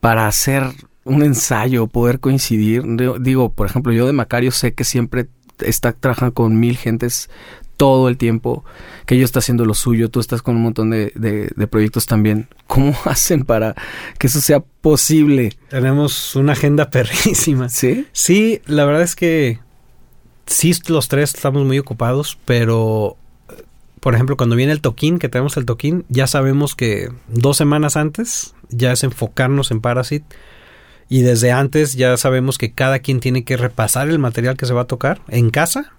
para 0.00 0.26
hacer 0.26 0.64
un 1.04 1.22
ensayo, 1.22 1.86
poder 1.86 2.20
coincidir. 2.20 2.82
Digo- 3.20 3.52
por 3.52 3.66
ejemplo, 3.66 3.92
yo 3.92 4.06
de 4.06 4.12
Macario 4.12 4.50
sé 4.52 4.72
que 4.74 4.84
siempre 4.84 5.28
está 5.60 5.92
trabajando 5.92 6.34
con 6.34 6.58
mil 6.58 6.76
gentes 6.76 7.28
todo 7.76 8.08
el 8.10 8.18
tiempo, 8.18 8.62
que 9.06 9.14
ellos 9.14 9.26
está 9.26 9.38
haciendo 9.38 9.64
lo 9.64 9.72
suyo, 9.72 10.10
tú 10.10 10.20
estás 10.20 10.42
con 10.42 10.54
un 10.56 10.62
montón 10.62 10.90
de, 10.90 11.12
de- 11.14 11.50
de 11.56 11.66
proyectos 11.66 12.04
también. 12.06 12.48
¿Cómo 12.66 12.94
hacen 13.06 13.44
para 13.44 13.74
que 14.18 14.26
eso 14.26 14.40
sea 14.40 14.60
posible? 14.60 15.54
Tenemos 15.70 16.36
una 16.36 16.52
agenda 16.52 16.90
perrísima. 16.90 17.68
¿Sí? 17.70 18.06
Sí, 18.12 18.60
la 18.66 18.84
verdad 18.84 19.02
es 19.02 19.16
que 19.16 19.60
sí, 20.46 20.72
los 20.88 21.08
tres 21.08 21.34
estamos 21.34 21.64
muy 21.66 21.78
ocupados, 21.78 22.38
pero 22.44 23.16
por 24.00 24.14
ejemplo, 24.14 24.36
cuando 24.36 24.56
viene 24.56 24.72
el 24.72 24.80
toquín, 24.80 25.18
que 25.18 25.28
tenemos 25.28 25.56
el 25.58 25.66
toquín, 25.66 26.04
ya 26.08 26.26
sabemos 26.26 26.74
que 26.74 27.10
dos 27.28 27.56
semanas 27.58 27.96
antes 27.96 28.54
ya 28.70 28.92
es 28.92 29.04
enfocarnos 29.04 29.70
en 29.70 29.80
Parasite. 29.80 30.24
Y 31.10 31.22
desde 31.22 31.50
antes 31.50 31.94
ya 31.94 32.16
sabemos 32.16 32.56
que 32.56 32.72
cada 32.72 33.00
quien 33.00 33.18
tiene 33.18 33.42
que 33.42 33.56
repasar 33.56 34.08
el 34.08 34.20
material 34.20 34.56
que 34.56 34.64
se 34.64 34.72
va 34.72 34.82
a 34.82 34.86
tocar 34.86 35.20
en 35.28 35.50
casa 35.50 35.92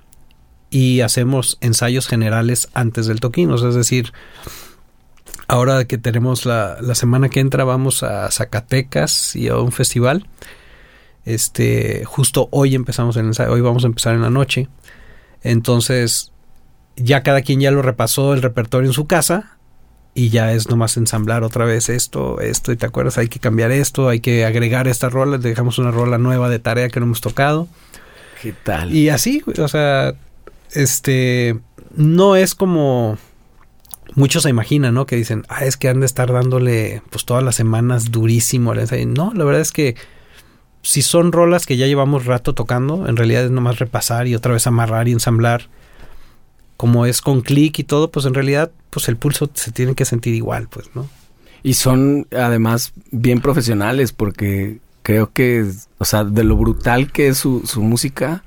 y 0.70 1.02
hacemos 1.02 1.58
ensayos 1.60 2.08
generales 2.08 2.70
antes 2.74 3.08
del 3.08 3.20
toquín. 3.20 3.52
O 3.52 3.58
sea, 3.58 3.70
es 3.70 3.76
decir, 3.76 4.14
ahora 5.50 5.84
que 5.84 5.98
tenemos 5.98 6.46
la, 6.46 6.78
la 6.80 6.96
semana 6.96 7.28
que 7.28 7.42
entra 7.42 7.66
vamos 7.66 8.04
a 8.04 8.32
Zacatecas 8.32 9.36
y 9.36 9.50
a 9.50 9.58
un 9.58 9.74
festival. 9.74 10.28
Este, 11.26 12.06
justo 12.06 12.48
hoy 12.52 12.74
empezamos 12.74 13.18
el 13.18 13.26
ensayo, 13.26 13.52
hoy 13.52 13.62
vamos 13.62 13.84
a 13.84 13.88
empezar 13.88 14.16
en 14.16 14.22
la 14.22 14.30
noche. 14.30 14.70
Entonces, 15.44 16.32
ya 16.96 17.22
cada 17.22 17.42
quien 17.42 17.60
ya 17.60 17.72
lo 17.72 17.82
repasó 17.82 18.34
el 18.34 18.42
repertorio 18.42 18.90
en 18.90 18.94
su 18.94 19.08
casa 19.08 19.58
y 20.14 20.30
ya 20.30 20.52
es 20.52 20.70
nomás 20.70 20.98
ensamblar 20.98 21.44
otra 21.44 21.66
vez 21.66 21.90
esto, 21.90 22.40
esto, 22.42 22.72
y 22.72 22.78
te 22.78 22.86
acuerdas, 22.86 23.18
hay 23.18 23.28
que 23.28 23.40
cambiar 23.40 23.72
esto, 23.72 24.10
hay 24.10 24.20
que 24.20 24.46
agregar 24.46 24.88
esta 24.88 25.10
rola, 25.10 25.38
dejamos 25.38 25.78
una 25.80 25.92
rola 25.92 26.18
nueva 26.18 26.50
de 26.50 26.60
tarea 26.60 26.90
que 26.90 27.00
no 27.00 27.06
hemos 27.06 27.22
tocado. 27.22 27.68
¿Qué 28.42 28.54
tal? 28.54 28.94
Y 28.94 29.10
así, 29.10 29.44
o 29.58 29.68
sea, 29.68 30.14
este, 30.72 31.60
no 31.96 32.36
es 32.36 32.56
como 32.56 33.18
muchos 34.16 34.44
se 34.44 34.50
imaginan, 34.50 34.94
¿no? 34.94 35.06
Que 35.06 35.16
dicen, 35.16 35.46
ah, 35.50 35.66
es 35.66 35.78
que 35.78 35.90
han 35.90 36.00
de 36.00 36.06
estar 36.06 36.32
dándole 36.32 37.02
pues 37.10 37.26
todas 37.26 37.44
las 37.44 37.56
semanas 37.56 38.12
durísimo 38.12 38.72
al 38.72 38.80
ensayo. 38.80 39.06
No, 39.08 39.32
la 39.34 39.44
verdad 39.44 39.62
es 39.62 39.72
que 39.72 39.96
si 40.82 41.02
son 41.02 41.32
rolas 41.32 41.66
que 41.66 41.78
ya 41.78 41.88
llevamos 41.88 42.26
rato 42.26 42.54
tocando, 42.54 43.08
en 43.08 43.16
realidad 43.16 43.46
es 43.46 43.52
nomás 43.52 43.80
repasar 43.80 44.28
y 44.28 44.36
otra 44.36 44.54
vez 44.54 44.68
amarrar 44.68 45.08
y 45.08 45.14
ensamblar. 45.14 45.70
Como 46.82 47.06
es 47.06 47.22
con 47.22 47.42
clic 47.42 47.78
y 47.78 47.84
todo, 47.84 48.10
pues 48.10 48.26
en 48.26 48.34
realidad, 48.34 48.72
pues 48.90 49.08
el 49.08 49.16
pulso 49.16 49.52
se 49.54 49.72
tiene 49.72 49.94
que 49.94 50.04
sentir 50.04 50.34
igual, 50.34 50.68
pues, 50.68 50.90
¿no? 50.96 51.08
Y 51.62 51.76
son 51.76 52.26
además 52.36 52.94
bien 53.12 53.40
profesionales 53.40 54.14
porque 54.14 54.80
creo 55.04 55.32
que, 55.32 55.64
o 56.00 56.06
sea, 56.06 56.24
de 56.24 56.44
lo 56.44 56.56
brutal 56.58 57.12
que 57.12 57.28
es 57.28 57.38
su, 57.38 57.62
su 57.68 57.84
música, 57.84 58.44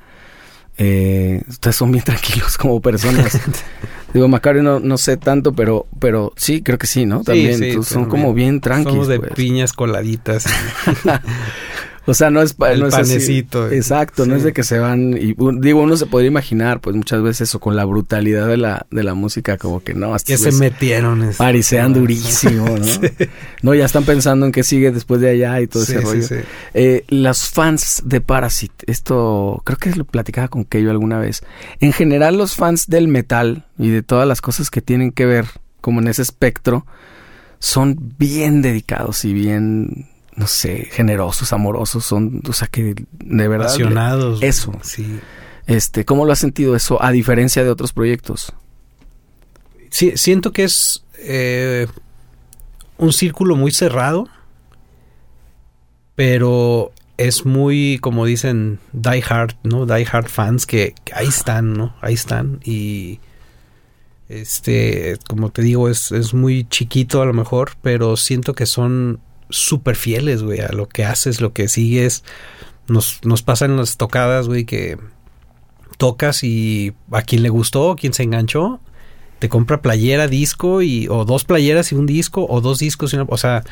eh, 0.78 1.42
ustedes 1.46 1.76
son 1.76 1.92
bien 1.92 2.02
tranquilos 2.06 2.58
como 2.58 2.80
personas. 2.80 3.40
Digo, 4.12 4.26
Macario 4.26 4.64
no, 4.64 4.80
no 4.80 4.98
sé 4.98 5.16
tanto, 5.16 5.52
pero, 5.52 5.86
pero 6.00 6.32
sí, 6.34 6.60
creo 6.60 6.76
que 6.76 6.88
sí, 6.88 7.06
¿no? 7.06 7.22
También 7.22 7.56
sí, 7.56 7.84
son 7.84 8.06
como 8.06 8.34
bien 8.34 8.60
tranquilos. 8.60 8.94
Somos 8.94 9.06
de 9.06 9.20
pues. 9.20 9.34
piñas 9.34 9.72
coladitas. 9.72 10.46
O 12.06 12.12
sea, 12.12 12.30
no 12.30 12.42
es, 12.42 12.54
El 12.70 12.80
no 12.80 12.86
es 12.88 12.94
así. 12.94 13.12
panecito. 13.12 13.70
Exacto, 13.70 14.26
no 14.26 14.34
es 14.36 14.42
de 14.42 14.52
que 14.52 14.62
se 14.62 14.78
van 14.78 15.16
y 15.16 15.34
digo, 15.60 15.80
uno 15.82 15.96
se 15.96 16.04
podría 16.06 16.28
imaginar, 16.28 16.80
pues 16.80 16.94
muchas 16.94 17.22
veces 17.22 17.48
eso 17.48 17.60
con 17.60 17.76
la 17.76 17.84
brutalidad 17.86 18.46
de 18.46 18.58
la 18.58 18.86
de 18.90 19.02
la 19.04 19.14
música 19.14 19.56
como 19.56 19.82
que 19.82 19.94
no, 19.94 20.14
hasta 20.14 20.26
que 20.32 20.36
se 20.36 20.52
metieron. 20.52 21.30
parisean 21.38 21.94
durísimo, 21.94 22.66
¿no? 22.78 22.84
Sí. 22.84 23.00
No, 23.62 23.74
ya 23.74 23.86
están 23.86 24.04
pensando 24.04 24.44
en 24.44 24.52
qué 24.52 24.62
sigue 24.64 24.90
después 24.90 25.20
de 25.22 25.30
allá 25.30 25.60
y 25.62 25.66
todo 25.66 25.84
Sí, 25.84 25.92
ese 25.92 26.00
sí, 26.00 26.06
rollo. 26.06 26.22
sí. 26.28 26.34
Eh, 26.74 27.04
los 27.08 27.48
fans 27.48 28.02
de 28.04 28.20
Parasite, 28.20 28.84
esto 28.86 29.62
creo 29.64 29.78
que 29.78 29.90
lo 29.92 30.04
platicaba 30.04 30.48
con 30.48 30.64
Keyo 30.64 30.90
alguna 30.90 31.18
vez. 31.18 31.42
En 31.80 31.92
general, 31.92 32.36
los 32.36 32.54
fans 32.54 32.86
del 32.86 33.08
metal 33.08 33.64
y 33.78 33.88
de 33.88 34.02
todas 34.02 34.28
las 34.28 34.40
cosas 34.42 34.70
que 34.70 34.82
tienen 34.82 35.10
que 35.10 35.24
ver 35.24 35.46
como 35.80 36.00
en 36.00 36.08
ese 36.08 36.20
espectro 36.22 36.86
son 37.58 38.14
bien 38.18 38.60
dedicados 38.62 39.24
y 39.24 39.32
bien, 39.32 40.06
no 40.36 40.46
sé, 40.46 40.88
generosos, 40.90 41.52
amorosos, 41.52 42.04
son, 42.04 42.42
o 42.48 42.52
sea, 42.52 42.68
que 42.68 42.94
de 43.12 43.48
verdad. 43.48 43.68
Apasionados. 43.68 44.42
Eso. 44.42 44.72
Sí. 44.82 45.20
Este, 45.66 46.04
¿cómo 46.04 46.24
lo 46.24 46.32
has 46.32 46.38
sentido 46.38 46.76
eso 46.76 47.02
a 47.02 47.10
diferencia 47.10 47.64
de 47.64 47.70
otros 47.70 47.92
proyectos? 47.92 48.52
Sí, 49.90 50.12
siento 50.16 50.52
que 50.52 50.64
es 50.64 51.04
eh, 51.18 51.86
un 52.98 53.12
círculo 53.12 53.56
muy 53.56 53.70
cerrado, 53.70 54.28
pero 56.14 56.92
es 57.16 57.46
muy, 57.46 57.98
como 58.00 58.26
dicen, 58.26 58.80
die 58.92 59.22
hard, 59.26 59.54
¿no? 59.62 59.86
Die 59.86 60.06
hard 60.10 60.26
fans 60.28 60.66
que, 60.66 60.94
que 61.04 61.14
ahí 61.14 61.28
están, 61.28 61.74
¿no? 61.74 61.94
Ahí 62.00 62.14
están 62.14 62.60
y 62.64 63.20
este, 64.28 65.18
como 65.28 65.50
te 65.50 65.62
digo, 65.62 65.88
es, 65.88 66.10
es 66.12 66.34
muy 66.34 66.64
chiquito 66.68 67.22
a 67.22 67.26
lo 67.26 67.32
mejor, 67.32 67.72
pero 67.82 68.16
siento 68.16 68.54
que 68.54 68.66
son 68.66 69.20
súper 69.54 69.96
fieles, 69.96 70.42
güey, 70.42 70.60
a 70.60 70.68
lo 70.68 70.88
que 70.88 71.04
haces, 71.04 71.40
lo 71.40 71.52
que 71.52 71.68
sigues. 71.68 72.24
Nos, 72.86 73.20
nos 73.24 73.42
pasan 73.42 73.76
las 73.76 73.96
tocadas, 73.96 74.46
güey, 74.46 74.64
que 74.64 74.98
tocas 75.96 76.44
y 76.44 76.92
a 77.12 77.22
quien 77.22 77.42
le 77.42 77.48
gustó, 77.48 77.92
a 77.92 77.96
quien 77.96 78.12
se 78.12 78.24
enganchó, 78.24 78.80
te 79.38 79.48
compra 79.48 79.80
playera, 79.80 80.28
disco 80.28 80.82
y 80.82 81.06
o 81.08 81.24
dos 81.24 81.44
playeras 81.44 81.92
y 81.92 81.94
un 81.94 82.06
disco 82.06 82.46
o 82.48 82.60
dos 82.60 82.78
discos 82.78 83.12
y 83.12 83.16
una, 83.16 83.26
o 83.28 83.38
sea, 83.38 83.62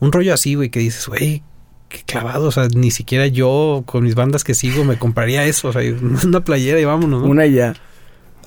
un 0.00 0.12
rollo 0.12 0.34
así, 0.34 0.54
güey, 0.54 0.70
que 0.70 0.80
dices, 0.80 1.06
güey, 1.06 1.42
qué 1.88 2.02
clavado, 2.04 2.48
o 2.48 2.52
sea, 2.52 2.68
ni 2.68 2.90
siquiera 2.90 3.26
yo 3.26 3.84
con 3.86 4.04
mis 4.04 4.14
bandas 4.14 4.44
que 4.44 4.54
sigo 4.54 4.84
me 4.84 4.98
compraría 4.98 5.44
eso, 5.44 5.68
o 5.68 5.72
sea, 5.72 5.82
una 6.24 6.44
playera 6.44 6.80
y 6.80 6.84
vámonos, 6.84 7.22
¿no? 7.22 7.28
Una 7.28 7.46
ya. 7.46 7.74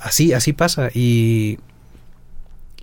Así, 0.02 0.34
así 0.34 0.53
pasa 0.53 0.89
y 0.93 1.57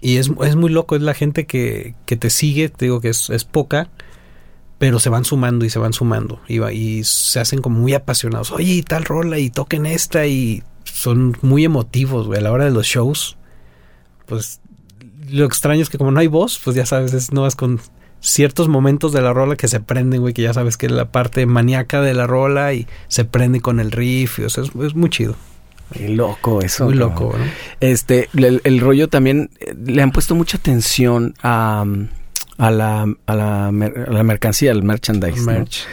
y 0.02 0.16
es, 0.18 0.30
es 0.44 0.56
muy 0.56 0.70
loco, 0.70 0.96
es 0.96 1.02
la 1.02 1.14
gente 1.14 1.46
que, 1.46 1.94
que 2.04 2.16
te 2.16 2.28
sigue, 2.28 2.68
te 2.68 2.84
digo 2.86 3.00
que 3.00 3.08
es, 3.08 3.30
es 3.30 3.44
poca, 3.44 3.88
pero 4.78 4.98
se 4.98 5.08
van 5.08 5.24
sumando 5.24 5.64
y 5.64 5.70
se 5.70 5.78
van 5.78 5.92
sumando 5.92 6.40
y, 6.48 6.58
va- 6.58 6.72
y 6.72 7.04
se 7.04 7.38
hacen 7.40 7.62
como 7.62 7.78
muy 7.78 7.94
apasionados. 7.94 8.50
Oye, 8.50 8.82
tal 8.82 9.04
rola 9.04 9.38
y 9.38 9.48
toquen 9.48 9.86
esta 9.86 10.26
y 10.26 10.62
son 10.84 11.36
muy 11.40 11.64
emotivos, 11.64 12.26
güey, 12.26 12.40
a 12.40 12.42
la 12.42 12.52
hora 12.52 12.64
de 12.64 12.72
los 12.72 12.86
shows. 12.86 13.36
Pues 14.26 14.60
lo 15.30 15.44
extraño 15.46 15.82
es 15.82 15.88
que 15.88 15.98
como 15.98 16.10
no 16.10 16.20
hay 16.20 16.26
voz, 16.26 16.60
pues 16.62 16.74
ya 16.76 16.84
sabes, 16.84 17.14
es 17.14 17.32
no 17.32 17.46
es 17.46 17.54
con 17.56 17.80
ciertos 18.20 18.68
momentos 18.68 19.12
de 19.12 19.20
la 19.22 19.32
rola 19.32 19.56
que 19.56 19.68
se 19.68 19.80
prenden, 19.80 20.20
güey, 20.20 20.34
que 20.34 20.42
ya 20.42 20.52
sabes 20.54 20.76
que 20.76 20.86
es 20.86 20.92
la 20.92 21.10
parte 21.12 21.46
maníaca 21.46 22.00
de 22.00 22.14
la 22.14 22.26
rola 22.26 22.72
y 22.74 22.86
se 23.08 23.24
prende 23.24 23.60
con 23.60 23.78
el 23.80 23.90
riff, 23.92 24.38
o 24.40 24.48
sea, 24.48 24.64
es, 24.64 24.70
es 24.84 24.94
muy 24.94 25.10
chido, 25.10 25.34
Qué 25.92 26.08
loco 26.08 26.60
eso. 26.62 26.84
muy 26.86 26.98
cabrón. 26.98 27.10
loco, 27.14 27.34
¿no? 27.38 27.44
Este, 27.80 28.28
el, 28.36 28.60
el 28.64 28.80
rollo 28.80 29.08
también, 29.08 29.50
eh, 29.60 29.74
le 29.86 30.02
han 30.02 30.10
puesto 30.12 30.34
mucha 30.34 30.56
atención 30.56 31.34
a, 31.42 31.84
a, 32.58 32.70
la, 32.70 33.06
a, 33.26 33.34
la, 33.34 33.70
mer- 33.72 34.06
a 34.08 34.12
la 34.12 34.22
mercancía, 34.22 34.72
al 34.72 34.82
merchandise. 34.82 35.40
¿no? 35.40 35.46
Merch. 35.52 35.84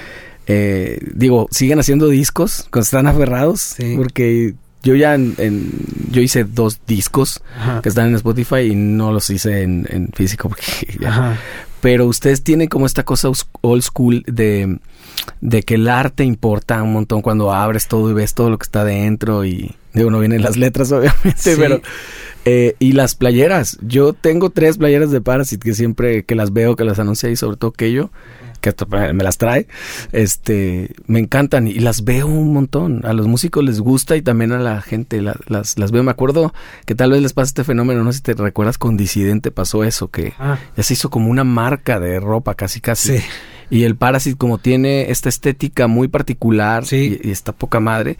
Eh, 0.47 0.99
digo, 1.13 1.47
siguen 1.51 1.79
haciendo 1.79 2.07
discos 2.07 2.67
cuando 2.71 2.83
están 2.83 3.07
aferrados. 3.07 3.61
Sí. 3.61 3.93
Porque 3.95 4.55
yo 4.81 4.95
ya 4.95 5.13
en, 5.15 5.35
en- 5.37 5.71
yo 6.11 6.21
hice 6.21 6.43
dos 6.45 6.79
discos 6.87 7.41
Ajá. 7.57 7.81
que 7.81 7.89
están 7.89 8.07
en 8.09 8.15
Spotify 8.15 8.61
y 8.71 8.75
no 8.75 9.11
los 9.11 9.29
hice 9.29 9.61
en, 9.63 9.85
en 9.89 10.09
físico 10.13 10.49
porque 10.49 10.63
ya. 10.99 11.37
Pero 11.81 12.07
ustedes 12.07 12.43
tienen 12.43 12.67
como 12.67 12.85
esta 12.85 13.03
cosa 13.03 13.29
old 13.61 13.83
school 13.83 14.23
de, 14.27 14.79
de 15.39 15.63
que 15.63 15.75
el 15.75 15.87
arte 15.87 16.23
importa 16.25 16.81
un 16.83 16.91
montón 16.93 17.21
cuando 17.21 17.53
abres 17.53 17.87
todo 17.87 18.09
y 18.09 18.13
ves 18.13 18.33
todo 18.33 18.49
lo 18.49 18.57
que 18.57 18.63
está 18.65 18.83
dentro 18.83 19.45
y 19.45 19.75
Digo, 19.93 20.11
no 20.11 20.19
vienen 20.19 20.41
las 20.41 20.57
letras, 20.57 20.91
obviamente, 20.93 21.55
pero... 21.57 21.81
Eh, 22.45 22.75
y 22.79 22.93
las 22.93 23.15
playeras. 23.15 23.77
Yo 23.81 24.13
tengo 24.13 24.49
tres 24.49 24.77
playeras 24.77 25.11
de 25.11 25.21
Parasite 25.21 25.63
que 25.63 25.75
siempre 25.75 26.23
que 26.23 26.35
las 26.35 26.53
veo, 26.53 26.75
que 26.75 26.85
las 26.85 26.97
anuncia 26.97 27.29
y 27.29 27.35
sobre 27.35 27.57
todo 27.57 27.73
que 27.73 27.91
yo, 27.91 28.11
que 28.61 28.73
me 29.13 29.23
las 29.23 29.37
trae, 29.37 29.67
este, 30.11 30.93
me 31.05 31.19
encantan 31.19 31.67
y 31.67 31.75
las 31.75 32.03
veo 32.03 32.27
un 32.27 32.53
montón. 32.53 33.05
A 33.05 33.13
los 33.13 33.27
músicos 33.27 33.63
les 33.63 33.79
gusta 33.79 34.15
y 34.15 34.21
también 34.21 34.51
a 34.51 34.59
la 34.59 34.81
gente 34.81 35.21
las, 35.21 35.77
las 35.77 35.91
veo. 35.91 36.03
Me 36.03 36.11
acuerdo 36.11 36.53
que 36.85 36.95
tal 36.95 37.11
vez 37.11 37.21
les 37.21 37.33
pasa 37.33 37.49
este 37.49 37.63
fenómeno, 37.63 38.03
no 38.03 38.11
sé 38.11 38.17
si 38.17 38.23
te 38.23 38.33
recuerdas, 38.33 38.77
con 38.77 38.97
Disidente 38.97 39.51
pasó 39.51 39.83
eso, 39.83 40.09
que 40.09 40.33
ah. 40.39 40.57
ya 40.75 40.83
se 40.83 40.93
hizo 40.93 41.09
como 41.09 41.29
una 41.29 41.43
marca 41.43 41.99
de 41.99 42.19
ropa 42.19 42.55
casi 42.55 42.79
casi. 42.81 43.19
Y 43.69 43.83
el 43.83 43.95
Parasite 43.95 44.37
como 44.37 44.57
tiene 44.57 45.11
esta 45.11 45.29
estética 45.29 45.87
muy 45.87 46.07
particular 46.07 46.83
y, 46.91 47.19
y 47.21 47.31
esta 47.31 47.51
poca 47.51 47.79
madre, 47.79 48.17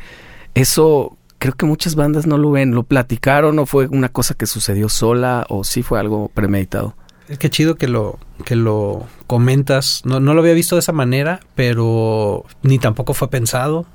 eso 0.53 1.17
creo 1.39 1.55
que 1.55 1.65
muchas 1.65 1.95
bandas 1.95 2.27
no 2.27 2.37
lo 2.37 2.51
ven. 2.51 2.75
¿Lo 2.75 2.83
platicaron 2.83 3.57
o 3.59 3.65
fue 3.65 3.87
una 3.87 4.09
cosa 4.09 4.35
que 4.35 4.45
sucedió 4.45 4.89
sola 4.89 5.45
o 5.49 5.63
sí 5.63 5.81
fue 5.81 5.99
algo 5.99 6.29
premeditado? 6.33 6.95
Es 7.27 7.37
que 7.37 7.49
chido 7.49 7.75
que 7.75 7.87
lo, 7.87 8.19
que 8.45 8.55
lo 8.55 9.07
comentas. 9.25 10.01
No, 10.05 10.19
no 10.19 10.33
lo 10.33 10.41
había 10.41 10.53
visto 10.53 10.75
de 10.75 10.79
esa 10.79 10.91
manera, 10.91 11.39
pero 11.55 12.45
ni 12.61 12.77
tampoco 12.77 13.13
fue 13.13 13.29
pensado. 13.29 13.85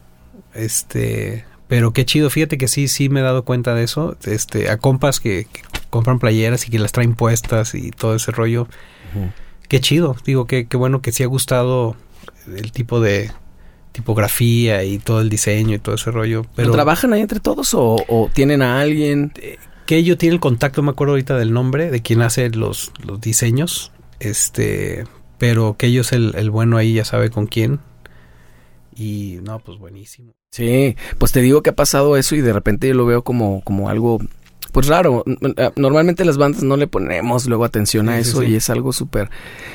Este, 0.54 1.44
pero 1.68 1.92
qué 1.92 2.04
chido, 2.04 2.30
fíjate 2.30 2.58
que 2.58 2.68
sí, 2.68 2.88
sí 2.88 3.08
me 3.08 3.20
he 3.20 3.22
dado 3.22 3.44
cuenta 3.44 3.74
de 3.74 3.84
eso. 3.84 4.16
Este, 4.24 4.70
a 4.70 4.78
compas 4.78 5.20
que, 5.20 5.46
compran 5.90 6.18
playeras 6.18 6.66
y 6.66 6.70
que 6.70 6.78
las 6.78 6.92
traen 6.92 7.14
puestas 7.14 7.74
y 7.74 7.90
todo 7.90 8.14
ese 8.16 8.32
rollo. 8.32 8.66
Qué 9.68 9.80
chido, 9.80 10.16
digo, 10.24 10.46
qué, 10.46 10.66
qué 10.66 10.76
bueno 10.76 11.02
que 11.02 11.12
sí 11.12 11.22
ha 11.22 11.26
gustado 11.26 11.96
el 12.46 12.72
tipo 12.72 13.00
de, 13.00 13.30
tipografía 13.94 14.82
y 14.82 14.98
todo 14.98 15.20
el 15.20 15.30
diseño 15.30 15.76
y 15.76 15.78
todo 15.78 15.94
ese 15.94 16.10
rollo. 16.10 16.44
Pero 16.56 16.72
¿Trabajan 16.72 17.12
ahí 17.12 17.20
entre 17.20 17.38
todos 17.38 17.70
o, 17.74 18.28
tienen 18.34 18.60
a 18.60 18.80
alguien? 18.80 19.32
Eh, 19.36 19.56
que 19.86 19.96
ellos 19.96 20.18
tienen 20.18 20.34
el 20.34 20.40
contacto, 20.40 20.82
me 20.82 20.90
acuerdo 20.90 21.12
ahorita 21.12 21.38
del 21.38 21.52
nombre, 21.52 21.90
de 21.90 22.02
quien 22.02 22.20
hace 22.20 22.50
los, 22.50 22.92
los 23.06 23.20
diseños. 23.20 23.92
Este, 24.18 25.04
pero 25.38 25.76
que 25.78 25.86
ellos 25.86 26.12
el, 26.12 26.34
el 26.36 26.50
bueno 26.50 26.76
ahí 26.76 26.94
ya 26.94 27.04
sabe 27.04 27.30
con 27.30 27.46
quién. 27.46 27.78
Y 28.96 29.38
no, 29.42 29.60
pues 29.60 29.78
buenísimo. 29.78 30.32
Sí, 30.50 30.96
pues 31.18 31.30
te 31.30 31.40
digo 31.40 31.62
que 31.62 31.70
ha 31.70 31.76
pasado 31.76 32.16
eso 32.16 32.34
y 32.34 32.40
de 32.40 32.52
repente 32.52 32.88
yo 32.88 32.94
lo 32.94 33.06
veo 33.06 33.22
como, 33.22 33.60
como 33.62 33.88
algo 33.88 34.18
pues 34.74 34.88
raro. 34.88 35.22
Eh, 35.26 35.70
normalmente 35.76 36.24
las 36.24 36.36
bandas 36.36 36.64
no 36.64 36.76
le 36.76 36.88
ponemos 36.88 37.46
luego 37.46 37.64
atención 37.64 38.08
a 38.08 38.18
eso 38.18 38.42
y 38.42 38.56
es 38.56 38.68
algo 38.70 38.92
súper 38.92 39.30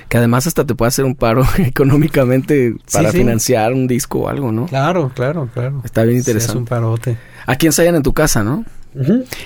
que 0.09 0.17
además 0.17 0.45
hasta 0.45 0.65
te 0.65 0.75
puede 0.75 0.89
hacer 0.89 1.05
un 1.05 1.15
paro 1.15 1.45
económicamente 1.57 2.75
para 2.91 3.09
financiar 3.13 3.71
un 3.71 3.87
disco 3.87 4.19
o 4.19 4.27
algo, 4.27 4.51
¿no? 4.51 4.65
Claro, 4.65 5.09
claro, 5.15 5.49
claro. 5.53 5.81
Está 5.85 6.03
bien 6.03 6.17
interesante. 6.17 6.51
es 6.51 6.55
un 6.57 6.65
parote. 6.65 7.17
Aquí 7.45 7.65
ensayan 7.65 7.95
en 7.95 8.03
tu 8.03 8.11
casa, 8.11 8.43
¿no? 8.43 8.65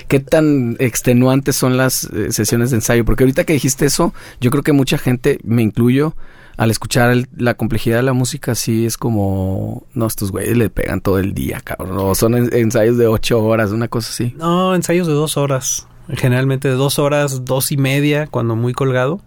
¿Qué 0.08 0.18
tan 0.18 0.74
extenuantes 0.80 1.54
son 1.54 1.76
las 1.76 2.02
eh, 2.12 2.32
sesiones 2.32 2.70
de 2.70 2.78
ensayo? 2.78 3.04
Porque 3.04 3.22
ahorita 3.22 3.44
que 3.44 3.52
dijiste 3.52 3.86
eso, 3.86 4.12
yo 4.40 4.50
creo 4.50 4.64
que 4.64 4.72
mucha 4.72 4.98
gente, 4.98 5.38
me 5.44 5.62
incluyo, 5.62 6.16
al 6.56 6.70
escuchar 6.70 7.16
la 7.36 7.54
complejidad 7.54 7.96
de 7.96 8.02
la 8.02 8.12
música, 8.12 8.54
sí 8.54 8.86
es 8.86 8.96
como, 8.96 9.86
no, 9.94 10.06
estos 10.06 10.30
güeyes 10.30 10.56
le 10.56 10.70
pegan 10.70 11.00
todo 11.00 11.18
el 11.18 11.34
día, 11.34 11.60
cabrón. 11.62 11.96
O 11.98 12.14
son 12.14 12.34
ensayos 12.52 12.96
de 12.96 13.06
ocho 13.06 13.42
horas, 13.42 13.72
una 13.72 13.88
cosa 13.88 14.10
así. 14.10 14.34
No, 14.36 14.74
ensayos 14.74 15.06
de 15.06 15.14
dos 15.14 15.36
horas. 15.36 15.88
Generalmente 16.08 16.68
de 16.68 16.74
dos 16.74 16.98
horas, 16.98 17.44
dos 17.44 17.72
y 17.72 17.76
media, 17.76 18.26
cuando 18.26 18.56
muy 18.56 18.72
colgado. 18.72 19.20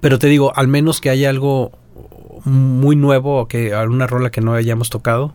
Pero 0.00 0.18
te 0.18 0.28
digo, 0.28 0.52
al 0.54 0.68
menos 0.68 1.00
que 1.00 1.10
haya 1.10 1.30
algo 1.30 1.72
muy 2.44 2.96
nuevo 2.96 3.40
o 3.40 3.48
que 3.48 3.74
alguna 3.74 4.06
rola 4.06 4.30
que 4.30 4.40
no 4.40 4.54
hayamos 4.54 4.90
tocado. 4.90 5.34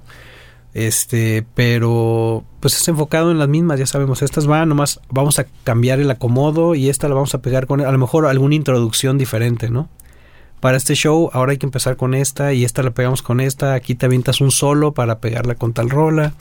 Este, 0.74 1.46
pero 1.54 2.46
pues 2.60 2.76
es 2.76 2.88
enfocado 2.88 3.30
en 3.30 3.38
las 3.38 3.48
mismas, 3.48 3.78
ya 3.78 3.86
sabemos, 3.86 4.24
estas 4.24 4.48
van, 4.48 4.70
nomás 4.70 5.00
vamos 5.10 5.38
a 5.38 5.46
cambiar 5.64 6.00
el 6.00 6.10
acomodo 6.10 6.74
y 6.74 6.90
esta 6.90 7.08
la 7.08 7.14
vamos 7.14 7.36
a 7.36 7.44
pegar 7.44 7.68
con 7.68 7.82
a 7.82 7.92
lo 7.92 7.98
mejor 8.00 8.26
alguna 8.26 8.56
introducción 8.56 9.20
diferente, 9.20 9.70
¿no? 9.70 9.90
Para 10.64 10.78
este 10.78 10.96
show, 10.96 11.30
ahora 11.34 11.52
hay 11.52 11.58
que 11.58 11.66
empezar 11.66 11.98
con 11.98 12.14
esta 12.14 12.54
y 12.54 12.64
esta 12.64 12.84
la 12.84 12.92
pegamos 12.92 13.22
con 13.22 13.42
esta, 13.42 13.74
aquí 13.74 13.96
te 13.96 14.06
avientas 14.06 14.40
un 14.40 14.50
solo 14.50 14.94
para 14.94 15.20
pegarla 15.20 15.56
con 15.56 15.74
tal 15.74 15.90
rola. 15.90 16.36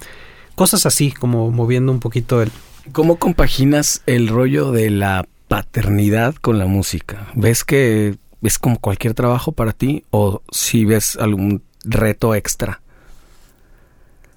Cosas 0.54 0.86
así, 0.86 1.10
como 1.10 1.50
moviendo 1.50 1.90
un 1.90 1.98
poquito 1.98 2.40
el... 2.40 2.52
¿Cómo 2.92 3.16
compaginas 3.16 4.00
el 4.06 4.28
rollo 4.28 4.70
de 4.70 4.90
la 4.90 5.26
paternidad 5.48 6.36
con 6.36 6.60
la 6.60 6.66
música? 6.66 7.32
¿Ves 7.34 7.64
que 7.64 8.16
es 8.42 8.60
como 8.60 8.78
cualquier 8.78 9.14
trabajo 9.14 9.50
para 9.50 9.72
ti 9.72 10.04
o 10.12 10.40
si 10.52 10.84
ves 10.84 11.16
algún 11.16 11.64
reto 11.82 12.36
extra? 12.36 12.80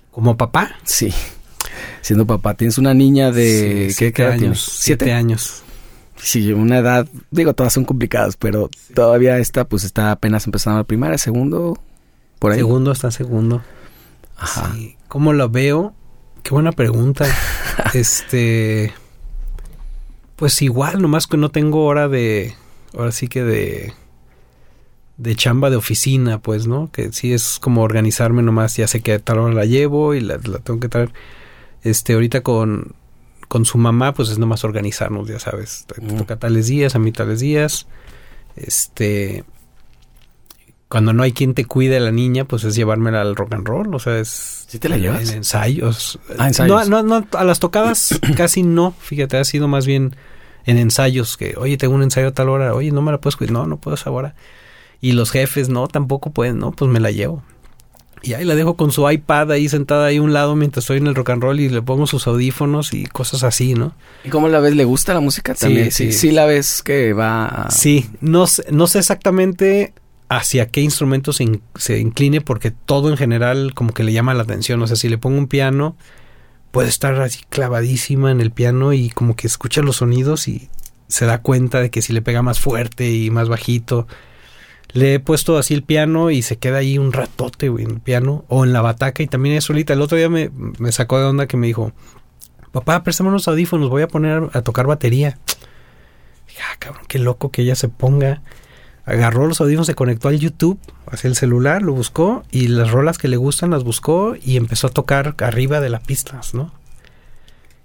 ¿Como 0.09 0.35
papá? 0.35 0.77
Sí. 0.83 1.13
Siendo 2.01 2.25
papá, 2.25 2.55
tienes 2.55 2.79
una 2.79 2.95
niña 2.95 3.29
de... 3.29 3.93
¿Qué, 3.95 4.25
años? 4.25 4.67
Siete 4.79 5.13
años 5.13 5.61
sí, 6.15 6.53
una 6.53 6.79
edad, 6.79 7.07
digo, 7.31 7.53
todas 7.53 7.73
son 7.73 7.85
complicadas, 7.85 8.37
pero 8.37 8.69
todavía 8.93 9.37
esta, 9.37 9.65
pues 9.65 9.83
está 9.83 10.11
apenas 10.11 10.45
empezando 10.45 10.79
la 10.79 10.83
primaria, 10.85 11.17
segundo, 11.17 11.79
por 12.39 12.51
ahí. 12.51 12.59
Segundo, 12.59 12.91
está 12.91 13.11
segundo. 13.11 13.61
Ajá. 14.37 14.75
¿Cómo 15.07 15.33
lo 15.33 15.49
veo? 15.49 15.93
Qué 16.43 16.51
buena 16.51 16.71
pregunta. 16.71 17.25
este, 17.93 18.93
pues 20.35 20.61
igual, 20.61 21.01
nomás 21.01 21.27
que 21.27 21.37
no 21.37 21.49
tengo 21.49 21.85
hora 21.85 22.07
de, 22.07 22.55
ahora 22.97 23.11
sí 23.11 23.27
que 23.27 23.43
de, 23.43 23.93
de 25.17 25.35
chamba 25.35 25.69
de 25.69 25.77
oficina, 25.77 26.39
pues, 26.39 26.67
¿no? 26.67 26.91
Que 26.91 27.11
sí 27.13 27.33
es 27.33 27.59
como 27.59 27.81
organizarme 27.81 28.41
nomás, 28.41 28.75
ya 28.75 28.87
sé 28.87 29.01
que 29.01 29.17
tal 29.19 29.39
hora 29.39 29.53
la 29.53 29.65
llevo 29.65 30.13
y 30.13 30.21
la, 30.21 30.37
la 30.43 30.59
tengo 30.59 30.79
que 30.79 30.89
traer. 30.89 31.13
Este, 31.83 32.13
ahorita 32.13 32.41
con, 32.41 32.95
con 33.47 33.65
su 33.65 33.77
mamá, 33.77 34.13
pues 34.13 34.29
es 34.29 34.37
nomás 34.37 34.63
organizarnos, 34.63 35.27
ya 35.27 35.39
sabes. 35.39 35.85
Te, 35.87 36.01
mm. 36.01 36.17
toca 36.17 36.37
tales 36.37 36.67
días, 36.67 36.95
a 36.95 36.99
mí 36.99 37.11
tales 37.11 37.39
días. 37.39 37.87
Este. 38.55 39.43
Cuando 40.87 41.13
no 41.13 41.23
hay 41.23 41.31
quien 41.31 41.55
te 41.55 41.65
cuide 41.65 41.97
a 41.97 41.99
la 41.99 42.11
niña, 42.11 42.45
pues 42.45 42.63
es 42.63 42.75
llevármela 42.75 43.21
al 43.21 43.35
rock 43.35 43.53
and 43.53 43.67
roll. 43.67 43.93
O 43.93 43.99
sea, 43.99 44.19
es. 44.19 44.65
¿Sí 44.67 44.79
te 44.79 44.89
la 44.89 44.97
llevas? 44.97 45.29
En 45.29 45.37
ensayos. 45.37 46.19
Ah, 46.37 46.47
ensayos. 46.47 46.87
No, 46.89 47.03
no, 47.03 47.19
no, 47.21 47.27
a 47.37 47.43
las 47.43 47.59
tocadas 47.59 48.19
casi 48.37 48.63
no. 48.63 48.93
Fíjate, 48.99 49.37
ha 49.37 49.43
sido 49.43 49.67
más 49.67 49.85
bien 49.85 50.15
en 50.65 50.77
ensayos 50.77 51.37
que, 51.37 51.55
oye, 51.57 51.77
tengo 51.77 51.95
un 51.95 52.03
ensayo 52.03 52.29
a 52.29 52.33
tal 52.33 52.49
hora. 52.49 52.73
Oye, 52.73 52.91
no 52.91 53.01
me 53.01 53.11
la 53.11 53.19
puedes 53.19 53.35
cuidar. 53.35 53.53
No, 53.53 53.67
no 53.67 53.77
puedo 53.77 53.97
ahora. 54.05 54.35
Y 55.01 55.11
los 55.11 55.31
jefes, 55.31 55.69
no, 55.69 55.87
tampoco 55.87 56.31
pueden. 56.31 56.59
No, 56.59 56.71
pues 56.71 56.89
me 56.89 56.99
la 56.99 57.11
llevo. 57.11 57.43
Y 58.25 58.33
ahí 58.33 58.43
la 58.43 58.55
dejo 58.55 58.75
con 58.75 58.91
su 58.91 59.09
iPad 59.09 59.51
ahí 59.51 59.69
sentada 59.69 60.07
ahí 60.07 60.17
a 60.17 60.21
un 60.21 60.33
lado 60.33 60.55
mientras 60.55 60.83
estoy 60.83 60.97
en 60.97 61.07
el 61.07 61.13
rock 61.13 61.29
and 61.29 61.43
roll 61.43 61.59
y 61.59 61.69
le 61.69 61.81
pongo 61.81 62.07
sus 62.07 62.25
audífonos 62.25 62.93
y 62.93 63.05
cosas 63.05 63.43
así, 63.43 63.75
¿no? 63.75 63.93
¿Y 64.23 64.29
cómo 64.29 64.47
la 64.47 64.59
ves? 64.59 64.75
¿Le 64.75 64.83
gusta 64.83 65.13
la 65.13 65.19
música 65.19 65.53
también? 65.53 65.91
Sí, 65.91 66.11
sí, 66.11 66.13
sí, 66.13 66.31
la 66.31 66.45
ves 66.45 66.81
que 66.81 67.13
va... 67.13 67.67
Sí, 67.69 68.09
no 68.21 68.47
sé, 68.47 68.65
no 68.71 68.87
sé 68.87 68.99
exactamente 68.99 69.93
hacia 70.27 70.67
qué 70.67 70.81
instrumento 70.81 71.33
se, 71.33 71.59
se, 71.75 71.99
incline 71.99 72.41
porque 72.41 72.71
todo 72.71 73.09
en 73.09 73.17
general 73.17 73.73
como 73.75 73.93
que 73.93 74.03
le 74.03 74.11
llama 74.11 74.33
la 74.33 74.43
atención. 74.43 74.81
O 74.81 74.87
sea, 74.87 74.95
si 74.95 75.07
le 75.07 75.19
pongo 75.19 75.37
un 75.37 75.47
piano, 75.47 75.95
puede 76.71 76.89
estar 76.89 77.13
así 77.21 77.41
clavadísima 77.49 78.31
en 78.31 78.41
el 78.41 78.51
piano 78.51 78.91
y 78.93 79.09
como 79.09 79.35
que 79.35 79.47
escucha 79.47 79.81
los 79.81 79.97
sonidos 79.97 80.47
y 80.47 80.69
se 81.07 81.25
da 81.25 81.41
cuenta 81.41 81.79
de 81.79 81.89
que 81.89 82.01
si 82.01 82.11
le 82.11 82.21
pega 82.21 82.41
más 82.41 82.59
fuerte 82.59 83.11
y 83.11 83.29
más 83.29 83.49
bajito 83.49 84.07
le 84.95 85.15
he 85.15 85.19
puesto 85.19 85.57
así 85.57 85.73
el 85.73 85.83
piano 85.83 86.31
y 86.31 86.41
se 86.41 86.55
queda 86.55 86.77
ahí 86.77 86.97
un 86.97 87.11
ratote, 87.11 87.67
güey, 87.67 87.83
en 87.83 87.91
el 87.91 87.99
piano. 87.99 88.45
O 88.47 88.63
en 88.63 88.71
la 88.71 88.81
bataca 88.81 89.21
y 89.21 89.27
también 89.27 89.57
es 89.57 89.65
solita. 89.65 89.91
El 89.91 90.01
otro 90.01 90.17
día 90.17 90.29
me, 90.29 90.49
sacó 90.93 91.19
de 91.19 91.25
onda 91.25 91.47
que 91.47 91.57
me 91.57 91.67
dijo, 91.67 91.91
papá, 92.71 93.03
préstame 93.03 93.29
unos 93.29 93.45
audífonos, 93.49 93.89
voy 93.89 94.03
a 94.03 94.07
poner 94.07 94.49
a 94.53 94.61
tocar 94.61 94.87
batería. 94.87 95.37
Dije, 96.47 96.61
ah, 96.61 96.77
cabrón, 96.79 97.03
qué 97.09 97.19
loco 97.19 97.51
que 97.51 97.63
ella 97.63 97.75
se 97.75 97.89
ponga. 97.89 98.41
Agarró 99.03 99.47
los 99.47 99.59
audífonos, 99.59 99.87
se 99.87 99.95
conectó 99.95 100.29
al 100.29 100.39
YouTube, 100.39 100.79
hacia 101.11 101.27
el 101.27 101.35
celular, 101.35 101.81
lo 101.81 101.91
buscó 101.91 102.43
y 102.49 102.69
las 102.69 102.89
rolas 102.89 103.17
que 103.17 103.27
le 103.27 103.35
gustan 103.35 103.71
las 103.71 103.83
buscó 103.83 104.37
y 104.41 104.55
empezó 104.55 104.87
a 104.87 104.91
tocar 104.91 105.35
arriba 105.39 105.81
de 105.81 105.89
las 105.89 106.03
pistas, 106.03 106.53
¿no? 106.53 106.73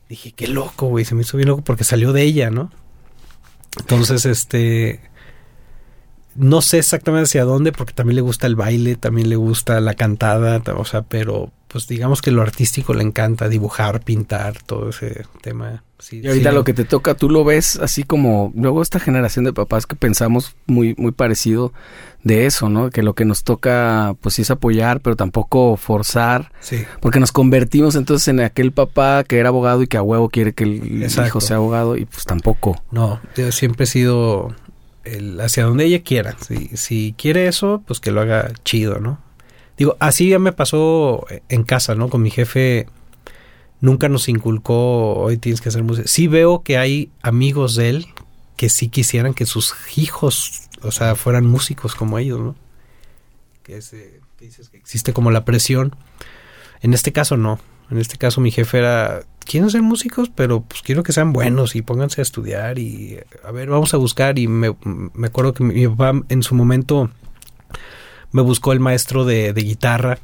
Dije, 0.08 0.30
qué 0.30 0.46
loco, 0.46 0.86
güey, 0.86 1.04
se 1.04 1.16
me 1.16 1.22
hizo 1.22 1.36
bien 1.36 1.48
loco 1.48 1.64
porque 1.64 1.82
salió 1.82 2.12
de 2.12 2.22
ella, 2.22 2.50
¿no? 2.50 2.70
Entonces, 3.80 4.26
este, 4.26 5.09
no 6.35 6.62
sé 6.62 6.78
exactamente 6.78 7.24
hacia 7.24 7.44
dónde, 7.44 7.73
porque 7.73 7.93
también 7.93 8.16
le 8.16 8.23
gusta 8.23 8.47
el 8.47 8.57
baile, 8.57 8.97
también 8.97 9.28
le 9.28 9.36
gusta 9.36 9.81
la 9.81 9.94
cantada, 9.94 10.62
o 10.77 10.85
sea, 10.85 11.02
pero 11.02 11.52
pues 11.69 11.86
digamos 11.86 12.20
que 12.20 12.32
lo 12.32 12.43
artístico 12.43 12.94
le 12.94 13.02
encanta, 13.02 13.48
dibujar, 13.48 14.01
pintar, 14.01 14.61
todo 14.62 14.90
ese 14.90 15.24
tema. 15.40 15.85
y 16.11 16.27
ahorita 16.27 16.51
lo 16.51 16.65
que 16.65 16.74
te 16.74 16.85
toca, 16.85 17.15
tú 17.15 17.31
lo 17.31 17.44
ves 17.44 17.77
así 17.77 18.02
como, 18.02 18.52
luego 18.57 18.82
esta 18.82 18.98
generación 18.98 19.44
de 19.44 19.52
papás 19.52 19.86
que 19.86 19.94
pensamos 19.94 20.57
muy, 20.66 20.97
muy 20.98 21.12
parecido 21.12 21.73
de 22.24 22.47
eso, 22.47 22.69
¿no? 22.69 22.90
Que 22.90 23.05
lo 23.05 23.15
que 23.15 23.24
nos 23.24 23.44
toca, 23.44 24.16
pues 24.20 24.35
sí 24.35 24.43
es 24.43 24.51
apoyar, 24.51 25.01
pero 25.01 25.15
tampoco 25.15 25.77
forzar. 25.77 26.51
Sí. 26.61 26.85
Porque 27.01 27.20
nos 27.20 27.31
convertimos 27.31 27.94
entonces 27.94 28.27
en 28.28 28.40
aquel 28.40 28.73
papá 28.73 29.23
que 29.23 29.39
era 29.39 29.51
abogado 29.51 29.82
y 29.82 29.86
que 29.86 29.97
a 29.97 30.02
huevo 30.02 30.28
quiere 30.28 30.52
que 30.52 30.65
el 30.65 31.05
hijo 31.05 31.40
sea 31.40 31.57
abogado 31.57 31.97
y 31.97 32.05
pues 32.05 32.24
tampoco. 32.24 32.82
No, 32.90 33.20
yo 33.36 33.52
siempre 33.52 33.85
he 33.85 33.86
sido 33.86 34.55
hacia 35.40 35.64
donde 35.64 35.84
ella 35.84 36.02
quiera. 36.02 36.36
Si, 36.40 36.76
si 36.76 37.14
quiere 37.16 37.46
eso, 37.46 37.82
pues 37.86 38.00
que 38.00 38.10
lo 38.10 38.20
haga 38.20 38.52
chido, 38.64 38.98
¿no? 38.98 39.18
Digo, 39.76 39.96
así 39.98 40.28
ya 40.28 40.38
me 40.38 40.52
pasó 40.52 41.26
en 41.48 41.62
casa, 41.62 41.94
¿no? 41.94 42.10
Con 42.10 42.22
mi 42.22 42.30
jefe, 42.30 42.86
nunca 43.80 44.08
nos 44.08 44.28
inculcó, 44.28 45.14
hoy 45.14 45.38
tienes 45.38 45.60
que 45.60 45.70
hacer 45.70 45.82
música. 45.82 46.06
Sí 46.06 46.26
veo 46.26 46.62
que 46.62 46.76
hay 46.76 47.10
amigos 47.22 47.76
de 47.76 47.88
él 47.88 48.06
que 48.56 48.68
sí 48.68 48.88
quisieran 48.88 49.32
que 49.32 49.46
sus 49.46 49.74
hijos, 49.96 50.68
o 50.82 50.90
sea, 50.90 51.14
fueran 51.14 51.46
músicos 51.46 51.94
como 51.94 52.18
ellos, 52.18 52.40
¿no? 52.40 52.56
Que, 53.62 53.78
ese, 53.78 54.20
que 54.36 54.44
dices 54.44 54.68
que 54.68 54.76
existe 54.76 55.14
como 55.14 55.30
la 55.30 55.46
presión. 55.46 55.96
En 56.82 56.92
este 56.92 57.12
caso 57.12 57.36
no. 57.36 57.58
En 57.90 57.98
este 57.98 58.18
caso 58.18 58.40
mi 58.40 58.50
jefe 58.50 58.78
era, 58.78 59.22
quieren 59.44 59.70
ser 59.70 59.82
músicos, 59.82 60.30
pero 60.34 60.62
pues 60.62 60.82
quiero 60.82 61.02
que 61.02 61.12
sean 61.12 61.32
buenos 61.32 61.74
y 61.74 61.82
pónganse 61.82 62.20
a 62.20 62.22
estudiar 62.22 62.78
y 62.78 63.18
a 63.44 63.50
ver, 63.50 63.68
vamos 63.68 63.94
a 63.94 63.96
buscar. 63.96 64.38
Y 64.38 64.46
me, 64.46 64.76
me 64.84 65.26
acuerdo 65.26 65.54
que 65.54 65.64
mi, 65.64 65.88
papá 65.88 66.12
en 66.28 66.42
su 66.42 66.54
momento 66.54 67.10
me 68.32 68.42
buscó 68.42 68.72
el 68.72 68.80
maestro 68.80 69.24
de, 69.24 69.52
de 69.52 69.62
guitarra, 69.62 70.18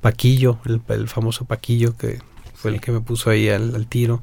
Paquillo, 0.00 0.58
el, 0.66 0.82
el, 0.88 1.08
famoso 1.08 1.44
Paquillo 1.44 1.96
que 1.96 2.20
fue 2.54 2.72
el 2.72 2.80
que 2.80 2.92
me 2.92 3.00
puso 3.00 3.30
ahí 3.30 3.48
al, 3.48 3.74
al 3.74 3.86
tiro. 3.86 4.22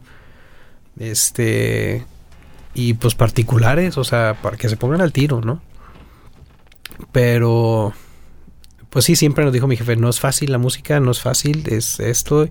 Este, 0.99 2.05
y 2.73 2.95
pues 2.95 3.15
particulares, 3.15 3.97
o 3.97 4.03
sea, 4.03 4.38
para 4.41 4.57
que 4.57 4.69
se 4.69 4.77
pongan 4.77 5.01
al 5.01 5.14
tiro, 5.14 5.41
¿no? 5.41 5.61
Pero 7.11 7.93
pues 8.94 9.06
sí, 9.06 9.15
siempre 9.15 9.44
nos 9.44 9.52
dijo 9.52 9.65
mi 9.65 9.76
jefe, 9.76 9.95
no 9.95 10.07
es 10.07 10.20
fácil 10.20 10.52
la 10.52 10.60
música, 10.60 10.99
no 10.99 11.10
es 11.10 11.20
fácil, 11.20 11.64
es 11.68 11.99
esto. 11.99 12.48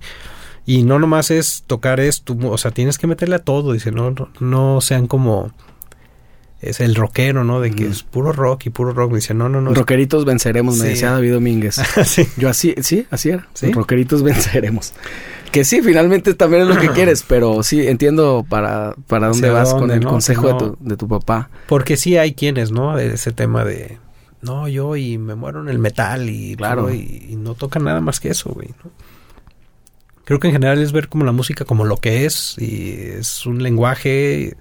Y 0.67 0.83
no 0.83 0.99
nomás 0.99 1.31
es 1.31 1.63
tocar 1.69 2.01
esto, 2.01 2.37
o 2.37 2.59
sea, 2.59 2.73
tienes 2.73 2.99
que 2.99 3.07
meterle 3.07 3.37
a 3.37 3.39
todo. 3.39 3.73
Dice, 3.73 3.93
no, 3.93 4.11
no, 4.11 4.29
no 4.41 4.81
sean 4.81 5.07
como 5.07 5.53
es 6.61 6.81
el 6.81 6.97
rockero, 6.97 7.45
¿no? 7.45 7.61
De 7.61 7.71
que 7.71 7.85
mm. 7.85 7.93
es 7.93 8.03
puro 8.03 8.33
rock 8.33 8.67
y 8.67 8.71
puro 8.71 8.93
rock. 8.93 9.11
Me 9.11 9.17
dice, 9.19 9.35
no, 9.35 9.49
no, 9.49 9.61
no. 9.61 9.73
Rockeritos 9.73 10.25
venceremos, 10.25 10.79
me 10.79 10.89
decía 10.89 11.13
David 11.13 11.33
Domínguez. 11.35 11.81
sí. 12.05 12.27
Yo 12.37 12.49
así, 12.49 12.75
sí, 12.83 13.07
así 13.11 13.31
era. 13.31 13.49
¿Sí? 13.55 13.71
Rockeritos 13.71 14.23
venceremos. 14.25 14.95
Que 15.53 15.65
sí, 15.65 15.81
finalmente 15.81 16.35
también 16.35 16.63
es 16.63 16.69
lo 16.69 16.81
que 16.81 16.89
quieres, 16.95 17.25
pero 17.27 17.63
sí, 17.63 17.87
entiendo 17.87 18.45
para, 18.49 18.97
para 19.07 19.29
dónde 19.29 19.49
vas 19.51 19.71
dónde, 19.71 19.81
con 19.81 19.91
el 19.93 20.01
¿no? 20.01 20.11
consejo 20.11 20.49
no. 20.49 20.53
de, 20.53 20.59
tu, 20.59 20.77
de 20.81 20.97
tu 20.97 21.07
papá. 21.07 21.51
Porque 21.69 21.97
sí 21.97 22.17
hay 22.17 22.35
quienes, 22.35 22.73
¿no? 22.73 22.99
Ese 22.99 23.31
tema 23.31 23.65
de 23.65 23.99
no, 24.43 24.69
yo 24.69 24.97
y 24.97 25.19
me 25.19 25.35
muero 25.35 25.61
en 25.63 25.69
el 25.69 25.79
metal 25.79 26.29
y 26.29 26.57
claro, 26.57 26.93
y, 26.93 27.27
y, 27.31 27.37
no 27.37 27.55
toca 27.55 27.79
nada 27.79 28.01
más 28.01 28.21
que 28.21 28.29
eso, 28.29 28.51
güey. 28.51 28.69
¿no? 28.85 28.91
Creo 30.25 30.39
que 30.39 30.49
en 30.49 30.53
general 30.53 30.81
es 30.81 30.93
ver 30.93 31.09
como 31.09 31.25
la 31.25 31.33
música 31.33 31.65
como 31.65 31.85
lo 31.85 31.97
que 31.97 32.27
es 32.27 32.57
y 32.59 32.93
es 32.93 33.47
un 33.47 33.63
lenguaje 33.63 34.57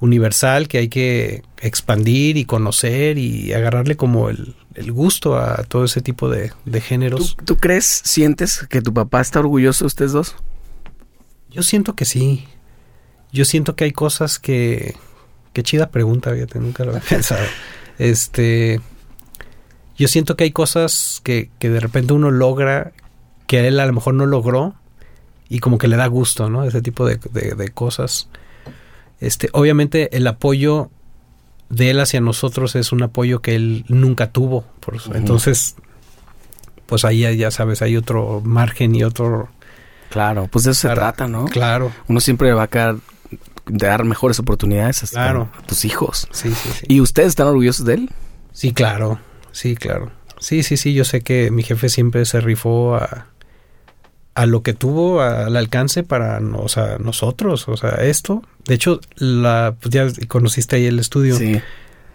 universal 0.00 0.68
que 0.68 0.78
hay 0.78 0.88
que 0.88 1.42
expandir 1.60 2.36
y 2.36 2.44
conocer 2.44 3.18
y 3.18 3.52
agarrarle 3.52 3.96
como 3.96 4.28
el, 4.28 4.54
el 4.74 4.92
gusto 4.92 5.38
a 5.38 5.64
todo 5.64 5.84
ese 5.84 6.02
tipo 6.02 6.28
de, 6.28 6.52
de 6.64 6.80
géneros. 6.80 7.36
¿Tú, 7.36 7.44
¿Tú, 7.44 7.56
crees, 7.56 8.02
sientes 8.04 8.66
que 8.68 8.82
tu 8.82 8.94
papá 8.94 9.20
está 9.20 9.40
orgulloso 9.40 9.84
de 9.84 9.86
ustedes 9.86 10.12
dos? 10.12 10.36
Yo 11.50 11.62
siento 11.62 11.94
que 11.96 12.04
sí. 12.04 12.46
Yo 13.32 13.44
siento 13.44 13.74
que 13.74 13.84
hay 13.84 13.92
cosas 13.92 14.38
que... 14.38 14.94
Qué 15.52 15.62
chida 15.62 15.90
pregunta, 15.90 16.30
fíjate, 16.30 16.60
nunca 16.60 16.84
lo 16.84 16.90
había 16.90 17.02
pensado. 17.08 17.44
Este, 17.98 18.80
yo 19.96 20.08
siento 20.08 20.36
que 20.36 20.44
hay 20.44 20.52
cosas 20.52 21.20
que, 21.24 21.50
que, 21.58 21.68
de 21.70 21.80
repente 21.80 22.12
uno 22.12 22.30
logra 22.30 22.92
que 23.46 23.66
él 23.66 23.80
a 23.80 23.86
lo 23.86 23.92
mejor 23.92 24.14
no 24.14 24.26
logró 24.26 24.74
y 25.48 25.58
como 25.58 25.78
que 25.78 25.88
le 25.88 25.96
da 25.96 26.06
gusto, 26.06 26.48
¿no? 26.48 26.64
Ese 26.64 26.82
tipo 26.82 27.06
de, 27.06 27.18
de, 27.32 27.54
de 27.54 27.68
cosas. 27.70 28.28
Este, 29.20 29.48
obviamente 29.52 30.16
el 30.16 30.26
apoyo 30.26 30.90
de 31.68 31.90
él 31.90 32.00
hacia 32.00 32.20
nosotros 32.20 32.76
es 32.76 32.92
un 32.92 33.02
apoyo 33.02 33.40
que 33.40 33.54
él 33.56 33.84
nunca 33.88 34.30
tuvo. 34.30 34.64
Por. 34.80 34.94
Uh 34.94 34.98
-huh. 34.98 35.16
Entonces, 35.16 35.76
pues 36.86 37.04
ahí 37.04 37.36
ya 37.36 37.50
sabes, 37.50 37.82
hay 37.82 37.96
otro 37.96 38.40
margen 38.44 38.94
y 38.94 39.04
otro... 39.04 39.48
Claro, 40.08 40.48
pues 40.50 40.64
de 40.64 40.70
eso 40.70 40.88
se 40.88 40.94
trata, 40.94 41.28
¿no? 41.28 41.44
Claro. 41.44 41.92
Uno 42.08 42.20
siempre 42.20 42.54
va 42.54 42.62
a 42.62 42.68
quedar 42.68 42.96
dar 43.70 44.04
mejores 44.04 44.38
oportunidades 44.38 45.02
a, 45.04 45.06
claro. 45.06 45.50
a 45.58 45.62
tus 45.62 45.84
hijos. 45.84 46.28
Sí, 46.30 46.50
sí, 46.50 46.70
sí. 46.72 46.86
¿Y 46.88 47.00
ustedes 47.00 47.30
están 47.30 47.48
orgullosos 47.48 47.86
de 47.86 47.94
él? 47.94 48.10
Sí, 48.52 48.72
claro. 48.72 49.20
Sí, 49.52 49.76
claro. 49.76 50.10
Sí, 50.40 50.62
sí, 50.62 50.76
sí. 50.76 50.94
Yo 50.94 51.04
sé 51.04 51.20
que 51.20 51.50
mi 51.50 51.62
jefe 51.62 51.88
siempre 51.88 52.24
se 52.24 52.40
rifó 52.40 52.96
a, 52.96 53.26
a 54.34 54.46
lo 54.46 54.62
que 54.62 54.72
tuvo 54.72 55.20
al 55.20 55.56
alcance 55.56 56.02
para 56.02 56.38
o 56.38 56.68
sea, 56.68 56.98
nosotros. 56.98 57.68
O 57.68 57.76
sea, 57.76 57.90
esto. 58.02 58.42
De 58.66 58.74
hecho, 58.74 59.00
la, 59.16 59.74
pues 59.80 59.92
ya 59.92 60.06
conociste 60.28 60.76
ahí 60.76 60.86
el 60.86 60.98
estudio. 60.98 61.36
Sí. 61.36 61.60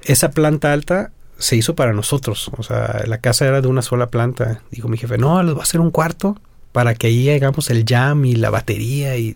Esa 0.04 0.32
planta 0.32 0.74
alta 0.74 1.12
se 1.38 1.56
hizo 1.56 1.76
para 1.76 1.94
nosotros. 1.94 2.50
O 2.58 2.64
sea, 2.64 3.04
la 3.06 3.20
casa 3.20 3.46
era 3.46 3.62
de 3.62 3.68
una 3.68 3.82
sola 3.82 4.08
planta. 4.08 4.62
Dijo 4.72 4.88
mi 4.88 4.98
jefe, 4.98 5.18
no, 5.18 5.42
les 5.44 5.56
va 5.56 5.60
a 5.60 5.64
hacer 5.64 5.82
un 5.82 5.92
cuarto 5.92 6.40
para 6.72 6.96
que 6.96 7.08
ahí 7.08 7.30
hagamos 7.30 7.70
el 7.70 7.86
jam 7.88 8.26
y 8.26 8.36
la 8.36 8.50
batería 8.50 9.16
y 9.18 9.34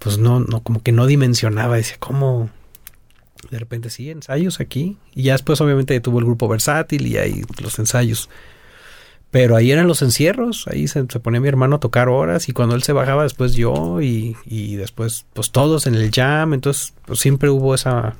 pues 0.00 0.18
no, 0.18 0.40
no, 0.40 0.62
como 0.62 0.82
que 0.82 0.92
no 0.92 1.06
dimensionaba, 1.06 1.76
decía, 1.76 1.96
¿cómo? 2.00 2.50
De 3.50 3.58
repente 3.58 3.90
sí, 3.90 4.10
ensayos 4.10 4.58
aquí. 4.58 4.96
Y 5.14 5.24
ya 5.24 5.32
después 5.32 5.60
obviamente 5.60 6.00
tuvo 6.00 6.18
el 6.18 6.24
grupo 6.24 6.48
versátil 6.48 7.06
y 7.06 7.18
ahí 7.18 7.42
los 7.62 7.78
ensayos. 7.78 8.28
Pero 9.30 9.54
ahí 9.56 9.70
eran 9.70 9.86
los 9.86 10.02
encierros, 10.02 10.66
ahí 10.66 10.88
se, 10.88 11.04
se, 11.08 11.20
ponía 11.20 11.40
mi 11.40 11.48
hermano 11.48 11.76
a 11.76 11.80
tocar 11.80 12.08
horas 12.08 12.48
y 12.48 12.52
cuando 12.52 12.74
él 12.74 12.82
se 12.82 12.92
bajaba 12.92 13.22
después 13.22 13.52
yo 13.52 14.00
y, 14.00 14.36
y 14.44 14.74
después 14.74 15.26
pues 15.34 15.52
todos 15.52 15.86
en 15.86 15.94
el 15.94 16.10
jam, 16.10 16.52
entonces 16.52 16.94
pues 17.06 17.20
siempre 17.20 17.48
hubo 17.48 17.74
esa 17.74 18.16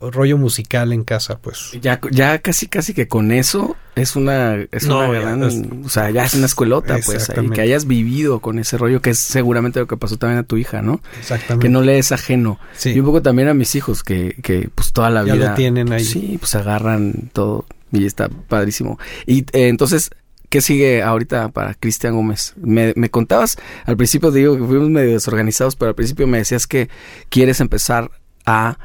rollo 0.00 0.38
musical 0.38 0.92
en 0.92 1.04
casa, 1.04 1.38
pues. 1.38 1.72
Ya, 1.80 2.00
ya 2.10 2.38
casi, 2.38 2.66
casi 2.66 2.94
que 2.94 3.08
con 3.08 3.32
eso 3.32 3.76
es 3.94 4.16
una, 4.16 4.56
es 4.70 4.86
no, 4.86 4.98
una 4.98 5.20
gran, 5.20 5.42
es, 5.42 5.62
o 5.84 5.88
sea, 5.88 6.10
ya 6.10 6.24
es 6.24 6.34
una 6.34 6.46
escuelota, 6.46 6.98
pues, 7.04 7.30
y 7.42 7.50
que 7.50 7.60
hayas 7.60 7.86
vivido 7.86 8.40
con 8.40 8.58
ese 8.58 8.76
rollo, 8.78 9.00
que 9.00 9.10
es 9.10 9.18
seguramente 9.18 9.80
lo 9.80 9.86
que 9.86 9.96
pasó 9.96 10.18
también 10.18 10.38
a 10.38 10.42
tu 10.42 10.56
hija, 10.56 10.82
¿no? 10.82 11.00
Exactamente. 11.18 11.66
Que 11.66 11.70
no 11.70 11.82
le 11.82 11.98
es 11.98 12.12
ajeno. 12.12 12.58
Sí. 12.76 12.90
Y 12.90 13.00
un 13.00 13.06
poco 13.06 13.22
también 13.22 13.48
a 13.48 13.54
mis 13.54 13.74
hijos, 13.74 14.02
que, 14.02 14.36
que 14.42 14.68
pues 14.74 14.92
toda 14.92 15.10
la 15.10 15.24
ya 15.24 15.34
vida. 15.34 15.50
lo 15.50 15.54
tienen 15.54 15.92
ahí. 15.92 16.04
Sí, 16.04 16.36
pues 16.38 16.54
agarran 16.54 17.30
todo 17.32 17.66
y 17.92 18.04
está 18.04 18.28
padrísimo. 18.28 18.98
Y 19.26 19.40
eh, 19.52 19.68
entonces, 19.68 20.10
¿Qué 20.48 20.60
sigue 20.60 21.02
ahorita 21.02 21.48
para 21.48 21.74
Cristian 21.74 22.14
Gómez? 22.14 22.54
Me, 22.56 22.92
me, 22.94 23.10
contabas, 23.10 23.58
al 23.84 23.96
principio 23.96 24.30
digo 24.30 24.56
que 24.56 24.62
fuimos 24.62 24.88
medio 24.88 25.10
desorganizados, 25.10 25.74
pero 25.74 25.88
al 25.88 25.96
principio 25.96 26.28
me 26.28 26.38
decías 26.38 26.68
que 26.68 26.88
quieres 27.30 27.60
empezar 27.60 28.12
a 28.46 28.78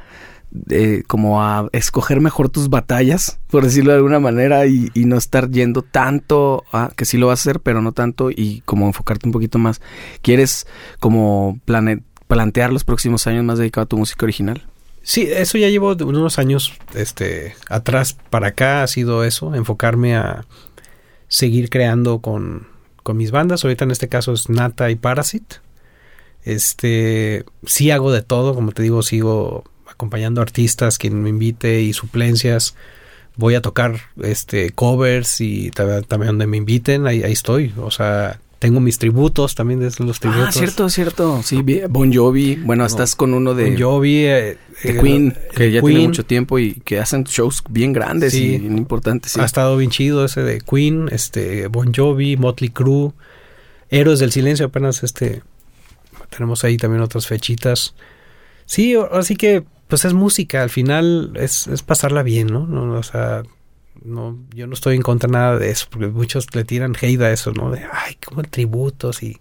como 1.07 1.41
a 1.41 1.69
escoger 1.71 2.19
mejor 2.19 2.49
tus 2.49 2.69
batallas, 2.69 3.39
por 3.49 3.63
decirlo 3.63 3.91
de 3.91 3.97
alguna 3.97 4.19
manera, 4.19 4.65
y, 4.65 4.91
no 4.95 5.17
estar 5.17 5.49
yendo 5.49 5.81
tanto 5.81 6.63
a 6.71 6.91
que 6.95 7.05
sí 7.05 7.17
lo 7.17 7.27
vas 7.27 7.39
a 7.39 7.41
hacer, 7.41 7.59
pero 7.61 7.81
no 7.81 7.91
tanto, 7.93 8.29
y 8.31 8.61
como 8.65 8.87
enfocarte 8.87 9.27
un 9.27 9.31
poquito 9.31 9.59
más. 9.59 9.81
¿Quieres 10.21 10.67
como 10.99 11.59
plantear 12.27 12.73
los 12.73 12.83
próximos 12.83 13.27
años 13.27 13.43
más 13.43 13.59
dedicado 13.59 13.83
a 13.83 13.87
tu 13.87 13.97
música 13.97 14.25
original? 14.25 14.65
Sí, 15.03 15.27
eso 15.29 15.57
ya 15.57 15.69
llevo 15.69 15.95
unos 15.95 16.37
años 16.37 16.73
este, 16.93 17.55
atrás 17.69 18.15
para 18.29 18.49
acá, 18.49 18.83
ha 18.83 18.87
sido 18.87 19.23
eso, 19.23 19.55
enfocarme 19.55 20.15
a 20.15 20.45
seguir 21.27 21.69
creando 21.69 22.19
con, 22.19 22.67
con 23.03 23.17
mis 23.17 23.31
bandas. 23.31 23.63
Ahorita 23.63 23.85
en 23.85 23.91
este 23.91 24.09
caso 24.09 24.33
es 24.33 24.49
Nata 24.49 24.91
y 24.91 24.95
Parasite. 24.95 25.57
Este, 26.43 27.45
sí 27.65 27.91
hago 27.91 28.11
de 28.11 28.21
todo, 28.21 28.53
como 28.53 28.71
te 28.71 28.83
digo, 28.83 29.01
sigo 29.01 29.63
acompañando 30.01 30.41
artistas, 30.41 30.97
quien 30.97 31.21
me 31.21 31.29
invite 31.29 31.81
y 31.81 31.93
suplencias. 31.93 32.73
Voy 33.35 33.53
a 33.53 33.61
tocar 33.61 34.01
este 34.23 34.71
covers 34.71 35.41
y 35.41 35.69
también 35.69 36.27
donde 36.27 36.47
me 36.47 36.57
inviten, 36.57 37.05
ahí, 37.05 37.21
ahí 37.21 37.31
estoy. 37.31 37.71
O 37.77 37.91
sea, 37.91 38.39
tengo 38.57 38.79
mis 38.79 38.97
tributos 38.97 39.53
también 39.53 39.79
de 39.79 39.91
los 39.99 40.19
tributos. 40.19 40.47
Ah, 40.47 40.51
cierto, 40.51 40.89
cierto. 40.89 41.43
Sí, 41.43 41.63
Bon 41.87 42.11
Jovi. 42.11 42.55
Bueno, 42.55 42.81
no, 42.81 42.87
estás 42.87 43.13
con 43.13 43.35
uno 43.35 43.53
de 43.53 43.69
Bon 43.69 43.79
Jovi, 43.79 44.25
eh, 44.25 44.57
de 44.83 44.99
Queen, 44.99 45.35
eh, 45.37 45.47
que 45.55 45.71
ya 45.71 45.81
Queen. 45.81 45.93
tiene 45.93 46.07
mucho 46.07 46.25
tiempo 46.25 46.57
y 46.57 46.73
que 46.83 46.99
hacen 46.99 47.23
shows 47.23 47.63
bien 47.69 47.93
grandes 47.93 48.33
sí. 48.33 48.55
y 48.55 48.57
bien 48.57 48.79
importantes. 48.79 49.33
Sí. 49.33 49.39
Ha 49.39 49.45
estado 49.45 49.77
bien 49.77 49.91
chido 49.91 50.25
ese 50.25 50.41
de 50.41 50.61
Queen, 50.61 51.09
este 51.11 51.67
Bon 51.67 51.93
Jovi, 51.93 52.37
Motley 52.37 52.71
Crue, 52.71 53.11
Héroes 53.91 54.17
del 54.17 54.31
Silencio, 54.31 54.65
apenas 54.65 55.03
este 55.03 55.43
tenemos 56.31 56.63
ahí 56.63 56.77
también 56.77 57.03
otras 57.03 57.27
fechitas. 57.27 57.93
Sí, 58.65 58.95
así 59.11 59.35
que 59.35 59.63
pues 59.91 60.05
es 60.05 60.13
música, 60.13 60.63
al 60.63 60.69
final 60.69 61.33
es, 61.35 61.67
es 61.67 61.83
pasarla 61.83 62.23
bien, 62.23 62.47
¿no? 62.47 62.65
¿no? 62.65 62.93
O 62.93 63.03
sea, 63.03 63.43
no, 64.05 64.39
yo 64.55 64.65
no 64.65 64.73
estoy 64.73 64.95
en 64.95 65.01
contra 65.01 65.27
de 65.27 65.33
nada 65.33 65.57
de 65.57 65.69
eso, 65.69 65.87
porque 65.89 66.07
muchos 66.07 66.55
le 66.55 66.63
tiran 66.63 66.95
hate 66.95 67.19
a 67.19 67.29
eso, 67.29 67.51
¿no? 67.51 67.71
De, 67.71 67.81
ay, 67.91 68.15
como 68.25 68.41
tributos 68.43 69.21
y... 69.21 69.37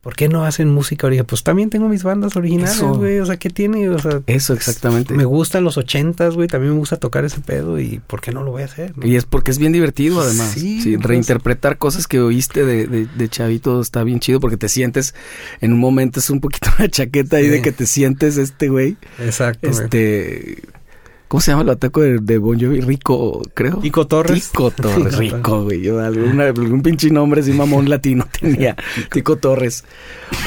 ¿Por 0.00 0.16
qué 0.16 0.30
no 0.30 0.46
hacen 0.46 0.70
música 0.70 1.06
original? 1.06 1.26
Pues 1.26 1.42
también 1.42 1.68
tengo 1.68 1.86
mis 1.86 2.02
bandas 2.02 2.34
originales, 2.34 2.80
güey. 2.80 3.18
O 3.18 3.26
sea, 3.26 3.36
¿qué 3.36 3.50
tiene? 3.50 3.90
O 3.90 3.98
sea, 3.98 4.22
eso 4.26 4.54
exactamente. 4.54 5.12
Me 5.12 5.26
gustan 5.26 5.62
los 5.62 5.76
ochentas, 5.76 6.36
güey. 6.36 6.48
También 6.48 6.72
me 6.72 6.78
gusta 6.78 6.96
tocar 6.96 7.26
ese 7.26 7.40
pedo 7.40 7.78
y 7.78 8.00
¿por 8.06 8.22
qué 8.22 8.32
no 8.32 8.42
lo 8.42 8.50
voy 8.50 8.62
a 8.62 8.64
hacer? 8.64 8.96
¿no? 8.96 9.06
Y 9.06 9.16
es 9.16 9.26
porque 9.26 9.50
es 9.50 9.58
bien 9.58 9.72
divertido, 9.72 10.22
además. 10.22 10.52
Sí. 10.52 10.80
sí 10.80 10.96
pues, 10.96 11.06
reinterpretar 11.06 11.76
cosas 11.76 12.06
que 12.06 12.18
oíste 12.18 12.64
de, 12.64 12.86
de, 12.86 13.06
de, 13.06 13.28
chavito 13.28 13.82
está 13.82 14.02
bien 14.02 14.20
chido 14.20 14.40
porque 14.40 14.56
te 14.56 14.70
sientes 14.70 15.14
en 15.60 15.74
un 15.74 15.78
momento 15.80 16.20
es 16.20 16.30
un 16.30 16.40
poquito 16.40 16.70
una 16.78 16.88
chaqueta 16.88 17.36
ahí 17.36 17.44
sí. 17.44 17.50
de 17.50 17.62
que 17.62 17.72
te 17.72 17.84
sientes 17.84 18.38
este 18.38 18.70
güey. 18.70 18.96
Exacto. 19.18 19.68
Este 19.68 20.62
¿Cómo 21.30 21.40
se 21.40 21.52
llama 21.52 21.62
el 21.62 21.68
ataco 21.68 22.00
de, 22.00 22.18
de 22.18 22.38
Bon 22.38 22.58
Jovi? 22.60 22.80
Rico, 22.80 23.40
creo. 23.54 23.78
Rico 23.80 24.04
Torres. 24.08 24.50
Rico 24.50 24.70
Torres, 24.76 25.16
Rico, 25.16 25.62
güey. 25.62 25.80
Yo, 25.80 26.00
alguna, 26.00 26.46
algún 26.46 26.82
pinche 26.82 27.08
nombre 27.08 27.40
así 27.40 27.52
mamón 27.52 27.88
latino 27.88 28.26
tenía. 28.40 28.74
Rico 29.12 29.36
Torres. 29.36 29.84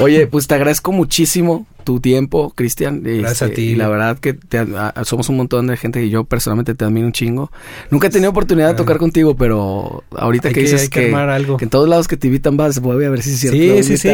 Oye, 0.01 0.27
pues 0.27 0.45
te 0.45 0.55
agradezco 0.55 0.91
muchísimo 0.91 1.65
tu 1.83 1.99
tiempo, 1.99 2.51
Cristian. 2.55 3.01
Gracias 3.03 3.41
a 3.41 3.45
Este, 3.45 3.55
ti. 3.55 3.61
Y 3.69 3.75
la 3.75 3.87
verdad 3.89 4.17
que 4.19 4.33
te- 4.33 4.57
a- 4.59 4.93
somos 5.05 5.29
un 5.29 5.37
montón 5.37 5.67
de 5.67 5.77
gente 5.77 6.03
y 6.03 6.09
yo 6.09 6.23
personalmente 6.23 6.73
te 6.75 6.85
admiro 6.85 7.05
un 7.07 7.13
chingo. 7.13 7.51
Nunca 7.91 8.07
he 8.07 8.09
tenido 8.09 8.31
oportunidad 8.31 8.69
de 8.69 8.73
tocar 8.75 8.97
contigo, 8.97 9.35
pero 9.35 10.03
ahorita 10.15 10.47
Hay 10.49 10.53
que, 10.53 10.59
que- 10.61 10.65
dices 10.65 10.81
hay 10.83 10.87
que 10.89 11.09
que, 11.09 11.15
algo. 11.15 11.57
que 11.57 11.65
en 11.65 11.69
todos 11.69 11.87
lados 11.87 12.07
que 12.07 12.17
te 12.17 12.27
invitan 12.27 12.57
vas, 12.57 12.79
voy 12.79 13.03
a 13.05 13.09
ver 13.09 13.21
si 13.21 13.31
es 13.31 13.39
cierto. 13.39 13.57
Sí, 13.83 13.83
sí, 13.83 13.97
sí. 13.97 14.09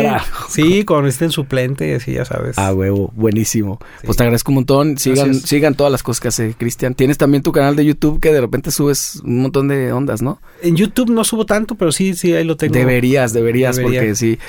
Sí, 0.50 0.84
cuando 0.86 1.08
estén 1.08 1.32
suplente, 1.32 2.00
sí, 2.00 2.14
ya 2.14 2.26
sabes. 2.26 2.58
Ah, 2.58 2.74
huevo, 2.74 3.12
buenísimo. 3.16 3.80
Sí. 4.02 4.06
Pues 4.08 4.18
te 4.18 4.24
agradezco 4.24 4.52
un 4.52 4.56
montón. 4.56 4.98
Sigan, 4.98 5.28
Gracias. 5.28 5.50
sigan 5.50 5.76
todas 5.76 5.92
las 5.92 6.04
cosas 6.04 6.20
que 6.22 6.28
hace 6.30 6.54
Cristian. 6.58 6.96
Tienes 6.96 7.18
también 7.18 7.44
tu 7.44 7.52
canal 7.52 7.76
de 7.76 7.86
YouTube 7.86 8.20
que 8.20 8.32
de 8.34 8.42
repente 8.42 8.72
subes 8.72 9.22
un 9.24 9.42
montón 9.44 9.68
de 9.68 9.92
ondas, 9.92 10.22
¿no? 10.22 10.42
En 10.62 10.76
YouTube 10.76 11.10
no 11.12 11.24
subo 11.24 11.46
tanto, 11.46 11.76
pero 11.76 11.92
sí, 11.92 12.14
sí, 12.16 12.34
ahí 12.34 12.44
lo 12.44 12.58
tengo. 12.58 12.74
Deberías, 12.74 13.34
deberías, 13.34 13.76
Debería. 13.78 14.00
porque 14.02 14.16
sí. 14.16 14.40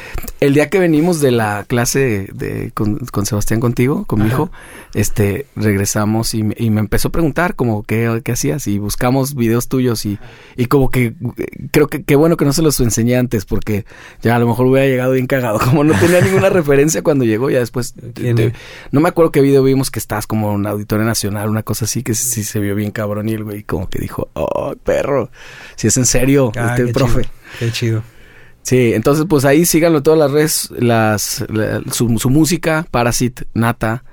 El 0.41 0.55
día 0.55 0.69
que 0.71 0.79
venimos 0.79 1.21
de 1.21 1.31
la 1.31 1.65
clase 1.69 2.29
de, 2.33 2.71
con, 2.75 2.99
con 3.11 3.27
Sebastián 3.27 3.61
contigo, 3.61 4.05
con 4.07 4.23
mi 4.23 4.29
hijo, 4.29 4.51
este, 4.95 5.47
regresamos 5.57 6.35
y 6.35 6.43
me, 6.43 6.55
y 6.59 6.71
me 6.71 6.81
empezó 6.81 7.09
a 7.09 7.13
preguntar 7.13 7.55
como 7.55 7.83
qué, 7.83 8.21
qué 8.25 8.33
hacías 8.33 8.67
y 8.67 8.79
buscamos 8.79 9.35
videos 9.35 9.69
tuyos 9.69 10.05
y, 10.07 10.19
y 10.57 10.67
como 10.67 10.91
que 10.91 11.15
creo 11.71 11.89
que 11.89 12.03
qué 12.03 12.17
bueno 12.17 12.37
que 12.37 12.45
no 12.45 12.53
se 12.53 12.63
los 12.63 12.79
enseñé 12.81 13.17
antes 13.17 13.45
porque 13.45 13.85
ya 14.23 14.37
a 14.37 14.39
lo 14.39 14.47
mejor 14.47 14.67
hubiera 14.67 14.87
llegado 14.87 15.13
bien 15.13 15.27
cagado. 15.27 15.59
Como 15.65 15.85
no 15.85 15.95
tenía 15.99 16.21
ninguna 16.21 16.49
referencia 16.51 17.03
cuando 17.03 17.25
llegó, 17.25 17.51
ya 17.51 17.59
después 17.61 17.95
no 18.91 19.01
me 19.01 19.09
acuerdo 19.09 19.31
qué 19.33 19.41
video 19.41 19.63
vimos 19.63 19.91
que 19.91 19.99
estás 19.99 20.27
como 20.27 20.55
en 20.55 20.67
Auditorio 20.67 21.05
Nacional, 21.05 21.49
una 21.49 21.63
cosa 21.63 21.85
así 21.85 22.03
que 22.03 22.15
sí 22.15 22.45
se 22.45 22.61
vio 22.61 22.75
bien 22.75 22.91
cabrón 22.91 23.29
y 23.29 23.33
el 23.33 23.45
güey 23.45 23.63
como 23.63 23.89
que 23.89 23.99
dijo, 23.99 24.31
oh, 24.35 24.75
perro, 24.83 25.31
si 25.77 25.87
es 25.89 25.97
en 25.97 26.07
serio, 26.07 26.53
Ah, 26.57 26.71
este 26.71 26.87
qué 26.87 26.93
profe. 26.93 27.23
chido, 27.23 27.33
Qué 27.59 27.73
chido. 27.73 28.03
Sí, 28.71 28.93
entonces 28.95 29.27
pues 29.29 29.45
ahí 29.45 29.65
síganlo 29.67 30.01
todas 30.01 30.17
las 30.21 30.31
redes, 30.31 30.71
las, 30.79 31.45
la- 31.49 31.83
su, 31.91 32.17
su 32.21 32.31
música, 32.31 32.87
Parasit, 32.93 33.41
Nata 33.53 34.05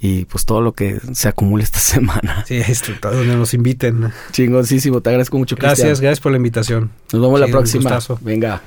y 0.00 0.24
pues 0.24 0.46
todo 0.46 0.62
lo 0.62 0.72
que 0.72 0.98
se 1.12 1.28
acumule 1.28 1.64
esta 1.64 1.78
semana. 1.94 2.42
Sí, 2.48 2.56
esto, 2.56 2.92
donde 3.02 3.36
nos 3.36 3.52
inviten. 3.52 4.10
Chingoncísimo, 4.32 5.02
te 5.02 5.10
agradezco 5.10 5.36
mucho. 5.36 5.54
Cristian. 5.56 5.76
Gracias, 5.88 6.00
gracias 6.00 6.20
por 6.20 6.32
la 6.32 6.38
invitación. 6.38 6.90
Nos 7.12 7.20
vemos 7.20 7.40
la 7.40 7.46
Sí, 7.46 7.52
próxima. 7.52 7.82
gustazo. 7.90 8.18
Venga. 8.22 8.62